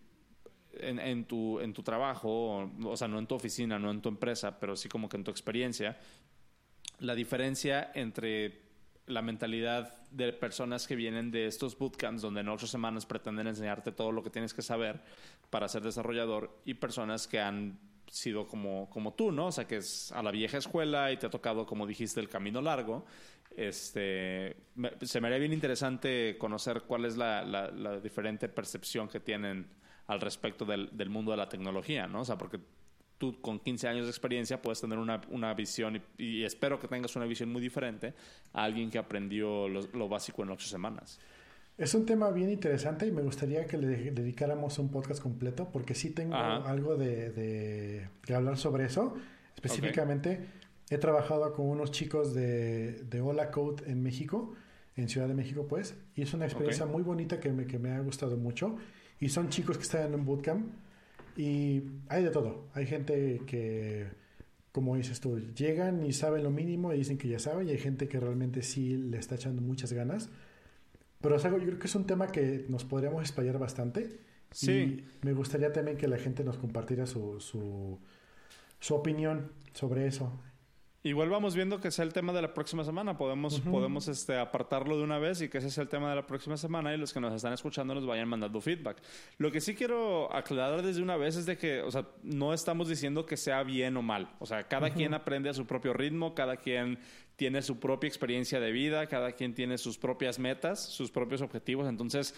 en, 0.78 1.26
tu, 1.26 1.60
en 1.60 1.74
tu 1.74 1.84
trabajo, 1.84 2.70
o, 2.84 2.98
sea, 2.98 3.08
no 3.08 3.20
en 3.20 3.28
tu 3.28 3.36
oficina, 3.36 3.80
no 3.80 3.92
en 3.92 4.02
tu 4.02 4.10
empresa, 4.10 4.60
pero 4.60 4.76
sí 4.76 4.90
como 4.90 5.10
que 5.10 5.18
en 5.18 5.24
tu 5.24 5.32
experiencia, 5.32 5.98
la 7.00 7.16
diferencia 7.16 7.92
entre 7.94 8.64
la 9.08 9.22
mentalidad 9.22 10.02
de 10.10 10.34
personas 10.34 10.88
que 10.88 10.96
vienen 10.96 11.30
de 11.30 11.46
estos 11.46 11.78
bootcamps 11.78 12.22
donde 12.22 12.42
en 12.42 12.50
ocho 12.50 12.68
semanas 12.68 13.06
pretenden 13.06 13.48
enseñarte 13.48 13.92
todo 13.92 14.12
lo 14.12 14.24
que 14.24 14.30
tienes 14.30 14.54
que 14.54 14.62
saber 14.62 15.02
para 15.50 15.68
ser 15.68 15.84
desarrollador 15.84 16.60
y 16.66 16.76
personas 16.76 17.28
que 17.28 17.40
han 17.40 17.80
sido 18.10 18.48
como, 18.48 18.90
como 18.90 19.14
tú, 19.14 19.32
¿no? 19.32 19.48
O 19.48 19.52
sea, 19.52 19.68
que 19.68 19.78
es 19.78 20.12
a 20.12 20.22
la 20.24 20.32
vieja 20.32 20.58
escuela 20.58 21.12
y 21.12 21.18
te 21.18 21.26
ha 21.26 21.30
tocado, 21.30 21.66
como 21.66 21.86
dijiste, 21.86 22.20
el 22.20 22.30
camino 22.30 22.62
largo. 22.62 23.06
Este, 23.56 24.56
se 25.02 25.22
me 25.22 25.28
haría 25.28 25.40
bien 25.40 25.54
interesante 25.54 26.38
conocer 26.38 26.84
cuál 26.84 27.06
es 27.06 27.16
la, 27.16 27.44
la 27.44 28.00
diferente 28.00 28.50
percepción 28.50 29.08
que 29.08 29.20
tienen 29.20 29.68
al 30.08 30.22
respecto 30.22 30.66
del, 30.66 30.90
del, 30.96 31.10
mundo 31.10 31.32
de 31.32 31.38
la 31.38 31.50
tecnología, 31.50 32.08
¿no? 32.08 32.22
O 32.22 32.26
sea, 32.26 32.38
porque 32.38 32.60
tú 33.18 33.40
con 33.42 33.60
15 33.60 33.88
años 33.88 34.06
de 34.06 34.12
experiencia 34.12 34.62
puedes 34.62 34.82
tener 34.82 34.98
una, 34.98 35.22
una 35.30 35.54
visión 35.54 36.02
y, 36.18 36.44
espero 36.44 36.80
que 36.80 36.88
tengas 36.88 37.16
una 37.16 37.26
visión 37.26 37.52
muy 37.52 37.62
diferente 37.62 38.14
a 38.54 38.64
alguien 38.64 38.90
que 38.90 38.98
aprendió 38.98 39.68
lo, 39.68 40.10
básico 40.10 40.44
en 40.44 40.52
ocho 40.52 40.68
semanas. 40.68 41.20
Es 41.78 41.94
un 41.94 42.06
tema 42.06 42.32
bien 42.32 42.50
interesante 42.50 43.06
y 43.06 43.12
me 43.12 43.22
gustaría 43.22 43.66
que 43.66 43.78
le 43.78 44.12
dedicáramos 44.12 44.80
un 44.80 44.90
podcast 44.90 45.22
completo 45.22 45.70
porque 45.74 45.94
sí 45.94 46.10
tengo 46.10 46.36
algo 46.36 46.96
de, 46.96 47.32
de, 47.32 48.34
hablar 48.34 48.58
sobre 48.58 48.86
eso. 48.86 49.16
Específicamente, 49.56 50.40
he 50.90 50.98
trabajado 50.98 51.52
con 51.54 51.68
unos 51.68 51.92
chicos 51.92 52.34
de, 52.34 53.04
de 53.04 53.20
Hola 53.20 53.52
Code 53.52 53.92
en 53.92 54.02
México, 54.02 54.54
en 54.96 55.10
Ciudad 55.10 55.28
de 55.28 55.34
México, 55.34 55.66
pues, 55.68 55.96
y 56.16 56.22
es 56.22 56.34
una 56.34 56.46
experiencia 56.46 56.86
muy 56.86 57.04
bonita 57.04 57.42
que 57.42 57.52
me, 57.52 57.68
que 57.68 57.78
me 57.78 57.92
ha 57.92 58.00
gustado 58.00 58.38
mucho 58.38 58.78
Y 59.20 59.28
son 59.28 59.50
chicos 59.50 59.78
que 59.78 59.84
están 59.84 60.08
en 60.08 60.16
un 60.16 60.26
bootcamp 60.26 60.72
y 61.36 61.84
hay 62.08 62.24
de 62.24 62.30
todo. 62.30 62.70
Hay 62.74 62.86
gente 62.86 63.42
que, 63.46 64.08
como 64.72 64.96
dices 64.96 65.20
tú, 65.20 65.40
llegan 65.40 66.06
y 66.06 66.14
saben 66.14 66.44
lo 66.44 66.52
mínimo 66.52 66.94
y 66.94 67.00
dicen 67.00 67.18
que 67.18 67.28
ya 67.28 67.40
saben 67.40 67.68
y 67.68 67.72
hay 67.72 67.80
gente 67.80 68.08
que 68.08 68.18
realmente 68.18 68.62
sí 68.62 68.96
le 68.96 69.18
está 69.18 69.36
echando 69.36 69.62
muchas 69.62 69.92
ganas. 69.92 70.30
Pero 71.26 71.38
es 71.38 71.46
algo, 71.46 71.58
yo 71.58 71.66
creo 71.66 71.80
que 71.80 71.88
es 71.88 71.96
un 71.96 72.06
tema 72.06 72.28
que 72.28 72.68
nos 72.70 72.84
podríamos 72.84 73.20
explayar 73.20 73.58
bastante. 73.58 74.20
Sí. 74.52 74.72
Y 74.72 75.26
me 75.26 75.34
gustaría 75.34 75.74
también 75.74 75.98
que 75.98 76.08
la 76.08 76.20
gente 76.20 76.44
nos 76.44 76.60
compartiera 76.60 77.08
su, 77.08 77.40
su, 77.40 78.00
su 78.80 78.94
opinión 78.94 79.52
sobre 79.74 80.06
eso. 80.06 80.32
Igual 81.06 81.30
vamos 81.30 81.56
viendo 81.56 81.80
que 81.80 81.92
sea 81.92 82.04
el 82.04 82.14
tema 82.14 82.34
de 82.34 82.42
la 82.42 82.54
próxima 82.56 82.84
semana. 82.84 83.16
Podemos, 83.16 83.60
podemos 83.60 84.08
este, 84.08 84.38
apartarlo 84.40 84.98
de 84.98 85.04
una 85.04 85.20
vez 85.20 85.40
y 85.40 85.50
que 85.50 85.60
ese 85.60 85.70
sea 85.70 85.84
el 85.84 85.88
tema 85.88 86.10
de 86.10 86.16
la 86.16 86.26
próxima 86.26 86.58
semana 86.58 86.96
y 86.96 86.98
los 86.98 87.14
que 87.14 87.20
nos 87.20 87.32
están 87.32 87.54
escuchando 87.54 87.94
nos 87.94 88.08
vayan 88.08 88.28
mandando 88.28 88.60
feedback. 88.60 88.98
Lo 89.38 89.52
que 89.52 89.62
sí 89.62 89.76
quiero 89.76 90.32
aclarar 90.34 90.82
desde 90.82 91.04
una 91.04 91.16
vez 91.16 91.36
es 91.36 91.46
de 91.46 91.58
que, 91.58 91.82
o 91.82 91.92
sea, 91.92 92.08
no 92.24 92.56
estamos 92.56 92.88
diciendo 92.88 93.24
que 93.26 93.38
sea 93.38 93.62
bien 93.62 93.98
o 93.98 94.02
mal. 94.02 94.32
O 94.40 94.48
sea, 94.48 94.68
cada 94.68 94.92
quien 94.92 95.14
aprende 95.14 95.48
a 95.48 95.54
su 95.54 95.68
propio 95.68 95.94
ritmo, 95.94 96.34
cada 96.34 96.58
quien 96.58 96.98
tiene 97.36 97.62
su 97.62 97.80
propia 97.80 98.08
experiencia 98.08 98.60
de 98.60 98.72
vida, 98.72 99.08
cada 99.08 99.34
quien 99.34 99.54
tiene 99.54 99.78
sus 99.78 99.98
propias 99.98 100.40
metas, 100.40 100.84
sus 100.84 101.12
propios 101.12 101.42
objetivos. 101.42 101.88
Entonces, 101.88 102.34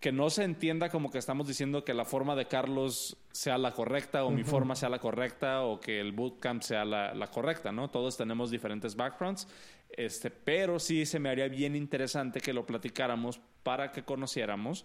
que 0.00 0.12
no 0.12 0.30
se 0.30 0.44
entienda 0.44 0.88
como 0.88 1.10
que 1.10 1.18
estamos 1.18 1.46
diciendo 1.46 1.84
que 1.84 1.94
la 1.94 2.04
forma 2.04 2.34
de 2.34 2.46
Carlos 2.46 3.16
sea 3.32 3.58
la 3.58 3.72
correcta 3.72 4.24
o 4.24 4.30
mi 4.30 4.44
forma 4.44 4.74
sea 4.74 4.88
la 4.88 4.98
correcta 4.98 5.62
o 5.62 5.78
que 5.78 6.00
el 6.00 6.12
bootcamp 6.12 6.62
sea 6.62 6.84
la, 6.84 7.30
correcta, 7.30 7.70
¿no? 7.70 7.90
Todos 7.90 8.16
tenemos 8.16 8.50
diferentes 8.50 8.96
backgrounds, 8.96 9.46
este, 9.90 10.30
pero 10.30 10.78
sí 10.78 11.06
se 11.06 11.18
me 11.18 11.28
haría 11.28 11.48
bien 11.48 11.76
interesante 11.76 12.40
que 12.40 12.52
lo 12.52 12.66
platicáramos 12.66 13.40
para 13.62 13.92
que 13.92 14.02
conociéramos 14.04 14.84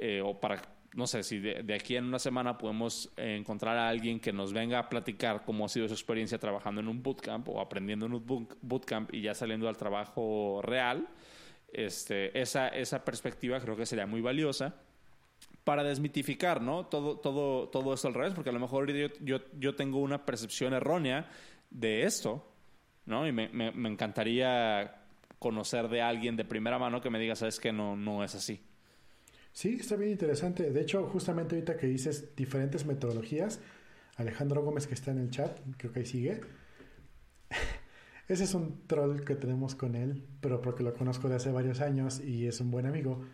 eh, 0.00 0.20
o 0.22 0.38
para 0.40 0.60
no 0.94 1.06
sé, 1.08 1.22
si 1.24 1.40
de, 1.40 1.74
aquí 1.74 1.96
en 1.96 2.04
una 2.04 2.18
semana 2.18 2.56
podemos 2.56 3.10
encontrar 3.16 3.76
a 3.76 3.88
alguien 3.88 4.20
que 4.20 4.32
nos 4.32 4.52
venga 4.52 4.78
a 4.78 4.88
platicar 4.88 5.42
cómo 5.44 5.64
ha 5.64 5.68
sido 5.68 5.88
su 5.88 5.94
experiencia 5.94 6.38
trabajando 6.38 6.80
en 6.80 6.88
un 6.88 7.02
bootcamp 7.02 7.48
o 7.48 7.60
aprendiendo 7.60 8.06
en 8.06 8.14
un 8.14 8.48
bootcamp 8.62 9.12
y 9.12 9.22
ya 9.22 9.34
saliendo 9.34 9.68
al 9.68 9.76
trabajo 9.76 10.60
real, 10.62 11.08
este, 11.72 12.40
esa, 12.40 12.68
esa 12.68 13.04
perspectiva 13.04 13.60
creo 13.60 13.76
que 13.76 13.86
sería 13.86 14.06
muy 14.06 14.20
valiosa 14.20 14.76
para 15.64 15.82
desmitificar, 15.82 16.62
¿no? 16.62 16.86
Todo, 16.86 17.18
todo, 17.18 17.68
todo 17.68 17.94
esto 17.94 18.08
al 18.08 18.14
revés, 18.14 18.34
porque 18.34 18.50
a 18.50 18.52
lo 18.52 18.60
mejor 18.60 18.90
yo, 18.92 19.08
yo, 19.20 19.38
yo 19.58 19.74
tengo 19.74 19.98
una 19.98 20.24
percepción 20.24 20.74
errónea 20.74 21.28
de 21.70 22.04
esto, 22.04 22.46
¿no? 23.06 23.26
Y 23.26 23.32
me, 23.32 23.48
me, 23.48 23.72
me 23.72 23.88
encantaría 23.88 25.02
conocer 25.40 25.88
de 25.88 26.02
alguien 26.02 26.36
de 26.36 26.44
primera 26.44 26.78
mano 26.78 27.00
que 27.00 27.10
me 27.10 27.18
diga, 27.18 27.34
sabes 27.34 27.58
que 27.58 27.72
no, 27.72 27.96
no 27.96 28.22
es 28.22 28.34
así. 28.34 28.60
Sí, 29.54 29.78
está 29.80 29.94
bien 29.94 30.10
interesante. 30.10 30.70
De 30.70 30.80
hecho, 30.80 31.06
justamente 31.06 31.54
ahorita 31.54 31.76
que 31.76 31.86
dices 31.86 32.34
diferentes 32.34 32.84
metodologías, 32.84 33.60
Alejandro 34.16 34.64
Gómez 34.64 34.88
que 34.88 34.94
está 34.94 35.12
en 35.12 35.18
el 35.18 35.30
chat, 35.30 35.58
creo 35.76 35.92
que 35.92 36.00
ahí 36.00 36.06
sigue. 36.06 36.40
Ese 38.28 38.44
es 38.44 38.54
un 38.54 38.84
troll 38.88 39.22
que 39.22 39.36
tenemos 39.36 39.76
con 39.76 39.94
él, 39.94 40.26
pero 40.40 40.60
porque 40.60 40.82
lo 40.82 40.92
conozco 40.92 41.28
de 41.28 41.36
hace 41.36 41.52
varios 41.52 41.80
años 41.80 42.20
y 42.20 42.48
es 42.48 42.60
un 42.60 42.72
buen 42.72 42.84
amigo. 42.84 43.24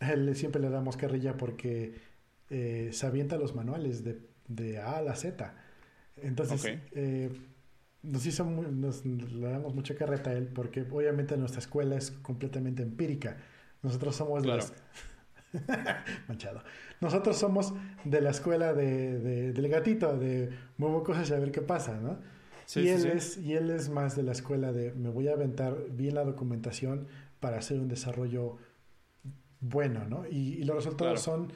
él 0.00 0.34
siempre 0.34 0.60
le 0.60 0.70
damos 0.70 0.96
carrilla 0.96 1.36
porque 1.36 2.00
eh, 2.48 2.88
se 2.92 3.06
avienta 3.06 3.36
los 3.36 3.54
manuales 3.54 4.04
de, 4.04 4.18
de, 4.48 4.78
A 4.78 4.96
a 4.96 5.02
la 5.02 5.16
Z. 5.16 5.54
Entonces, 6.16 6.78
eh, 6.92 7.30
nos 8.02 8.24
hizo 8.24 8.44
nos, 8.46 9.04
le 9.04 9.48
damos 9.50 9.74
mucha 9.74 9.94
carreta 9.96 10.30
a 10.30 10.32
él 10.32 10.46
porque 10.46 10.86
obviamente 10.90 11.36
nuestra 11.36 11.60
escuela 11.60 11.94
es 11.96 12.10
completamente 12.10 12.82
empírica. 12.82 13.36
Nosotros 13.82 14.16
somos 14.16 14.46
las 14.46 14.72
Manchado. 16.28 16.62
Nosotros 17.00 17.36
somos 17.36 17.74
de 18.04 18.20
la 18.20 18.30
escuela 18.30 18.74
de, 18.74 19.52
del 19.52 19.68
gatito, 19.68 20.16
de 20.16 20.50
muevo 20.78 21.02
cosas 21.02 21.28
y 21.30 21.34
a 21.34 21.38
ver 21.38 21.52
qué 21.52 21.62
pasa, 21.62 21.98
¿no? 22.00 22.18
y, 22.74 22.88
él 22.88 23.06
Es, 23.06 23.38
y 23.38 23.54
él 23.54 23.70
es 23.70 23.88
más 23.88 24.16
de 24.16 24.24
la 24.24 24.32
escuela 24.32 24.72
de 24.72 24.92
me 24.92 25.08
voy 25.08 25.28
a 25.28 25.32
aventar 25.32 25.76
bien 25.90 26.16
la 26.16 26.24
documentación 26.24 27.06
para 27.38 27.58
hacer 27.58 27.78
un 27.78 27.88
desarrollo 27.88 28.56
bueno, 29.60 30.04
¿no? 30.08 30.26
Y, 30.26 30.64
los 30.64 30.76
resultados 30.76 31.20
son 31.20 31.52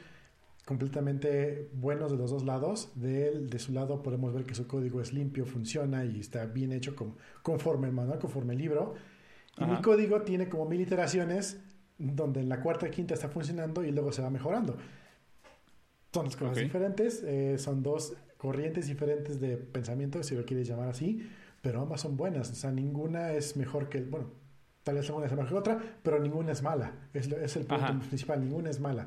completamente 0.65 1.69
buenos 1.73 2.13
de 2.13 2.17
los 2.17 2.31
dos 2.31 2.45
lados. 2.45 2.93
De 2.95 3.29
él, 3.29 3.51
de 3.51 3.59
su 3.59 3.73
lado, 3.73 4.03
podemos 4.03 4.33
ver 4.33 4.45
que 4.45 4.55
su 4.55 4.67
código 4.67 5.01
es 5.01 5.13
limpio, 5.13 5.47
funciona 5.47 6.05
y 6.05 6.21
está 6.21 6.47
bien 6.47 6.73
hecho 6.73 6.95
conforme 7.43 7.89
el 7.89 7.93
manual, 7.93 8.19
conforme 8.19 8.55
el 8.55 8.61
libro. 8.61 8.95
Y 9.59 9.65
mi 9.65 9.81
código 9.83 10.23
tiene 10.23 10.49
como 10.49 10.67
mil 10.67 10.81
iteraciones 10.81 11.61
donde 12.01 12.41
en 12.41 12.49
la 12.49 12.61
cuarta 12.61 12.89
y 12.89 12.91
quinta 12.91 13.15
está 13.15 13.29
funcionando 13.29 13.85
y 13.85 13.93
luego 13.93 14.11
se 14.11 14.23
va 14.23 14.31
mejorando. 14.31 14.77
Son 16.13 16.25
dos 16.25 16.37
cosas 16.37 16.57
diferentes, 16.57 17.23
eh, 17.23 17.57
son 17.59 17.83
dos 17.83 18.15
corrientes 18.37 18.87
diferentes 18.87 19.39
de 19.39 19.57
pensamiento, 19.57 20.23
si 20.23 20.35
lo 20.35 20.45
quieres 20.45 20.67
llamar 20.67 20.89
así, 20.89 21.31
pero 21.61 21.83
ambas 21.83 22.01
son 22.01 22.17
buenas. 22.17 22.51
O 22.51 22.55
sea, 22.55 22.73
ninguna 22.73 23.33
es 23.33 23.57
mejor 23.57 23.89
que, 23.89 24.01
bueno, 24.01 24.31
tal 24.83 24.97
vez 24.97 25.09
una 25.11 25.27
es 25.27 25.33
mejor 25.33 25.49
que 25.49 25.55
otra, 25.55 25.79
pero 26.03 26.19
ninguna 26.19 26.53
es 26.53 26.63
mala. 26.63 26.93
Es, 27.13 27.31
es 27.31 27.57
el 27.57 27.67
punto 27.67 27.99
principal, 28.09 28.41
ninguna 28.41 28.71
es 28.71 28.81
mala. 28.81 29.07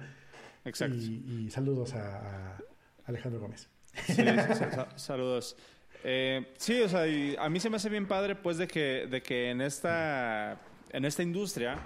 Exacto. 0.64 0.96
Y, 0.96 1.50
saludos 1.50 1.94
a, 1.96 2.58
Alejandro 3.06 3.42
Gómez. 3.42 3.70
saludos. 4.96 5.58
Eh, 6.06 6.54
sí, 6.58 6.80
o 6.82 6.88
sea, 6.88 7.04
a 7.40 7.50
mí 7.50 7.60
se 7.60 7.70
me 7.70 7.78
hace 7.78 7.90
bien 7.90 8.08
padre, 8.08 8.36
pues, 8.36 8.58
de 8.58 8.68
que, 8.68 9.08
de 9.10 9.22
que 9.22 9.50
en 9.50 9.62
esta, 9.62 10.60
en 10.92 11.06
esta 11.06 11.24
industria 11.24 11.80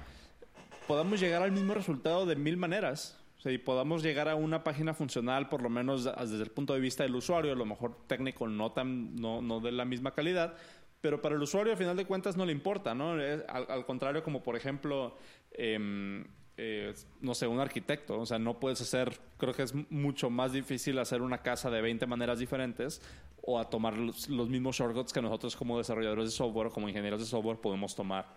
podamos 0.87 1.19
llegar 1.19 1.41
al 1.43 1.51
mismo 1.51 1.73
resultado 1.73 2.25
de 2.25 2.35
mil 2.35 2.57
maneras. 2.57 3.19
O 3.37 3.41
sea, 3.41 3.51
y 3.51 3.57
podamos 3.59 4.01
llegar 4.01 4.27
a 4.29 4.35
una 4.35 4.63
página 4.63 4.93
funcional, 4.93 5.47
por 5.49 5.61
lo 5.61 5.69
menos 5.69 6.05
desde 6.05 6.41
el 6.41 6.49
punto 6.49 6.73
de 6.73 6.79
vista 6.79 7.03
del 7.03 7.15
usuario, 7.15 7.51
a 7.51 7.55
lo 7.55 7.65
mejor 7.65 7.95
técnico 8.07 8.47
no, 8.47 8.71
tan, 8.71 9.15
no, 9.15 9.41
no 9.41 9.59
de 9.59 9.71
la 9.71 9.85
misma 9.85 10.11
calidad, 10.11 10.55
pero 11.01 11.21
para 11.21 11.35
el 11.35 11.41
usuario, 11.41 11.73
a 11.73 11.77
final 11.77 11.95
de 11.95 12.05
cuentas, 12.05 12.35
no 12.35 12.45
le 12.45 12.51
importa, 12.51 12.95
¿no? 12.95 13.11
al, 13.11 13.85
contrario, 13.85 14.23
como 14.23 14.41
por 14.41 14.55
ejemplo, 14.55 15.15
em, 15.51 16.25
eh, 16.57 16.95
no 17.21 17.35
sé, 17.35 17.45
un 17.45 17.59
arquitecto. 17.59 18.19
O 18.19 18.25
sea, 18.25 18.39
no 18.39 18.59
puedes 18.59 18.81
hacer, 18.81 19.19
creo 19.37 19.53
que 19.53 19.61
es 19.61 19.73
mucho 19.91 20.31
más 20.31 20.53
difícil 20.53 20.97
hacer 20.97 21.21
una 21.21 21.37
casa 21.43 21.69
de 21.69 21.81
20 21.81 22.07
maneras 22.07 22.39
diferentes 22.39 23.01
o 23.43 23.59
a 23.59 23.69
tomar 23.69 23.95
los, 23.95 24.27
mismos 24.27 24.75
shortcuts 24.75 25.13
que 25.13 25.21
nosotros 25.21 25.55
como 25.55 25.77
desarrolladores 25.77 26.25
de 26.25 26.31
software, 26.31 26.69
como 26.69 26.89
ingenieros 26.89 27.19
de 27.19 27.27
software, 27.27 27.57
podemos 27.57 27.95
tomar 27.95 28.36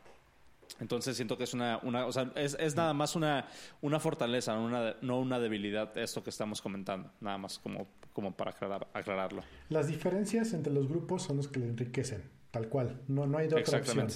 entonces 0.80 1.14
siento 1.16 1.36
que 1.36 1.44
es 1.44 1.54
una, 1.54 1.78
una 1.82 2.06
o 2.06 2.12
sea, 2.12 2.32
es, 2.34 2.56
es, 2.58 2.74
nada 2.74 2.94
más 2.94 3.14
una, 3.14 3.46
una 3.82 4.00
fortaleza, 4.00 4.54
no 4.54 4.64
una, 4.64 4.96
no 5.02 5.20
una 5.20 5.38
debilidad 5.38 5.96
esto 5.98 6.22
que 6.24 6.30
estamos 6.30 6.62
comentando, 6.62 7.12
nada 7.20 7.38
más 7.38 7.58
como, 7.58 7.86
como 8.12 8.34
para 8.34 8.50
aclarar, 8.52 8.88
aclararlo. 8.94 9.42
Las 9.68 9.86
diferencias 9.86 10.52
entre 10.54 10.72
los 10.72 10.88
grupos 10.88 11.22
son 11.22 11.36
los 11.36 11.48
que 11.48 11.60
le 11.60 11.66
enriquecen, 11.68 12.22
tal 12.50 12.68
cual, 12.68 13.00
no, 13.08 13.26
no 13.26 13.38
hay 13.38 13.48
de 13.48 13.56
otra 13.56 13.78
opción. 13.78 14.08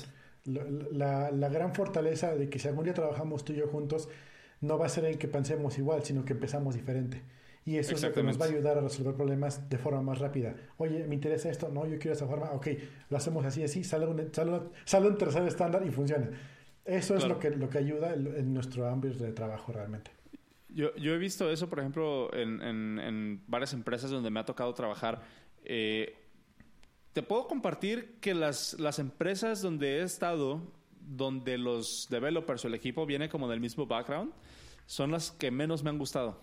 La, 0.47 1.31
la, 1.31 1.49
gran 1.49 1.75
fortaleza 1.75 2.35
de 2.35 2.51
que 2.51 2.59
si 2.59 2.69
algún 2.69 2.85
día 2.85 2.93
trabajamos 2.93 3.47
tú 3.47 3.55
y 3.55 3.57
yo 3.57 3.69
juntos, 3.69 4.09
no 4.61 4.79
va 4.79 4.87
a 4.87 4.89
ser 4.91 5.07
en 5.07 5.17
que 5.17 5.27
pensemos 5.27 5.79
igual, 5.79 6.03
sino 6.05 6.25
que 6.25 6.35
empezamos 6.35 6.75
diferente. 6.75 7.23
Y 7.67 7.79
eso 7.79 7.95
es 7.95 8.03
lo 8.03 8.13
que 8.13 8.23
nos 8.23 8.39
va 8.39 8.45
a 8.45 8.49
ayudar 8.49 8.77
a 8.77 8.83
resolver 8.83 9.15
problemas 9.15 9.71
de 9.71 9.79
forma 9.79 10.03
más 10.03 10.19
rápida. 10.19 10.55
Oye, 10.77 11.07
me 11.07 11.15
interesa 11.15 11.49
esto, 11.49 11.71
no, 11.71 11.87
yo 11.87 11.99
quiero 11.99 12.13
esa 12.13 12.27
forma, 12.27 12.51
ok, 12.53 12.69
lo 13.09 13.17
hacemos 13.17 13.45
así, 13.47 13.63
así, 13.63 13.85
sale 13.85 14.07
un, 14.07 14.29
sale, 14.35 14.61
sale 14.85 15.09
un 15.09 15.17
tercer 15.17 15.45
estándar 15.45 15.87
y 15.87 15.91
funciona. 15.91 16.29
Eso 16.85 17.17
es 17.17 17.27
lo 17.27 17.39
que, 17.39 17.51
lo 17.51 17.71
que 17.71 17.79
ayuda 17.79 18.13
en 18.15 18.53
nuestro 18.53 18.89
ámbito 18.89 19.25
de 19.25 19.33
trabajo 19.33 19.73
realmente. 19.73 20.11
Yo, 20.69 20.95
yo 20.97 21.15
he 21.15 21.19
visto 21.19 21.49
eso, 21.51 21.69
por 21.71 21.79
ejemplo, 21.79 22.35
en, 22.35 22.61
en, 22.61 23.43
varias 23.47 23.73
empresas 23.73 24.11
donde 24.11 24.29
me 24.29 24.41
ha 24.41 24.45
tocado 24.45 24.75
trabajar. 24.75 25.23
Eh, 25.65 26.17
te 27.13 27.23
puedo 27.23 27.47
compartir 27.47 28.19
que 28.21 28.35
las, 28.35 28.79
las 28.81 28.99
empresas 28.99 29.63
donde 29.63 29.99
he 29.99 30.03
estado, 30.03 30.61
donde 31.01 31.59
los 31.59 32.09
developers 32.11 32.65
o 32.65 32.69
el 32.69 32.75
equipo 32.75 33.07
viene 33.07 33.29
como 33.29 33.49
del 33.49 33.61
mismo 33.61 33.87
background, 33.87 34.33
son 34.87 35.13
las 35.13 35.31
que 35.31 35.53
menos 35.53 35.85
me 35.85 35.91
han 35.91 35.99
gustado. 35.99 36.43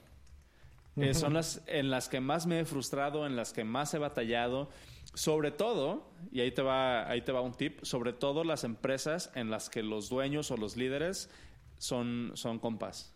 Eh, 0.95 1.13
son 1.13 1.33
las 1.33 1.61
en 1.67 1.89
las 1.89 2.09
que 2.09 2.19
más 2.19 2.45
me 2.45 2.59
he 2.59 2.65
frustrado, 2.65 3.25
en 3.25 3.35
las 3.35 3.53
que 3.53 3.63
más 3.63 3.93
he 3.93 3.97
batallado. 3.97 4.69
Sobre 5.13 5.51
todo, 5.51 6.09
y 6.31 6.39
ahí 6.39 6.51
te 6.51 6.61
va, 6.61 7.09
ahí 7.09 7.21
te 7.21 7.31
va 7.31 7.41
un 7.41 7.53
tip, 7.53 7.83
sobre 7.83 8.13
todo 8.13 8.43
las 8.43 8.63
empresas 8.63 9.31
en 9.35 9.49
las 9.49 9.69
que 9.69 9.83
los 9.83 10.09
dueños 10.09 10.51
o 10.51 10.57
los 10.57 10.77
líderes 10.77 11.29
son, 11.77 12.31
son 12.35 12.59
compas. 12.59 13.13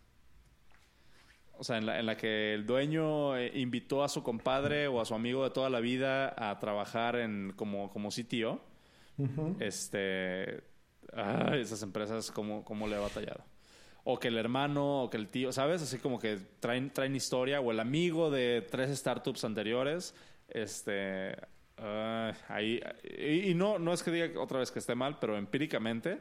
O 1.58 1.64
sea, 1.64 1.78
en 1.78 1.86
la, 1.86 2.00
en 2.00 2.06
la 2.06 2.18
que 2.18 2.54
el 2.54 2.66
dueño 2.66 3.38
eh, 3.38 3.52
invitó 3.56 4.04
a 4.04 4.10
su 4.10 4.24
compadre 4.24 4.88
o 4.88 5.00
a 5.00 5.06
su 5.06 5.16
amigo 5.16 5.44
de 5.46 5.52
toda 5.52 5.70
la 5.70 5.80
vida 5.80 6.34
a 6.38 6.60
trabajar 6.60 7.16
en 7.16 7.54
como, 7.56 7.90
como 7.92 8.10
CTO. 8.10 8.60
Este. 9.60 10.64
esas 11.54 11.82
empresas, 11.82 12.30
¿cómo, 12.32 12.66
¿cómo 12.66 12.88
le 12.88 12.96
ha 12.96 13.00
batallado? 13.00 13.46
o 14.08 14.20
que 14.20 14.28
el 14.28 14.38
hermano 14.38 15.04
o 15.04 15.10
que 15.10 15.18
el 15.18 15.30
tío, 15.30 15.52
¿sabes? 15.52 15.82
Así 15.82 15.98
como 15.98 16.20
que 16.20 16.38
traen, 16.60 16.92
traen 16.92 17.16
historia 17.16 17.60
o 17.60 17.72
el 17.72 17.80
amigo 17.80 18.30
de 18.30 18.66
tres 18.70 18.96
startups 18.96 19.44
anteriores. 19.44 20.14
Este, 20.48 21.36
ahí, 22.48 22.82
y, 23.04 23.54
no, 23.54 23.80
no 23.80 23.94
es 23.94 24.04
que 24.04 24.12
diga 24.12 24.40
otra 24.40 24.60
vez 24.60 24.72
que 24.72 24.80
esté 24.80 24.96
mal, 24.96 25.18
pero 25.20 25.38
empíricamente 25.38 26.20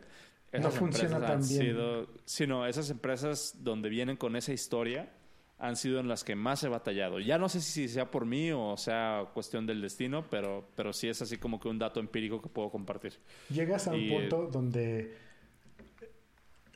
esas 0.53 0.75
no 0.75 0.81
funciona 0.81 1.17
empresas 1.17 1.31
han 1.31 1.45
sido, 1.45 2.09
sino 2.25 2.67
esas 2.67 2.91
empresas 2.91 3.57
donde 3.61 3.89
vienen 3.89 4.17
con 4.17 4.37
esa 4.37 4.53
historia 4.53 5.11
han 5.59 5.77
sido 5.77 6.01
en 6.01 6.09
las 6.09 6.25
que 6.25 6.35
más 6.35 6.63
he 6.65 6.69
batallado. 6.69 7.21
Ya 7.21 7.39
no 7.39 7.49
sé 7.49 7.61
si 7.61 7.89
sea 7.89 8.11
por 8.11 8.27
mí 8.27 8.51
o 8.53 8.77
sea 8.77 9.31
cuestión 9.33 9.67
del 9.67 9.81
destino, 9.81 10.27
pero, 10.31 10.69
pero 10.75 10.93
sí 10.93 11.09
es 11.09 11.23
así 11.23 11.39
como 11.39 11.59
que 11.61 11.69
un 11.69 11.79
dato 11.79 12.01
empírico 12.01 12.43
que 12.43 12.49
puedo 12.49 12.71
compartir. 12.71 13.15
Llegas 13.51 13.89
a 13.89 13.93
un 13.93 14.09
punto 14.09 14.49
donde 14.51 15.15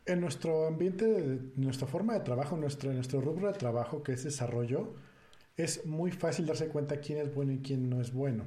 en 0.07 0.21
nuestro 0.21 0.67
ambiente, 0.67 1.39
nuestra 1.57 1.87
forma 1.87 2.15
de 2.15 2.21
trabajo, 2.21 2.57
nuestro, 2.57 2.93
nuestro 2.93 3.21
rubro 3.21 3.53
de 3.53 3.59
trabajo 3.59 4.03
que 4.03 4.13
es 4.13 4.25
desarrollo, 4.25 4.95
es 5.57 5.85
muy 5.85 6.11
fácil 6.11 6.47
darse 6.47 6.69
cuenta 6.69 7.01
quién 7.01 7.19
es 7.19 7.35
bueno 7.35 7.53
y 7.53 7.59
quién 7.59 7.91
no 7.91 8.01
es 8.01 8.13
bueno. 8.13 8.45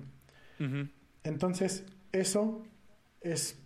Entonces, 1.23 1.85
eso 2.11 2.63
es 3.21 3.57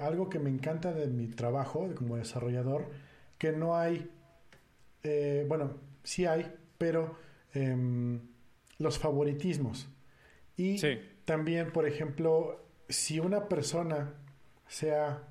algo 0.00 0.28
que 0.28 0.38
me 0.38 0.50
encanta 0.50 0.92
de 0.92 1.06
mi 1.08 1.26
trabajo 1.28 1.88
como 1.94 2.16
desarrollador, 2.16 2.90
que 3.38 3.52
no 3.52 3.76
hay, 3.76 4.10
eh, 5.02 5.44
bueno, 5.48 5.76
sí 6.04 6.26
hay, 6.26 6.52
pero 6.78 7.16
em, 7.54 8.20
los 8.78 8.98
favoritismos. 8.98 9.88
Y 10.56 10.80
también, 11.24 11.72
por 11.72 11.86
ejemplo, 11.86 12.64
si 12.88 13.18
una 13.18 13.48
persona, 13.48 14.14
sea 14.68 15.22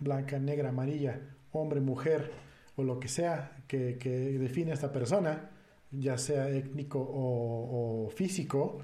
blanca, 0.00 0.38
negra, 0.38 0.68
amarilla, 0.68 1.20
hombre, 1.52 1.80
mujer, 1.80 2.30
o 2.76 2.82
lo 2.82 3.00
que 3.00 3.08
sea 3.08 3.56
que, 3.68 3.96
define 4.38 4.72
a 4.72 4.74
esta 4.74 4.92
persona, 4.92 5.50
ya 5.90 6.18
sea 6.18 6.48
étnico 6.48 6.98
o, 7.00 8.10
físico, 8.14 8.80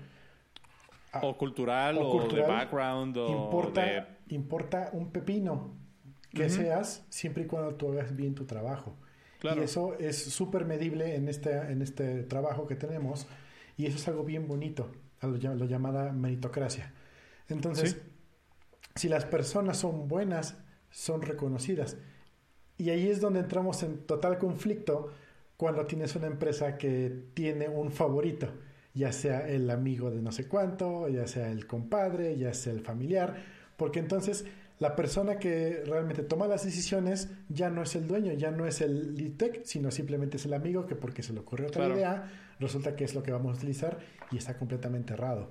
o 1.23 1.37
cultural, 1.37 1.99
o, 1.99 2.29
de 2.29 2.43
background, 2.43 3.17
o 3.17 3.29
importa, 3.29 4.19
importa 4.29 4.91
un 4.93 5.11
pepino 5.11 5.75
que 6.31 6.49
seas 6.49 7.05
siempre 7.09 7.45
y 7.45 7.47
cuando 7.47 7.75
tú 7.75 7.91
hagas 7.93 8.15
bien 8.15 8.35
tu 8.35 8.45
trabajo. 8.45 8.97
Y 9.43 9.59
eso 9.61 9.95
es 9.99 10.23
súper 10.23 10.65
medible 10.65 11.17
en 11.17 11.29
este, 11.29 11.53
en 11.53 11.83
este 11.83 12.23
trabajo 12.25 12.67
que 12.67 12.77
tenemos 12.77 13.27
y 13.77 13.87
eso 13.87 13.97
es 13.97 14.07
algo 14.09 14.25
bien 14.25 14.47
bonito, 14.47 14.91
lo, 15.23 15.55
lo 15.55 15.65
llamada 15.65 16.13
meritocracia. 16.13 16.93
Entonces, 17.49 18.01
si 18.95 19.09
las 19.09 19.25
personas 19.25 19.79
son 19.79 20.09
buenas, 20.09 20.59
son 20.91 21.23
reconocidas. 21.23 21.97
Y 22.77 22.91
ahí 22.91 23.09
es 23.09 23.21
donde 23.21 23.41
entramos 23.41 23.83
en 23.83 24.07
total 24.07 24.39
conflicto 24.39 25.11
cuando 25.57 25.87
tienes 25.87 26.15
una 26.17 26.27
empresa 26.27 26.79
que 26.79 27.25
tiene 27.35 27.69
un 27.69 27.93
favorito, 27.93 28.49
ya 28.95 29.13
sea 29.13 29.49
el 29.49 29.71
amigo 29.71 30.11
de 30.11 30.21
no 30.21 30.33
sé 30.33 30.49
cuánto, 30.49 31.09
ya 31.09 31.27
sea 31.27 31.51
el 31.51 31.67
compadre, 31.67 32.37
ya 32.37 32.55
sea 32.55 32.73
el 32.73 32.81
familiar, 32.81 33.37
porque 33.77 33.99
entonces 34.01 34.45
la 34.79 34.97
persona 34.97 35.39
que 35.39 35.83
realmente 35.87 36.23
toma 36.23 36.47
las 36.47 36.65
decisiones 36.65 37.31
ya 37.49 37.71
no 37.71 37.83
es 37.83 37.95
el 37.95 38.09
dueño, 38.09 38.33
ya 38.33 38.51
no 38.51 38.67
es 38.67 38.81
el 38.81 39.15
lead 39.15 39.33
tech, 39.33 39.65
sino 39.65 39.91
simplemente 39.91 40.39
es 40.39 40.47
el 40.47 40.55
amigo 40.55 40.87
que 40.87 40.97
porque 40.97 41.23
se 41.23 41.33
le 41.33 41.41
ocurrió 41.41 41.69
otra 41.69 41.87
idea, 41.89 42.31
resulta 42.59 42.97
que 42.97 43.05
es 43.05 43.15
lo 43.15 43.23
que 43.23 43.31
vamos 43.31 43.55
a 43.55 43.59
utilizar 43.59 43.99
y 44.31 44.39
está 44.39 44.57
completamente 44.59 45.13
errado. 45.13 45.51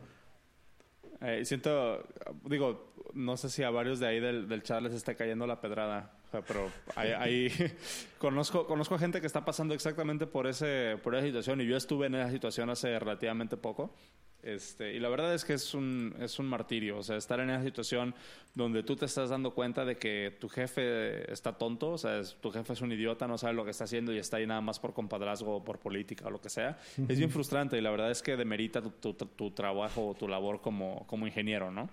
Eh, 1.22 1.44
siento, 1.45 2.07
digo, 2.45 2.94
no 3.14 3.38
sé 3.38 3.49
si 3.49 3.61
a 3.64 3.70
varios 3.70 3.99
de 3.99 4.07
ahí 4.07 4.20
del, 4.20 4.48
del 4.48 4.64
chat 4.64 4.82
les 4.82 4.94
está 4.94 5.16
cayendo 5.16 5.45
la 5.45 5.61
pedrada, 5.61 6.19
pero 6.31 6.72
ahí, 6.95 7.51
conozco, 8.18 8.68
conozco 8.68 8.95
a 8.95 8.99
gente 8.99 9.22
que 9.22 9.27
está 9.27 9.43
pasando 9.43 9.73
exactamente 9.73 10.27
por, 10.27 10.47
ese, 10.47 10.97
por 11.03 11.15
esa 11.15 11.26
situación 11.26 11.61
y 11.61 11.68
yo 11.68 11.76
estuve 11.76 12.07
en 12.07 12.15
esa 12.15 12.31
situación 12.31 12.69
hace 12.69 12.97
relativamente 12.99 13.57
poco. 13.57 13.93
Este, 14.41 14.93
y 14.93 14.99
la 14.99 15.10
verdad 15.10 15.34
es 15.34 15.43
que 15.43 15.53
es 15.53 15.73
un, 15.73 16.15
es 16.22 16.39
un 16.39 16.45
martirio, 16.45 16.97
o 16.99 17.03
sea, 17.03 17.18
estar 17.18 17.41
en 17.41 17.49
esa 17.49 17.61
situación 17.61 18.15
donde 18.56 18.84
tú 18.84 18.95
te 18.95 19.06
estás 19.06 19.30
dando 19.30 19.53
cuenta 19.53 19.84
de 19.84 19.97
que 19.97 20.38
tu 20.39 20.47
jefe 20.47 21.30
está 21.31 21.57
tonto, 21.57 21.91
o 21.91 21.97
sea, 21.97 22.22
tu 22.39 22.49
jefe 22.49 22.72
es 22.72 22.80
un 22.80 22.91
idiota, 22.93 23.27
no 23.27 23.38
sabe 23.38 23.53
lo 23.53 23.65
que 23.65 23.72
está 23.72 23.84
haciendo 23.84 24.14
y 24.14 24.18
está 24.18 24.38
ahí 24.38 24.47
nada 24.47 24.61
más 24.61 24.80
por 24.80 24.93
compadrazgo 24.93 25.57
o 25.57 25.64
por 25.64 25.80
política 25.80 26.27
o 26.27 26.31
lo 26.31 26.39
que 26.39 26.49
sea. 26.49 26.77
Es 27.10 27.18
bien 27.18 27.30
frustrante 27.30 27.77
y 27.77 27.81
la 27.81 27.91
verdad 27.91 28.11
es 28.11 28.22
que 28.22 28.38
demerita 28.38 28.81
tu, 28.81 29.14
tu, 29.14 29.51
trabajo 29.51 30.07
o 30.07 30.15
tu 30.15 30.27
labor 30.27 30.61
como, 30.61 31.06
como 31.07 31.27
ingeniero, 31.27 31.69
¿no? 31.69 31.89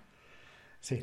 Sí. 0.86 1.02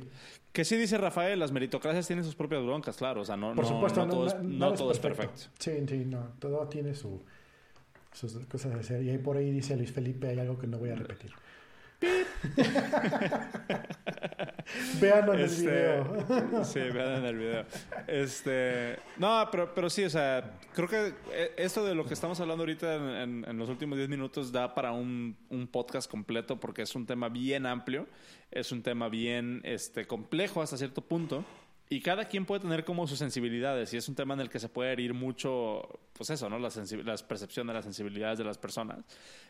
Que 0.54 0.64
sí 0.64 0.78
dice 0.78 0.98
Rafael, 0.98 1.38
las 1.38 1.52
meritocracias 1.52 2.08
tienen 2.08 2.24
sus 2.24 2.36
propias 2.36 2.64
broncas, 2.64 2.96
claro, 2.96 3.20
o 3.20 3.26
sea, 3.26 3.36
no, 3.36 3.54
Por 3.54 3.66
supuesto, 3.66 4.06
no, 4.06 4.14
todo, 4.14 4.28
es, 4.28 4.40
no 4.42 4.74
todo 4.74 4.94
es 4.94 5.00
perfecto. 5.00 5.42
Sí, 5.60 5.72
sí, 5.86 6.06
no, 6.06 6.30
todo 6.40 6.66
tiene 6.70 6.96
su 6.96 7.22
sus 8.14 8.34
cosas 8.46 8.76
de 8.76 8.80
hacer. 8.80 9.04
Y 9.04 9.10
ahí 9.10 9.18
por 9.18 9.36
ahí 9.36 9.52
dice 9.52 9.76
Luis 9.76 9.92
Felipe, 9.92 10.30
hay 10.30 10.40
algo 10.40 10.58
que 10.58 10.68
no 10.68 10.78
voy 10.78 10.92
a 10.92 10.96
repetir. 10.96 11.34
Veanlo 15.00 15.34
en 15.34 15.40
el 15.40 15.46
este, 15.46 15.62
video. 15.62 16.64
sí, 16.64 16.80
vean 16.80 17.18
en 17.18 17.26
el 17.26 17.38
video. 17.38 17.66
Este, 18.08 18.98
no, 19.18 19.48
pero, 19.52 19.74
pero 19.74 19.90
sí, 19.90 20.04
o 20.04 20.10
sea, 20.10 20.60
creo 20.74 20.88
que 20.88 21.14
eh, 21.32 21.54
esto 21.58 21.86
de 21.86 21.96
lo 21.96 22.06
que 22.06 22.14
estamos 22.14 22.40
hablando 22.40 22.64
ahorita 22.64 23.24
en, 23.24 23.46
en 23.48 23.58
los 23.58 23.70
últimos 23.70 23.98
10 23.98 24.10
minutos 24.10 24.52
da 24.52 24.74
para 24.74 24.92
un, 24.92 25.36
un, 25.50 25.68
podcast 25.68 26.10
completo 26.10 26.60
porque 26.60 26.82
es 26.82 26.96
un 26.96 27.06
tema 27.06 27.30
bien 27.30 27.66
amplio, 27.66 28.08
es 28.52 28.72
un 28.72 28.82
tema 28.82 29.10
bien 29.10 29.62
este, 29.64 30.06
complejo 30.06 30.62
hasta 30.62 30.78
cierto 30.78 31.02
punto. 31.02 31.44
Y 31.94 32.02
cada 32.02 32.26
quien 32.26 32.48
puede 32.48 32.62
tener 32.62 32.84
como 32.84 33.06
sus 33.06 33.20
sensibilidades 33.20 33.94
y 33.94 33.98
es 33.98 34.10
un 34.10 34.16
tema 34.16 34.34
en 34.34 34.40
el 34.40 34.50
que 34.50 34.58
se 34.58 34.68
puede 34.68 34.94
herir 34.94 35.14
mucho, 35.14 35.88
pues 36.14 36.32
eso, 36.32 36.50
¿no? 36.50 36.58
La, 36.58 36.70
la 37.04 37.16
percepción 37.18 37.68
de 37.68 37.74
las 37.74 37.84
sensibilidades 37.84 38.40
de 38.40 38.44
las 38.44 38.58
personas. 38.58 39.06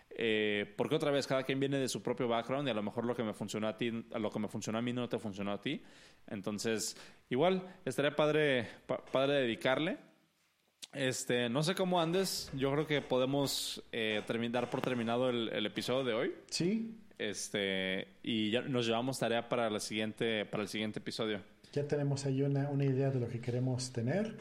Eh, 0.09 0.73
porque 0.75 0.95
otra 0.95 1.09
vez, 1.09 1.25
cada 1.25 1.43
quien 1.43 1.61
viene 1.61 1.77
de 1.77 1.87
su 1.87 2.03
propio 2.03 2.27
background 2.27 2.67
y 2.67 2.71
a 2.71 2.73
lo 2.73 2.83
mejor 2.83 3.05
lo 3.05 3.15
que 3.15 3.23
me 3.23 3.33
funcionó 3.33 3.69
a 3.69 3.77
ti, 3.77 3.91
lo 3.91 4.29
que 4.29 4.39
me 4.39 4.49
funcionó 4.49 4.77
a 4.77 4.81
mí 4.81 4.91
no 4.91 5.07
te 5.07 5.19
funcionó 5.19 5.53
a 5.53 5.61
ti. 5.61 5.81
Entonces, 6.27 6.97
igual, 7.29 7.65
estaría 7.85 8.13
padre, 8.13 8.67
padre 9.13 9.35
dedicarle. 9.35 9.99
Este, 10.91 11.47
no 11.47 11.63
sé 11.63 11.75
cómo 11.75 12.01
andes. 12.01 12.51
Yo 12.53 12.73
creo 12.73 12.85
que 12.85 13.01
podemos 13.01 13.81
eh, 13.93 14.21
terminar 14.27 14.69
por 14.69 14.81
terminado 14.81 15.29
el, 15.29 15.47
el, 15.47 15.65
episodio 15.65 16.03
de 16.03 16.13
hoy. 16.13 16.35
Sí. 16.49 16.93
Este, 17.17 18.17
y 18.21 18.51
ya 18.51 18.63
nos 18.63 18.85
llevamos 18.85 19.17
tarea 19.17 19.47
para 19.47 19.69
la 19.69 19.79
siguiente, 19.79 20.43
para 20.43 20.63
el 20.63 20.67
siguiente 20.67 20.99
episodio 20.99 21.52
ya 21.73 21.87
tenemos 21.87 22.25
ahí 22.25 22.43
una, 22.43 22.69
una 22.69 22.85
idea 22.85 23.09
de 23.09 23.19
lo 23.19 23.27
que 23.27 23.41
queremos 23.41 23.91
tener. 23.91 24.37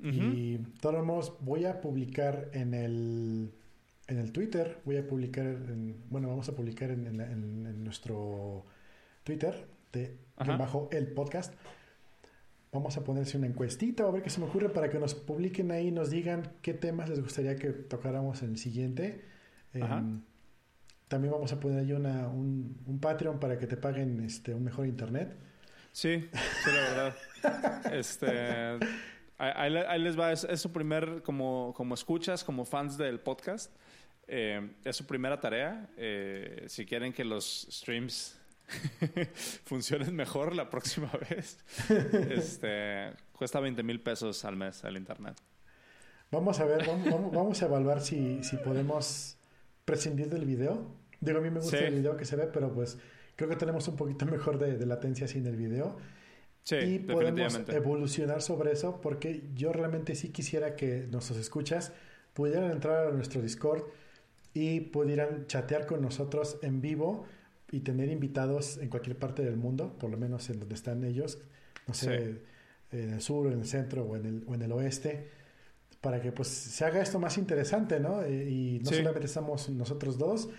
Y 0.00 0.58
de 0.58 0.80
todos 0.80 1.04
modos, 1.04 1.36
voy 1.40 1.64
a 1.64 1.80
publicar 1.80 2.50
en 2.52 2.72
el, 2.72 3.50
en 4.06 4.18
el 4.18 4.30
Twitter, 4.30 4.78
voy 4.84 4.96
a 4.96 5.04
publicar, 5.04 5.56
bueno, 6.08 6.28
vamos 6.28 6.48
a 6.48 6.54
publicar 6.54 6.92
en, 6.92 7.20
en, 7.20 7.82
nuestro 7.82 8.64
Twitter, 9.24 9.66
de 9.92 10.16
bajo 10.36 10.88
el 10.92 11.08
podcast. 11.08 11.52
Vamos 12.70 12.96
a 12.96 13.02
ponerse 13.02 13.36
una 13.38 13.48
encuestita 13.48 14.04
a 14.04 14.10
ver 14.12 14.22
qué 14.22 14.30
se 14.30 14.38
me 14.38 14.46
ocurre 14.46 14.68
para 14.68 14.88
que 14.88 15.00
nos 15.00 15.16
publiquen 15.16 15.72
ahí 15.72 15.88
y 15.88 15.90
nos 15.90 16.10
digan 16.10 16.52
qué 16.62 16.74
temas 16.74 17.08
les 17.08 17.20
gustaría 17.20 17.56
que 17.56 17.70
tocáramos 17.70 18.44
en 18.44 18.50
el 18.50 18.56
siguiente. 18.56 19.24
Em, 19.74 20.22
también 21.08 21.32
vamos 21.32 21.52
a 21.52 21.58
poner 21.58 21.80
ahí 21.80 21.92
una, 21.92 22.28
un, 22.28 22.76
un 22.86 23.00
Patreon 23.00 23.40
para 23.40 23.58
que 23.58 23.66
te 23.66 23.76
paguen 23.76 24.20
este, 24.20 24.54
un 24.54 24.62
mejor 24.62 24.86
internet. 24.86 25.47
Sí, 25.98 26.30
sí, 26.30 26.70
la 26.70 26.80
verdad. 26.80 27.92
este, 27.92 28.78
ahí, 29.36 29.98
les 29.98 30.16
va, 30.16 30.30
es, 30.30 30.46
su 30.60 30.70
primer, 30.70 31.24
como, 31.24 31.74
como 31.76 31.94
escuchas, 31.94 32.44
como 32.44 32.64
fans 32.64 32.96
del 32.96 33.18
podcast, 33.18 33.74
eh, 34.28 34.76
es 34.84 34.94
su 34.94 35.06
primera 35.06 35.40
tarea. 35.40 35.90
Eh, 35.96 36.66
si 36.68 36.86
quieren 36.86 37.12
que 37.12 37.24
los 37.24 37.66
streams 37.68 38.38
funcionen 39.64 40.14
mejor 40.14 40.54
la 40.54 40.70
próxima 40.70 41.10
vez, 41.30 41.58
este, 42.30 43.10
cuesta 43.32 43.58
20 43.58 43.82
mil 43.82 44.00
pesos 44.00 44.44
al 44.44 44.54
mes 44.54 44.84
el 44.84 44.98
internet. 44.98 45.34
Vamos 46.30 46.60
a 46.60 46.64
ver, 46.64 46.86
vamos, 46.86 47.32
vamos 47.32 47.60
a 47.60 47.66
evaluar 47.66 48.02
si, 48.02 48.44
si 48.44 48.56
podemos 48.58 49.36
prescindir 49.84 50.28
del 50.28 50.44
video. 50.44 50.94
Digo, 51.18 51.38
a 51.38 51.40
mí 51.40 51.50
me 51.50 51.58
gusta 51.58 51.80
el 51.80 51.96
video 51.96 52.16
que 52.16 52.24
se 52.24 52.36
ve, 52.36 52.46
pero 52.46 52.72
pues 52.72 52.98
creo 53.38 53.48
que 53.48 53.56
tenemos 53.56 53.86
un 53.86 53.96
poquito 53.96 54.26
mejor 54.26 54.58
de, 54.58 54.84
latencia 54.84 55.28
sin 55.28 55.46
el 55.46 55.56
video. 55.56 55.96
Sí, 56.64 56.76
y 56.76 56.98
podemos 56.98 57.58
evolucionar 57.68 58.42
sobre 58.42 58.72
eso 58.72 59.00
porque 59.00 59.44
yo 59.54 59.72
realmente 59.72 60.14
sí 60.14 60.30
quisiera 60.30 60.76
que 60.76 61.06
nuestros 61.10 61.38
escuchas 61.38 61.92
pudieran 62.34 62.70
entrar 62.70 63.06
a 63.06 63.10
nuestro 63.12 63.40
Discord 63.40 63.84
y 64.52 64.80
pudieran 64.80 65.46
chatear 65.46 65.86
con 65.86 66.02
nosotros 66.02 66.58
en 66.60 66.82
vivo 66.82 67.24
y 67.70 67.80
tener 67.80 68.10
invitados 68.10 68.76
en 68.78 68.90
cualquier 68.90 69.16
parte 69.16 69.42
del 69.42 69.56
mundo, 69.56 69.96
por 69.98 70.10
lo 70.10 70.18
menos 70.18 70.50
en 70.50 70.58
donde 70.58 70.74
están 70.74 71.04
ellos, 71.04 71.38
no 71.86 71.94
sé, 71.94 72.40
en 72.90 73.12
el 73.14 73.20
sur, 73.22 73.46
en 73.46 73.60
el 73.60 73.66
centro 73.66 74.04
o 74.04 74.16
en 74.16 74.26
el, 74.26 74.44
o 74.46 74.54
en 74.54 74.62
el 74.62 74.72
oeste, 74.72 75.28
para 76.00 76.20
que 76.20 76.32
pues 76.32 76.48
se 76.48 76.84
haga 76.84 77.00
esto 77.00 77.18
más 77.18 77.38
interesante, 77.38 77.98
¿no? 77.98 78.26
Y, 78.26 78.80
no 78.84 78.90
solamente 78.90 79.26
estamos 79.26 79.70
nosotros 79.70 80.18
dos, 80.18 80.50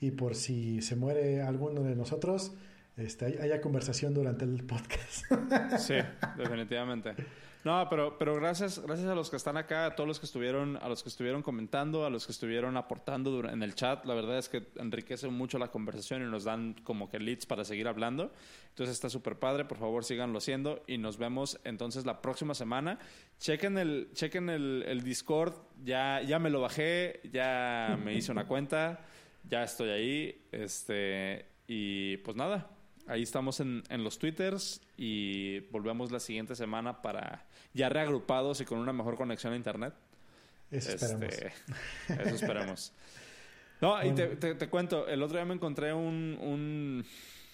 y 0.00 0.12
por 0.12 0.34
si 0.34 0.82
se 0.82 0.96
muere 0.96 1.42
alguno 1.42 1.82
de 1.82 1.96
nosotros, 1.96 2.52
este, 2.96 3.40
haya 3.40 3.60
conversación 3.60 4.14
durante 4.14 4.44
el 4.44 4.64
podcast. 4.64 5.24
Sí, 5.78 5.94
definitivamente. 6.36 7.14
No, 7.64 7.86
pero, 7.90 8.16
pero 8.18 8.36
gracias, 8.36 8.80
gracias 8.80 9.08
a 9.08 9.14
los 9.14 9.30
que 9.30 9.36
están 9.36 9.56
acá, 9.56 9.86
a 9.86 9.96
todos 9.96 10.06
los 10.06 10.20
que 10.20 10.26
estuvieron, 10.26 10.76
a 10.80 10.88
los 10.88 11.02
que 11.02 11.08
estuvieron 11.08 11.42
comentando, 11.42 12.06
a 12.06 12.10
los 12.10 12.24
que 12.24 12.32
estuvieron 12.32 12.76
aportando 12.76 13.48
en 13.48 13.62
el 13.62 13.74
chat. 13.74 14.04
La 14.06 14.14
verdad 14.14 14.38
es 14.38 14.48
que 14.48 14.68
enriquece 14.76 15.28
mucho 15.28 15.58
la 15.58 15.68
conversación 15.68 16.22
y 16.22 16.26
nos 16.26 16.44
dan 16.44 16.74
como 16.84 17.10
que 17.10 17.18
leads 17.18 17.46
para 17.46 17.64
seguir 17.64 17.88
hablando. 17.88 18.32
Entonces 18.70 18.94
está 18.94 19.10
súper 19.10 19.38
padre. 19.38 19.64
Por 19.64 19.78
favor, 19.78 20.04
síganlo 20.04 20.38
haciendo 20.38 20.82
y 20.86 20.98
nos 20.98 21.18
vemos 21.18 21.58
entonces 21.64 22.06
la 22.06 22.22
próxima 22.22 22.54
semana. 22.54 23.00
Chequen 23.38 23.76
el, 23.76 24.10
chequen 24.14 24.48
el, 24.50 24.84
el 24.86 25.02
Discord. 25.02 25.54
Ya, 25.84 26.22
ya 26.22 26.38
me 26.38 26.50
lo 26.50 26.60
bajé, 26.60 27.20
ya 27.32 27.98
me 28.02 28.14
hice 28.14 28.30
una 28.30 28.46
cuenta, 28.46 29.04
ya 29.48 29.62
estoy 29.64 29.90
ahí. 29.90 30.48
Este, 30.52 31.46
y 31.66 32.16
pues 32.18 32.36
nada, 32.36 32.70
Ahí 33.06 33.22
estamos 33.22 33.58
en, 33.60 33.82
en 33.88 34.04
los 34.04 34.18
Twitters 34.18 34.82
y 34.98 35.60
volvemos 35.70 36.12
la 36.12 36.20
siguiente 36.20 36.54
semana 36.54 37.00
para 37.00 37.46
ya 37.72 37.88
reagrupados 37.88 38.60
y 38.60 38.66
con 38.66 38.78
una 38.78 38.92
mejor 38.92 39.16
conexión 39.16 39.54
a 39.54 39.56
internet. 39.56 39.94
Eso 40.70 40.90
esperamos. 40.92 41.22
Este, 41.32 41.52
eso 42.22 42.34
esperemos. 42.34 42.92
No, 43.80 44.04
y 44.04 44.12
te, 44.12 44.26
te- 44.36 44.54
te 44.56 44.68
cuento, 44.68 45.08
el 45.08 45.22
otro 45.22 45.38
día 45.38 45.46
me 45.46 45.54
encontré 45.54 45.94
un, 45.94 46.36
un, 46.38 47.04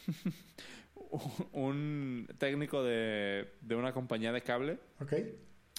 un 1.53 2.29
técnico 2.39 2.83
de, 2.83 3.53
de 3.61 3.75
una 3.77 3.93
compañía 3.93 4.33
de 4.33 4.43
cable. 4.43 4.79
¿Ok? 5.01 5.12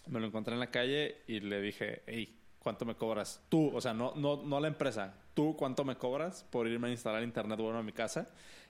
Me 0.08 0.20
lo 0.20 0.28
encontré 0.28 0.54
en 0.54 0.60
la 0.60 0.72
calle 0.72 1.18
y 1.28 1.40
le 1.42 1.62
dije, 1.62 2.04
hey, 2.08 2.40
¿cuánto 2.60 2.86
me 2.86 2.96
cobras? 2.96 3.42
Tú, 3.50 3.72
o 3.76 3.82
sea, 3.82 3.94
no, 3.94 4.14
no, 4.16 4.44
no 4.44 4.60
la 4.60 4.68
empresa. 4.68 5.16
¿Tú 5.36 5.56
cuánto 5.56 5.84
me 5.84 5.96
cobras 5.98 6.44
por 6.50 6.68
irme 6.68 6.88
a 6.88 6.92
instalar 6.92 7.22
internet 7.22 7.60
bueno 7.60 7.78
a 7.78 7.84
mi 7.84 7.92
casa? 7.92 8.28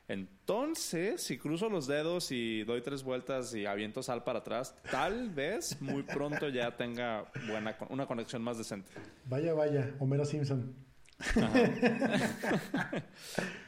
Entonces, 0.07 1.23
si 1.23 1.37
cruzo 1.37 1.69
los 1.69 1.87
dedos 1.87 2.31
y 2.31 2.63
doy 2.63 2.81
tres 2.81 3.03
vueltas 3.03 3.55
y 3.55 3.65
aviento 3.65 4.03
sal 4.03 4.23
para 4.23 4.39
atrás, 4.39 4.75
tal 4.91 5.29
vez 5.29 5.81
muy 5.81 6.03
pronto 6.03 6.49
ya 6.49 6.75
tenga 6.75 7.31
buena, 7.47 7.77
una 7.89 8.05
conexión 8.05 8.41
más 8.43 8.57
decente. 8.57 8.91
Vaya, 9.25 9.53
vaya, 9.53 9.93
Homero 9.99 10.25
Simpson. 10.25 10.75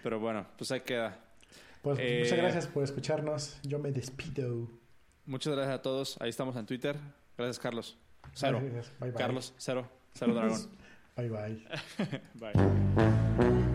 Pero 0.03 0.19
bueno, 0.19 0.45
pues 0.57 0.71
ahí 0.71 0.81
queda. 0.81 1.17
Pues 1.81 1.97
Eh, 2.01 2.19
muchas 2.23 2.37
gracias 2.37 2.67
por 2.67 2.83
escucharnos. 2.83 3.59
Yo 3.63 3.79
me 3.79 3.91
despido. 3.91 4.69
Muchas 5.25 5.53
gracias 5.53 5.75
a 5.75 5.81
todos. 5.81 6.17
Ahí 6.19 6.29
estamos 6.29 6.55
en 6.55 6.65
Twitter. 6.65 6.97
Gracias, 7.37 7.59
Carlos. 7.59 7.97
Cero. 8.33 8.59
Gracias. 8.61 8.91
Bye, 8.99 9.11
bye. 9.11 9.19
Carlos, 9.19 9.53
cero. 9.57 9.87
Cero 10.13 10.33
dragón. 10.33 10.59
Bye 11.17 11.27
bye. 11.29 11.55
Bye. 12.39 13.73